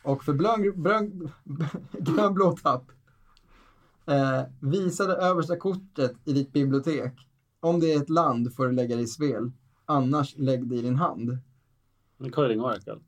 Och 0.06 0.24
för 0.24 0.32
blön, 0.32 0.82
blön, 0.82 1.30
grönblå 1.92 2.52
tapp. 2.52 2.84
Eh, 4.06 4.42
visa 4.60 5.06
det 5.06 5.14
översta 5.16 5.56
kortet 5.56 6.14
i 6.24 6.32
ditt 6.32 6.52
bibliotek. 6.52 7.12
Om 7.60 7.80
det 7.80 7.92
är 7.92 8.02
ett 8.02 8.10
land 8.10 8.54
får 8.54 8.66
du 8.66 8.72
lägga 8.72 8.96
det 8.96 9.02
i 9.02 9.06
spel. 9.06 9.50
Annars 9.84 10.34
lägg 10.36 10.68
det 10.68 10.76
i 10.76 10.82
din 10.82 10.96
hand. 10.96 11.38
En 12.18 12.32
Coiling 12.32 12.60
Oracle. 12.60 12.98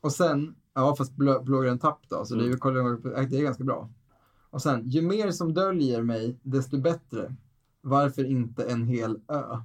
Och 0.00 0.12
sen, 0.12 0.56
ja 0.74 0.96
fast 0.96 1.12
blå, 1.12 1.42
blågrön 1.42 1.78
tapp 1.78 2.08
då, 2.08 2.24
så 2.24 2.34
det 2.34 2.44
är 2.44 2.48
ju 2.48 2.56
kolla- 2.56 2.82
det 3.30 3.38
är 3.38 3.42
ganska 3.42 3.64
bra. 3.64 3.90
Och 4.50 4.62
sen, 4.62 4.88
ju 4.88 5.02
mer 5.02 5.30
som 5.30 5.54
döljer 5.54 6.02
mig, 6.02 6.38
desto 6.42 6.78
bättre. 6.78 7.34
Varför 7.80 8.24
inte 8.24 8.64
en 8.64 8.82
hel 8.82 9.20
ö? 9.28 9.62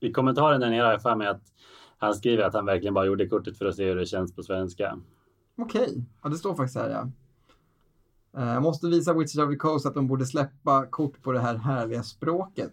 I 0.00 0.12
kommentaren 0.12 0.60
där 0.60 0.70
nere 0.70 0.84
har 0.84 0.92
jag 0.92 1.02
för 1.02 1.16
mig 1.16 1.26
att 1.26 1.52
han 2.00 2.14
skriver 2.14 2.42
att 2.44 2.54
han 2.54 2.66
verkligen 2.66 2.94
bara 2.94 3.06
gjorde 3.06 3.26
kortet 3.28 3.58
för 3.58 3.66
att 3.66 3.76
se 3.76 3.84
hur 3.88 3.96
det 3.96 4.06
känns 4.06 4.34
på 4.34 4.42
svenska. 4.42 4.98
Okej, 5.58 6.04
ja 6.22 6.28
det 6.28 6.36
står 6.36 6.54
faktiskt 6.54 6.76
här 6.78 6.90
ja. 6.90 7.08
Eh, 8.40 8.52
Jag 8.52 8.62
måste 8.62 8.86
visa 8.86 9.12
Witches 9.12 9.38
of 9.38 9.50
the 9.50 9.56
Coast 9.56 9.86
att 9.86 9.94
de 9.94 10.06
borde 10.06 10.26
släppa 10.26 10.86
kort 10.86 11.22
på 11.22 11.32
det 11.32 11.40
här 11.40 11.54
härliga 11.56 12.02
språket. 12.02 12.72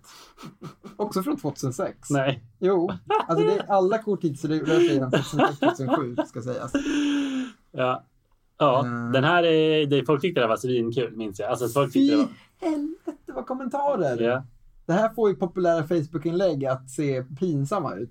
Också 0.98 1.24
från 1.24 1.38
2006. 1.38 2.10
Nej. 2.10 2.44
Jo, 2.60 2.90
alltså 3.28 3.46
det 3.46 3.54
är 3.58 3.72
alla 3.72 3.98
kort 3.98 4.24
hittills 4.24 4.46
rör 4.46 4.66
sig 4.80 4.94
genom 4.94 5.12
2006-2007 5.12 6.26
ska 6.26 6.42
sägas. 6.42 6.72
Ja. 7.72 8.04
Ja, 8.58 8.86
Mm. 8.86 9.12
den 9.12 9.24
här 9.24 9.44
är, 9.44 9.86
det, 9.86 10.06
folk 10.06 10.22
tyckte 10.22 10.42
det 10.42 10.48
var 10.48 10.58
svinkul 10.58 11.16
minns 11.16 11.40
jag. 11.40 11.50
Alltså, 11.50 11.68
folk 11.68 11.94
tyckte 11.94 12.16
det 12.16 12.22
var, 12.22 12.28
helvete 12.72 13.32
vad 13.34 13.46
kommentarer! 13.48 14.22
ja. 14.22 14.44
Det 14.86 14.94
här 14.94 15.10
får 15.10 15.30
ju 15.30 15.36
populära 15.36 15.84
Facebook-inlägg 15.88 16.66
att 16.66 16.90
se 16.90 17.24
pinsamma 17.40 17.96
ut. 17.96 18.10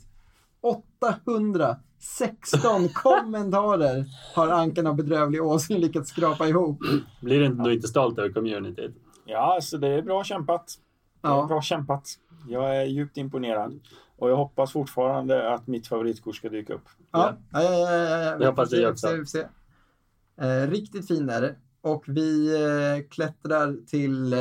816 0.60 2.88
kommentarer 2.94 4.04
har 4.34 4.48
Ankan 4.48 4.86
av 4.86 4.96
bedrövlig 4.96 5.42
åsyn 5.42 5.80
lyckats 5.80 6.10
skrapa 6.10 6.48
ihop. 6.48 6.78
Blir 7.20 7.40
du 7.40 7.46
inte, 7.46 7.70
inte 7.70 7.88
stolt 7.88 8.18
över 8.18 8.32
communityt? 8.32 8.96
Ja, 9.24 9.54
alltså 9.54 9.78
det 9.78 9.88
är 9.88 10.02
bra 10.02 10.24
kämpat. 10.24 10.74
Det 11.22 11.28
är 11.28 11.32
Ja. 11.32 11.46
bra 11.46 11.62
kämpat. 11.62 12.08
Jag 12.48 12.76
är 12.76 12.84
djupt 12.84 13.16
imponerad. 13.16 13.80
Och 14.18 14.30
jag 14.30 14.36
hoppas 14.36 14.72
fortfarande 14.72 15.54
att 15.54 15.66
mitt 15.66 15.86
favoritkort 15.86 16.36
ska 16.36 16.48
dyka 16.48 16.74
upp. 16.74 16.88
Ja, 17.12 17.36
ja, 17.52 17.62
ja, 17.62 17.74
ja, 17.74 17.96
ja, 17.96 18.22
ja. 18.22 18.36
Det 18.38 18.46
hoppas 18.46 18.72
vi 18.72 18.76
se, 18.76 18.86
också. 18.86 19.06
får 19.08 19.24
se. 19.24 19.46
Eh, 20.40 20.70
riktigt 20.70 21.08
fin 21.08 21.28
är 21.30 21.40
det. 21.40 21.54
Och 21.80 22.04
vi 22.06 22.54
eh, 22.64 23.02
klättrar 23.10 23.76
till 23.86 24.32
eh, 24.32 24.38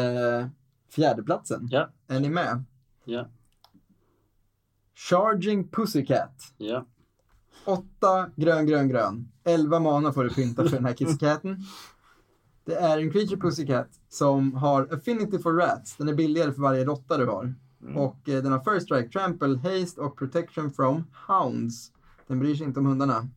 fjärdeplatsen. 0.95 1.67
Ja. 1.71 1.89
Är 2.07 2.19
ni 2.19 2.29
med? 2.29 2.63
Ja. 3.05 3.25
Charging 4.95 5.67
Pussycat. 5.67 6.53
Ja. 6.57 6.85
8 7.65 8.31
grön, 8.35 8.65
grön, 8.65 8.87
grön. 8.87 9.31
11 9.43 9.79
mana 9.79 10.13
får 10.13 10.23
du 10.23 10.29
pynta 10.29 10.63
för 10.63 10.75
den 10.75 10.85
här 10.85 10.93
kisscaten. 10.93 11.57
Det 12.65 12.75
är 12.75 12.97
en 12.97 13.11
creature 13.11 13.37
pussycat 13.37 13.89
som 14.09 14.53
har 14.53 14.93
affinity 14.93 15.39
for 15.39 15.53
rats. 15.53 15.97
Den 15.97 16.09
är 16.09 16.13
billigare 16.13 16.53
för 16.53 16.61
varje 16.61 16.85
råtta 16.85 17.17
du 17.17 17.25
har. 17.25 17.55
Och 17.95 18.29
eh, 18.29 18.43
den 18.43 18.51
har 18.51 18.73
first 18.73 18.85
strike, 18.85 19.09
trample, 19.09 19.57
haste 19.57 20.01
och 20.01 20.17
protection 20.17 20.73
from 20.73 21.03
hounds. 21.27 21.91
Den 22.27 22.39
bryr 22.39 22.55
sig 22.55 22.67
inte 22.67 22.79
om 22.79 22.85
hundarna. 22.85 23.27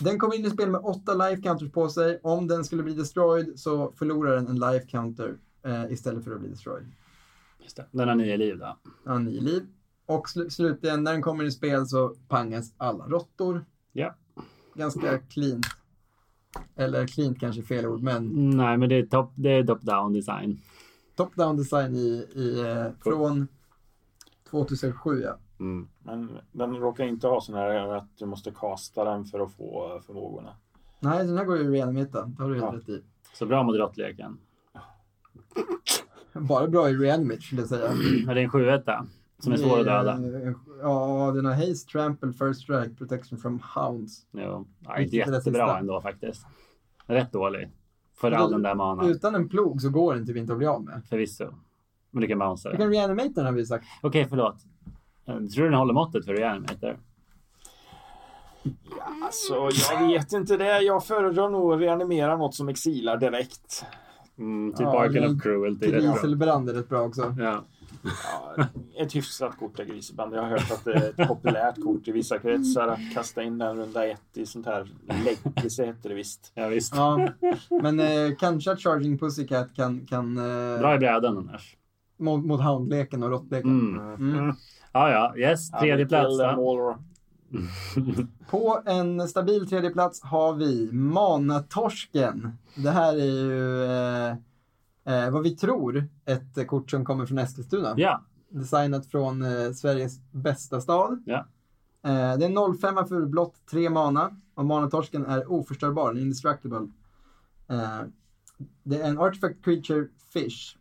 Den 0.00 0.18
kommer 0.18 0.34
in 0.34 0.46
i 0.46 0.50
spel 0.50 0.70
med 0.70 0.80
8 0.80 1.14
life 1.14 1.42
counters 1.42 1.72
på 1.72 1.88
sig. 1.88 2.20
Om 2.22 2.46
den 2.46 2.64
skulle 2.64 2.82
bli 2.82 2.94
destroyed 2.94 3.58
så 3.58 3.92
förlorar 3.92 4.36
den 4.36 4.46
en 4.46 4.58
life 4.58 4.86
counter 4.86 5.36
eh, 5.64 5.92
istället 5.92 6.24
för 6.24 6.32
att 6.32 6.40
bli 6.40 6.48
destroyed. 6.48 6.86
Just 7.62 7.76
det. 7.76 7.86
Den 7.90 8.08
har 8.08 8.14
nio 8.14 8.36
liv 8.36 8.58
då. 8.58 8.78
Ja, 9.04 9.18
nio 9.18 9.40
liv. 9.40 9.66
Och 10.08 10.26
sl- 10.26 10.48
slutligen, 10.48 11.02
när 11.04 11.12
den 11.12 11.22
kommer 11.22 11.44
i 11.44 11.50
spel 11.50 11.86
så 11.86 12.14
pangas 12.28 12.74
alla 12.76 13.04
råttor. 13.06 13.64
Ja. 13.92 14.14
Ganska 14.74 15.18
cleant. 15.18 15.66
Eller 16.76 17.06
cleant 17.06 17.40
kanske 17.40 17.60
är 17.60 17.64
fel 17.64 17.86
ord, 17.86 18.02
men 18.02 18.50
Nej, 18.56 18.76
men 18.76 18.88
det 18.88 18.94
är 18.94 19.06
top, 19.06 19.32
det 19.34 19.50
är 19.50 19.62
top-down 19.64 20.12
design. 20.12 20.60
top-down 21.16 21.56
design 21.56 21.94
i, 21.96 22.26
i, 22.34 22.60
eh, 22.60 22.86
från 23.02 23.48
2007. 24.50 25.20
Ja. 25.22 25.38
Mm. 25.60 25.88
Men 26.02 26.30
den 26.52 26.76
råkar 26.76 27.04
inte 27.04 27.26
ha 27.28 27.40
sån 27.40 27.54
här 27.54 27.88
att 27.96 28.18
du 28.18 28.26
måste 28.26 28.50
kasta 28.50 29.04
den 29.04 29.24
för 29.24 29.40
att 29.40 29.52
få 29.52 29.94
eh, 29.96 30.02
förmågorna. 30.02 30.56
Nej, 31.00 31.26
den 31.26 31.36
här 31.38 31.44
går 31.44 31.58
ju 31.58 31.70
reanimata. 31.72 32.24
Det 32.26 32.42
har 32.42 32.50
du 32.50 32.60
helt 32.60 32.72
Ja. 32.72 32.78
rätt 32.78 32.88
i. 32.88 33.02
Så 33.34 33.46
bra 33.46 33.62
mot 33.62 33.76
råttleken. 33.76 34.38
Bara 36.32 36.68
bra 36.68 36.90
i 36.90 36.94
reanimate 36.96 37.40
skulle 37.40 37.60
jag 37.62 37.68
säga. 37.68 37.92
Men 38.26 38.34
det 38.34 38.40
är 38.40 38.44
en 38.44 38.50
7 38.50 38.66
som 39.38 39.52
är 39.52 39.56
svår 39.56 39.78
att 39.78 39.84
döda. 39.86 40.18
Ja, 40.82 41.32
den 41.34 41.44
har 41.44 41.52
haste, 41.52 41.92
trample, 41.92 42.32
first 42.32 42.60
strike, 42.60 42.94
protection 42.98 43.38
from 43.38 43.60
hounds. 43.74 44.26
Jo. 44.32 44.66
Ja, 44.80 44.98
inte 44.98 45.16
jättebra 45.16 45.78
ändå 45.78 46.00
faktiskt. 46.00 46.46
Rätt 47.06 47.32
dålig. 47.32 47.70
För 48.16 48.32
all 48.32 48.48
du- 48.48 48.54
den 48.54 48.62
där 48.62 48.74
manan. 48.74 49.08
Utan 49.10 49.34
en 49.34 49.48
plog 49.48 49.82
så 49.82 49.90
går 49.90 50.14
den 50.14 50.26
typ 50.26 50.36
inte 50.36 50.52
att 50.52 50.58
bli 50.58 50.66
av 50.66 50.84
med. 50.84 51.02
Förvisso. 51.08 51.44
Men 52.10 52.20
du 52.20 52.26
kan 52.28 52.38
bouncea 52.38 52.72
Du 52.72 52.78
den. 52.78 52.86
kan 52.86 52.92
reanimate 52.92 53.28
den 53.34 53.44
har 53.44 53.52
vi 53.52 53.66
sagt. 53.66 53.84
Okej, 54.02 54.26
förlåt. 54.28 54.56
Eh, 55.26 55.34
Tror 55.34 55.46
du 55.64 55.70
den 55.70 55.74
håller 55.78 55.94
måttet 55.94 56.24
för 56.24 56.34
reanimator? 56.34 56.96
Alltså, 59.24 59.68
jag 59.92 60.08
vet 60.08 60.32
inte 60.32 60.56
det. 60.56 60.80
Jag 60.80 61.04
föredrar 61.04 61.48
nog 61.50 61.72
att 61.72 61.80
reanimera 61.80 62.36
något 62.36 62.54
som 62.54 62.68
exilar 62.68 63.16
direkt. 63.16 63.84
Mm, 64.38 64.72
typ 64.72 64.80
Ja, 64.80 65.00
Arken 65.00 65.24
of 65.36 65.42
Cruelty. 65.42 65.86
det 65.86 65.92
är 65.96 66.00
rätt 66.00 66.02
bra. 66.02 66.12
Griselbrand 66.12 66.68
är 66.70 66.74
rätt 66.74 66.88
bra 66.88 67.00
också. 67.02 67.34
Ja. 67.38 67.62
Ja, 68.24 68.66
ett 69.02 69.16
hyfsat 69.16 69.58
kort 69.58 69.78
är 69.78 69.84
Griseband. 69.84 70.34
Jag 70.34 70.42
har 70.42 70.48
hört 70.48 70.70
att 70.70 70.84
det 70.84 70.92
är 70.92 71.08
ett 71.22 71.28
populärt 71.28 71.82
kort 71.82 72.08
i 72.08 72.12
vissa 72.12 72.38
kretsar 72.38 72.88
att 72.88 73.14
kasta 73.14 73.42
in 73.42 73.58
den 73.58 73.76
runda 73.76 74.06
ett 74.06 74.36
i 74.36 74.46
sånt 74.46 74.66
här 74.66 74.88
läggelse 75.24 75.84
heter 75.84 76.08
det 76.08 76.14
visst. 76.14 76.52
ja, 76.54 76.68
visst. 76.68 76.94
Ja, 76.96 77.28
men 77.82 78.00
eh, 78.00 78.36
kanske 78.38 78.72
att 78.72 78.80
Charging 78.80 79.18
Pussycat 79.18 79.74
kan, 79.74 80.06
kan 80.06 80.36
eh, 80.36 80.78
Bra 80.78 80.94
i 80.94 80.98
brädan 80.98 81.38
annars. 81.38 81.76
mot, 82.18 82.44
mot 82.44 82.60
houndleken 82.60 83.22
och 83.22 83.30
råttleken. 83.30 83.70
Mm. 83.70 84.14
Mm. 84.14 84.54
Ja, 84.92 85.10
ja. 85.10 85.34
Yes, 85.36 85.70
tredje 85.70 86.06
plats. 86.06 86.38
På 88.50 88.82
en 88.86 89.28
stabil 89.28 89.68
tredje 89.68 89.90
plats 89.90 90.22
har 90.22 90.54
vi 90.54 90.92
Manatorsken. 90.92 92.58
Det 92.76 92.90
här 92.90 93.12
är 93.12 93.24
ju 93.24 93.84
eh, 93.84 94.36
eh, 95.08 95.30
vad 95.30 95.42
vi 95.42 95.56
tror 95.56 96.08
ett 96.24 96.66
kort 96.66 96.90
som 96.90 97.04
kommer 97.04 97.26
från 97.26 97.38
Eskilstuna. 97.38 97.94
Ja, 97.96 98.22
Designat 98.48 99.06
från 99.06 99.42
eh, 99.42 99.72
Sveriges 99.72 100.20
bästa 100.30 100.80
stad. 100.80 101.22
Ja. 101.26 101.46
Eh, 102.02 102.38
det 102.38 102.46
är 102.46 102.78
05 102.78 103.08
för 103.08 103.26
blått, 103.26 103.66
3 103.70 103.90
mana. 103.90 104.36
Och 104.54 104.64
Manatorsken 104.64 105.26
är 105.26 105.52
oförstörbar, 105.52 106.10
en 106.10 106.18
indestructible. 106.18 106.88
Eh, 107.68 108.00
det 108.82 109.00
är 109.02 109.08
en 109.08 109.18
artifact 109.18 109.64
creature 109.64 110.08
fish. 110.32 110.76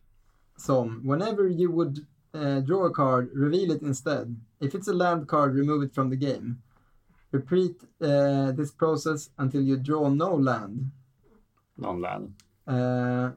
Som 0.57 1.07
whenever 1.07 1.43
you 1.43 1.71
would 1.71 2.05
eh, 2.33 2.63
draw 2.63 2.85
a 2.85 2.91
card, 2.93 3.29
reveal 3.33 3.71
it 3.71 3.81
instead. 3.81 4.39
If 4.59 4.73
it's 4.73 4.89
a 4.89 4.93
land 4.93 5.29
card, 5.29 5.55
remove 5.55 5.85
it 5.85 5.95
from 5.95 6.09
the 6.09 6.15
game. 6.15 6.55
Repeat 7.31 7.83
eh, 7.99 8.55
this 8.55 8.75
process 8.75 9.29
until 9.35 9.61
you 9.61 9.77
draw 9.77 10.09
no 10.09 10.37
land. 10.37 10.91
någon 11.75 12.01
land. 12.01 12.33
Uh, 12.69 13.29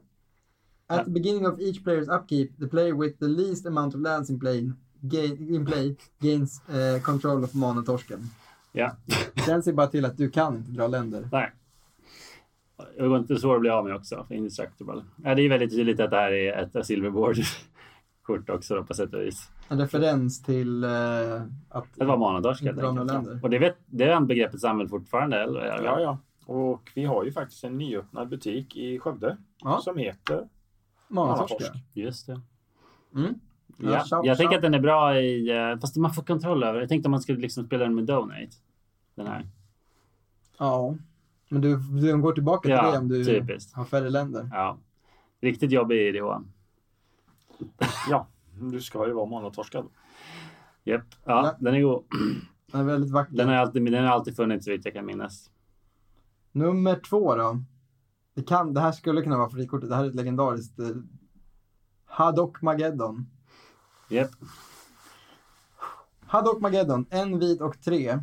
at 0.99 1.05
the 1.05 1.11
beginning 1.11 1.45
of 1.47 1.59
each 1.59 1.83
player's 1.83 2.07
upkeep, 2.07 2.59
the 2.59 2.67
player 2.67 2.93
with 2.93 3.19
the 3.19 3.27
least 3.27 3.65
amount 3.65 3.95
of 3.95 4.01
lands 4.01 4.29
in 4.29 4.39
play, 4.39 4.71
gain, 5.01 5.55
in 5.55 5.65
play 5.65 5.95
gains 6.21 6.61
uh, 6.69 6.99
control 7.01 7.43
of 7.43 7.53
manatorsken. 7.53 8.29
Ja. 8.71 8.95
Den 9.45 9.63
ser 9.63 9.73
bara 9.73 9.87
till 9.87 10.05
att 10.05 10.17
du 10.17 10.29
kan 10.29 10.55
inte 10.55 10.71
dra 10.71 10.87
länder. 10.87 11.29
Nej. 11.31 11.51
Det 12.97 13.07
går 13.07 13.17
inte 13.17 13.35
så 13.35 13.55
att 13.55 13.61
bli 13.61 13.69
av 13.69 13.85
med 13.85 13.95
också. 13.95 14.25
För 14.27 14.35
indestructible. 14.35 15.03
Ja, 15.23 15.35
det 15.35 15.41
är 15.41 15.49
väldigt 15.49 15.71
tydligt 15.71 15.99
att 15.99 16.09
det 16.09 16.17
här 16.17 16.31
är 16.31 16.63
ett 16.63 16.85
silverboard-kort 16.85 18.49
också 18.49 18.75
då, 18.75 18.83
på 18.83 18.93
sätt 18.93 19.13
och 19.13 19.21
vis. 19.21 19.49
En 19.69 19.79
referens 19.79 20.43
till 20.43 20.83
uh, 20.83 21.41
att... 21.69 21.85
Det 21.95 22.05
var 22.05 22.17
manatorsk 22.17 22.63
helt 22.63 22.77
Dra 22.77 22.91
några 22.91 23.13
länder. 23.13 23.39
Och 23.43 23.49
det, 23.49 23.59
vet, 23.59 23.77
det 23.85 24.03
är 24.03 24.21
begreppet 24.21 24.61
samhället 24.61 24.89
fortfarande, 24.89 25.37
eller? 25.43 25.83
Ja, 25.83 25.99
ja. 25.99 26.17
Och 26.45 26.91
vi 26.95 27.05
har 27.05 27.23
ju 27.23 27.31
faktiskt 27.31 27.63
en 27.63 27.77
nyöppnad 27.77 28.29
butik 28.29 28.75
i 28.75 28.99
Skövde 28.99 29.37
Ja. 29.63 29.79
som 29.83 29.97
heter 29.97 30.47
Manatorsk. 31.11 31.71
Just 31.93 32.27
det. 32.27 32.41
Mm. 33.15 33.33
Ja. 33.77 33.91
Ja, 33.91 33.99
shout, 33.99 34.25
jag 34.25 34.37
tänker 34.37 34.55
att 34.55 34.61
den 34.61 34.73
är 34.73 34.79
bra 34.79 35.19
i... 35.19 35.49
eh, 35.57 35.79
Fast 35.79 35.95
man 35.97 36.13
får 36.13 36.23
kontroll 36.23 36.63
över. 36.63 36.79
Jag 36.79 36.89
tänkte 36.89 37.07
om 37.07 37.11
man 37.11 37.21
skulle 37.21 37.39
liksom 37.39 37.65
spela 37.65 37.83
den 37.83 37.95
med 37.95 38.03
Donate. 38.05 38.49
Den 39.15 39.27
här. 39.27 39.47
Ja. 40.57 40.95
Men 41.49 41.61
du, 41.61 41.77
du 41.77 42.17
går 42.21 42.33
tillbaka 42.33 42.61
till 42.61 42.71
Ja, 42.71 42.91
det 42.91 42.97
om 42.97 43.07
du 43.07 43.25
typiskt. 43.25 43.73
har 43.75 43.85
färre 43.85 44.09
länder. 44.09 44.49
Ja. 44.51 44.77
Riktigt 45.41 45.71
jobbig 45.71 46.07
idé. 46.07 46.19
Ja, 48.09 48.27
du 48.59 48.81
ska 48.81 49.07
ju 49.07 49.13
vara 49.13 49.25
manatorskad. 49.25 49.85
Japp. 50.83 51.01
Ja, 51.11 51.45
Ja. 51.45 51.55
den 51.59 51.75
är 51.75 51.81
god. 51.81 52.03
Den 52.71 52.81
är 52.81 52.85
väldigt 52.85 53.11
vacker. 53.11 53.35
Den 53.35 53.47
har 53.47 53.55
alltid, 53.55 53.91
den 53.91 54.03
har 54.05 54.11
alltid 54.11 54.35
funnits 54.35 54.65
så 54.65 54.71
vitt 54.71 54.85
jag 54.85 54.93
kan 54.93 55.05
minnas. 55.05 55.51
Nummer 56.51 56.95
två 57.09 57.35
då. 57.35 57.63
Det, 58.33 58.43
kan, 58.43 58.73
det 58.73 58.81
här 58.81 58.91
skulle 58.91 59.21
kunna 59.21 59.37
vara 59.37 59.49
frikortet. 59.49 59.89
Det 59.89 59.95
här 59.95 60.03
är 60.03 60.09
ett 60.09 60.15
legendariskt. 60.15 60.79
Eh, 60.79 60.87
Haddock 62.05 62.61
Mageddon. 62.61 63.25
Japp. 64.09 64.31
Haddock 66.19 66.61
Mageddon, 66.61 67.05
en 67.09 67.39
vit 67.39 67.61
och 67.61 67.81
tre. 67.81 68.19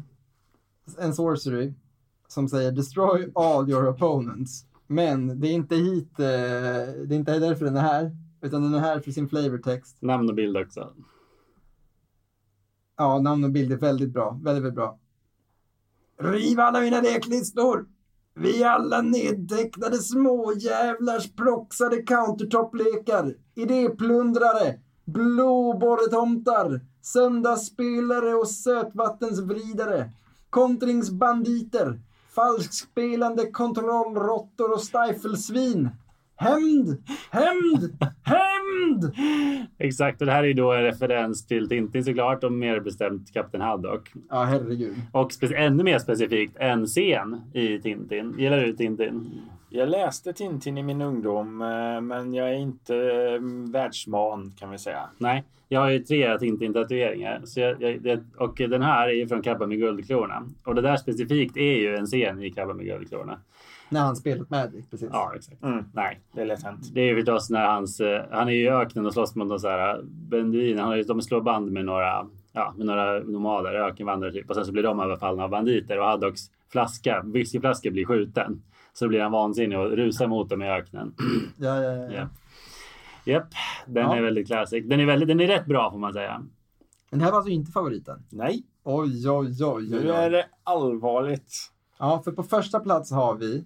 En 0.98 1.14
sorcery 1.14 1.74
som 2.28 2.48
säger 2.48 2.72
destroy 2.72 3.32
all 3.34 3.70
your 3.70 3.88
opponents. 3.88 4.64
Men 4.86 5.40
det 5.40 5.48
är 5.48 5.52
inte 5.52 5.76
hit, 5.76 6.20
eh, 6.20 6.26
det 7.06 7.10
är 7.10 7.12
inte 7.12 7.38
därför 7.38 7.64
den 7.64 7.76
är 7.76 7.80
här. 7.80 8.16
Utan 8.40 8.62
den 8.62 8.74
är 8.74 8.78
här 8.78 9.00
för 9.00 9.10
sin 9.12 9.28
flavortext. 9.28 10.02
Namn 10.02 10.28
och 10.28 10.34
bild 10.34 10.56
också. 10.56 10.92
Ja, 12.96 13.18
namn 13.18 13.44
och 13.44 13.50
bild 13.50 13.72
är 13.72 13.76
väldigt 13.76 14.10
bra. 14.10 14.30
Väldigt, 14.30 14.64
väldigt 14.64 14.74
bra. 14.74 14.98
Riv 16.18 16.60
alla 16.60 16.80
mina 16.80 17.00
leklistor! 17.00 17.86
Vi 18.40 18.64
alla 18.64 19.00
nedtecknade 19.02 19.96
småjävlars 19.96 21.32
proxade 21.32 21.96
countertop-lekar. 22.02 23.34
Idéplundrare, 23.54 24.78
blåborretomtar, 25.04 26.80
söndagsspelare 27.02 28.34
och 28.34 28.48
sötvattensvridare. 28.48 30.10
Kontringsbanditer, 30.50 32.00
falskspelande 32.34 33.50
kontrollråttor 33.50 34.72
och 34.72 34.80
stifelsvin. 34.80 35.90
Hämnd! 36.40 37.02
Hämnd! 37.30 37.98
Hämnd! 38.22 39.14
Exakt, 39.78 40.20
och 40.20 40.26
det 40.26 40.32
här 40.32 40.42
är 40.42 40.46
ju 40.46 40.54
då 40.54 40.72
en 40.72 40.82
referens 40.82 41.46
till 41.46 41.68
Tintin 41.68 42.04
såklart 42.04 42.44
och 42.44 42.52
mer 42.52 42.80
bestämt 42.80 43.32
Kapten 43.32 43.60
Haddock. 43.60 44.12
Ja, 44.30 44.44
herregud. 44.44 44.94
Och 45.12 45.32
ännu 45.54 45.84
mer 45.84 45.98
specifikt 45.98 46.56
en 46.56 46.86
scen 46.86 47.40
i 47.52 47.78
Tintin. 47.78 48.34
Gillar 48.38 48.60
du 48.60 48.72
Tintin? 48.72 49.30
Jag 49.70 49.88
läste 49.88 50.32
Tintin 50.32 50.78
i 50.78 50.82
min 50.82 51.02
ungdom, 51.02 51.62
eh, 51.62 52.00
men 52.00 52.34
jag 52.34 52.50
är 52.50 52.58
inte 52.58 52.96
eh, 52.96 53.72
världsman 53.72 54.52
kan 54.58 54.70
vi 54.70 54.78
säga. 54.78 55.08
Nej, 55.18 55.44
jag 55.68 55.80
har 55.80 55.90
ju 55.90 55.98
tre 55.98 56.38
Tintin-tatueringar. 56.38 57.42
Och 58.36 58.56
den 58.58 58.82
här 58.82 59.08
är 59.08 59.12
ju 59.12 59.28
från 59.28 59.42
Krabban 59.42 59.68
med 59.68 59.78
guldklorna. 59.78 60.42
Och 60.64 60.74
det 60.74 60.82
där 60.82 60.96
specifikt 60.96 61.56
är 61.56 61.78
ju 61.78 61.96
en 61.96 62.06
scen 62.06 62.42
i 62.42 62.50
Krabban 62.50 62.76
med 62.76 62.86
guldklorna. 62.86 63.38
När 63.90 64.00
han 64.00 64.16
spelat 64.16 64.50
Magic, 64.50 64.90
precis. 64.90 65.08
Ja, 65.12 65.32
exakt. 65.36 65.62
Mm, 65.62 65.84
Nej, 65.92 66.20
det 66.32 66.40
är 66.40 66.46
lätt 66.46 66.62
hänt. 66.62 66.94
det 66.94 67.00
är 67.00 67.04
ju 67.04 67.14
förstås 67.16 67.50
när 67.50 67.66
hans... 67.66 68.00
eh, 68.00 68.24
Han 68.30 68.48
är 68.48 68.52
ju 68.52 68.62
i 68.64 68.68
öknen 68.68 69.06
och 69.06 69.12
slåss 69.12 69.34
mot 69.34 69.60
så 69.60 69.68
här 69.68 70.00
beduiner. 70.04 70.80
Han 70.80 70.88
har 70.88 70.96
ju, 70.96 71.02
de 71.02 71.22
slår 71.22 71.40
band 71.40 71.72
med 71.72 71.84
några, 71.84 72.26
ja, 72.52 72.74
med 72.76 72.86
några 72.86 73.18
nomader, 73.20 73.74
ökenvandrare 73.74 74.32
typ. 74.32 74.48
Och 74.50 74.54
sen 74.56 74.64
så 74.64 74.72
blir 74.72 74.82
de 74.82 75.00
överfallna 75.00 75.44
av 75.44 75.50
banditer 75.50 75.98
och 76.00 76.06
Haddocks 76.06 76.40
flaska, 76.72 77.22
whiskyflaska 77.24 77.90
blir 77.90 78.04
skjuten. 78.04 78.62
Så 78.92 79.04
då 79.04 79.08
blir 79.08 79.20
han 79.20 79.32
vansinnig 79.32 79.78
och 79.78 79.90
rusar 79.90 80.26
mot 80.26 80.48
dem 80.50 80.62
i 80.62 80.68
öknen. 80.70 81.14
Ja, 81.58 81.82
ja, 81.82 81.92
ja. 81.92 82.10
Ja. 82.12 82.28
Japp, 83.24 83.48
den 83.86 84.04
Ja. 84.06 84.16
är 84.16 84.22
väldigt 84.22 84.46
classic. 84.46 84.84
Den 84.86 85.00
är, 85.00 85.06
väldigt, 85.06 85.28
den 85.28 85.40
är 85.40 85.46
rätt 85.46 85.66
bra 85.66 85.90
får 85.90 85.98
man 85.98 86.12
säga. 86.12 86.42
Det 87.10 87.18
här 87.24 87.30
var 87.30 87.36
alltså 87.38 87.50
inte 87.50 87.72
favoriten? 87.72 88.22
Nej, 88.30 88.62
Oj, 88.84 89.30
oj, 89.30 89.64
oj, 89.64 89.64
oj. 89.64 89.90
nu 89.90 90.10
är 90.12 90.26
oj. 90.26 90.30
det 90.30 90.46
allvarligt. 90.64 91.52
Ja, 91.98 92.22
för 92.24 92.32
på 92.32 92.42
första 92.42 92.80
plats 92.80 93.12
har 93.12 93.34
vi 93.34 93.64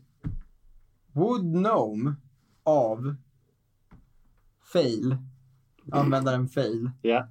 Wood 1.12 1.42
Gnome 1.42 2.14
av 2.62 3.14
Fail. 4.72 5.16
Användaren 5.92 6.48
Fail. 6.48 6.90
Ja. 7.02 7.28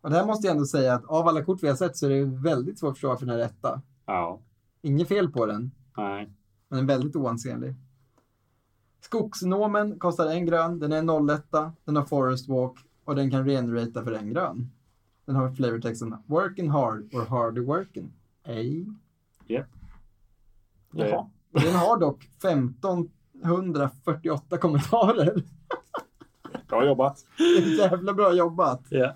Och 0.00 0.10
det 0.10 0.16
här 0.16 0.26
måste 0.26 0.46
jag 0.46 0.52
ändå 0.52 0.66
säga 0.66 0.94
att 0.94 1.04
av 1.04 1.28
alla 1.28 1.44
kort 1.44 1.62
vi 1.62 1.68
har 1.68 1.76
sett 1.76 1.96
så 1.96 2.06
är 2.06 2.10
det 2.10 2.24
väldigt 2.24 2.78
svårt 2.78 2.90
att 2.90 2.96
förstå 2.96 3.08
varför 3.08 3.26
den 3.26 3.34
är 3.34 3.38
rätta. 3.38 3.82
Ja. 4.06 4.40
Inget 4.82 5.08
fel 5.08 5.32
på 5.32 5.46
den, 5.46 5.70
Nej. 5.96 6.32
men 6.68 6.78
den 6.78 6.90
är 6.90 6.94
väldigt 6.94 7.16
oansenlig. 7.16 7.74
Skogsnomen 9.00 9.98
kostar 9.98 10.26
en 10.26 10.46
grön, 10.46 10.78
den 10.78 10.92
är 10.92 10.98
en 10.98 11.30
01, 11.30 11.44
den 11.84 11.96
har 11.96 12.04
Forest 12.04 12.48
Walk 12.48 12.78
och 13.04 13.14
den 13.14 13.30
kan 13.30 13.44
regenerata 13.44 14.04
för 14.04 14.12
en 14.12 14.30
grön. 14.30 14.70
Den 15.24 15.36
har 15.36 15.50
flavortexten 15.50 16.16
Working 16.26 16.70
hard 16.70 17.14
or 17.14 17.26
harder 17.26 17.62
working. 17.62 18.12
Ej. 18.44 18.86
Japp. 19.46 19.66
Jaha. 20.90 21.30
Den 21.50 21.74
har 21.74 22.00
dock 22.00 22.30
1548 23.42 24.58
kommentarer. 24.58 25.34
Bra 26.68 26.86
jobbat. 26.86 27.26
Det 27.38 27.44
är 27.44 27.78
jävla 27.90 28.12
bra 28.12 28.32
jobbat. 28.34 28.80
Ja. 28.90 29.12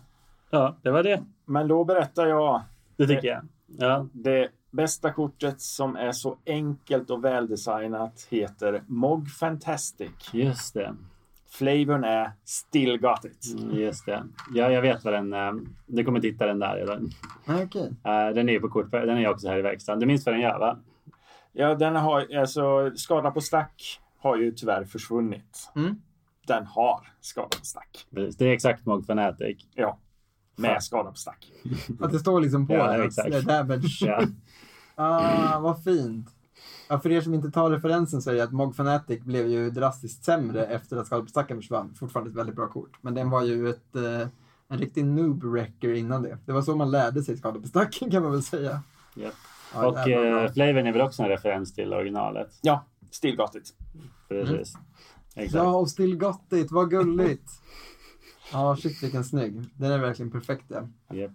Ja, 0.50 0.76
det 0.82 0.90
var 0.90 1.02
det. 1.02 1.22
Men 1.44 1.68
då 1.68 1.84
berättar 1.84 2.26
jag 2.26 2.62
Det 2.96 3.06
tycker 3.06 3.28
jag. 3.28 3.42
Ja. 3.78 4.06
det 4.12 4.48
bästa 4.70 5.12
kortet 5.12 5.60
som 5.60 5.96
är 5.96 6.12
så 6.12 6.36
enkelt 6.46 7.10
och 7.10 7.24
väldesignat 7.24 8.26
heter 8.30 8.82
Mog 8.86 9.28
Fantastic. 9.30 10.10
Just 10.32 10.74
det. 10.74 10.94
Flavorn 11.50 12.04
är 12.04 12.32
Still 12.44 12.98
Got 13.00 13.24
It. 13.24 13.60
Mm, 13.62 13.76
Just 13.76 14.06
det. 14.06 14.24
Ja, 14.54 14.70
jag 14.70 14.82
vet 14.82 15.04
vad 15.04 15.14
den... 15.14 15.32
eh, 15.32 15.52
Du 15.86 16.04
kommer 16.04 16.20
titta 16.20 16.46
den 16.46 16.58
där 16.58 17.00
Okej. 17.48 17.92
Eh, 18.04 18.34
Den 18.34 18.48
är 18.48 18.52
ju 18.52 18.60
på 18.60 18.68
kort. 18.68 18.90
Den 18.90 19.18
är 19.18 19.28
också 19.28 19.48
här 19.48 19.58
i 19.58 19.62
verkstaden. 19.62 20.00
Du 20.00 20.06
minns 20.06 20.26
vad 20.26 20.34
den 20.34 20.42
gör 20.42 20.58
va? 20.58 20.78
Ja, 21.52 21.74
den 21.74 21.96
har 21.96 22.36
alltså 22.36 22.90
skada 22.96 23.30
på 23.30 23.40
stack 23.40 24.00
har 24.20 24.36
ju 24.36 24.52
tyvärr 24.52 24.84
försvunnit. 24.84 25.70
Mm. 25.76 25.94
Den 26.46 26.66
har 26.66 27.12
skada 27.20 27.48
på 27.58 27.64
stack. 27.64 28.06
Det 28.10 28.40
är 28.40 28.52
exakt 28.52 28.86
Mog 28.86 29.06
Fanatic. 29.06 29.66
Ja, 29.74 29.98
med 30.56 30.82
skada 30.82 31.10
på 31.10 31.16
stack. 31.16 31.52
Att 32.00 32.12
det 32.12 32.18
står 32.18 32.40
liksom 32.40 32.66
på 32.66 32.74
Ja, 32.74 33.04
exakt. 33.04 33.46
Damage. 33.46 33.98
Ja. 34.00 34.22
Ah, 34.94 35.58
vad 35.58 35.84
fint. 35.84 36.28
Ja, 36.88 36.98
för 36.98 37.12
er 37.12 37.20
som 37.20 37.34
inte 37.34 37.50
tar 37.50 37.70
referensen 37.70 38.22
så 38.22 38.30
är 38.30 38.34
det 38.34 38.42
att 38.42 38.52
Mog 38.52 38.76
Fanatic 38.76 39.20
blev 39.20 39.46
ju 39.48 39.70
drastiskt 39.70 40.24
sämre 40.24 40.64
efter 40.66 40.96
att 40.96 41.06
Skalpstacken 41.06 41.56
försvann. 41.56 41.94
Fortfarande 41.94 42.30
ett 42.30 42.36
väldigt 42.36 42.56
bra 42.56 42.68
kort. 42.68 42.98
Men 43.00 43.14
den 43.14 43.30
var 43.30 43.42
ju 43.44 43.68
ett, 43.68 43.96
eh, 43.96 44.28
en 44.68 44.78
riktig 44.78 45.04
noob-wrecker 45.04 45.94
innan 45.94 46.22
det. 46.22 46.38
Det 46.46 46.52
var 46.52 46.62
så 46.62 46.76
man 46.76 46.90
lärde 46.90 47.22
sig 47.22 47.36
skada 47.36 47.60
på 47.60 47.68
stacken 47.68 48.10
kan 48.10 48.22
man 48.22 48.32
väl 48.32 48.42
säga. 48.42 48.80
Japp. 49.14 49.34
Ja, 49.74 49.86
Och 49.86 50.08
eh, 50.08 50.52
Flavorn 50.52 50.86
är 50.86 50.92
väl 50.92 51.02
också 51.02 51.22
en 51.22 51.28
referens 51.28 51.74
till 51.74 51.92
originalet. 51.94 52.58
Ja, 52.62 52.84
Still 53.10 53.36
Got 53.36 53.54
It. 53.56 53.74
Precis. 54.28 54.74
Exakt. 55.36 55.54
Ja, 55.54 55.76
och 55.76 55.90
Still 55.90 56.16
Got 56.16 56.52
It, 56.52 56.70
vad 56.70 56.90
gulligt. 56.90 57.50
Ja, 58.52 58.76
shit 58.76 59.02
vilken 59.02 59.24
snygg. 59.24 59.62
Den 59.76 59.92
är 59.92 59.98
verkligen 59.98 60.30
perfekt 60.30 60.64
ja. 60.68 60.88
Japp. 61.16 61.32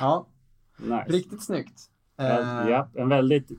Ja, 0.00 0.26
Nice. 0.78 1.04
riktigt 1.06 1.42
snyggt. 1.44 1.80
Ja, 2.16 2.24
Eh, 2.64 2.70
ja, 2.70 2.88
en 2.94 3.08
väldigt 3.08 3.50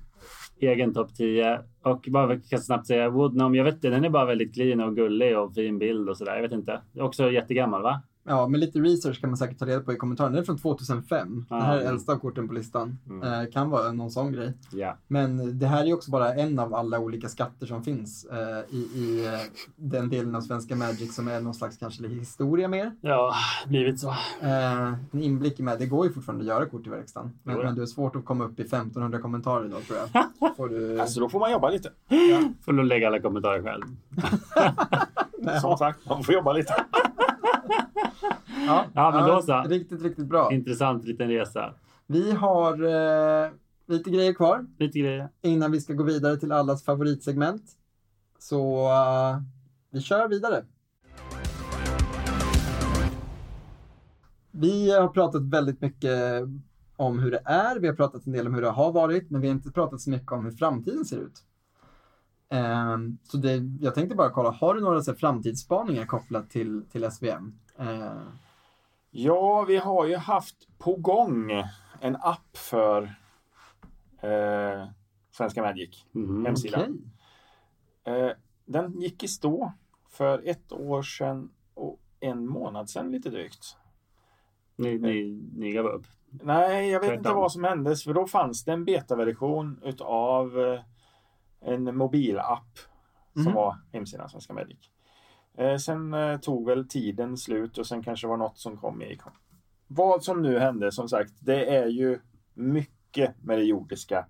egen 0.59 0.93
topp 0.93 1.15
10. 1.15 1.59
Och 1.83 2.07
bara 2.11 2.39
kan 2.39 2.59
snabbt 2.59 2.87
säga 2.87 3.09
Woodnome. 3.09 3.57
Jag 3.57 3.63
vet 3.63 3.75
inte, 3.75 3.89
den 3.89 4.05
är 4.05 4.09
bara 4.09 4.25
väldigt 4.25 4.53
clean 4.53 4.81
och 4.81 4.95
gullig 4.95 5.37
och 5.37 5.53
fin 5.53 5.79
bild 5.79 6.09
och 6.09 6.17
sådär. 6.17 6.35
Jag 6.35 6.41
vet 6.41 6.51
inte. 6.51 6.81
Också 6.99 7.31
jättegammal 7.31 7.81
va? 7.83 8.01
Ja, 8.29 8.47
med 8.47 8.59
lite 8.59 8.79
research 8.79 9.21
kan 9.21 9.29
man 9.29 9.37
säkert 9.37 9.59
ta 9.59 9.65
reda 9.65 9.81
på 9.81 9.93
i 9.93 9.95
kommentaren. 9.95 10.31
Den 10.31 10.41
är 10.41 10.45
från 10.45 10.57
2005. 10.57 11.45
Ja, 11.49 11.55
det 11.55 11.61
här 11.61 11.75
är 11.75 11.81
mm. 11.81 11.93
äldsta 11.93 12.11
av 12.11 12.17
korten 12.17 12.47
på 12.47 12.53
listan. 12.53 12.97
Mm. 13.09 13.41
Eh, 13.41 13.51
kan 13.51 13.69
vara 13.69 13.91
någon 13.91 14.11
sån 14.11 14.31
grej. 14.31 14.53
Ja. 14.71 14.97
Men 15.07 15.59
det 15.59 15.67
här 15.67 15.85
är 15.85 15.93
också 15.93 16.11
bara 16.11 16.33
en 16.33 16.59
av 16.59 16.73
alla 16.73 16.99
olika 16.99 17.29
skatter 17.29 17.65
som 17.65 17.83
finns 17.83 18.25
eh, 18.25 18.75
i, 18.75 18.77
i 18.77 19.25
eh, 19.25 19.39
den 19.75 20.09
delen 20.09 20.35
av 20.35 20.41
svenska 20.41 20.75
Magic 20.75 21.15
som 21.15 21.27
är 21.27 21.41
någon 21.41 21.53
slags 21.53 21.77
kanske 21.77 22.07
historia 22.07 22.67
mer. 22.67 22.91
Ja, 23.01 23.33
blivit 23.67 23.99
så. 23.99 24.09
Eh, 24.41 24.93
en 25.11 25.21
inblick 25.21 25.59
i 25.59 25.63
med, 25.63 25.79
det 25.79 25.85
går 25.85 26.05
ju 26.05 26.13
fortfarande 26.13 26.43
att 26.43 26.47
göra 26.47 26.65
kort 26.65 26.87
i 26.87 26.89
verkstaden. 26.89 27.39
Men, 27.43 27.57
ja. 27.57 27.63
men 27.63 27.75
du 27.75 27.81
är 27.81 27.85
svårt 27.85 28.15
att 28.15 28.25
komma 28.25 28.45
upp 28.45 28.59
i 28.59 28.61
1500 28.61 29.19
kommentarer 29.19 29.65
idag 29.65 29.81
tror 29.87 29.99
jag. 29.99 30.55
Får 30.57 30.69
du... 30.69 30.99
Alltså 30.99 31.19
då 31.19 31.29
får 31.29 31.39
man 31.39 31.51
jobba 31.51 31.69
lite. 31.69 31.89
Får 32.65 32.73
du 32.73 32.83
lägga 32.83 33.07
alla 33.07 33.19
kommentarer 33.19 33.63
själv. 33.63 33.83
Som 35.61 35.77
sagt, 35.77 35.99
man 36.09 36.23
får 36.23 36.33
jobba 36.33 36.53
lite. 36.53 36.73
ja, 38.67 38.85
Ja, 38.93 39.11
men 39.11 39.27
då 39.27 39.41
så. 39.41 39.61
Riktigt, 39.61 40.01
riktigt 40.01 40.25
bra. 40.25 40.53
Intressant 40.53 41.05
liten 41.05 41.27
resa. 41.27 41.73
Vi 42.07 42.31
har 42.31 42.73
eh, 42.83 43.51
lite 43.87 44.09
grejer 44.09 44.33
kvar. 44.33 44.65
Lite 44.79 44.99
grejer. 44.99 45.29
innan 45.41 45.71
vi 45.71 45.81
ska 45.81 45.93
gå 45.93 46.03
vidare 46.03 46.37
till 46.37 46.51
allas 46.51 46.85
favoritsegment. 46.85 47.63
Så 48.39 48.87
eh, 48.87 49.37
vi 49.91 50.01
kör 50.01 50.27
vidare. 50.27 50.65
Vi 54.51 54.91
har 54.91 55.07
pratat 55.07 55.41
väldigt 55.41 55.81
mycket 55.81 56.43
om 56.95 57.19
hur 57.19 57.31
det 57.31 57.41
är. 57.45 57.79
Vi 57.79 57.87
har 57.87 57.95
pratat 57.95 58.25
en 58.25 58.33
del 58.33 58.47
om 58.47 58.53
hur 58.53 58.61
det 58.61 58.69
har 58.69 58.91
varit, 58.91 59.29
men 59.29 59.41
vi 59.41 59.47
har 59.47 59.55
inte 59.55 59.71
pratat 59.71 60.01
så 60.01 60.09
mycket 60.09 60.31
om 60.31 60.45
hur 60.45 60.51
framtiden 60.51 61.05
ser 61.05 61.17
ut. 61.17 61.43
Ehm, 62.49 63.17
så 63.23 63.37
det, 63.37 63.61
jag 63.81 63.95
tänkte 63.95 64.15
bara 64.15 64.29
kolla, 64.29 64.51
har 64.51 64.73
du 64.73 64.81
några 64.81 65.01
så 65.01 65.11
här, 65.11 65.17
framtidsspaningar 65.17 66.05
kopplat 66.05 66.49
till, 66.49 66.85
till 66.91 67.11
SVM? 67.11 67.59
Eh, 67.79 68.21
Ja, 69.11 69.65
vi 69.67 69.77
har 69.77 70.05
ju 70.05 70.15
haft 70.15 70.67
på 70.77 70.95
gång 70.95 71.51
en 72.01 72.15
app 72.15 72.57
för 72.57 73.03
eh, 74.21 74.87
Svenska 75.31 75.61
Magic. 75.61 76.05
Mhm. 76.11 76.45
Hemsida. 76.45 76.77
okej. 76.77 76.93
Eh, 78.03 78.31
den 78.65 79.01
gick 79.01 79.23
i 79.23 79.27
stå 79.27 79.71
för 80.09 80.41
ett 80.45 80.71
år 80.71 81.01
sedan 81.01 81.49
och 81.73 81.99
en 82.19 82.47
månad 82.47 82.89
sedan 82.89 83.11
lite 83.11 83.29
drygt. 83.29 83.77
Ni, 84.75 84.97
ni, 84.99 85.41
ni 85.55 85.71
gav 85.71 85.85
upp. 85.85 86.05
Nej, 86.29 86.89
jag 86.89 86.99
vet 86.99 87.07
Tvärtom. 87.09 87.19
inte 87.19 87.33
vad 87.35 87.51
som 87.51 87.63
hände. 87.63 87.95
För 87.95 88.13
då 88.13 88.27
fanns 88.27 88.63
det 88.63 88.71
en 88.73 88.85
betaversion 88.85 89.79
utav 89.83 90.59
eh, 90.59 90.79
en 91.61 91.97
mobilapp 91.97 92.77
som 93.33 93.43
Mhm. 93.43 93.53
var 93.53 93.77
hemsidan 93.93 94.29
Svenska 94.29 94.53
Magic. 94.53 94.77
Eh, 95.57 95.77
sen 95.77 96.13
eh, 96.13 96.37
tog 96.39 96.65
väl 96.65 96.87
tiden 96.87 97.37
slut 97.37 97.77
och 97.77 97.87
sen 97.87 98.03
kanske 98.03 98.27
det 98.27 98.29
var 98.29 98.37
något 98.37 98.57
som 98.57 98.77
kom 98.77 99.01
i. 99.01 99.17
Vad 99.87 100.23
som 100.23 100.41
nu 100.41 100.59
hände, 100.59 100.91
som 100.91 101.09
sagt, 101.09 101.33
det 101.39 101.75
är 101.75 101.87
ju 101.87 102.19
mycket 102.53 103.43
med 103.43 103.57
det 103.57 103.63
jordiska 103.63 104.25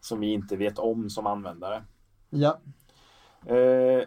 som 0.00 0.20
vi 0.20 0.32
inte 0.32 0.56
vet 0.56 0.78
om 0.78 1.10
som 1.10 1.26
användare. 1.26 1.82
Ja, 2.30 2.58
Eh, 3.46 4.02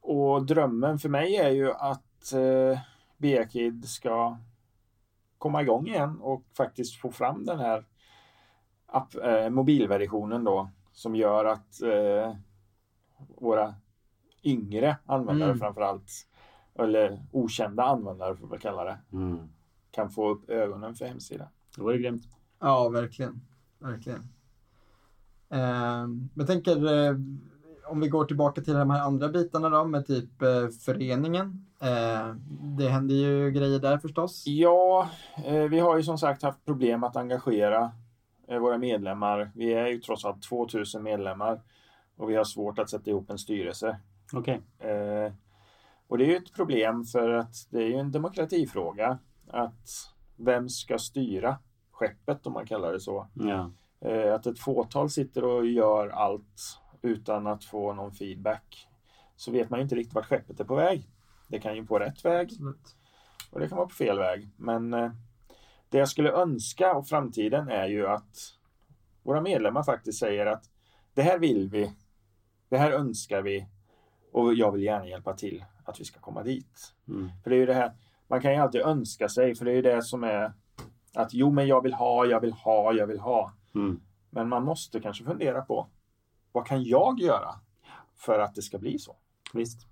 och 0.00 0.46
drömmen 0.46 0.98
för 0.98 1.08
mig 1.08 1.36
är 1.36 1.50
ju 1.50 1.72
att 1.72 2.32
eh, 2.32 2.78
BA-Kid 3.16 3.84
ska 3.88 4.38
komma 5.38 5.62
igång 5.62 5.86
igen 5.86 6.20
och 6.20 6.44
faktiskt 6.56 7.00
få 7.00 7.10
fram 7.10 7.44
den 7.44 7.58
här 7.58 7.84
app, 8.86 9.14
eh, 9.14 9.50
mobilversionen 9.50 10.44
då 10.44 10.70
som 10.96 11.16
gör 11.16 11.44
att 11.44 11.82
eh, 11.82 12.34
våra 13.38 13.74
yngre 14.44 14.96
användare 15.06 15.48
Mm. 15.50 15.58
framför 15.60 15.80
allt 15.80 16.10
eller 16.78 17.22
okända 17.32 17.82
användare 17.84 18.36
får 18.36 18.46
vi 18.48 18.58
kalla 18.58 18.84
det 18.84 18.98
Mm. 19.12 19.38
kan 19.90 20.10
få 20.10 20.28
upp 20.28 20.50
ögonen 20.50 20.94
för 20.94 21.04
hemsidan. 21.06 21.48
Det 21.76 21.82
var 21.82 21.92
ju 21.92 21.98
grymt. 21.98 22.22
Ja, 22.60 22.88
verkligen. 22.88 23.40
Verkligen. 23.78 24.22
Ehm, 25.48 26.28
jag 26.34 26.46
tänker, 26.46 27.06
eh, 27.08 27.16
om 27.88 28.00
vi 28.00 28.08
går 28.08 28.24
tillbaka 28.24 28.60
till 28.60 28.74
de 28.74 28.90
här 28.90 29.00
andra 29.02 29.28
bitarna 29.28 29.68
då 29.68 29.84
med 29.84 30.06
typ 30.06 30.42
eh, 30.42 30.68
föreningen. 30.84 31.66
Eh, 31.80 32.34
det 32.78 32.88
händer 32.88 33.14
ju 33.14 33.50
grejer 33.50 33.78
där 33.78 33.98
förstås. 33.98 34.44
Ja, 34.46 35.08
eh, 35.44 35.62
vi 35.62 35.78
har 35.78 35.96
ju 35.96 36.02
som 36.02 36.18
sagt 36.18 36.42
haft 36.42 36.64
problem 36.64 37.04
att 37.04 37.16
engagera 37.16 37.82
eh, 37.84 37.90
våra 38.48 38.78
medlemmar. 38.78 39.50
Vi 39.54 39.72
är 39.72 39.86
ju 39.86 39.98
trots 39.98 40.24
allt 40.24 40.42
2000 40.42 41.02
medlemmar 41.02 41.60
och 42.16 42.30
vi 42.30 42.36
har 42.36 42.44
svårt 42.44 42.78
att 42.78 42.90
sätta 42.90 43.10
ihop 43.10 43.30
en 43.30 43.38
styrelse. 43.38 44.00
Okej. 44.32 44.60
Eh, 44.78 45.32
och 46.08 46.18
det 46.18 46.24
är 46.24 46.28
ju 46.28 46.36
ett 46.36 46.54
problem 46.54 47.04
för 47.04 47.30
att 47.30 47.54
det 47.70 47.78
är 47.78 47.86
ju 47.88 47.94
en 47.94 48.12
demokratifråga. 48.12 49.18
Att 49.48 49.88
vem 50.36 50.68
ska 50.68 50.98
styra 50.98 51.58
skeppet 51.92 52.46
om 52.46 52.52
man 52.52 52.66
kallar 52.66 52.92
det 52.92 53.00
så. 53.00 53.26
Ja. 53.34 53.70
Eh, 54.00 54.34
att 54.34 54.46
ett 54.46 54.58
fåtal 54.58 55.10
sitter 55.10 55.44
och 55.44 55.66
gör 55.66 56.08
allt 56.08 56.78
utan 57.02 57.46
att 57.46 57.64
få 57.64 57.92
någon 57.92 58.12
feedback. 58.12 58.88
Så 59.36 59.52
vet 59.52 59.70
man 59.70 59.78
ju 59.78 59.82
inte 59.82 59.94
riktigt 59.94 60.14
vart 60.14 60.26
skeppet 60.26 60.60
är 60.60 60.64
på 60.64 60.74
väg. 60.74 61.10
Det 61.48 61.60
kan 61.60 61.76
ju 61.76 61.86
på 61.86 61.98
rätt 61.98 62.24
väg 62.24 62.48
Absolut. 62.50 62.96
och 63.50 63.60
det 63.60 63.68
kan 63.68 63.76
vara 63.76 63.88
på 63.88 63.94
fel 63.94 64.18
väg. 64.18 64.48
Men 64.56 64.94
eh, 64.94 65.10
det 65.88 65.98
jag 65.98 66.08
skulle 66.08 66.32
önska 66.32 66.92
av 66.92 67.02
framtiden 67.02 67.68
är 67.68 67.86
ju 67.86 68.06
att 68.06 68.36
våra 69.22 69.40
medlemmar 69.40 69.82
faktiskt 69.82 70.18
säger 70.18 70.46
att 70.46 70.70
det 71.14 71.22
här 71.22 71.38
vill 71.38 71.68
vi, 71.68 71.92
det 72.68 72.78
här 72.78 72.92
önskar 72.92 73.42
vi 73.42 73.66
och 74.32 74.54
jag 74.54 74.72
vill 74.72 74.82
gärna 74.82 75.06
hjälpa 75.06 75.32
till 75.32 75.64
att 75.84 76.00
vi 76.00 76.04
ska 76.04 76.20
komma 76.20 76.42
dit. 76.42 76.94
Mm. 77.08 77.30
För 77.42 77.50
det 77.50 77.56
är 77.56 77.60
ju 77.60 77.66
det 77.66 77.74
här, 77.74 77.92
man 78.28 78.40
kan 78.40 78.52
ju 78.52 78.58
alltid 78.58 78.80
önska 78.80 79.28
sig, 79.28 79.54
för 79.54 79.64
det 79.64 79.70
är 79.70 79.74
ju 79.74 79.82
det 79.82 80.02
som 80.02 80.24
är 80.24 80.52
att 81.14 81.34
jo, 81.34 81.50
men 81.50 81.66
jag 81.66 81.82
vill 81.82 81.94
ha, 81.94 82.26
jag 82.26 82.40
vill 82.40 82.52
ha, 82.52 82.92
jag 82.92 83.06
vill 83.06 83.20
ha. 83.20 83.52
Mm. 83.74 84.00
Men 84.30 84.48
man 84.48 84.64
måste 84.64 85.00
kanske 85.00 85.24
fundera 85.24 85.62
på 85.62 85.88
vad 86.52 86.66
kan 86.66 86.84
jag 86.84 87.20
göra 87.20 87.54
för 88.16 88.38
att 88.38 88.54
det 88.54 88.62
ska 88.62 88.78
bli 88.78 88.98
så? 88.98 89.16
Visst. 89.52 89.86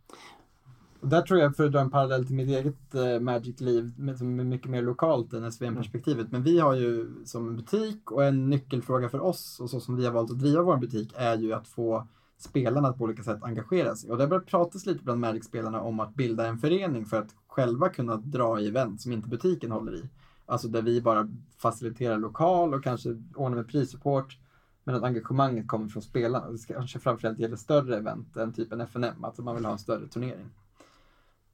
Där 1.05 1.23
tror 1.23 1.41
jag, 1.41 1.57
för 1.57 1.65
att 1.65 1.73
dra 1.73 1.81
en 1.81 1.91
parallell 1.91 2.27
till 2.27 2.37
mitt 2.37 2.49
eget 2.49 2.95
eh, 2.95 3.21
Magic-liv, 3.21 3.93
som 4.19 4.41
är 4.41 4.45
mycket 4.45 4.71
mer 4.71 4.83
lokalt 4.83 5.33
än 5.33 5.53
SVM-perspektivet. 5.53 6.33
Men 6.33 6.43
vi 6.43 6.59
har 6.59 6.75
ju 6.75 7.11
som 7.25 7.57
butik 7.57 8.11
och 8.11 8.25
en 8.25 8.51
nyckelfråga 8.51 9.09
för 9.09 9.21
oss 9.21 9.61
och 9.61 9.71
så 9.71 9.81
som 9.81 9.97
vi 9.97 10.05
har 10.05 10.13
valt 10.13 10.31
att 10.31 10.39
driva 10.39 10.63
vår 10.63 10.77
butik 10.77 11.15
är 11.17 11.37
ju 11.37 11.53
att 11.53 11.69
få 11.69 12.09
spelarna 12.39 12.89
att 12.89 12.99
på 12.99 13.05
olika 13.05 13.23
sätt 13.23 13.43
engagera 13.43 13.97
sig. 13.97 14.11
Och 14.11 14.19
det 14.19 14.27
börjar 14.27 14.43
pratas 14.43 14.87
lite 14.87 15.05
bland 15.05 15.21
Magic-spelarna 15.21 15.81
om 15.81 16.01
att 16.01 16.15
bilda 16.15 16.47
en 16.47 16.59
förening 16.59 17.07
för 17.07 17.17
att 17.17 17.35
själva 17.47 17.89
kunna 17.89 18.17
dra 18.17 18.61
i 18.61 18.69
event 18.69 19.01
som 19.01 19.13
inte 19.13 19.29
butiken 19.29 19.71
håller 19.71 19.95
i. 19.95 20.09
Alltså 20.47 20.69
där 20.69 20.83
vi 20.83 21.03
bara 21.03 21.29
faciliterar 21.59 22.19
lokal 22.19 22.75
och 22.75 22.85
kanske 22.85 23.23
ordnar 23.35 23.57
med 23.57 23.69
prissupport. 23.69 24.39
Men 24.85 24.95
att 24.95 25.03
engagemanget 25.03 25.69
kommer 25.69 25.89
från 25.89 26.03
spelarna. 26.03 26.51
Det 26.51 26.75
kanske 26.75 26.99
framförallt 26.99 27.39
gäller 27.39 27.57
större 27.57 27.97
event 27.97 28.37
än 28.37 28.53
typ 28.53 28.73
en 28.73 28.81
FNM, 28.81 29.25
alltså 29.25 29.43
man 29.43 29.55
vill 29.55 29.65
ha 29.65 29.73
en 29.73 29.79
större 29.79 30.09
turnering. 30.09 30.51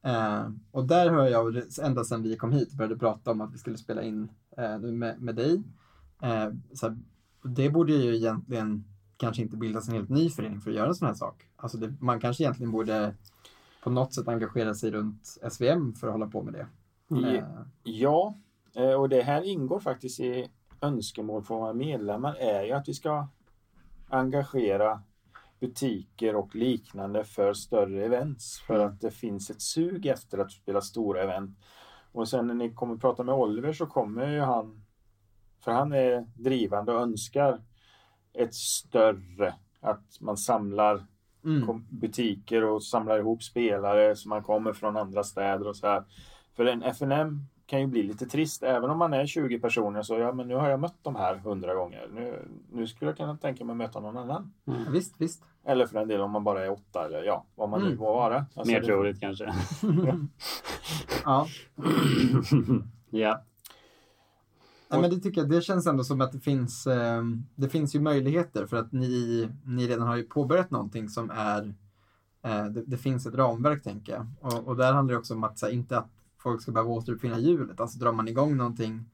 Eh, 0.03 0.51
och 0.71 0.85
där 0.85 1.11
hör 1.11 1.29
jag 1.29 1.63
ända 1.83 2.05
sedan 2.05 2.23
vi 2.23 2.37
kom 2.37 2.53
hit 2.53 2.73
började 2.73 2.97
prata 2.97 3.31
om 3.31 3.41
att 3.41 3.55
vi 3.55 3.59
skulle 3.59 3.79
spela 3.79 4.03
in 4.03 4.29
eh, 4.57 4.79
med, 4.79 5.21
med 5.21 5.35
dig. 5.35 5.63
Eh, 6.23 6.49
så 6.75 6.89
här, 6.89 6.99
det 7.43 7.71
borde 7.71 7.93
ju 7.93 8.17
egentligen 8.17 8.85
kanske 9.17 9.43
inte 9.43 9.57
bildas 9.57 9.89
en 9.89 9.95
helt 9.95 10.09
ny 10.09 10.31
förening 10.31 10.61
för 10.61 10.71
att 10.71 10.77
göra 10.77 10.89
en 10.89 10.95
sån 10.95 11.09
här 11.09 11.15
sak. 11.15 11.47
Alltså 11.57 11.79
det, 11.79 11.95
man 12.01 12.21
kanske 12.21 12.43
egentligen 12.43 12.73
borde 12.73 13.15
på 13.83 13.91
något 13.91 14.15
sätt 14.15 14.29
engagera 14.29 14.75
sig 14.75 14.91
runt 14.91 15.39
SVM 15.51 15.95
för 15.95 16.07
att 16.07 16.13
hålla 16.13 16.27
på 16.27 16.43
med 16.43 16.53
det. 16.55 16.67
Eh, 17.37 17.45
Ja, 17.83 18.35
eh, 18.75 18.93
och 18.93 19.09
det 19.09 19.23
här 19.23 19.43
ingår 19.43 19.81
faktiskt 19.81 20.21
i 20.21 20.51
önskemål 20.81 21.43
från 21.43 21.61
våra 21.61 21.73
medlemmar 21.73 22.35
är 22.35 22.63
ju 22.65 22.73
att 22.73 22.89
vi 22.89 22.95
ska 22.95 23.29
engagera 24.09 25.03
butiker 25.61 26.37
och 26.37 26.55
liknande 26.55 27.25
för 27.25 27.53
större 27.53 28.05
events. 28.05 28.61
För 28.61 28.79
att 28.79 29.01
det 29.01 29.11
finns 29.11 29.51
ett 29.51 29.63
sug 29.63 30.07
efter 30.07 30.39
att 30.39 30.53
spela 30.53 30.81
stora 30.81 31.23
event. 31.23 31.59
Och 32.13 32.29
sen 32.29 32.47
när 32.47 32.55
ni 32.55 32.75
kommer 32.75 32.95
att 32.95 33.01
prata 33.01 33.23
med 33.23 33.35
Oliver 33.35 33.73
så 33.73 33.87
kommer 33.87 34.33
ju 34.33 34.41
han, 34.41 34.85
för 35.65 35.73
han 35.73 35.93
är 35.93 36.27
drivande 36.35 36.93
och 36.93 37.01
önskar 37.01 37.61
ett 38.33 38.55
större, 38.55 39.55
att 39.81 40.21
man 40.21 40.37
samlar 40.37 41.07
mm. 41.45 41.87
butiker 41.89 42.65
och 42.65 42.85
samlar 42.85 43.19
ihop 43.19 43.43
spelare 43.43 44.17
som 44.17 44.29
man 44.29 44.43
kommer 44.43 44.73
från 44.73 44.97
andra 44.97 45.25
städer 45.25 45.69
och 45.69 45.77
så 45.77 45.87
här. 45.87 46.05
För 46.57 46.65
en 46.65 46.83
FNM 46.83 47.47
kan 47.67 47.81
ju 47.81 47.87
bli 47.87 48.03
lite 48.03 48.27
trist, 48.27 48.63
även 48.63 48.91
om 48.91 48.99
man 48.99 49.13
är 49.13 49.27
20 49.27 49.59
personer 49.59 50.03
så 50.03 50.19
ja, 50.19 50.33
men 50.33 50.49
nu 50.49 50.55
har 50.55 50.71
jag 50.71 50.81
mött 50.81 50.99
de 51.03 51.17
här 51.17 51.35
100 51.35 51.75
gånger. 51.75 52.09
Nu, 52.15 52.49
nu 52.73 52.87
skulle 52.87 53.11
jag 53.11 53.17
kunna 53.17 53.37
tänka 53.37 53.65
mig 53.65 53.73
att 53.73 53.77
möta 53.77 54.01
någon 54.01 54.17
annan. 54.17 54.53
Ja, 54.65 54.75
Visst, 54.93 55.15
visst. 55.19 55.45
Eller 55.65 55.87
för 55.87 55.99
en 55.99 56.09
del 56.09 56.21
om 56.21 56.31
man 56.31 56.45
bara 56.45 56.65
är 56.65 56.71
åtta 56.71 57.07
eller 57.07 57.23
ja, 57.23 57.47
vad 57.55 57.69
man 57.69 57.81
nu 57.81 57.87
Mm. 57.87 57.99
må 57.99 58.05
vara. 58.15 58.37
Alltså, 58.55 58.73
Mer 58.73 58.81
det- 58.81 58.87
troligt 58.87 59.21
kanske. 59.21 59.55
ja. 61.25 61.47
ja. 63.11 63.43
Nej, 64.93 65.01
men 65.01 65.11
det 65.11 65.21
tycker 65.21 65.41
jag, 65.41 65.51
det 65.51 65.61
känns 65.63 65.87
ändå 65.87 66.05
som 66.05 66.21
att 66.21 66.33
det 66.33 66.41
finns, 66.41 66.87
eh, 66.87 67.23
det 67.55 67.69
finns 67.69 67.95
ju 67.95 68.01
möjligheter 68.01 68.67
för 68.67 68.77
att 68.77 68.93
ni, 68.93 69.49
ni 69.65 69.89
redan 69.89 70.07
har 70.09 70.17
ju 70.17 70.23
påbörjat 70.23 70.71
någonting 70.71 71.09
som 71.09 71.31
är, 71.31 71.75
eh, 72.43 72.65
det, 72.65 72.83
det 72.87 72.97
finns 72.97 73.27
ett 73.27 73.35
ramverk 73.35 73.83
tänker 73.83 74.13
jag. 74.13 74.27
Och, 74.41 74.69
och 74.69 74.77
där 74.77 74.93
handlar 74.93 75.13
det 75.15 75.19
också 75.19 75.35
om 75.35 75.45
att, 75.45 75.59
så 75.59 75.67
här, 75.67 75.73
inte 75.73 75.99
att 75.99 76.09
folk 76.39 76.63
ska 76.63 76.73
behöva 76.73 76.91
återuppfinna 76.91 77.39
hjulet. 77.39 77.81
Alltså 77.81 77.99
drar 77.99 78.13
man 78.13 78.29
igång 78.29 78.57
någonting 78.57 79.11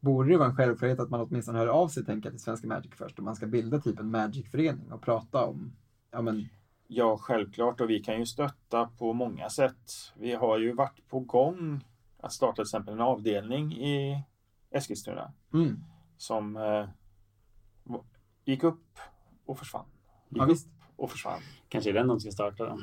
borde 0.00 0.30
det 0.30 0.36
vara 0.36 0.48
en 0.48 0.56
självklarhet 0.56 1.00
att 1.00 1.10
man 1.10 1.20
åtminstone 1.20 1.58
hör 1.58 1.66
av 1.66 1.88
sig 1.88 2.04
tänker 2.04 2.26
jag, 2.26 2.32
till 2.32 2.42
Svenska 2.42 2.66
Magic 2.66 2.92
först. 2.94 3.18
Om 3.18 3.24
man 3.24 3.36
ska 3.36 3.46
bilda 3.46 3.80
typ 3.80 4.00
en 4.00 4.10
Magic-förening 4.10 4.92
och 4.92 5.02
prata 5.02 5.44
om, 5.44 5.72
ja 6.10 6.22
men, 6.22 6.48
Ja, 6.92 7.18
självklart. 7.18 7.80
Och 7.80 7.90
vi 7.90 8.00
kan 8.00 8.18
ju 8.18 8.26
stötta 8.26 8.86
på 8.98 9.12
många 9.12 9.50
sätt. 9.50 10.12
Vi 10.18 10.34
har 10.34 10.58
ju 10.58 10.72
varit 10.72 11.08
på 11.08 11.20
gång 11.20 11.84
att 12.20 12.32
starta 12.32 12.54
till 12.54 12.62
exempel 12.62 12.94
en 12.94 13.00
avdelning 13.00 13.72
i 13.72 14.24
Eskilstuna 14.70 15.32
mm, 15.54 15.84
som 16.16 16.56
eh, 16.56 16.88
gick 18.44 18.64
upp 18.64 18.98
och 19.46 19.58
försvann. 19.58 19.86
Gick 20.28 20.42
ja 20.42 20.46
visst. 20.46 20.66
upp 20.66 20.72
och 20.96 21.10
försvann. 21.10 21.40
Kanske 21.68 21.90
är 21.90 21.94
den 21.94 22.08
de 22.08 22.20
ska 22.20 22.30
starta 22.30 22.64
då. 22.64 22.78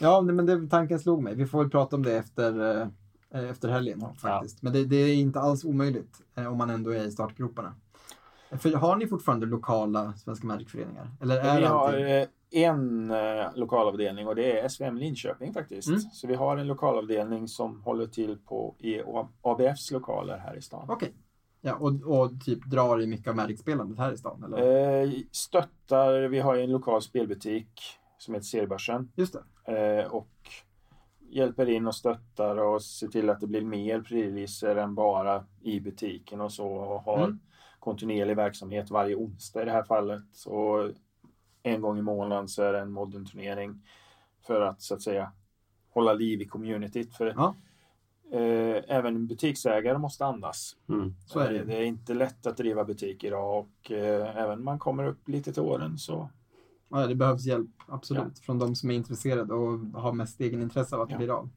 Ja, 0.00 0.20
nej, 0.20 0.34
men 0.34 0.46
det, 0.46 0.68
tanken 0.68 0.98
slog 0.98 1.22
mig. 1.22 1.34
Vi 1.34 1.46
får 1.46 1.58
väl 1.58 1.70
prata 1.70 1.96
om 1.96 2.02
det 2.02 2.16
efter, 2.16 2.80
eh, 2.80 2.88
efter 3.34 3.68
helgen 3.68 4.04
faktiskt. 4.16 4.62
Men 4.62 4.72
det, 4.72 4.84
det 4.84 4.96
är 4.96 5.14
inte 5.14 5.40
alls 5.40 5.64
omöjligt 5.64 6.20
eh, 6.34 6.46
om 6.46 6.58
man 6.58 6.70
ändå 6.70 6.90
är 6.90 7.04
i 7.04 7.10
startgroparna. 7.10 7.74
För 8.58 8.72
har 8.72 8.96
ni 8.96 9.06
fortfarande 9.06 9.46
lokala 9.46 10.12
Svenska 10.12 10.46
Magic-föreningar? 10.46 11.10
Eller 11.20 11.36
är 11.36 11.60
Vi 11.60 11.66
har 11.66 11.88
alltid... 11.88 12.06
eh, 12.06 12.28
en 12.50 13.10
eh, 13.10 13.46
lokalavdelning 13.54 14.26
och 14.26 14.34
det 14.34 14.60
är 14.60 14.68
SVM 14.68 14.96
Linköping 14.96 15.52
faktiskt. 15.52 15.88
Mm. 15.88 16.00
Så 16.00 16.26
vi 16.26 16.34
har 16.34 16.56
en 16.56 16.66
lokalavdelning 16.66 17.48
som 17.48 17.80
håller 17.82 18.06
till 18.06 18.38
på 18.38 18.74
i 18.78 19.02
ABFs 19.42 19.90
lokaler 19.90 20.38
här 20.38 20.56
i 20.56 20.62
stan. 20.62 20.86
Okej. 20.88 21.14
Ja, 21.60 21.74
och, 21.74 22.20
och 22.22 22.30
typ 22.44 22.64
drar 22.64 23.02
i 23.02 23.06
mycket 23.06 23.28
av 23.28 23.36
Magic-spelandet 23.36 23.98
här 23.98 24.12
i 24.12 24.16
stan? 24.16 24.44
Eller? 24.44 25.02
Eh, 25.02 25.10
stöttar, 25.32 26.22
vi 26.22 26.40
har 26.40 26.54
ju 26.54 26.62
en 26.62 26.70
lokal 26.72 27.02
spelbutik 27.02 27.68
som 28.18 28.34
heter 28.34 28.46
Seriebörsen. 28.46 29.12
Just 29.16 29.36
det. 29.64 29.72
Eh, 29.72 30.06
och 30.06 30.28
hjälper 31.32 31.68
in 31.68 31.86
och 31.86 31.94
stöttar 31.94 32.56
och 32.56 32.82
ser 32.82 33.08
till 33.08 33.30
att 33.30 33.40
det 33.40 33.46
blir 33.46 33.62
mer 33.62 34.00
preliser 34.00 34.76
än 34.76 34.94
bara 34.94 35.44
i 35.62 35.80
butiken 35.80 36.40
och 36.40 36.52
så. 36.52 36.66
Och 36.68 37.02
har 37.02 37.24
Mm. 37.24 37.38
kontinuerlig 37.78 38.36
verksamhet 38.36 38.90
varje 38.90 39.14
onsdag 39.16 39.62
i 39.62 39.64
det 39.64 39.70
här 39.72 39.82
fallet. 39.82 40.22
Och 40.46 40.90
en 41.62 41.80
gång 41.80 41.98
i 41.98 42.02
månaden 42.02 42.48
så 42.48 42.62
är 42.62 42.72
det 42.72 42.80
en 42.80 42.92
modern 42.92 43.24
turnering 43.26 43.82
för 44.46 44.60
att 44.60 44.82
så 44.82 44.94
att 44.94 45.02
säga 45.02 45.32
hålla 45.90 46.12
liv 46.12 46.40
i 46.42 46.44
communityt. 46.44 47.14
För 47.14 47.26
Ja. 47.36 47.54
eh, 48.38 48.82
även 48.88 49.26
butiksägare 49.26 49.98
måste 49.98 50.24
andas. 50.26 50.76
Mm. 50.88 51.14
Så 51.26 51.38
är 51.38 51.52
det. 51.52 51.64
Det 51.64 51.76
är 51.76 51.82
inte 51.84 52.14
lätt 52.14 52.46
att 52.46 52.56
driva 52.56 52.84
butik 52.84 53.24
idag 53.24 53.58
och 53.58 53.90
eh, 53.92 54.36
även 54.36 54.64
man 54.64 54.78
kommer 54.78 55.04
upp 55.04 55.28
lite 55.28 55.52
till 55.52 55.62
åren 55.62 55.98
så 55.98 56.28
Ja, 56.92 57.06
det 57.06 57.14
behövs 57.14 57.46
hjälp, 57.46 57.70
absolut. 57.88 58.38
Från 58.38 58.58
de 58.58 58.74
som 58.74 58.90
är 58.90 58.94
intresserade 58.94 59.54
och 59.54 59.78
har 60.02 60.12
mest 60.12 60.40
egenintresse 60.40 60.96
av 60.96 61.02
att 61.02 61.08
det 61.08 61.12
Ja. 61.14 61.18
blir 61.18 61.30
av. 61.38 61.50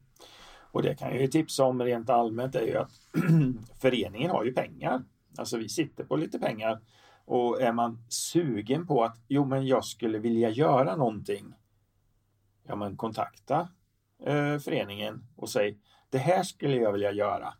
Och 0.70 0.82
det 0.82 0.94
kan 0.94 1.08
jag 1.10 1.20
ju 1.20 1.26
tipsa 1.28 1.64
om 1.64 1.82
rent 1.82 2.10
allmänt 2.10 2.54
är 2.54 2.66
ju 2.66 2.76
att 2.76 3.00
föreningen 3.80 4.30
har 4.30 4.44
ju 4.44 4.52
pengar. 4.52 5.04
Alltså 5.38 5.56
vi 5.58 5.68
sitter 5.68 6.04
på 6.04 6.16
lite 6.16 6.38
pengar. 6.38 6.80
Och 7.24 7.60
är 7.60 7.72
man 7.72 7.98
sugen 8.08 8.86
på 8.86 9.04
att 9.04 9.18
jo 9.28 9.44
men 9.44 9.66
jag 9.66 9.84
skulle 9.84 10.18
vilja 10.18 10.50
göra 10.50 10.96
någonting. 10.96 11.54
Ja 12.66 12.76
men 12.76 12.96
kontakta 12.96 13.68
eh, 14.26 14.58
föreningen 14.58 15.26
och 15.36 15.48
säg 15.48 15.78
det 16.10 16.18
här 16.18 16.42
skulle 16.42 16.76
jag 16.76 16.92
vilja 16.92 17.12
göra. 17.12 17.54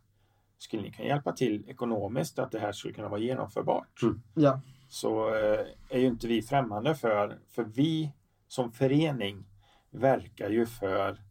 Skulle 0.57 0.81
ni 0.83 0.91
kunna 0.91 1.07
hjälpa 1.07 1.31
till 1.31 1.69
ekonomiskt 1.69 2.39
att 2.39 2.51
det 2.51 2.59
här 2.59 2.71
skulle 2.71 2.93
kunna 2.93 3.09
vara 3.09 3.19
genomförbart? 3.19 4.01
Mm. 4.03 4.21
Ja, 4.33 4.61
så 4.87 5.35
eh, 5.35 5.65
är 5.89 5.99
ju 5.99 6.07
inte 6.07 6.27
vi 6.27 6.41
främmande 6.41 6.95
för, 6.95 7.39
för 7.49 7.63
vi 7.63 8.11
som 8.47 8.71
förening 8.71 9.45
verkar 9.91 10.49
ju 10.49 10.65
för 10.65 11.21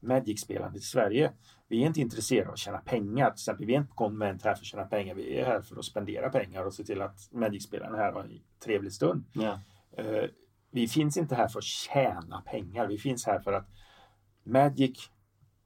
Magic-spelandet 0.00 0.82
i 0.82 0.84
Sverige. 0.84 1.32
Vi 1.68 1.82
är 1.82 1.86
inte 1.86 2.00
intresserade 2.00 2.48
av 2.48 2.52
att 2.52 2.58
tjäna 2.58 2.78
pengar. 2.78 3.30
Till 3.30 3.34
exempel, 3.34 3.66
vi 3.66 3.74
är 3.74 3.78
inte 3.78 3.90
på 3.90 3.94
konvent 3.94 4.44
här 4.44 4.54
för 4.54 4.60
att 4.60 4.66
tjäna 4.66 4.84
pengar. 4.84 5.14
Vi 5.14 5.40
är 5.40 5.44
här 5.44 5.60
för 5.60 5.76
att 5.76 5.84
spendera 5.84 6.30
pengar 6.30 6.64
och 6.64 6.74
se 6.74 6.84
till 6.84 7.02
att 7.02 7.32
Magic-spelarna 7.32 7.96
här 7.96 8.12
har 8.12 8.20
en 8.20 8.40
trevlig 8.64 8.92
stund. 8.92 9.24
Ja. 9.32 9.60
Eh, 9.96 10.24
vi 10.70 10.88
finns 10.88 11.16
inte 11.16 11.34
här 11.34 11.48
för 11.48 11.58
att 11.58 11.64
tjäna 11.64 12.40
pengar. 12.40 12.86
Vi 12.86 12.98
finns 12.98 13.26
här 13.26 13.40
för 13.40 13.52
att 13.52 13.68
Magic 14.44 15.10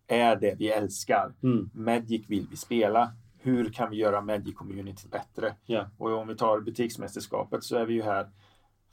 är 0.07 0.37
det 0.37 0.55
vi 0.59 0.69
älskar. 0.69 1.35
Mm. 1.43 1.71
Magic 1.75 2.25
vill 2.29 2.47
vi 2.51 2.57
spela. 2.57 3.13
Hur 3.47 3.71
kan 3.71 3.91
vi 3.91 3.97
göra 3.97 4.21
Magic-community 4.21 5.09
bättre? 5.11 5.55
Ja. 5.67 5.87
Och 5.99 6.13
om 6.13 6.29
vi 6.29 6.37
tar 6.37 6.61
butiksmästerskapet 6.61 7.65
så 7.65 7.77
är 7.77 7.87
vi 7.87 7.95
ju 7.95 8.03
här 8.03 8.31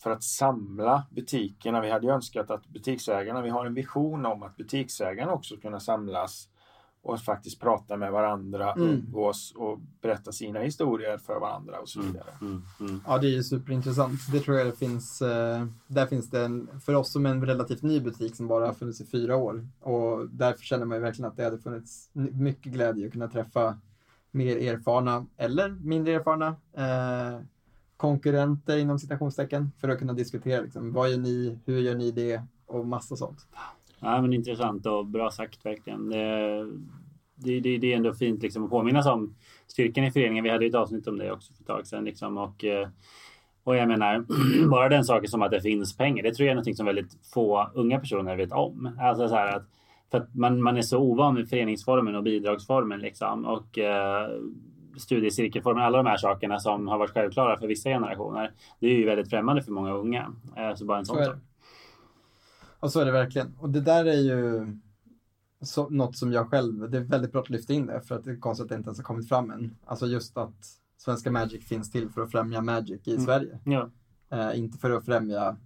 för 0.03 0.11
att 0.11 0.23
samla 0.23 1.03
butikerna. 1.11 1.81
Vi 1.81 1.89
hade 1.91 2.07
ju 2.07 2.13
önskat 2.13 2.51
att 2.51 2.67
butiksägarna, 2.67 3.41
vi 3.41 3.49
har 3.49 3.65
en 3.65 3.73
vision 3.73 4.25
om 4.25 4.43
att 4.43 4.57
butiksägarna 4.57 5.31
också 5.33 5.57
kunna 5.57 5.79
samlas 5.79 6.49
och 7.01 7.19
faktiskt 7.19 7.59
prata 7.59 7.97
med 7.97 8.11
varandra, 8.11 8.73
Mm. 8.73 8.87
umgås 8.89 9.53
och 9.55 9.79
berätta 10.01 10.31
sina 10.31 10.59
historier 10.59 11.17
för 11.17 11.39
varandra 11.39 11.79
och 11.79 11.89
så 11.89 12.01
vidare. 12.01 12.29
Mm. 12.41 12.61
Mm. 12.79 13.01
Ja, 13.07 13.17
det 13.17 13.27
är 13.27 13.31
ju 13.31 13.43
superintressant. 13.43 14.19
Det 14.31 14.39
tror 14.39 14.57
jag 14.57 14.67
det 14.67 14.75
finns. 14.75 15.21
Eh, 15.21 15.65
där 15.87 16.05
finns 16.05 16.29
det 16.29 16.45
en, 16.45 16.79
för 16.79 16.95
oss 16.95 17.11
som 17.11 17.25
en 17.25 17.45
relativt 17.45 17.81
ny 17.81 17.99
butik 17.99 18.35
som 18.35 18.47
bara 18.47 18.65
har 18.65 18.73
funnits 18.73 19.01
i 19.01 19.05
fyra 19.05 19.35
år 19.35 19.67
och 19.81 20.29
därför 20.29 20.63
känner 20.63 20.85
man 20.85 20.97
ju 20.97 21.01
verkligen 21.01 21.31
att 21.31 21.37
det 21.37 21.43
hade 21.43 21.57
funnits 21.59 22.09
mycket 22.13 22.73
glädje 22.73 23.05
att 23.07 23.11
kunna 23.13 23.27
träffa 23.27 23.77
mer 24.33 24.57
erfarna 24.57 25.25
eller 25.37 25.69
mindre 25.69 26.13
erfarna 26.13 26.47
eh, 26.77 27.39
konkurrenter 27.97 28.77
inom 28.77 28.99
citationstecken 28.99 29.71
för 29.81 29.89
att 29.89 29.99
kunna 29.99 30.13
diskutera 30.13 30.61
liksom, 30.61 30.93
vad 30.93 31.09
gör 31.09 31.17
ni, 31.17 31.59
hur 31.65 31.79
gör 31.79 31.95
ni 31.95 32.11
det 32.11 32.41
och 32.65 32.87
massa 32.87 33.15
sånt. 33.15 33.47
Ja, 33.99 34.21
men 34.21 34.33
intressant 34.33 34.85
och 34.85 35.05
bra 35.05 35.31
sagt 35.31 35.65
verkligen. 35.65 36.09
Det, 36.09 36.65
det, 37.35 37.59
det, 37.59 37.77
det 37.77 37.93
är 37.93 37.97
ändå 37.97 38.13
fint 38.13 38.41
liksom 38.43 38.63
att 38.63 38.69
påminnas 38.69 39.05
om 39.05 39.35
styrkan 39.67 40.03
i 40.03 40.11
föreningen. 40.11 40.43
Vi 40.43 40.49
hade 40.49 40.65
ju 40.65 40.69
ett 40.69 40.75
avsnitt 40.75 41.07
om 41.07 41.17
det 41.17 41.31
också 41.31 41.53
för 41.53 41.61
ett 41.61 41.67
tag 41.67 41.87
sedan. 41.87 42.05
Liksom, 42.05 42.37
och, 42.37 42.65
eh, 42.65 42.87
och 43.63 43.75
jag 43.75 43.87
menar, 43.87 44.25
bara 44.69 44.89
den 44.89 45.03
saken 45.03 45.29
som 45.29 45.41
att 45.41 45.51
det 45.51 45.61
finns 45.61 45.97
pengar, 45.97 46.23
det 46.23 46.33
tror 46.33 46.47
jag 46.47 46.51
är 46.51 46.55
något 46.55 46.77
som 46.77 46.85
väldigt 46.85 47.17
få 47.33 47.71
unga 47.73 47.99
personer 47.99 48.35
vet 48.35 48.51
om. 48.51 48.97
Alltså 48.99 49.29
så 49.29 49.35
här 49.35 49.55
att, 49.55 49.67
för 50.13 50.17
att 50.17 50.35
man, 50.35 50.61
man 50.61 50.77
är 50.77 50.81
så 50.81 50.97
ovan 50.97 51.33
med 51.33 51.49
föreningsformen 51.49 52.15
och 52.15 52.23
bidragsformen 52.23 52.99
liksom. 52.99 53.45
Och 53.45 53.77
eh, 53.79 54.29
studiecirkelformen, 54.97 55.83
alla 55.83 55.97
de 55.97 56.05
här 56.05 56.17
sakerna 56.17 56.59
som 56.59 56.87
har 56.87 56.97
varit 56.97 57.11
självklara 57.11 57.59
för 57.59 57.67
vissa 57.67 57.89
generationer. 57.89 58.53
Det 58.79 58.87
är 58.87 58.97
ju 58.97 59.05
väldigt 59.05 59.29
främmande 59.29 59.63
för 59.63 59.71
många 59.71 59.93
unga. 59.93 60.33
Eh, 60.57 60.75
så 60.75 60.85
bara 60.85 60.97
en 60.97 61.05
Så 61.05 61.15
sån 61.15 61.25
sak. 61.25 62.91
så 62.91 62.99
är 62.99 63.05
det 63.05 63.11
verkligen. 63.11 63.57
Och 63.59 63.69
det 63.69 63.81
där 63.81 64.05
är 64.05 64.21
ju 64.21 64.67
så, 65.61 65.89
något 65.89 66.17
som 66.17 66.31
jag 66.31 66.49
själv, 66.49 66.89
det 66.89 66.97
är 66.97 67.01
väldigt 67.01 67.31
bra 67.31 67.41
att 67.41 67.49
lyfta 67.49 67.73
in 67.73 67.85
det 67.85 68.01
för 68.01 68.15
att 68.15 68.23
det 68.23 68.31
är 68.31 68.39
konstigt 68.39 68.63
att 68.63 68.69
det 68.69 68.75
inte 68.75 68.87
ens 68.87 68.99
har 68.99 69.03
kommit 69.03 69.29
fram 69.29 69.51
än. 69.51 69.75
Alltså 69.85 70.05
just 70.05 70.37
att 70.37 70.65
Svenska 70.97 71.31
Magic 71.31 71.67
finns 71.67 71.91
till 71.91 72.09
för 72.09 72.21
att 72.21 72.31
främja 72.31 72.61
Magic 72.61 73.07
i 73.07 73.11
Mm. 73.11 73.25
Sverige. 73.25 73.59
Ja. 73.65 73.89
Eh, 74.31 74.59
inte 74.59 74.77
för 74.77 74.91
att 74.91 75.05
främja, 75.05 75.57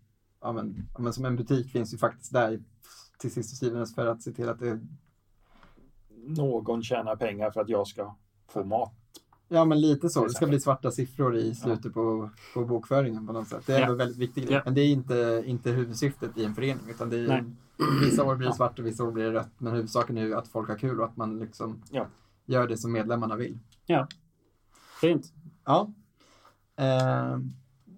ja 0.41 0.51
men, 0.51 0.87
ja 0.93 0.99
men 1.01 1.13
som 1.13 1.25
en 1.25 1.35
butik 1.35 1.71
finns 1.71 1.93
ju 1.93 1.97
faktiskt 1.97 2.33
där 2.33 2.59
till 3.17 3.31
sist 3.31 3.51
och 3.53 3.57
syvende 3.57 3.85
för 3.87 4.05
att 4.05 4.21
se 4.21 4.31
till 4.31 4.49
att 4.49 4.59
det, 4.59 4.79
Någon 6.25 6.83
tjänar 6.83 7.15
pengar 7.15 7.51
för 7.51 7.61
att 7.61 7.69
jag 7.69 7.87
ska 7.87 8.15
få 8.47 8.63
mat. 8.63 8.93
ja 9.47 9.65
men 9.65 9.81
lite 9.81 10.09
så, 10.09 10.23
det 10.23 10.29
ska 10.33 10.47
bli 10.47 10.59
svarta 10.59 10.91
siffror 10.91 11.35
i 11.35 11.55
slutet 11.55 11.93
på, 11.93 12.29
på 12.53 12.65
bokföringen 12.65 13.27
på 13.27 13.33
något 13.33 13.47
sätt. 13.47 13.63
Det 13.65 13.75
är 13.75 13.79
Ja. 13.81 13.87
en 13.87 13.97
väldigt 13.97 14.17
viktig 14.17 14.43
grej. 14.43 14.53
Ja. 14.53 14.61
Men 14.65 14.73
det 14.73 14.81
är 14.81 14.87
inte, 14.91 15.43
inte 15.45 15.71
huvudsyftet 15.71 16.37
i 16.37 16.43
en 16.45 16.55
förening 16.55 16.89
utan 16.89 17.09
det 17.09 17.17
är 17.17 17.27
Nej. 17.27 17.43
Vissa 18.03 18.23
år 18.23 18.35
blir 18.35 18.47
det 18.47 18.53
svart 18.53 18.79
och 18.79 18.85
vissa 18.85 19.03
år 19.03 19.11
blir 19.11 19.23
det 19.23 19.31
rött. 19.33 19.51
Men 19.57 19.73
huvudsaken 19.73 20.17
är 20.17 20.25
ju 20.25 20.35
att 20.35 20.47
folk 20.47 20.69
har 20.69 20.77
kul 20.77 20.99
och 20.99 21.05
att 21.05 21.17
man 21.17 21.39
liksom 21.39 21.83
Ja. 21.91 22.07
gör 22.45 22.67
det 22.67 22.77
som 22.77 22.91
medlemmarna 22.91 23.35
vill. 23.35 23.59
Fint. 25.01 25.33
Ja. 25.65 25.91
Eh, 26.75 27.39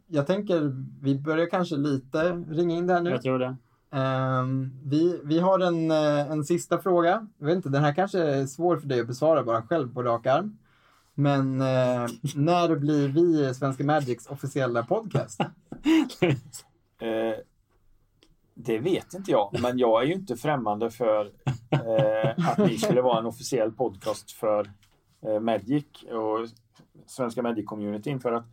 jag 0.07 0.27
tänker, 0.27 0.85
vi 1.01 1.15
börjar 1.19 1.49
kanske 1.49 1.75
lite 1.77 2.31
ringa 2.33 2.75
in 2.75 2.87
det 2.87 2.93
här 2.93 3.01
nu. 3.01 3.09
Jag 3.09 3.21
tror 3.21 3.39
det. 3.39 3.55
Um, 3.91 4.71
vi, 4.85 5.21
vi 5.23 5.39
har 5.39 5.59
en, 5.59 5.91
eh, 5.91 6.31
en 6.31 6.43
sista 6.43 6.81
fråga. 6.81 7.27
Jag 7.37 7.45
vet 7.45 7.55
inte, 7.55 7.69
den 7.69 7.83
här 7.83 7.93
kanske 7.93 8.19
är 8.19 8.45
svår 8.45 8.77
för 8.77 8.87
dig 8.87 8.99
att 8.99 9.07
besvara 9.07 9.43
bara 9.43 9.61
själv 9.61 9.93
på 9.93 10.03
rak 10.03 10.25
arm. 10.25 10.57
Men 11.13 11.61
uh, 11.61 12.07
när 12.35 12.75
blir 12.75 13.07
vi 13.07 13.53
Svenska 13.53 13.83
Magics 13.83 14.27
officiella 14.27 14.83
podcast? 14.83 15.41
uh, 15.41 15.47
det 18.53 18.79
vet 18.79 19.13
inte 19.13 19.31
jag, 19.31 19.55
men 19.61 19.77
jag 19.77 20.01
är 20.01 20.07
ju 20.07 20.13
inte 20.13 20.35
främmande 20.35 20.91
för 20.91 21.25
uh, 21.25 22.49
att 22.49 22.57
ni 22.57 22.77
skulle 22.77 23.01
vara 23.01 23.19
en 23.19 23.25
officiell 23.25 23.71
podcast 23.71 24.31
för 24.31 24.71
Magic 25.41 25.85
och 26.11 26.47
svenska 27.05 27.41
Magic-communityn. 27.41 28.19
För 28.19 28.31
att 28.31 28.45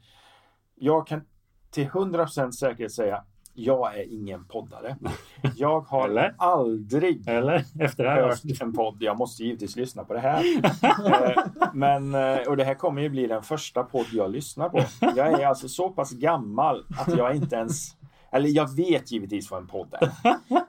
jag 0.75 1.07
kan 1.07 1.25
till 1.71 1.89
100% 1.89 2.51
säkerhet 2.51 2.93
säga 2.93 3.25
jag 3.57 3.99
är 3.99 4.13
ingen 4.13 4.45
poddare. 4.45 4.97
Jag 5.57 5.81
har 5.81 6.09
Eller? 6.09 6.35
aldrig 6.39 7.29
Eller? 7.29 7.65
Efter 7.81 8.05
det 8.05 8.11
här 8.11 8.23
hört 8.23 8.61
en 8.61 8.73
podd. 8.73 8.97
Jag 9.01 9.19
måste 9.19 9.43
givetvis 9.45 9.77
lyssna 9.77 10.05
på 10.05 10.15
det 10.15 10.21
här. 10.21 10.45
Eh, 11.07 11.45
Men, 11.73 12.15
eh, 12.15 12.39
och 12.49 12.57
det 12.57 12.65
här 12.65 12.75
kommer 12.75 13.03
ju 13.03 13.09
bli 13.09 13.27
den 13.27 13.43
första 13.43 13.83
podd 13.83 14.07
jag 14.13 14.31
lyssnar 14.31 14.69
på. 14.69 14.85
Jag 15.01 15.41
är 15.41 15.47
alltså 15.47 15.69
så 15.69 15.89
pass 15.89 16.13
gammal 16.13 16.85
att 16.99 17.17
jag 17.17 17.37
inte 17.37 17.57
ens... 17.57 17.97
Eller 18.31 18.49
jag 18.49 18.77
vet 18.77 19.13
givetvis 19.13 19.51
vad 19.51 19.61
en 19.61 19.67
podd 19.67 19.95
är. 20.01 20.11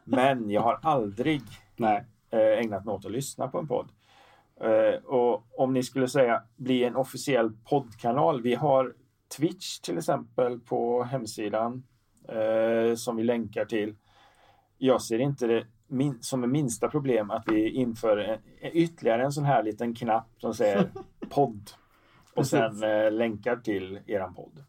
Men 0.03 0.49
jag 0.49 0.61
har 0.61 0.80
aldrig 0.81 1.41
Nej. 1.76 2.05
eh, 2.31 2.39
ägnat 2.39 2.85
mig 2.85 2.93
åt 2.93 3.05
att 3.05 3.11
lyssna 3.11 3.47
på 3.47 3.59
en 3.59 3.68
podd. 3.68 3.88
Och 5.05 5.59
om 5.61 5.73
ni 5.73 5.84
skulle 5.84 6.07
säga 6.07 6.41
bli 6.55 6.84
en 6.84 6.95
officiell 6.95 7.51
poddkanal. 7.69 8.41
Vi 8.41 8.55
har 8.55 8.93
Twitch 9.38 9.80
till 9.80 9.97
exempel 9.97 10.59
på 10.59 11.03
hemsidan 11.03 11.84
eh, 12.28 12.95
som 12.95 13.16
vi 13.16 13.24
länkar 13.24 13.66
till. 13.66 13.95
Jag 14.78 15.02
ser 15.02 15.20
inte 15.20 15.48
det 15.48 15.66
min, 15.88 16.18
som 16.22 16.44
en 16.44 16.52
minsta 16.52 16.88
problem 16.88 17.32
att 17.32 17.44
vi 17.48 17.70
inför 17.70 18.18
en, 18.18 18.40
ytterligare 18.74 19.24
en 19.24 19.32
sån 19.32 19.45
här 19.45 19.64
liten 19.64 19.95
knapp 19.95 20.28
som 20.38 20.54
säger 20.54 20.90
podd 21.30 21.70
och 22.36 22.48
sen 22.48 22.84
eh, 22.84 23.12
länkar 23.12 23.56
till 23.56 23.99
eran 24.08 24.34
podd. 24.34 24.64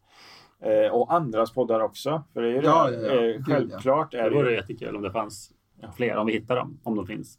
Eh, 0.60 0.92
och 0.92 1.12
andras 1.14 1.52
poddar 1.52 1.80
också. 1.80 2.22
För 2.32 2.42
det 2.42 2.48
är 2.48 2.52
ju 2.52 2.60
Ja, 2.62 2.90
det, 2.90 3.06
ja, 3.06 3.14
ja. 3.14 3.34
eh, 3.34 3.42
självklart 3.44 4.10
Det 4.10 4.18
är 4.18 4.30
det 4.30 4.36
vore 4.36 4.52
jättekul 4.52 4.96
om 4.96 5.02
det 5.02 5.10
fanns 5.12 5.50
fler, 5.96 6.16
om 6.16 6.26
vi 6.26 6.32
hittar 6.32 6.56
dem, 6.56 6.78
om 6.82 6.96
de 6.96 7.06
finns. 7.06 7.38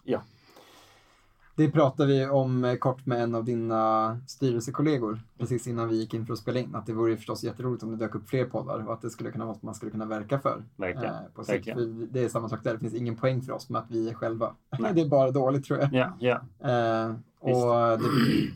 Det 1.60 1.72
pratade 1.72 2.14
vi 2.14 2.26
om 2.28 2.66
eh, 2.66 2.76
kort 2.76 3.06
med 3.06 3.24
en 3.24 3.36
av 3.36 3.44
dina 3.44 4.18
styrelsekollegor 4.28 5.20
precis 5.38 5.68
innan 5.68 5.90
vi 5.90 5.96
gick 6.00 6.14
in 6.14 6.26
för 6.26 6.34
att 6.34 6.40
spela 6.40 6.60
in. 6.60 6.76
Att 6.76 6.86
det 6.86 6.94
vore 6.94 7.18
förstås 7.18 7.44
jätteroligt 7.44 7.84
om 7.84 7.90
det 7.92 7.98
dök 7.98 8.16
upp 8.16 8.30
fler 8.30 8.46
poddar 8.46 8.88
och 8.88 8.94
att 8.94 9.02
det 9.02 9.10
skulle 9.10 9.32
kunna 9.32 9.46
vara 9.46 9.54
något 9.56 9.64
man 9.64 9.76
skulle 9.76 9.92
kunna 9.92 10.06
verka 10.06 10.40
för. 10.40 10.64
Verkligen. 10.76 11.14
eh, 11.14 11.22
på 11.36 11.44
sikt. 11.44 11.70
Det 12.12 12.24
är 12.24 12.30
samma 12.30 12.50
sak 12.50 12.64
där, 12.64 12.74
det 12.74 12.80
finns 12.80 12.94
ingen 12.94 13.16
poäng 13.16 13.42
för 13.42 13.54
oss 13.54 13.70
med 13.70 13.80
att 13.82 13.92
vi 13.92 14.10
är 14.10 14.14
själva. 14.14 14.56
Nej. 14.80 14.92
det 14.94 15.02
är 15.02 15.10
bara 15.10 15.32
dåligt 15.32 15.66
tror 15.66 15.80
jag. 15.80 15.94
Ja, 15.94 16.14
ja. 16.20 16.42
Eh, 16.70 17.14
och 17.40 18.00
det, 18.00 18.06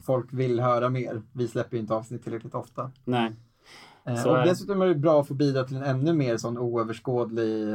folk 0.03 0.33
vill 0.33 0.59
höra 0.59 0.89
mer. 0.89 1.21
Vi 1.31 1.47
släpper 1.47 1.75
ju 1.77 1.81
inte 1.81 1.93
avsnitt 1.93 2.23
tillräckligt 2.23 2.55
ofta. 2.55 2.91
Nej. 3.05 3.31
Eh, 4.05 4.15
Så 4.15 4.31
och 4.37 4.45
dessutom 4.45 4.81
är 4.81 4.87
det 4.87 4.95
bra 4.95 5.21
att 5.21 5.27
få 5.27 5.33
bidra 5.33 5.63
till 5.63 5.77
en 5.77 5.83
ännu 5.83 6.13
mer 6.13 6.37
sån 6.37 6.57
oöverskådlig 6.57 7.67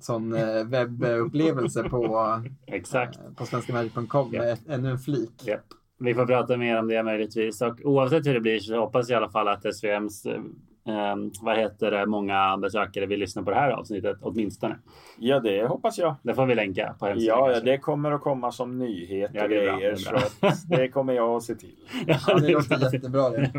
sån 0.00 0.34
eh, 0.34 0.64
webbupplevelse 0.64 1.82
på, 1.82 2.22
Exakt. 2.66 3.16
eh, 3.18 3.22
på 3.36 3.46
svenskamagic.com 3.46 4.30
Ja. 4.32 4.44
ett, 4.44 4.68
ännu 4.68 4.90
en 4.90 4.98
flik. 4.98 5.46
Japp. 5.46 5.60
Vi 5.98 6.14
får 6.14 6.26
prata 6.26 6.56
mer 6.56 6.78
om 6.78 6.88
det 6.88 7.02
möjligtvis. 7.02 7.62
Och 7.62 7.80
oavsett 7.84 8.26
hur 8.26 8.34
det 8.34 8.40
blir 8.40 8.58
så 8.58 8.80
hoppas 8.80 9.08
jag 9.08 9.16
i 9.16 9.22
alla 9.22 9.30
fall 9.32 9.48
att 9.48 9.74
SVMs 9.74 10.26
eh, 10.26 11.16
vad 11.42 11.58
heter 11.58 11.90
det, 11.90 12.06
många 12.06 12.56
besökare 12.58 13.06
vill 13.06 13.20
lyssna 13.20 13.42
på 13.42 13.50
det 13.50 13.56
här 13.56 13.70
avsnittet 13.70 14.16
åtminstone. 14.20 14.76
ja 15.18 15.40
det 15.40 15.66
hoppas 15.66 15.98
jag. 15.98 16.14
Det 16.22 16.34
får 16.34 16.46
vi 16.46 16.54
länka 16.54 16.94
på 16.98 17.06
hemsidan. 17.06 17.38
Ja, 17.38 17.52
ja, 17.52 17.60
det 17.60 17.78
kommer 17.78 18.12
att 18.12 18.20
komma 18.20 18.52
som 18.52 18.78
nyhet 18.78 19.30
Ja, 19.34 19.42
och 19.42 19.48
det 19.48 19.56
är 19.56 19.66
bra, 19.70 19.76
grejer. 19.76 19.90
det. 19.90 19.96
Så 19.96 20.14
att 20.46 20.68
det 20.68 20.88
kommer 20.88 21.12
jag 21.12 21.36
att 21.36 21.42
se 21.42 21.54
till. 21.54 21.74
Ja, 22.06 22.18
Ja, 22.28 22.34
det 22.38 22.46
är 22.46 22.52
låter 22.52 22.78
bra. 22.78 22.92
jättebra 22.92 23.30
det. 23.30 23.50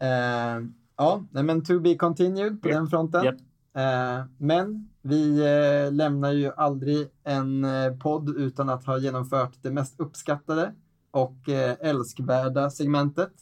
Eh, 0.00 0.62
ja, 0.96 1.22
men 1.30 1.64
to 1.64 1.80
be 1.80 1.94
continued 1.94 2.62
på 2.62 2.68
Japp. 2.68 2.76
den 2.78 2.86
fronten. 2.86 3.24
Japp. 3.24 3.36
Eh, 3.76 4.24
men 4.38 4.88
vi 5.06 5.38
eh, 5.38 5.92
lämnar 5.92 6.32
ju 6.32 6.52
aldrig 6.56 7.08
en 7.24 7.64
eh, 7.64 7.96
podd 7.96 8.28
utan 8.28 8.68
att 8.68 8.84
ha 8.84 8.98
genomfört 8.98 9.52
det 9.62 9.70
mest 9.70 10.00
uppskattade 10.00 10.74
och 11.10 11.48
eh, 11.48 11.76
älskvärda 11.80 12.70
segmentet. 12.70 13.32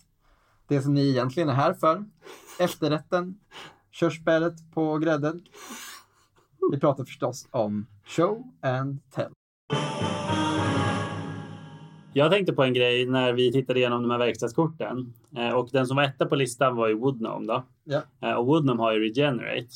Det 0.68 0.82
som 0.82 0.94
ni 0.94 1.08
egentligen 1.08 1.48
är 1.48 1.52
här 1.52 1.74
för. 1.74 2.04
Efterrätten, 2.58 3.38
körsbäret 3.90 4.72
på 4.74 4.98
grädden. 4.98 5.42
Vi 6.72 6.80
pratar 6.80 7.04
förstås 7.04 7.48
om 7.50 7.86
show 8.04 8.42
and 8.60 8.98
tell. 9.10 9.32
Jag 12.12 12.30
tänkte 12.30 12.52
på 12.52 12.62
en 12.62 12.74
grej 12.74 13.06
när 13.06 13.32
vi 13.32 13.52
tittade 13.52 13.78
igenom 13.78 14.02
de 14.02 14.10
här 14.10 14.18
verkstadskorten. 14.18 15.14
Eh, 15.36 15.54
och 15.54 15.68
den 15.72 15.86
som 15.86 15.96
var 15.96 16.04
etta 16.04 16.26
på 16.26 16.36
listan 16.36 16.76
var 16.76 16.88
ju 16.88 16.94
Woodnome 16.94 17.46
då. 17.46 17.64
Ja. 17.84 18.02
Eh, 18.20 18.32
och 18.32 18.46
Woodnome 18.46 18.82
har 18.82 18.92
ju 18.92 19.00
Regenerate. 19.00 19.68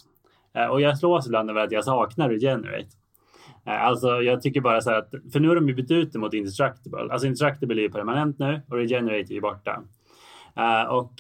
Eh, 0.57 0.67
och 0.67 0.81
jag 0.81 0.99
slås 0.99 1.27
ibland 1.27 1.51
över 1.51 1.61
att 1.61 1.73
jag 1.73 1.85
saknar 1.85 2.29
Regenerate. 2.29 2.89
Eh, 3.67 3.85
alltså 3.85 4.23
jag 4.23 4.43
tycker 4.43 4.61
bara 4.61 4.81
så 4.81 4.91
här 4.91 4.99
att, 4.99 5.11
för 5.33 5.41
nu 5.41 5.49
har 5.49 5.55
de 5.55 5.69
ju 5.69 5.75
bytt 5.75 5.91
ut 5.91 6.13
det 6.13 6.19
mot 6.19 6.35
Indestructible. 6.35 7.09
Alltså 7.11 7.27
Indestructible 7.27 7.81
är 7.81 7.83
ju 7.83 7.91
permanent 7.91 8.39
nu 8.39 8.63
och 8.69 8.77
Regenerate 8.77 9.33
är 9.33 9.35
ju 9.35 9.41
borta. 9.41 9.83
Eh, 10.57 10.83
och 10.83 11.13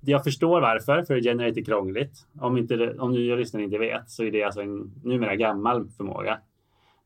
jag 0.00 0.24
förstår 0.24 0.60
varför, 0.60 1.02
för 1.02 1.14
Regenerate 1.14 1.60
är 1.60 1.64
krångligt. 1.64 2.26
Om, 2.40 2.58
inte, 2.58 2.94
om 2.98 3.12
ni 3.12 3.36
lyssnare 3.36 3.64
inte 3.64 3.78
vet 3.78 4.10
så 4.10 4.24
är 4.24 4.30
det 4.30 4.42
alltså 4.42 4.60
en 4.60 4.92
numera 5.04 5.36
gammal 5.36 5.88
förmåga. 5.88 6.38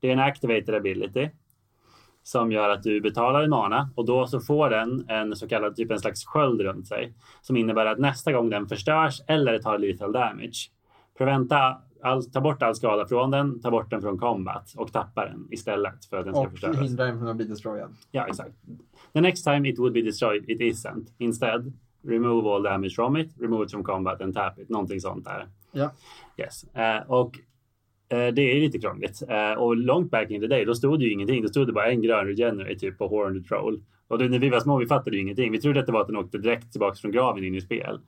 Det 0.01 0.09
är 0.09 0.13
en 0.13 0.19
activated 0.19 0.75
ability 0.75 1.29
som 2.23 2.53
gör 2.53 2.69
att 2.69 2.83
du 2.83 3.01
betalar 3.01 3.43
en 3.43 3.51
mana 3.51 3.91
och 3.95 4.07
då 4.07 4.27
så 4.27 4.41
får 4.41 4.71
den 4.71 5.05
en 5.09 5.37
så 5.37 5.49
kallad 5.49 5.77
typ 5.77 5.91
en 5.91 5.99
slags 5.99 6.25
sköld 6.25 6.61
runt 6.61 6.89
sig 6.89 7.15
som 7.41 7.57
innebär 7.57 7.87
att 7.87 7.99
nästa 7.99 8.33
gång 8.33 8.51
den 8.51 8.67
förstörs 8.67 9.21
eller 9.27 9.59
tar 9.59 9.79
lethal 9.79 10.13
damage 10.13 10.71
preventa 11.19 11.79
all, 12.03 12.25
ta 12.31 12.41
bort 12.41 12.63
all 12.63 12.75
skada 12.75 13.07
från 13.07 13.31
den, 13.31 13.61
ta 13.61 13.71
bort 13.71 13.91
den 13.91 14.01
från 14.03 14.19
combat 14.19 14.75
och 14.77 14.93
tappa 14.93 15.25
den 15.27 15.49
istället 15.51 16.05
för 16.05 16.17
att 16.19 16.25
den 16.25 16.35
ska 16.35 16.43
Och 16.43 16.51
förstöras. 16.51 16.81
hindra 16.81 17.05
den 17.05 17.19
från 17.19 17.29
att 17.29 17.37
bli 17.37 17.45
destroyad. 17.47 17.91
Ja, 18.11 18.27
exakt. 18.27 18.53
The 19.13 19.21
next 19.21 19.45
time 19.45 19.69
it 19.69 19.79
would 19.79 19.93
be 19.93 20.03
destroyed, 20.03 20.51
it 20.51 20.61
isn't. 20.61 21.07
Instead, 21.19 21.73
remove 22.07 22.49
all 22.51 22.63
damage 22.63 22.95
from 22.95 23.17
it, 23.17 23.31
remove 23.41 23.65
it 23.65 23.71
from 23.71 23.85
combat 23.85 24.21
and 24.21 24.35
tap 24.35 24.59
it. 24.59 24.69
Någonting 24.69 25.01
sånt 25.01 25.25
där. 25.25 25.47
Ja. 25.73 25.91
Yes. 26.37 26.65
Eh, 26.75 27.11
och 27.11 27.39
eh, 28.09 28.35
det 28.35 28.43
är 28.43 28.61
lite 28.61 28.79
krångligt. 28.79 29.23
Eh, 29.29 29.53
och 29.53 29.77
långt 29.77 30.11
back 30.11 30.31
in 30.31 30.41
the 30.41 30.47
day, 30.47 30.65
då 30.65 30.75
stod 30.75 30.99
det 30.99 31.05
ju 31.05 31.13
ingenting. 31.13 31.43
Då 31.43 31.49
stod 31.49 31.67
det 31.67 31.73
bara 31.73 31.91
en 31.91 32.03
grön 32.03 32.27
regenerate 32.27 32.75
typ 32.79 32.99
på 32.99 33.09
Horned 33.09 33.47
Troll. 33.47 33.83
Och 34.09 34.31
när 34.31 34.39
vi 34.39 34.49
var 34.49 34.61
små, 34.61 34.79
vi 34.79 34.87
fattade 34.87 35.17
ju 35.17 35.23
ingenting. 35.23 35.53
Vi 35.53 35.61
trodde 35.61 35.81
att 35.81 35.87
det 35.87 35.93
var 35.93 36.01
att 36.01 36.07
den 36.07 36.17
åkte 36.17 36.39
direkt 36.39 36.73
tillbaka 36.73 36.97
från 36.97 37.11
graven 37.11 37.45
in 37.45 37.55
i 37.55 37.61
spel. 37.61 38.01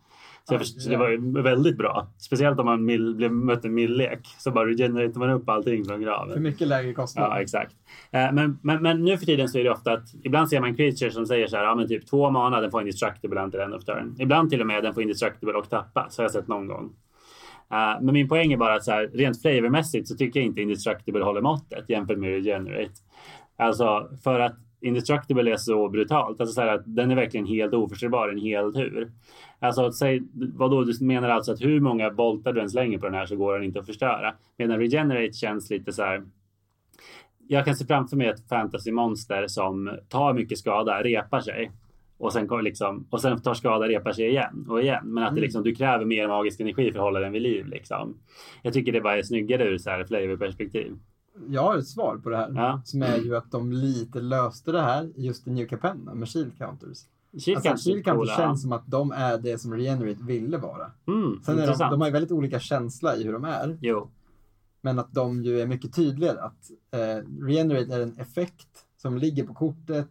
Så, 0.44 0.54
jag 0.54 0.66
så 0.66 0.90
det 0.90 0.96
var 0.96 1.08
ju 1.08 1.42
väldigt 1.42 1.78
bra. 1.78 2.08
Speciellt 2.18 2.58
om 2.58 2.66
man 2.66 2.84
mill, 2.84 3.14
blev, 3.14 3.32
mötte 3.32 3.68
en 3.68 3.74
mill-lek. 3.74 4.20
Så 4.38 4.50
bara 4.50 4.68
regenerator 4.68 5.20
man 5.20 5.30
upp 5.30 5.48
allting 5.48 5.84
från 5.84 6.00
graven. 6.00 6.32
För 6.32 6.40
mycket 6.40 6.68
lägre 6.68 6.92
kostnad. 6.94 7.30
Ja, 7.30 7.40
exakt. 7.40 7.74
Eh, 8.10 8.32
Men, 8.32 8.58
men, 8.62 8.82
men 8.82 9.04
nu 9.04 9.18
för 9.18 9.26
tiden 9.26 9.48
så 9.48 9.58
är 9.58 9.64
det 9.64 9.70
ofta 9.70 9.92
att 9.92 10.14
ibland 10.22 10.48
ser 10.48 10.60
man 10.60 10.76
creatures 10.76 11.14
som 11.14 11.26
säger 11.26 11.46
så 11.46 11.56
här, 11.56 11.64
ja 11.64 11.74
men 11.74 11.88
typ 11.88 12.06
två 12.06 12.30
mana, 12.30 12.60
den 12.60 12.70
får 12.70 12.80
indestructible 12.80 13.40
until 13.40 13.60
end 13.60 13.74
of 13.74 13.84
turn. 13.84 14.16
Ibland 14.18 14.50
till 14.50 14.60
och 14.60 14.66
med 14.66 14.82
den 14.82 14.94
får 14.94 15.02
indestructible 15.02 15.52
och 15.52 15.70
tappa, 15.70 16.06
så 16.10 16.22
har 16.22 16.24
jag 16.24 16.32
sett 16.32 16.48
någon 16.48 16.66
gång. 16.66 16.92
Eh, 17.72 18.02
men 18.02 18.14
min 18.14 18.28
poäng 18.28 18.52
är 18.52 18.56
bara 18.56 18.74
att 18.74 18.84
så 18.84 18.90
här, 18.90 19.10
rent 19.14 19.42
flavormässigt 19.42 20.08
så 20.08 20.16
tycker 20.16 20.40
jag 20.40 20.46
inte 20.46 20.60
indestructible 20.62 21.24
håller 21.24 21.40
måttet 21.40 21.90
jämfört 21.90 22.18
med 22.18 22.30
regenerate. 22.30 22.92
Alltså 23.58 24.08
för 24.24 24.40
att 24.40 24.56
indestructible 24.80 25.52
är 25.52 25.56
så 25.56 25.88
brutalt, 25.88 26.40
alltså 26.40 26.54
så 26.54 26.62
att 26.62 26.82
den 26.84 27.10
är 27.10 27.16
verkligen 27.16 27.46
helt 27.46 27.74
oförstörbar 27.74 28.28
en 28.28 28.38
hel 28.38 28.74
tur. 28.74 29.12
Alltså 29.58 29.92
säg, 29.92 30.22
vadå, 30.32 30.84
du 30.84 31.04
menar 31.04 31.28
alltså 31.28 31.52
att 31.52 31.60
hur 31.60 31.80
många 31.80 32.10
boltar 32.10 32.52
du 32.52 32.60
än 32.60 32.70
slänger 32.70 32.98
på 32.98 33.06
den 33.06 33.14
här 33.14 33.26
så 33.26 33.36
går 33.36 33.54
den 33.54 33.64
inte 33.64 33.80
att 33.80 33.86
förstöra. 33.86 34.34
Medan 34.56 34.78
regenerate 34.78 35.32
känns 35.32 35.70
lite 35.70 35.92
så 35.92 36.02
här 36.02 36.22
jag 37.50 37.64
kan 37.64 37.76
se 37.76 37.86
framför 37.86 38.16
mig 38.16 38.28
ett 38.28 38.48
fantasymonster 38.48 39.46
som 39.46 39.98
tar 40.08 40.34
mycket 40.34 40.58
skada, 40.58 41.02
repar 41.02 41.40
sig 41.40 41.70
och 42.18 42.32
sen, 42.32 42.48
liksom, 42.62 43.06
och 43.10 43.20
sen 43.20 43.42
tar 43.42 43.54
skada, 43.54 43.88
repar 43.88 44.12
sig 44.12 44.28
igen 44.28 44.66
och 44.68 44.82
igen. 44.82 45.02
Men 45.04 45.24
att 45.24 45.34
det 45.34 45.40
liksom, 45.40 45.62
du 45.62 45.74
kräver 45.74 46.04
mer 46.04 46.28
magisk 46.28 46.60
energi 46.60 46.92
för 46.92 46.98
att 46.98 47.04
hålla 47.04 47.20
den 47.20 47.32
vid 47.32 47.42
liv. 47.42 47.66
Liksom. 47.66 48.16
Jag 48.62 48.72
tycker 48.72 48.92
det 48.92 49.00
bara 49.00 49.18
är 49.18 49.22
snyggare 49.22 49.64
ur 49.64 49.78
så 49.78 49.90
här 49.90 50.04
flavorperspektiv. 50.04 50.96
Jag 51.48 51.62
har 51.62 51.76
ett 51.76 51.86
svar 51.88 52.16
på 52.16 52.30
det 52.30 52.36
här. 52.36 52.52
Ja. 52.54 52.80
Som 52.84 53.02
är 53.02 53.16
ju 53.18 53.36
att 53.36 53.50
de 53.50 53.72
lite 53.72 54.20
löste 54.20 54.72
det 54.72 54.80
här 54.82 55.10
just 55.16 55.46
i 55.46 55.50
New 55.50 55.66
Capenna 55.66 56.14
med 56.14 56.28
shield 56.28 56.58
counters. 56.58 56.98
Shield 57.44 57.56
Alltså, 57.56 57.70
är 57.72 57.76
shield 57.76 58.04
counters 58.04 58.28
coola. 58.30 58.36
känns 58.36 58.62
som 58.62 58.72
att 58.72 58.86
de 58.86 59.12
är 59.12 59.38
det 59.38 59.58
som 59.58 59.74
Regenerate 59.74 60.24
ville 60.24 60.58
vara. 60.58 60.90
Mm, 61.06 61.40
Sen 61.44 61.58
är 61.58 61.66
de, 61.66 61.78
de 61.78 62.00
har 62.00 62.08
ju 62.08 62.12
väldigt 62.12 62.32
olika 62.32 62.60
känsla 62.60 63.16
i 63.16 63.24
hur 63.24 63.32
de 63.32 63.44
är. 63.44 63.78
Jo, 63.80 64.10
Men 64.80 64.98
att 64.98 65.12
de 65.14 65.42
ju 65.44 65.60
är 65.60 65.66
mycket 65.66 65.94
tydligare. 65.94 66.40
Att 66.40 66.70
eh, 66.90 67.24
Regenerate 67.44 67.94
är 67.94 68.00
en 68.00 68.18
effekt 68.18 68.68
som 68.96 69.18
ligger 69.18 69.44
på 69.46 69.54
kortet. 69.54 70.08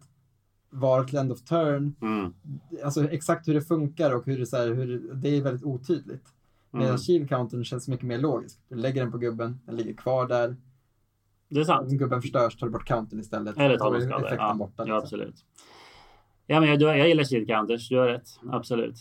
Var 0.72 1.04
till 1.04 1.18
end 1.18 1.32
of 1.32 1.42
turn. 1.42 1.96
mm, 2.02 2.34
Alltså 2.84 3.04
exakt 3.10 3.48
hur 3.48 3.54
det 3.54 3.62
funkar 3.62 4.16
och 4.16 4.26
hur 4.26 4.40
det, 4.40 4.46
så 4.46 4.58
här, 4.58 4.68
hur 4.68 4.88
det, 5.00 5.14
det 5.16 5.38
är 5.38 5.42
väldigt 5.42 5.64
otydligt. 5.64 6.26
Medan 6.72 6.88
mm. 6.88 6.98
shield 6.98 7.30
countern 7.30 7.64
känns 7.66 7.88
mycket 7.88 8.06
mer 8.06 8.18
logisk. 8.18 8.60
Du 8.70 8.76
lägger 8.76 9.02
den 9.02 9.12
på 9.12 9.18
gubben, 9.18 9.60
den 9.66 9.76
ligger 9.76 9.94
kvar 9.94 10.28
där. 10.28 10.56
Det 11.50 11.60
är 11.60 11.64
sant. 11.64 11.92
Om 11.92 11.98
gubben 11.98 12.22
förstörs 12.22 12.58
tar 12.58 12.68
du 12.68 12.72
bort 12.74 12.86
countern 12.88 13.20
istället. 13.20 13.58
Eller 13.58 13.78
tar 13.78 14.00
skada. 14.00 14.18
effekten 14.18 14.38
Ja, 14.48 14.54
borta. 14.54 14.74
ja, 14.78 14.84
liksom. 14.84 14.98
absolut. 14.98 15.36
Ja, 16.48 16.60
men 16.60 16.70
jag, 16.70 16.82
jag 16.98 17.08
gillar 17.08 17.24
shield 17.24 17.48
counters. 17.48 17.90
Du 17.90 17.98
har 17.98 18.08
rätt. 18.08 18.28
Absolut. 18.52 18.96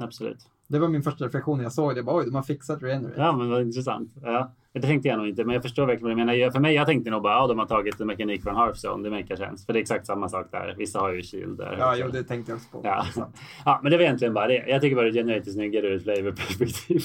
Absolut. 0.00 0.38
Det 0.68 0.78
var 0.78 0.88
min 0.88 1.02
första 1.02 1.24
reflektion 1.24 1.56
när 1.58 1.64
jag 1.64 1.72
såg 1.72 1.90
det. 1.90 1.96
Jag 1.96 2.04
bara, 2.04 2.16
Oj, 2.16 2.24
de 2.24 2.34
har 2.34 2.42
fixat 2.42 2.82
Regenerate. 2.82 3.20
Ja, 3.20 3.32
men 3.36 3.50
vad 3.50 3.62
intressant. 3.62 4.12
Ja. 4.22 4.52
Det 4.74 4.80
tänkte 4.80 5.08
jag 5.08 5.18
nog 5.18 5.28
inte, 5.28 5.44
men 5.44 5.54
jag 5.54 5.62
förstår 5.62 5.86
verkligen 5.86 6.02
vad 6.02 6.10
du 6.12 6.16
menar. 6.16 6.32
Jag- 6.32 6.52
För 6.52 6.60
mig, 6.60 6.74
jag 6.74 6.86
tänkte 6.86 7.10
nog 7.10 7.22
bara, 7.22 7.32
ja, 7.32 7.46
de 7.46 7.58
har 7.58 7.66
tagit 7.66 8.00
en 8.00 8.06
mekanik 8.06 8.42
från 8.42 8.56
Hearthstone. 8.56 9.02
Det 9.04 9.10
makar 9.10 9.36
sense. 9.36 9.66
För 9.66 9.72
det 9.72 9.78
är 9.78 9.80
exakt 9.80 10.06
samma 10.06 10.28
sak 10.28 10.46
där. 10.50 10.74
Vissa 10.78 10.98
har 10.98 11.12
ju 11.12 11.22
shield 11.22 11.58
där. 11.58 11.76
Ja, 11.78 11.96
jo, 11.96 12.08
det 12.12 12.22
tänkte 12.24 12.52
jag 12.52 12.56
också 12.56 12.68
på. 12.70 12.80
Ja. 12.84 13.06
Det. 13.16 13.22
Ja, 13.64 13.80
men 13.82 13.90
det 13.92 13.96
var 13.98 14.04
egentligen 14.04 14.34
bara 14.34 14.46
det. 14.46 14.64
Jag 14.68 14.80
tycker 14.80 14.96
bara 14.96 15.06
Regenerate 15.06 15.50
är 15.50 15.52
snyggare 15.52 15.86
ur 15.86 15.96
ett 15.96 16.02
flavorperspektiv. 16.02 16.96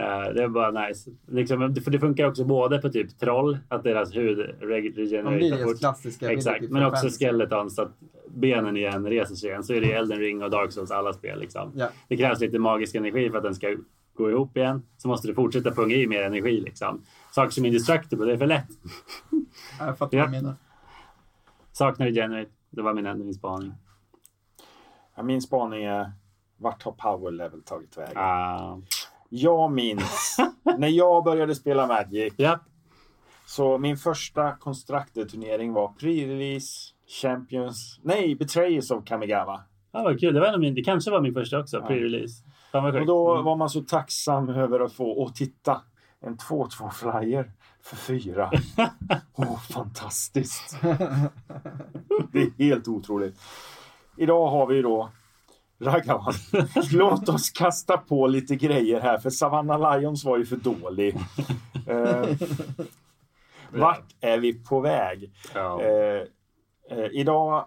Uh, 0.00 0.34
det 0.34 0.42
är 0.42 0.48
bara 0.48 0.86
nice. 0.88 1.10
Liksom, 1.30 1.74
för 1.84 1.90
det 1.90 1.98
funkar 1.98 2.26
också 2.26 2.44
både 2.44 2.78
på 2.78 2.88
typ 2.88 3.18
troll, 3.18 3.58
att 3.68 3.84
deras 3.84 4.16
hud 4.16 4.38
regenererar 4.60 5.64
fort. 5.64 5.78
klassiska 5.78 6.30
Exakt, 6.32 6.70
men 6.70 6.84
också 6.84 7.08
skeletons 7.08 7.74
så 7.74 7.82
att 7.82 7.92
benen 8.34 8.76
igen 8.76 9.06
reser 9.06 9.34
sig 9.34 9.48
igen. 9.50 9.62
Så 9.64 9.74
är 9.74 9.80
det 9.80 9.92
Elden 9.92 10.18
Ring 10.18 10.42
och 10.42 10.50
Dark 10.50 10.72
Souls 10.72 10.90
alla 10.90 11.12
spel. 11.12 11.40
Liksom. 11.40 11.72
Ja. 11.74 11.88
Det 12.08 12.16
krävs 12.16 12.40
lite 12.40 12.58
magisk 12.58 12.94
energi 12.94 13.30
för 13.30 13.36
att 13.38 13.44
den 13.44 13.54
ska 13.54 13.76
gå 14.14 14.30
ihop 14.30 14.56
igen. 14.56 14.82
Så 14.96 15.08
måste 15.08 15.28
du 15.28 15.34
fortsätta 15.34 15.70
punga 15.70 15.94
i 15.94 16.06
mer 16.06 16.22
energi. 16.22 16.60
Liksom. 16.60 17.02
Saker 17.30 17.50
som 17.50 17.64
Indestructible, 17.66 18.26
det 18.26 18.32
är 18.32 18.38
för 18.38 18.46
lätt. 18.46 18.68
Ja, 19.78 19.86
Jag 19.86 19.98
fattar 19.98 20.16
Ja. 20.18 20.24
vad 20.24 20.32
du 20.32 20.36
menar. 20.36 20.54
Saknar 21.72 22.06
Regenerate. 22.06 22.50
Det 22.70 22.82
var 22.82 22.94
min 22.94 23.06
ändringsspaning. 23.06 23.72
Ja, 25.16 25.22
min 25.22 25.42
spaning 25.42 25.84
är, 25.84 26.12
vart 26.56 26.82
har 26.82 26.92
power 26.92 27.30
level 27.30 27.62
tagit 27.62 27.98
vägen? 27.98 28.12
Ah. 28.16 28.78
Jag 29.28 29.72
minns 29.72 30.36
när 30.78 30.88
jag 30.88 31.24
började 31.24 31.54
spela 31.54 31.86
Magic. 31.86 32.34
Ja, 32.36 32.58
Så 33.46 33.78
min 33.78 33.96
första 33.96 34.52
Constructed-turnering 34.60 35.72
var 35.72 35.88
pre-release, 36.00 36.90
Champions, 37.22 38.00
nej, 38.02 38.34
Betrayers 38.34 38.90
of 38.90 39.04
Kamigawa. 39.04 39.62
ah, 39.90 40.02
vad 40.02 40.20
kul. 40.20 40.34
Det, 40.34 40.40
var 40.40 40.58
min, 40.58 40.74
det 40.74 40.82
kanske 40.82 41.10
var 41.10 41.20
min 41.20 41.34
första 41.34 41.58
också, 41.60 41.80
pre-release. 41.80 42.44
Och 42.72 43.06
då 43.06 43.32
Mm. 43.32 43.44
var 43.44 43.56
man 43.56 43.70
så 43.70 43.80
tacksam 43.80 44.48
över 44.48 44.80
att 44.80 44.92
få, 44.92 45.10
och 45.10 45.34
titta, 45.34 45.80
en 46.20 46.36
2-2 46.36 46.90
flyer 46.90 47.50
för 47.82 47.96
fyra. 47.96 48.50
Åh, 49.34 49.58
fantastiskt! 49.60 50.76
Det 52.32 52.38
är 52.42 52.64
helt 52.64 52.88
otroligt. 52.88 53.40
Idag 54.16 54.50
har 54.50 54.66
vi 54.66 54.82
då 54.82 55.10
Ragavan. 55.80 56.32
Låt 56.92 57.28
oss 57.28 57.50
kasta 57.50 57.96
på 57.98 58.26
lite 58.26 58.56
grejer 58.56 59.00
här, 59.00 59.18
för 59.18 59.30
Savannah 59.30 59.98
Lions 60.00 60.24
var 60.24 60.38
ju 60.38 60.46
för 60.46 60.56
dålig. 60.56 61.16
Eh, 61.86 62.26
vart 63.72 64.04
är 64.20 64.38
vi 64.38 64.52
på 64.64 64.80
väg? 64.80 65.32
Ja. 65.54 65.82
Eh, 65.82 66.22
eh, 66.90 67.06
idag, 67.12 67.64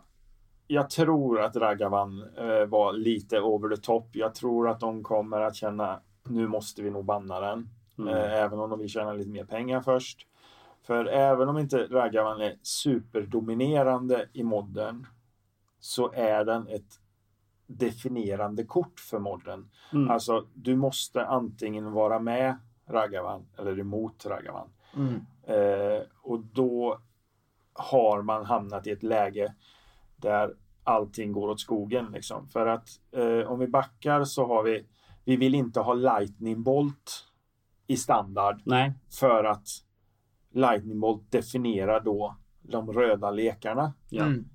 jag 0.67 0.89
tror 0.89 1.41
att 1.41 1.55
Ragavan 1.55 2.23
eh, 2.37 2.65
var 2.65 2.93
lite 2.93 3.41
over 3.41 3.75
the 3.75 3.81
top. 3.81 4.09
Jag 4.11 4.35
tror 4.35 4.69
att 4.69 4.79
de 4.79 5.03
kommer 5.03 5.41
att 5.41 5.55
känna, 5.55 5.99
nu 6.23 6.47
måste 6.47 6.81
vi 6.81 6.89
nog 6.89 7.05
banna 7.05 7.39
den. 7.39 7.69
Mm. 7.97 8.13
Eh, 8.13 8.33
även 8.33 8.59
om 8.59 8.69
de 8.69 8.79
vill 8.79 8.89
tjäna 8.89 9.13
lite 9.13 9.29
mer 9.29 9.45
pengar 9.45 9.81
först. 9.81 10.27
För 10.83 11.05
även 11.05 11.49
om 11.49 11.57
inte 11.57 11.87
Ragavan 11.87 12.41
är 12.41 12.55
superdominerande 12.61 14.29
i 14.33 14.43
modden 14.43 15.07
så 15.79 16.11
är 16.13 16.45
den 16.45 16.67
ett 16.67 16.99
definierande 17.67 18.63
kort 18.63 18.99
för 18.99 19.19
modden. 19.19 19.69
Mm. 19.93 20.11
Alltså, 20.11 20.45
du 20.53 20.75
måste 20.75 21.25
antingen 21.25 21.91
vara 21.91 22.19
med 22.19 22.57
Ragavan 22.87 23.45
eller 23.57 23.79
emot 23.79 24.25
Ragavan. 24.25 24.69
Mm. 24.95 25.25
Eh, 25.43 26.01
och 26.21 26.39
då 26.39 26.99
har 27.73 28.21
man 28.21 28.45
hamnat 28.45 28.87
i 28.87 28.91
ett 28.91 29.03
läge 29.03 29.53
där 30.26 30.53
allting 30.84 31.31
går 31.31 31.49
åt 31.49 31.60
skogen. 31.60 32.06
Liksom. 32.14 32.47
För 32.47 32.68
att 32.68 32.88
eh, 33.11 33.52
om 33.52 33.60
vi 33.60 33.68
backar 33.68 34.23
så 34.23 34.47
har 34.47 34.64
vi, 34.64 34.85
vi 35.23 35.35
vill 35.35 35.56
inte 35.56 35.80
ha 35.80 35.93
Lightning 35.93 36.64
Bolt 36.64 37.26
i 37.88 37.97
standard 37.97 38.61
Nej. 38.64 38.93
för 39.19 39.43
att 39.43 39.68
Lightning 40.52 40.99
Bolt 40.99 41.31
definierar 41.31 41.99
då 41.99 42.35
de 42.61 42.93
röda 42.93 43.31
lekarna. 43.31 43.93
Ja. 44.10 44.23
Mm. 44.23 44.45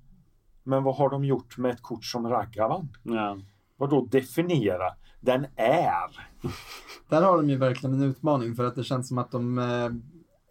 Men 0.63 0.83
vad 0.83 0.95
har 0.95 1.09
de 1.09 1.25
gjort 1.25 1.57
med 1.57 1.71
ett 1.71 1.81
kort 1.81 2.05
som 2.05 2.29
Ragavan? 2.29 2.89
Ja. 3.03 3.37
Vad 3.77 3.89
då 3.89 4.05
definiera? 4.05 4.93
Den 5.21 5.45
är. 5.55 6.29
Där 7.09 7.21
har 7.21 7.37
de 7.37 7.49
ju 7.49 7.57
verkligen 7.57 7.95
en 7.95 8.03
utmaning 8.03 8.55
för 8.55 8.63
att 8.63 8.75
det 8.75 8.83
känns 8.83 9.07
som 9.07 9.17
att 9.17 9.31
de 9.31 9.57
eh, 9.57 9.89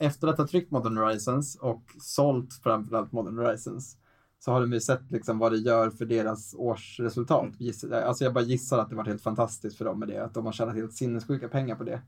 efter 0.07 0.29
att 0.29 0.39
ha 0.39 0.47
tryckt 0.47 0.71
Modern 0.71 0.97
Horizons 0.97 1.57
och 1.57 1.83
sålt 1.99 2.55
framförallt 2.63 3.13
Modern 3.13 3.39
Horizons 3.39 3.97
så 4.45 4.53
har 4.53 4.61
de 4.61 4.73
ju 4.73 4.81
sett 4.81 5.11
liksom 5.11 5.39
vad 5.39 5.53
det 5.53 5.59
gör 5.59 5.91
för 5.91 6.05
deras 6.05 6.55
årsresultat. 6.59 7.49
Alltså 7.93 8.25
jag 8.25 8.35
bara 8.35 8.45
gissar 8.45 8.79
att 8.79 8.91
det 8.91 8.97
varit 8.97 9.09
helt 9.09 9.23
fantastiskt 9.23 9.79
för 9.79 9.85
dem 9.85 9.99
med 9.99 10.09
det, 10.09 10.25
att 10.25 10.35
de 10.35 10.47
har 10.47 10.53
tjänat 10.53 10.75
helt 10.75 10.93
sinnessjuka 10.93 11.49
pengar 11.49 11.75
på 11.75 11.85
det. 11.85 12.03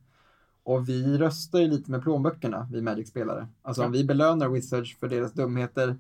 Och 0.64 0.88
vi 0.88 1.18
röstar 1.18 1.58
ju 1.58 1.68
lite 1.68 1.90
med 1.90 2.02
plånböckerna, 2.02 2.68
vi 2.72 2.82
Magic-spelare. 2.82 3.48
Alltså 3.62 3.84
om 3.84 3.92
vi 3.92 4.04
belönar 4.04 4.48
Wizards 4.48 4.96
för 4.98 5.08
deras 5.08 5.32
dumheter, 5.32 5.96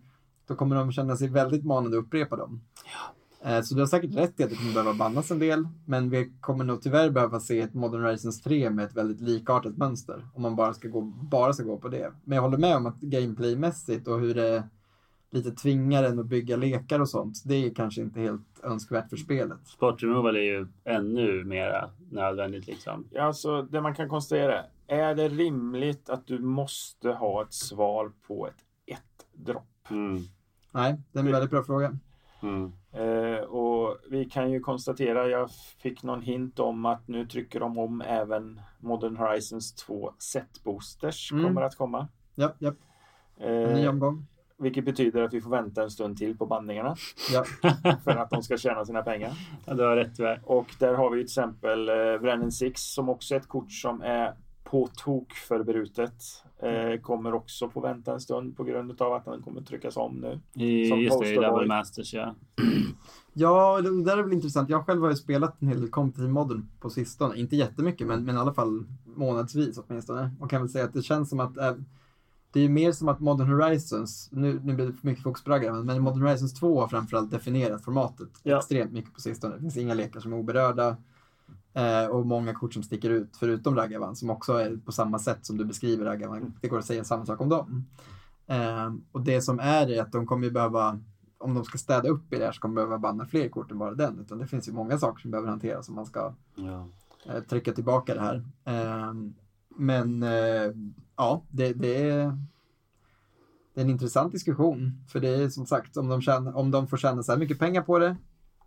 då 0.46 0.54
kommer 0.54 0.76
de 0.76 0.92
känna 0.92 1.16
sig 1.16 1.28
väldigt 1.28 1.64
manade 1.64 1.98
att 1.98 2.04
upprepa 2.04 2.36
dem. 2.36 2.60
Eh, 3.44 3.62
Så 3.62 3.74
du 3.74 3.80
har 3.80 3.86
säkert 3.86 4.14
rätt 4.14 4.40
i 4.40 4.44
att 4.44 4.50
det 4.50 4.56
kommer 4.56 4.72
behöva 4.72 4.94
bannas 4.94 5.30
en 5.30 5.38
del, 5.38 5.68
men 5.84 6.10
vi 6.10 6.32
kommer 6.40 6.64
nog 6.64 6.82
tyvärr 6.82 7.10
behöva 7.10 7.40
se 7.40 7.60
ett 7.60 7.74
Modern 7.74 8.02
Horizons 8.02 8.42
3 8.42 8.70
med 8.70 8.84
ett 8.84 8.96
väldigt 8.96 9.20
likartat 9.20 9.76
mönster, 9.76 10.26
om 10.34 10.42
man 10.42 10.56
bara 10.56 10.74
ska 10.74 10.88
gå, 10.88 11.00
bara 11.30 11.52
ska 11.52 11.62
gå 11.62 11.76
på 11.78 11.88
det. 11.88 12.12
Men 12.24 12.36
jag 12.36 12.42
håller 12.42 12.58
med 12.58 12.76
om 12.76 12.86
att 12.86 13.00
gameplaymässigt 13.00 14.08
och 14.08 14.20
hur 14.20 14.34
det 14.34 14.68
lite 15.32 15.50
tvingar 15.50 16.02
en 16.04 16.18
att 16.18 16.26
bygga 16.26 16.56
lekar 16.56 17.00
och 17.00 17.08
sånt, 17.08 17.42
det 17.44 17.54
är 17.54 17.74
kanske 17.74 18.00
inte 18.00 18.20
helt 18.20 18.60
önskvärt 18.62 19.10
för 19.10 19.16
spelet. 19.16 19.66
Sport 19.66 20.02
removal 20.02 20.36
är 20.36 20.40
ju 20.40 20.66
ännu 20.84 21.44
mera 21.44 21.90
nödvändigt 22.10 22.66
liksom. 22.66 23.04
Ja, 23.10 23.22
alltså, 23.22 23.62
det 23.62 23.80
man 23.80 23.94
kan 23.94 24.08
konstatera, 24.08 24.64
är 24.86 25.14
det 25.14 25.28
rimligt 25.28 26.10
att 26.10 26.26
du 26.26 26.38
måste 26.38 27.08
ha 27.12 27.42
ett 27.42 27.52
svar 27.52 28.12
på 28.26 28.46
ett 28.46 28.54
ett 28.86 29.26
dropp? 29.32 29.90
Mm. 29.90 30.22
Nej, 30.70 31.00
det 31.12 31.18
är 31.18 31.24
en 31.24 31.32
väldigt 31.32 31.50
bra 31.50 31.62
fråga. 31.62 31.98
Mm. 32.42 32.72
Eh, 32.92 33.40
och 33.40 33.98
vi 34.10 34.24
kan 34.24 34.50
ju 34.50 34.60
konstatera, 34.60 35.28
jag 35.28 35.50
fick 35.78 36.02
någon 36.02 36.22
hint 36.22 36.58
om 36.58 36.86
att 36.86 37.08
nu 37.08 37.26
trycker 37.26 37.60
de 37.60 37.78
om 37.78 38.00
även 38.00 38.60
Modern 38.80 39.16
Horizons 39.16 39.74
2 39.74 40.12
set 40.18 40.64
boosters 40.64 41.32
Mm. 41.32 41.44
kommer 41.44 41.62
att 41.62 41.76
komma. 41.76 42.08
Ja, 42.34 42.52
ja. 42.58 42.72
En 43.36 43.74
ny 43.74 43.82
Eh, 43.84 43.90
omgång. 43.90 44.26
Vilket 44.62 44.84
betyder 44.84 45.22
att 45.22 45.34
vi 45.34 45.40
får 45.40 45.50
vänta 45.50 45.82
en 45.82 45.90
stund 45.90 46.18
till 46.18 46.36
på 46.38 46.46
bandningarna 46.46 46.96
Ja. 47.32 47.44
för 48.04 48.10
att 48.10 48.30
de 48.30 48.42
ska 48.42 48.56
tjäna 48.56 48.84
sina 48.84 49.02
pengar. 49.02 49.32
Ja, 49.64 49.74
du 49.74 49.82
har 49.82 49.96
rätt 49.96 50.16
tyvärr. 50.16 50.40
Och 50.44 50.66
där 50.78 50.94
har 50.94 51.10
vi 51.10 51.16
till 51.16 51.24
exempel 51.24 51.88
eh, 51.88 51.94
Brennan 51.94 52.52
Six 52.52 52.80
som 52.82 53.08
också 53.08 53.34
är 53.34 53.38
ett 53.38 53.48
kort 53.48 53.72
som 53.72 54.02
är 54.02 54.34
på 54.64 54.88
tok 54.96 55.32
för 55.32 55.62
brutet. 55.64 56.14
Eh, 56.62 57.00
kommer 57.00 57.34
också 57.34 57.68
få 57.68 57.80
vänta 57.80 58.12
en 58.12 58.20
stund 58.20 58.56
på 58.56 58.64
grund 58.64 59.02
av 59.02 59.12
att 59.12 59.24
den 59.24 59.42
kommer 59.42 59.60
tryckas 59.60 59.96
om 59.96 60.14
nu. 60.14 60.62
I, 60.64 60.88
Som 60.88 61.00
just 61.00 61.20
det, 61.20 61.32
i 61.32 61.34
Double. 61.34 61.66
Masters 61.66 62.14
ja. 62.14 62.34
Ja, 63.32 63.80
det 63.80 64.04
där 64.04 64.18
är 64.18 64.22
väl 64.22 64.32
intressant. 64.32 64.68
Jag 64.68 64.86
själv 64.86 65.02
har 65.02 65.10
ju 65.10 65.16
spelat 65.16 65.62
en 65.62 65.68
hel 65.68 65.80
del 65.80 65.90
competitive 65.90 66.32
modern 66.32 66.66
på 66.80 66.90
sistone. 66.90 67.36
Inte 67.36 67.56
jättemycket, 67.56 68.06
men, 68.06 68.24
men 68.24 68.36
i 68.36 68.38
alla 68.38 68.54
fall 68.54 68.84
månadsvis 69.04 69.78
åtminstone. 69.78 70.30
Och 70.40 70.50
kan 70.50 70.60
väl 70.60 70.70
säga 70.70 70.84
att 70.84 70.92
det 70.92 71.02
känns 71.02 71.30
som 71.30 71.40
att 71.40 71.56
eh, 71.56 71.74
det 72.52 72.58
är 72.60 72.62
ju 72.62 72.68
mer 72.68 72.92
som 72.92 73.08
att 73.08 73.20
Modern 73.20 73.48
Horizons, 73.48 74.28
nu, 74.32 74.60
nu 74.64 74.74
blir 74.74 74.86
det 74.86 74.92
för 74.92 75.06
mycket 75.06 75.22
fokus 75.22 75.44
på 75.44 75.50
raggarna, 75.50 75.82
men 75.82 76.02
Modern 76.02 76.22
Horizons 76.22 76.54
2 76.54 76.80
har 76.80 76.88
framförallt 76.88 77.30
definierat 77.30 77.84
formatet 77.84 78.28
Ja. 78.42 78.58
extremt 78.58 78.92
mycket 78.92 79.14
på 79.14 79.20
sistone. 79.20 79.54
Det 79.54 79.60
finns 79.60 79.76
inga 79.76 79.94
lekar 79.94 80.20
som 80.20 80.32
är 80.32 80.36
oberörda. 80.36 80.96
Eh, 81.74 82.06
och 82.06 82.26
många 82.26 82.54
kort 82.54 82.74
som 82.74 82.82
sticker 82.82 83.10
ut, 83.10 83.36
förutom 83.36 83.76
Raggavan, 83.76 84.16
som 84.16 84.30
också 84.30 84.52
är 84.52 84.76
på 84.76 84.92
samma 84.92 85.18
sätt 85.18 85.46
som 85.46 85.56
du 85.56 85.64
beskriver 85.64 86.04
Raggavan. 86.04 86.54
Det 86.60 86.68
går 86.68 86.78
att 86.78 86.84
säga 86.84 87.04
samma 87.04 87.26
sak 87.26 87.40
om 87.40 87.48
dem. 87.48 87.86
Eh, 88.46 88.92
och 89.12 89.20
det 89.20 89.42
som 89.42 89.58
är 89.60 89.90
är 89.90 90.02
att 90.02 90.12
de 90.12 90.26
kommer 90.26 90.44
ju 90.46 90.50
behöva, 90.50 91.00
om 91.38 91.54
de 91.54 91.64
ska 91.64 91.78
städa 91.78 92.08
upp 92.08 92.32
i 92.32 92.38
det 92.38 92.44
här 92.44 92.52
så 92.52 92.60
kommer 92.60 92.74
de 92.74 92.84
behöva 92.84 92.98
banna 92.98 93.26
fler 93.26 93.48
kort 93.48 93.70
än 93.70 93.78
bara 93.78 93.94
den. 93.94 94.18
Utan 94.18 94.38
det 94.38 94.46
finns 94.46 94.68
ju 94.68 94.72
många 94.72 94.98
saker 94.98 95.20
som 95.22 95.30
behöver 95.30 95.48
hanteras 95.48 95.88
om 95.88 95.94
man 95.94 96.06
ska 96.06 96.34
ja. 96.54 96.86
eh, 97.26 97.42
trycka 97.42 97.72
tillbaka 97.72 98.14
det 98.14 98.20
här. 98.20 98.44
Eh, 98.64 99.12
men 99.76 100.22
eh, 100.22 100.70
ja, 101.22 101.42
det, 101.48 101.72
det, 101.72 102.10
är, 102.10 102.38
det 103.74 103.80
är 103.80 103.84
en 103.84 103.90
intressant 103.90 104.32
diskussion. 104.32 105.04
För 105.08 105.20
det 105.20 105.28
är 105.28 105.48
som 105.48 105.66
sagt, 105.66 105.96
om 105.96 106.08
de, 106.08 106.22
tjänar, 106.22 106.56
om 106.56 106.70
de 106.70 106.86
får 106.86 106.96
tjäna 106.96 107.22
så 107.22 107.32
här 107.32 107.38
mycket 107.38 107.58
pengar 107.58 107.82
på 107.82 107.98
det, 107.98 108.16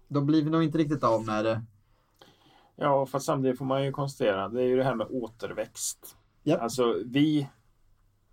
då 0.07 0.22
blir 0.22 0.44
vi 0.44 0.49
nog 0.49 0.64
inte 0.64 0.77
riktigt 0.77 1.03
av 1.03 1.26
med 1.26 1.45
det. 1.45 1.61
Ja, 2.76 3.06
fast 3.06 3.26
samtidigt 3.26 3.57
får 3.57 3.65
man 3.65 3.86
ju 3.86 3.91
konstatera, 3.91 4.49
det 4.49 4.61
är 4.61 4.68
ju 4.68 4.77
det 4.77 4.84
här 4.84 4.95
med 4.95 5.07
återväxt. 5.10 6.18
Ja. 6.44 6.57
Alltså 6.57 6.95
vi 7.06 7.49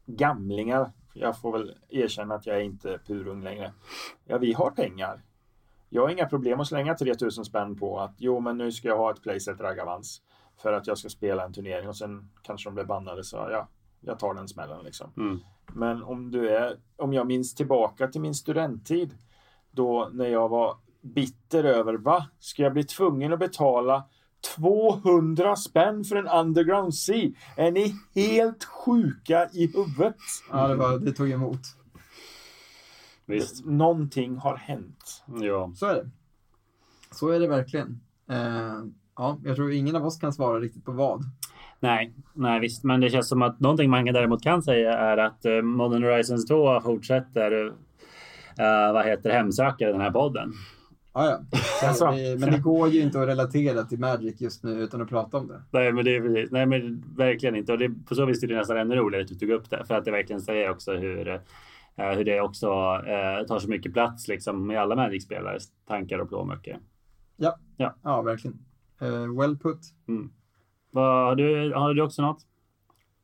gamlingar, 0.06 0.92
jag 1.14 1.38
får 1.38 1.52
väl 1.52 1.74
erkänna 1.88 2.34
att 2.34 2.46
jag 2.46 2.56
är 2.56 2.60
inte 2.60 2.98
purung 3.06 3.42
längre. 3.42 3.72
Ja, 4.24 4.38
vi 4.38 4.52
har 4.52 4.70
pengar. 4.70 5.24
Jag 5.88 6.02
har 6.02 6.10
inga 6.10 6.26
problem 6.26 6.60
att 6.60 6.68
slänga 6.68 6.94
3000 6.94 7.44
spänn 7.44 7.76
på 7.76 8.00
att 8.00 8.14
jo, 8.18 8.40
men 8.40 8.58
nu 8.58 8.72
ska 8.72 8.88
jag 8.88 8.98
ha 8.98 9.10
ett 9.10 9.22
playset 9.22 9.60
Ragavans 9.60 10.22
för 10.56 10.72
att 10.72 10.86
jag 10.86 10.98
ska 10.98 11.08
spela 11.08 11.44
en 11.44 11.52
turnering 11.52 11.88
och 11.88 11.96
sen 11.96 12.30
kanske 12.42 12.68
de 12.68 12.74
blir 12.74 12.84
bannade 12.84 13.24
så 13.24 13.36
ja, 13.36 13.68
jag 14.02 14.18
tar 14.18 14.34
den 14.34 14.48
smällen 14.48 14.84
liksom. 14.84 15.10
Mm. 15.16 15.38
Men 15.72 16.02
om 16.02 16.30
du 16.30 16.48
är, 16.48 16.76
om 16.96 17.12
jag 17.12 17.26
minns 17.26 17.54
tillbaka 17.54 18.08
till 18.08 18.20
min 18.20 18.34
studenttid 18.34 19.14
då 19.70 20.10
när 20.12 20.26
jag 20.26 20.48
var 20.48 20.76
bitter 21.00 21.64
över 21.64 21.94
va? 21.94 22.26
Ska 22.38 22.62
jag 22.62 22.72
bli 22.72 22.84
tvungen 22.84 23.32
att 23.32 23.38
betala 23.38 24.04
200 24.56 25.56
spänn 25.56 26.04
för 26.04 26.16
en 26.16 26.28
underground 26.28 26.94
sea? 26.94 27.30
Är 27.56 27.70
ni 27.70 27.94
helt 28.14 28.64
sjuka 28.64 29.48
i 29.52 29.66
huvudet? 29.66 30.16
Ja, 30.50 30.68
det, 30.68 30.74
var, 30.74 30.98
det 30.98 31.12
tog 31.12 31.30
emot. 31.30 31.60
Visst. 33.26 33.64
Någonting 33.64 34.36
har 34.36 34.56
hänt. 34.56 35.24
Ja. 35.26 35.72
Så 35.76 35.86
är 35.86 35.94
det. 35.94 36.10
Så 37.10 37.28
är 37.28 37.40
det 37.40 37.46
verkligen. 37.46 38.00
Eh, 38.28 38.84
ja, 39.16 39.38
jag 39.44 39.56
tror 39.56 39.72
ingen 39.72 39.96
av 39.96 40.06
oss 40.06 40.18
kan 40.18 40.32
svara 40.32 40.60
riktigt 40.60 40.84
på 40.84 40.92
vad. 40.92 41.24
Nej, 41.82 42.14
nej 42.34 42.60
visst. 42.60 42.84
Men 42.84 43.00
det 43.00 43.10
känns 43.10 43.28
som 43.28 43.42
att 43.42 43.60
någonting 43.60 43.90
man 43.90 44.04
däremot 44.04 44.42
kan 44.42 44.62
säga 44.62 44.98
är 44.98 45.16
att 45.16 45.44
eh, 45.44 45.62
Modern 45.62 46.02
Horizons 46.02 46.46
2 46.46 46.80
fortsätter 46.80 47.66
uh, 47.66 48.92
vad 48.92 49.04
heter 49.06 49.30
hemsöka 49.30 49.88
den 49.88 50.00
här 50.00 50.10
podden. 50.10 50.52
Ja, 51.14 51.26
ja. 51.26 51.58
Så 51.80 51.86
Alltså. 51.86 52.06
det, 52.10 52.40
men 52.40 52.52
det 52.52 52.58
går 52.58 52.88
ju 52.88 53.00
inte 53.00 53.20
att 53.22 53.28
relatera 53.28 53.82
till 53.84 53.98
Magic 53.98 54.40
just 54.40 54.64
nu 54.64 54.70
utan 54.72 55.02
att 55.02 55.08
prata 55.08 55.36
om 55.38 55.48
det. 55.48 55.62
Nej, 55.70 55.92
men 55.92 56.04
det 56.04 56.16
är 56.16 56.20
precis. 56.20 56.50
Nej, 56.50 56.66
men 56.66 57.04
verkligen 57.16 57.56
inte. 57.56 57.72
Och 57.72 57.78
det, 57.78 57.90
på 58.08 58.14
så 58.14 58.26
vis 58.26 58.42
är 58.42 58.46
det 58.46 58.56
nästan 58.56 58.76
ännu 58.76 58.94
roligare 58.96 59.22
att 59.22 59.28
du 59.28 59.34
tog 59.34 59.50
upp 59.50 59.70
det. 59.70 59.84
För 59.84 59.94
att 59.94 60.04
det 60.04 60.10
verkligen 60.10 60.40
säger 60.42 60.70
också 60.70 60.92
hur, 60.92 61.28
eh, 61.28 62.10
hur 62.16 62.24
det 62.24 62.40
också 62.40 62.66
eh, 63.06 63.46
tar 63.46 63.58
så 63.58 63.68
mycket 63.68 63.92
plats 63.92 64.28
liksom 64.28 64.66
med 64.66 64.80
alla 64.80 64.96
Magic-spelares 64.96 65.64
tankar 65.88 66.18
och 66.18 66.28
plånböcker. 66.28 66.78
Ja, 67.36 67.58
Ja. 67.76 67.94
ja 68.02 68.22
verkligen. 68.22 68.58
Well 69.38 69.58
put. 69.58 69.80
Vad, 70.94 71.26
har, 71.26 71.36
du, 71.36 71.72
har 71.74 71.94
du 71.94 72.02
också 72.02 72.22
något? 72.22 72.46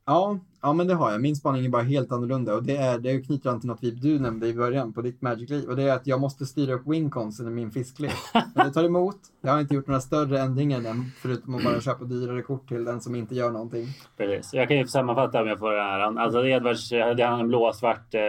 Ja, 0.04 0.38
ja, 0.62 0.72
men 0.72 0.86
det 0.86 0.94
har 0.94 1.10
jag. 1.12 1.20
Min 1.20 1.36
spaning 1.36 1.64
är 1.64 1.68
bara 1.68 1.82
helt 1.82 2.12
annorlunda 2.12 2.54
och 2.54 2.62
det 2.62 2.76
är, 2.76 2.98
det 2.98 3.20
knyter 3.20 3.50
an 3.50 3.60
till 3.60 3.68
något 3.68 3.78
vi, 3.82 3.90
du 3.90 4.18
nämnde 4.18 4.46
i 4.48 4.54
början 4.54 4.92
på 4.92 5.02
ditt 5.02 5.22
Magic-liv 5.22 5.68
och 5.68 5.76
det 5.76 5.82
är 5.82 5.94
att 5.94 6.06
jag 6.06 6.20
måste 6.20 6.46
styra 6.46 6.74
upp 6.74 6.82
winconsen 6.86 7.46
i 7.48 7.50
min 7.50 7.70
fisklek. 7.70 8.12
Men 8.54 8.66
det 8.66 8.72
tar 8.72 8.84
emot. 8.84 9.16
Jag 9.40 9.52
har 9.52 9.60
inte 9.60 9.74
gjort 9.74 9.86
några 9.86 10.00
större 10.00 10.40
ändringar 10.40 10.78
än 10.78 11.04
förutom 11.22 11.54
att 11.54 11.64
bara 11.64 11.80
köpa 11.80 12.04
dyrare 12.04 12.42
kort 12.42 12.68
till 12.68 12.84
den 12.84 13.00
som 13.00 13.14
inte 13.14 13.34
gör 13.34 13.50
någonting. 13.50 13.86
Precis. 14.16 14.54
Jag 14.54 14.68
kan 14.68 14.76
ju 14.76 14.86
sammanfatta 14.86 15.42
om 15.42 15.48
jag 15.48 15.58
får 15.58 15.72
det 15.72 15.82
här. 15.82 16.00
Alltså 16.18 16.46
Edvards, 16.46 16.88
det 16.90 16.96
är 17.22 17.40
en 17.40 17.48
blåsvart 17.48 18.14
eh, 18.14 18.20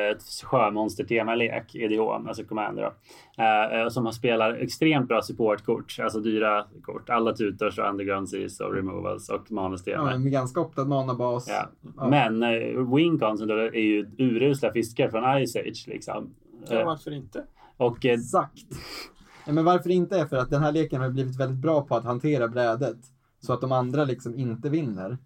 sjömonster-temalek, 0.44 1.76
EDH, 1.76 2.00
alltså 2.02 2.44
Commander 2.44 2.84
då. 2.84 2.94
Eh, 3.44 3.90
som 3.90 4.12
spelar 4.14 4.54
extremt 4.54 5.08
bra 5.08 5.22
supportkort, 5.22 5.98
alltså 6.04 6.20
dyra 6.20 6.66
kort. 6.84 7.10
Alla 7.10 7.34
tutors 7.34 7.80
och 7.80 7.90
underground 7.90 8.30
seas 8.30 8.60
och 8.60 8.74
removals 8.74 9.30
och 9.30 9.42
Ja, 9.50 9.56
manustema. 9.56 10.04
men 10.06 10.24
med 10.24 10.32
ganska 10.32 10.60
optad 10.62 10.88
manabas. 10.88 11.48
Ja. 11.50 11.70
Ja. 11.98 12.10
Men 12.20 12.44
eh, 12.44 12.94
Winconsen 12.96 13.48
då 13.48 13.54
är 13.56 13.74
ju 13.74 14.10
urusla 14.18 14.72
fiskar 14.72 15.10
från 15.10 15.46
Ice 15.48 15.56
Age 15.56 15.86
liksom. 15.88 16.34
Ja, 16.70 16.80
Eh, 16.80 16.86
varför 16.86 17.12
inte? 17.12 17.44
och 17.78 18.06
eh, 18.06 18.14
Exakt. 18.14 18.66
Ja, 19.46 19.54
men 19.54 19.66
varför 19.66 19.90
inte 19.90 20.20
är 20.20 20.26
för 20.26 20.38
att 20.38 20.50
den 20.50 20.62
här 20.64 20.72
leken 20.72 21.02
har 21.02 21.10
blivit 21.10 21.40
väldigt 21.40 21.58
bra 21.62 21.82
på 21.82 21.96
att 21.96 22.04
hantera 22.04 22.48
brädet 22.48 22.98
så 23.40 23.54
att 23.54 23.62
de 23.62 23.72
andra 23.72 24.06
liksom 24.06 24.36
inte 24.36 24.70
vinner. 24.70 25.18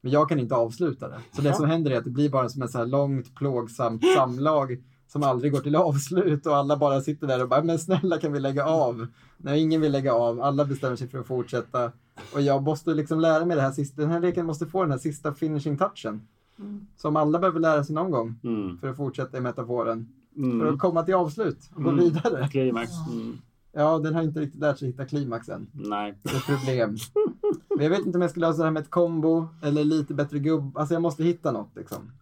Men 0.00 0.12
jag 0.12 0.28
kan 0.28 0.38
inte 0.40 0.54
avsluta 0.54 1.08
det. 1.08 1.18
Så 1.32 1.42
det 1.42 1.54
som 1.54 1.66
händer 1.70 1.90
är 1.90 1.98
att 1.98 2.04
det 2.04 2.10
blir 2.10 2.30
bara 2.30 2.48
som 2.48 2.62
ett 2.62 2.70
så 2.70 2.78
här 2.78 2.86
långt 2.86 3.34
plågsamt 3.34 4.02
samlag 4.16 4.78
som 5.06 5.22
aldrig 5.22 5.52
går 5.52 5.60
till 5.60 5.76
avslut 5.88 6.46
och 6.46 6.56
alla 6.56 6.76
bara 6.76 7.00
sitter 7.00 7.26
där 7.26 7.42
och 7.42 7.48
bara, 7.48 7.62
men 7.62 7.78
snälla 7.78 8.18
kan 8.18 8.32
vi 8.32 8.40
lägga 8.40 8.64
av? 8.66 9.06
Nej, 9.36 9.60
ingen 9.62 9.80
vill 9.80 9.92
lägga 9.92 10.14
av. 10.14 10.40
Alla 10.40 10.64
bestämmer 10.64 10.96
sig 10.96 11.08
för 11.08 11.18
att 11.18 11.26
fortsätta. 11.26 11.92
Och 12.34 12.40
jag 12.40 12.62
måste 12.62 12.94
liksom 12.94 13.20
lära 13.20 13.44
mig 13.44 13.56
det 13.56 13.62
här 13.62 13.72
sista. 13.72 14.02
Den 14.02 14.10
här 14.10 14.20
leken 14.20 14.46
måste 14.46 14.66
få 14.66 14.82
den 14.82 14.90
här 14.90 14.98
sista 14.98 15.34
finishing 15.34 15.78
touchen. 15.78 16.26
Som 16.96 17.16
alla 17.16 17.38
behöver 17.38 17.60
lära 17.60 17.84
sig 17.84 17.94
någon 17.94 18.10
gång 18.10 18.34
mm, 18.44 18.78
för 18.78 18.88
att 18.88 18.96
fortsätta 18.96 19.38
i 19.38 19.40
metaforen. 19.40 20.08
För 20.34 20.40
mm, 20.42 20.74
att 20.74 20.78
komma 20.80 21.02
till 21.02 21.14
avslut 21.14 21.70
och 21.74 21.82
gå 21.82 21.90
Mm. 21.90 22.04
vidare. 22.04 22.48
klimax. 22.48 22.90
Mm, 23.12 23.38
Ja, 23.72 23.98
den 23.98 24.14
har 24.14 24.22
inte 24.22 24.40
riktigt 24.40 24.60
lärt 24.60 24.78
sig 24.78 24.88
hitta 24.88 25.04
klimax 25.06 25.48
än. 25.48 25.66
nej. 25.72 26.14
Det 26.22 26.30
är 26.30 26.36
ett 26.36 26.46
problem. 26.46 26.96
Men 27.68 27.80
jag 27.84 27.90
vet 27.90 28.06
inte 28.06 28.18
om 28.18 28.22
jag 28.22 28.30
ska 28.30 28.40
lösa 28.40 28.58
det 28.58 28.64
här 28.64 28.70
med 28.70 28.82
ett 28.82 28.90
kombo 28.90 29.48
eller 29.62 29.84
lite 29.84 30.14
bättre 30.14 30.38
gubb. 30.38 30.78
Alltså 30.78 30.94
jag 30.94 31.02
måste 31.02 31.24
hitta 31.24 31.52
något 31.52 31.76
liksom. 31.76 32.12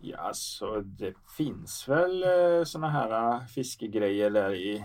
Ja, 0.00 0.30
så 0.34 0.80
det 0.80 1.14
finns 1.36 1.88
väl 1.88 2.22
eh, 2.22 2.64
såna 2.64 2.90
här 2.90 3.34
eh, 3.34 3.46
fiskegrejer 3.46 4.30
där 4.30 4.54
i 4.54 4.84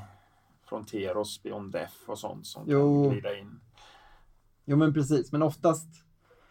Fronteros, 0.69 1.43
Beyond 1.43 1.71
Death 1.71 1.93
och 2.07 2.17
sånt 2.19 2.45
som 2.47 2.63
Jo. 2.67 3.03
kan 3.03 3.11
glida 3.11 3.37
in. 3.37 3.59
Jo 4.65 4.77
men 4.77 4.93
precis, 4.93 5.31
men 5.31 5.41
oftast. 5.41 5.87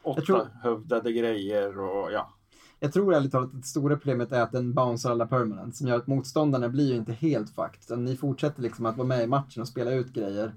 Åtta 0.03 0.21
tror- 0.21 0.49
hövdade 0.63 1.13
grejer 1.13 1.79
och 1.79 2.13
ja. 2.13 2.33
Jag 2.81 2.93
tror 2.93 3.15
ärligt 3.15 3.33
talat 3.33 3.49
att 3.55 3.61
det 3.63 3.67
stora 3.67 3.97
problemet 3.97 4.33
är 4.33 4.41
att 4.43 4.53
den 4.53 4.75
bouncear 4.75 5.13
alla 5.13 5.27
permanent. 5.27 5.77
Som 5.77 5.89
gör 5.89 5.97
att 5.97 6.07
motståndarna 6.07 6.69
blir 6.69 6.89
ju 6.91 6.97
inte 6.97 7.13
helt 7.13 7.51
fucked. 7.51 7.99
Ni 7.99 8.17
fortsätter 8.17 8.63
liksom 8.63 8.87
att 8.87 8.97
vara 8.97 9.09
med 9.09 9.23
i 9.25 9.27
matchen 9.27 9.61
och 9.63 9.69
spela 9.69 9.93
ut 9.93 10.13
grejer. 10.13 10.55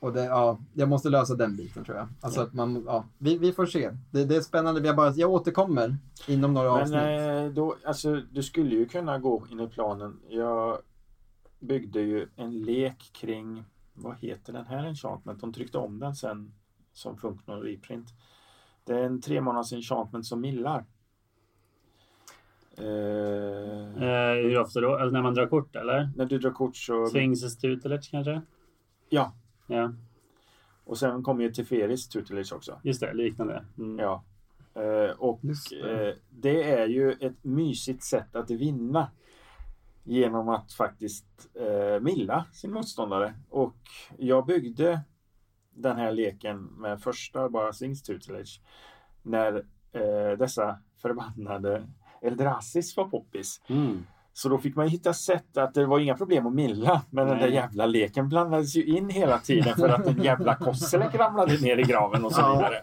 Och 0.00 0.12
det, 0.12 0.24
ja, 0.24 0.58
jag 0.72 0.88
måste 0.88 1.08
lösa 1.08 1.34
den 1.34 1.56
biten 1.56 1.84
tror 1.84 1.96
jag. 1.96 2.08
Alltså 2.20 2.40
Ja. 2.40 2.46
att 2.46 2.52
man, 2.54 2.82
ja, 2.86 3.04
vi, 3.18 3.38
vi 3.38 3.52
får 3.52 3.66
se. 3.66 3.90
Det, 4.10 4.24
det 4.24 4.36
är 4.36 4.40
spännande. 4.40 4.80
Jag, 4.86 4.96
bara, 4.96 5.10
jag 5.10 5.30
återkommer 5.30 5.96
inom 6.28 6.54
några 6.54 6.72
Men 6.72 6.80
avsnitt. 6.82 6.98
eh, 7.28 7.46
då, 7.54 7.76
alltså, 7.84 8.20
du 8.32 8.42
skulle 8.42 8.74
ju 8.74 8.86
kunna 8.86 9.18
gå 9.18 9.46
in 9.50 9.60
i 9.60 9.68
planen. 9.68 10.20
Jag 10.28 10.78
byggde 11.60 12.00
ju 12.00 12.28
en 12.36 12.62
lek 12.62 13.10
kring, 13.12 13.64
vad 13.94 14.16
heter 14.18 14.52
den 14.52 14.66
här 14.66 14.86
enchantment? 14.86 15.40
De 15.40 15.52
tryckte 15.52 15.78
om 15.78 15.98
den 15.98 16.14
sen 16.14 16.52
som 16.92 17.16
Funknor 17.16 17.56
reprint. 17.56 18.06
Det 18.84 18.92
är 18.94 19.02
en 19.02 19.20
tre 19.20 19.40
månaders 19.40 19.72
enchantment 19.72 20.26
som 20.26 20.40
millar. 20.40 20.84
Eh, 22.78 24.02
Eh, 24.02 24.34
hur 24.34 24.58
ofta 24.58 24.80
då? 24.80 24.92
Alltså 24.92 25.10
när 25.10 25.22
man 25.22 25.34
drar 25.34 25.46
kort 25.46 25.76
eller? 25.76 26.10
när 26.16 26.24
du 26.26 26.38
drar 26.38 26.50
kort 26.50 26.76
så... 26.76 27.06
Swings 27.06 27.56
tutelage 27.58 28.08
kanske? 28.10 28.40
Ja, 29.08 29.32
Ja, 29.66 29.92
och 30.84 30.98
sen 30.98 31.22
kommer 31.22 31.42
ju 31.44 31.52
Teferis 31.52 32.08
tutelage 32.08 32.52
också. 32.52 32.80
just 32.82 33.00
det. 33.00 33.14
Liknande. 33.14 33.64
Mm. 33.78 33.98
Ja. 33.98 34.24
Eh, 34.74 35.10
och 35.18 35.40
det. 35.42 36.08
eh, 36.08 36.14
det 36.30 36.70
är 36.72 36.86
ju 36.86 37.12
ett 37.12 37.44
mysigt 37.44 38.02
sätt 38.02 38.36
att 38.36 38.50
vinna. 38.50 39.10
Genom 40.06 40.48
att 40.48 40.72
faktiskt 40.72 41.26
eh, 41.54 42.00
milla 42.00 42.44
sin 42.52 42.72
motståndare. 42.72 43.34
Och 43.50 43.74
jag 44.18 44.46
byggde 44.46 45.00
den 45.74 45.96
här 45.96 46.12
leken 46.12 46.62
med 46.64 47.00
första 47.00 47.48
bara 47.48 47.72
Sings 47.72 48.02
tutelage. 48.02 48.60
När 49.22 49.54
eh, 49.92 50.38
dessa 50.38 50.78
förbannade 51.02 51.86
Eldrasis 52.22 52.96
var 52.96 53.04
poppis. 53.04 53.60
Mm. 53.66 54.06
Så 54.32 54.48
då 54.48 54.58
fick 54.58 54.76
man 54.76 54.88
hitta 54.88 55.12
sätt 55.12 55.56
att 55.56 55.74
det 55.74 55.86
var 55.86 55.98
inga 56.00 56.16
problem 56.16 56.46
att 56.46 56.54
milla. 56.54 57.02
Men 57.10 57.26
den 57.26 57.38
där 57.38 57.46
Nej. 57.46 57.54
jävla 57.54 57.86
leken 57.86 58.28
blandades 58.28 58.76
ju 58.76 58.84
in 58.84 59.08
hela 59.08 59.38
tiden 59.38 59.74
för 59.76 59.88
att 59.88 60.06
en 60.06 60.22
jävla 60.22 60.54
Kosselek 60.54 61.14
ramlade 61.14 61.56
ner 61.60 61.76
i 61.78 61.82
graven 61.82 62.24
och 62.24 62.32
så 62.32 62.52
vidare. 62.52 62.80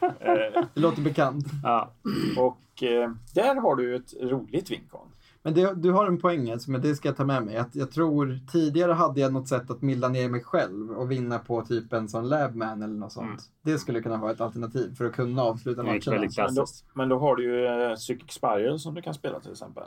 Eh, 0.00 0.64
Det 0.74 0.80
låter 0.80 1.02
bekant. 1.02 1.46
Ja. 1.62 1.90
och 2.38 2.82
eh, 2.82 3.10
där 3.34 3.54
har 3.54 3.76
du 3.76 3.96
ett 3.96 4.14
roligt 4.22 4.70
vinkon. 4.70 5.08
Men 5.48 5.54
det, 5.54 5.74
du 5.74 5.92
har 5.92 6.06
en 6.06 6.18
poäng 6.18 6.50
alltså, 6.50 6.70
men 6.70 6.80
det 6.80 6.94
ska 6.94 7.08
jag 7.08 7.16
ta 7.16 7.24
med 7.24 7.42
mig. 7.44 7.56
Att 7.56 7.76
jag 7.76 7.90
tror 7.90 8.38
tidigare 8.52 8.92
hade 8.92 9.20
jag 9.20 9.32
något 9.32 9.48
sätt 9.48 9.70
att 9.70 9.82
milda 9.82 10.08
ner 10.08 10.28
mig 10.28 10.42
själv 10.44 10.90
och 10.90 11.10
vinna 11.10 11.38
på 11.38 11.62
typ 11.62 11.92
en 11.92 12.08
sån 12.08 12.28
labman 12.28 12.82
eller 12.82 12.94
något 12.94 13.12
sånt. 13.12 13.26
Mm. 13.26 13.38
Det 13.62 13.78
skulle 13.78 14.02
kunna 14.02 14.16
vara 14.16 14.32
ett 14.32 14.40
alternativ 14.40 14.94
för 14.94 15.04
att 15.04 15.12
kunna 15.12 15.42
avsluta 15.42 15.82
väldigt 15.82 16.06
Men 16.36 16.54
då, 16.54 16.64
men 16.94 17.08
då 17.08 17.18
har 17.18 17.36
du 17.36 17.44
ju 17.44 17.66
eh, 17.66 17.94
Psychic 17.94 18.30
Spiral 18.32 18.78
som 18.78 18.94
du 18.94 19.02
kan 19.02 19.14
spela 19.14 19.40
till 19.40 19.50
exempel. 19.52 19.84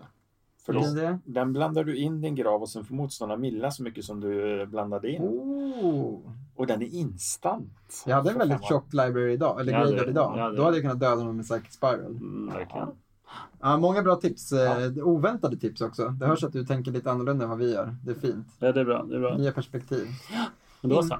För 0.65 0.73
då, 0.73 0.81
den 1.25 1.53
blandar 1.53 1.83
du 1.83 1.97
in 1.97 2.21
din 2.21 2.35
grav 2.35 2.61
och 2.61 2.69
sen 2.69 2.85
får 2.85 2.95
motståndaren 2.95 3.41
milla 3.41 3.71
så 3.71 3.83
mycket 3.83 4.05
som 4.05 4.19
du 4.19 4.61
eh, 4.61 4.67
blandade 4.67 5.11
in. 5.11 5.21
Oh. 5.21 6.19
Och 6.55 6.67
den 6.67 6.81
är 6.81 6.95
instant. 6.95 8.03
Jag 8.05 8.15
hade 8.15 8.31
en 8.31 8.37
väldigt 8.37 8.63
tjock 8.63 8.93
library 8.93 9.33
idag, 9.33 9.59
eller 9.59 9.71
Ja, 9.73 9.79
det- 9.79 9.85
graveyard 9.85 10.09
idag. 10.09 10.33
ja, 10.37 10.49
det- 10.49 10.57
Då 10.57 10.63
hade 10.63 10.77
jag 10.77 10.83
kunnat 10.83 10.99
döda 10.99 11.15
honom 11.15 11.35
med 11.37 11.45
Psychic 11.45 11.73
Spiral. 11.73 12.05
Mm, 12.05 12.53
verkligen. 12.53 12.87
Ja, 13.61 13.77
många 13.77 14.01
bra 14.01 14.15
tips. 14.15 14.51
eh, 14.51 14.91
Oväntade 15.07 15.57
tips 15.57 15.81
också. 15.81 16.07
Det 16.09 16.25
hörs 16.25 16.43
att 16.43 16.53
du 16.53 16.65
tänker 16.65 16.91
lite 16.91 17.11
annorlunda 17.11 17.43
än 17.43 17.49
vad 17.49 17.59
vi 17.59 17.73
gör. 17.73 17.95
Det 18.03 18.11
är 18.11 18.15
fint. 18.15 18.47
Ja, 18.59 18.71
det 18.71 18.79
är 18.79 18.85
bra. 18.85 19.03
Det 19.03 19.15
är 19.15 19.19
bra. 19.19 19.37
Nya 19.37 19.51
perspektiv. 19.51 20.07
Men 20.81 20.89
då 20.89 21.03
så. 21.03 21.17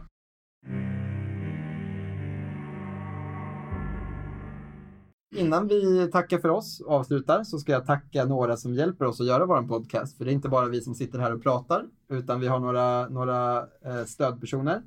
Innan 5.35 5.67
vi 5.67 6.09
tackar 6.11 6.38
för 6.39 6.49
oss 6.49 6.79
och 6.79 6.93
avslutar 6.93 7.43
så 7.43 7.59
ska 7.59 7.71
jag 7.71 7.85
tacka 7.85 8.25
några 8.25 8.57
som 8.57 8.73
hjälper 8.73 9.05
oss 9.05 9.21
att 9.21 9.27
göra 9.27 9.45
vår 9.45 9.61
podcast. 9.61 10.17
För 10.17 10.25
det 10.25 10.31
är 10.31 10.33
inte 10.33 10.49
bara 10.49 10.67
vi 10.67 10.81
som 10.81 10.95
sitter 10.95 11.19
här 11.19 11.33
och 11.33 11.43
pratar, 11.43 11.85
utan 12.09 12.39
vi 12.39 12.47
har 12.47 12.59
några, 12.59 13.09
några 13.09 13.57
eh, 13.59 14.03
stödpersoner. 14.07 14.81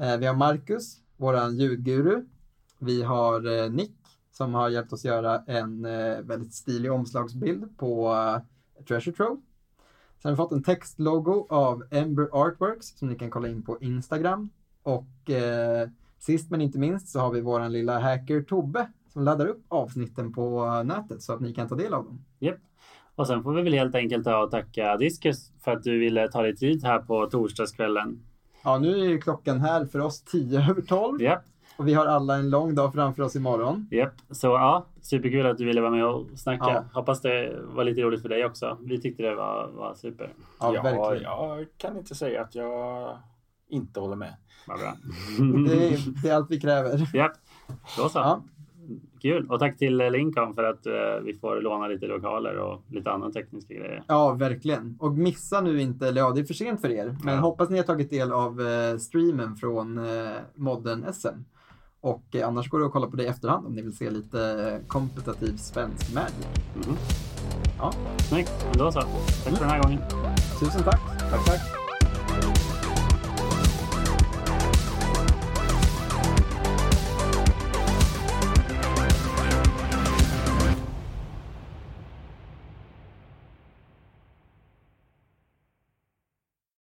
Eh, 0.00 0.16
vi 0.16 0.26
har 0.26 0.34
Marcus, 0.34 0.96
våran 1.16 1.56
ljudguru. 1.56 2.24
Vi 2.78 3.02
har 3.02 3.68
Nick 3.68 3.96
som 4.36 4.54
har 4.54 4.68
hjälpt 4.68 4.92
oss 4.92 5.04
göra 5.04 5.42
en 5.46 5.84
eh, 5.84 6.20
väldigt 6.20 6.54
stilig 6.54 6.92
omslagsbild 6.92 7.78
på 7.78 8.12
eh, 8.12 8.84
Treasure 8.84 9.16
Trove. 9.16 9.40
Sen 10.22 10.28
har 10.28 10.30
vi 10.30 10.36
fått 10.36 10.52
en 10.52 10.62
textlogo 10.62 11.46
av 11.48 11.82
Ember 11.90 12.28
Artworks 12.32 12.98
som 12.98 13.08
ni 13.08 13.18
kan 13.18 13.30
kolla 13.30 13.48
in 13.48 13.62
på 13.62 13.78
Instagram. 13.80 14.50
Och 14.82 15.30
eh, 15.30 15.88
sist 16.18 16.50
men 16.50 16.60
inte 16.60 16.78
minst 16.78 17.08
så 17.08 17.20
har 17.20 17.30
vi 17.30 17.40
våran 17.40 17.72
lilla 17.72 17.98
hacker 17.98 18.42
Tobbe 18.42 18.88
som 19.08 19.24
laddar 19.24 19.46
upp 19.46 19.64
avsnitten 19.68 20.32
på 20.32 20.82
nätet 20.82 21.22
så 21.22 21.32
att 21.32 21.40
ni 21.40 21.54
kan 21.54 21.68
ta 21.68 21.74
del 21.74 21.94
av 21.94 22.04
dem. 22.04 22.24
Japp. 22.38 22.60
Och 23.14 23.26
sen 23.26 23.42
får 23.42 23.54
vi 23.54 23.62
väl 23.62 23.74
helt 23.74 23.94
enkelt 23.94 24.24
ta 24.24 24.42
och 24.42 24.50
tacka 24.50 24.96
Discus 24.96 25.52
för 25.60 25.72
att 25.72 25.82
du 25.82 25.98
ville 25.98 26.28
ta 26.28 26.42
dig 26.42 26.56
tid 26.56 26.84
här 26.84 26.98
på 26.98 27.26
torsdagskvällen. 27.26 28.20
Ja, 28.64 28.78
nu 28.78 29.14
är 29.14 29.18
klockan 29.18 29.60
här 29.60 29.86
för 29.86 29.98
oss 29.98 30.22
10 30.22 30.70
över 30.70 30.82
12 30.82 31.22
Japp, 31.22 31.44
och 31.76 31.88
vi 31.88 31.94
har 31.94 32.06
alla 32.06 32.36
en 32.36 32.50
lång 32.50 32.74
dag 32.74 32.92
framför 32.92 33.22
oss 33.22 33.36
imorgon. 33.36 33.88
japp. 33.90 34.14
Så 34.30 34.46
ja, 34.46 34.86
superkul 35.02 35.46
att 35.46 35.58
du 35.58 35.64
ville 35.64 35.80
vara 35.80 35.90
med 35.90 36.04
och 36.06 36.26
snacka. 36.36 36.64
Ja. 36.68 36.84
Hoppas 37.00 37.20
det 37.22 37.56
var 37.62 37.84
lite 37.84 38.00
roligt 38.02 38.22
för 38.22 38.28
dig 38.28 38.44
också. 38.44 38.78
Vi 38.80 39.00
tyckte 39.00 39.22
det 39.22 39.34
var, 39.34 39.70
var 39.74 39.94
super. 39.94 40.32
Ja, 40.60 40.74
Ja, 40.74 40.82
verkligen. 40.82 41.22
jag 41.22 41.66
kan 41.78 41.96
inte 41.98 42.14
säga 42.14 42.42
att 42.42 42.54
jag 42.54 43.08
inte 43.68 44.00
håller 44.00 44.16
med. 44.16 44.34
Vad 44.66 44.78
bra. 44.78 44.94
Det, 45.66 45.86
är, 45.94 46.22
det 46.22 46.28
är 46.28 46.34
allt 46.34 46.50
vi 46.50 46.60
kräver. 46.60 47.10
Japp, 47.16 47.32
då 47.98 48.08
så. 48.08 48.18
Ja. 48.18 48.42
Kul. 49.22 49.46
Och 49.50 49.58
tack 49.58 49.78
till 49.78 49.96
Lincoln 49.96 50.54
för 50.54 50.64
att 50.64 50.86
eh, 50.86 50.92
vi 51.24 51.34
får 51.34 51.60
låna 51.60 51.86
lite 51.88 52.06
lokaler 52.06 52.56
och 52.58 52.82
lite 52.90 53.10
andra 53.12 53.30
tekniska 53.30 53.74
grejer. 53.74 54.04
Ja, 54.08 54.32
verkligen. 54.32 54.96
Och 55.00 55.12
missa 55.12 55.60
nu 55.60 55.80
inte, 55.80 56.08
eller 56.08 56.20
ja, 56.20 56.30
det 56.30 56.40
är 56.40 56.44
för 56.44 56.54
sent 56.54 56.80
för 56.80 56.90
er, 56.90 57.16
men 57.24 57.34
Ja. 57.34 57.40
hoppas 57.40 57.70
ni 57.70 57.76
har 57.76 57.84
tagit 57.84 58.10
del 58.10 58.32
av 58.32 58.60
eh, 58.60 58.96
streamen 58.98 59.56
från 59.56 59.98
eh, 59.98 60.32
modden 60.54 61.06
SM. 61.14 61.28
Och 62.04 62.34
eh, 62.34 62.48
annars 62.48 62.68
går 62.68 62.78
det 62.80 62.86
att 62.86 62.92
kolla 62.92 63.06
på 63.06 63.16
det 63.16 63.22
i 63.22 63.26
efterhand 63.26 63.66
om 63.66 63.72
ni 63.74 63.82
vill 63.82 63.96
se 63.96 64.10
lite 64.10 64.40
eh, 64.40 64.86
kompetitiv 64.88 65.56
svensk 65.56 66.14
Magic. 66.14 66.46
Mhm. 66.74 66.96
Ja, 67.78 67.92
Snyggt. 68.28 68.66
Men 68.70 68.78
då 68.78 68.92
så. 68.92 69.00
Tack 69.00 69.10
för 69.42 69.60
den 69.60 69.70
här 69.70 69.82
gången. 69.82 70.00
tusen 70.60 70.82
tack. 70.82 71.00
Tack, 71.30 71.44
tack. 71.44 71.83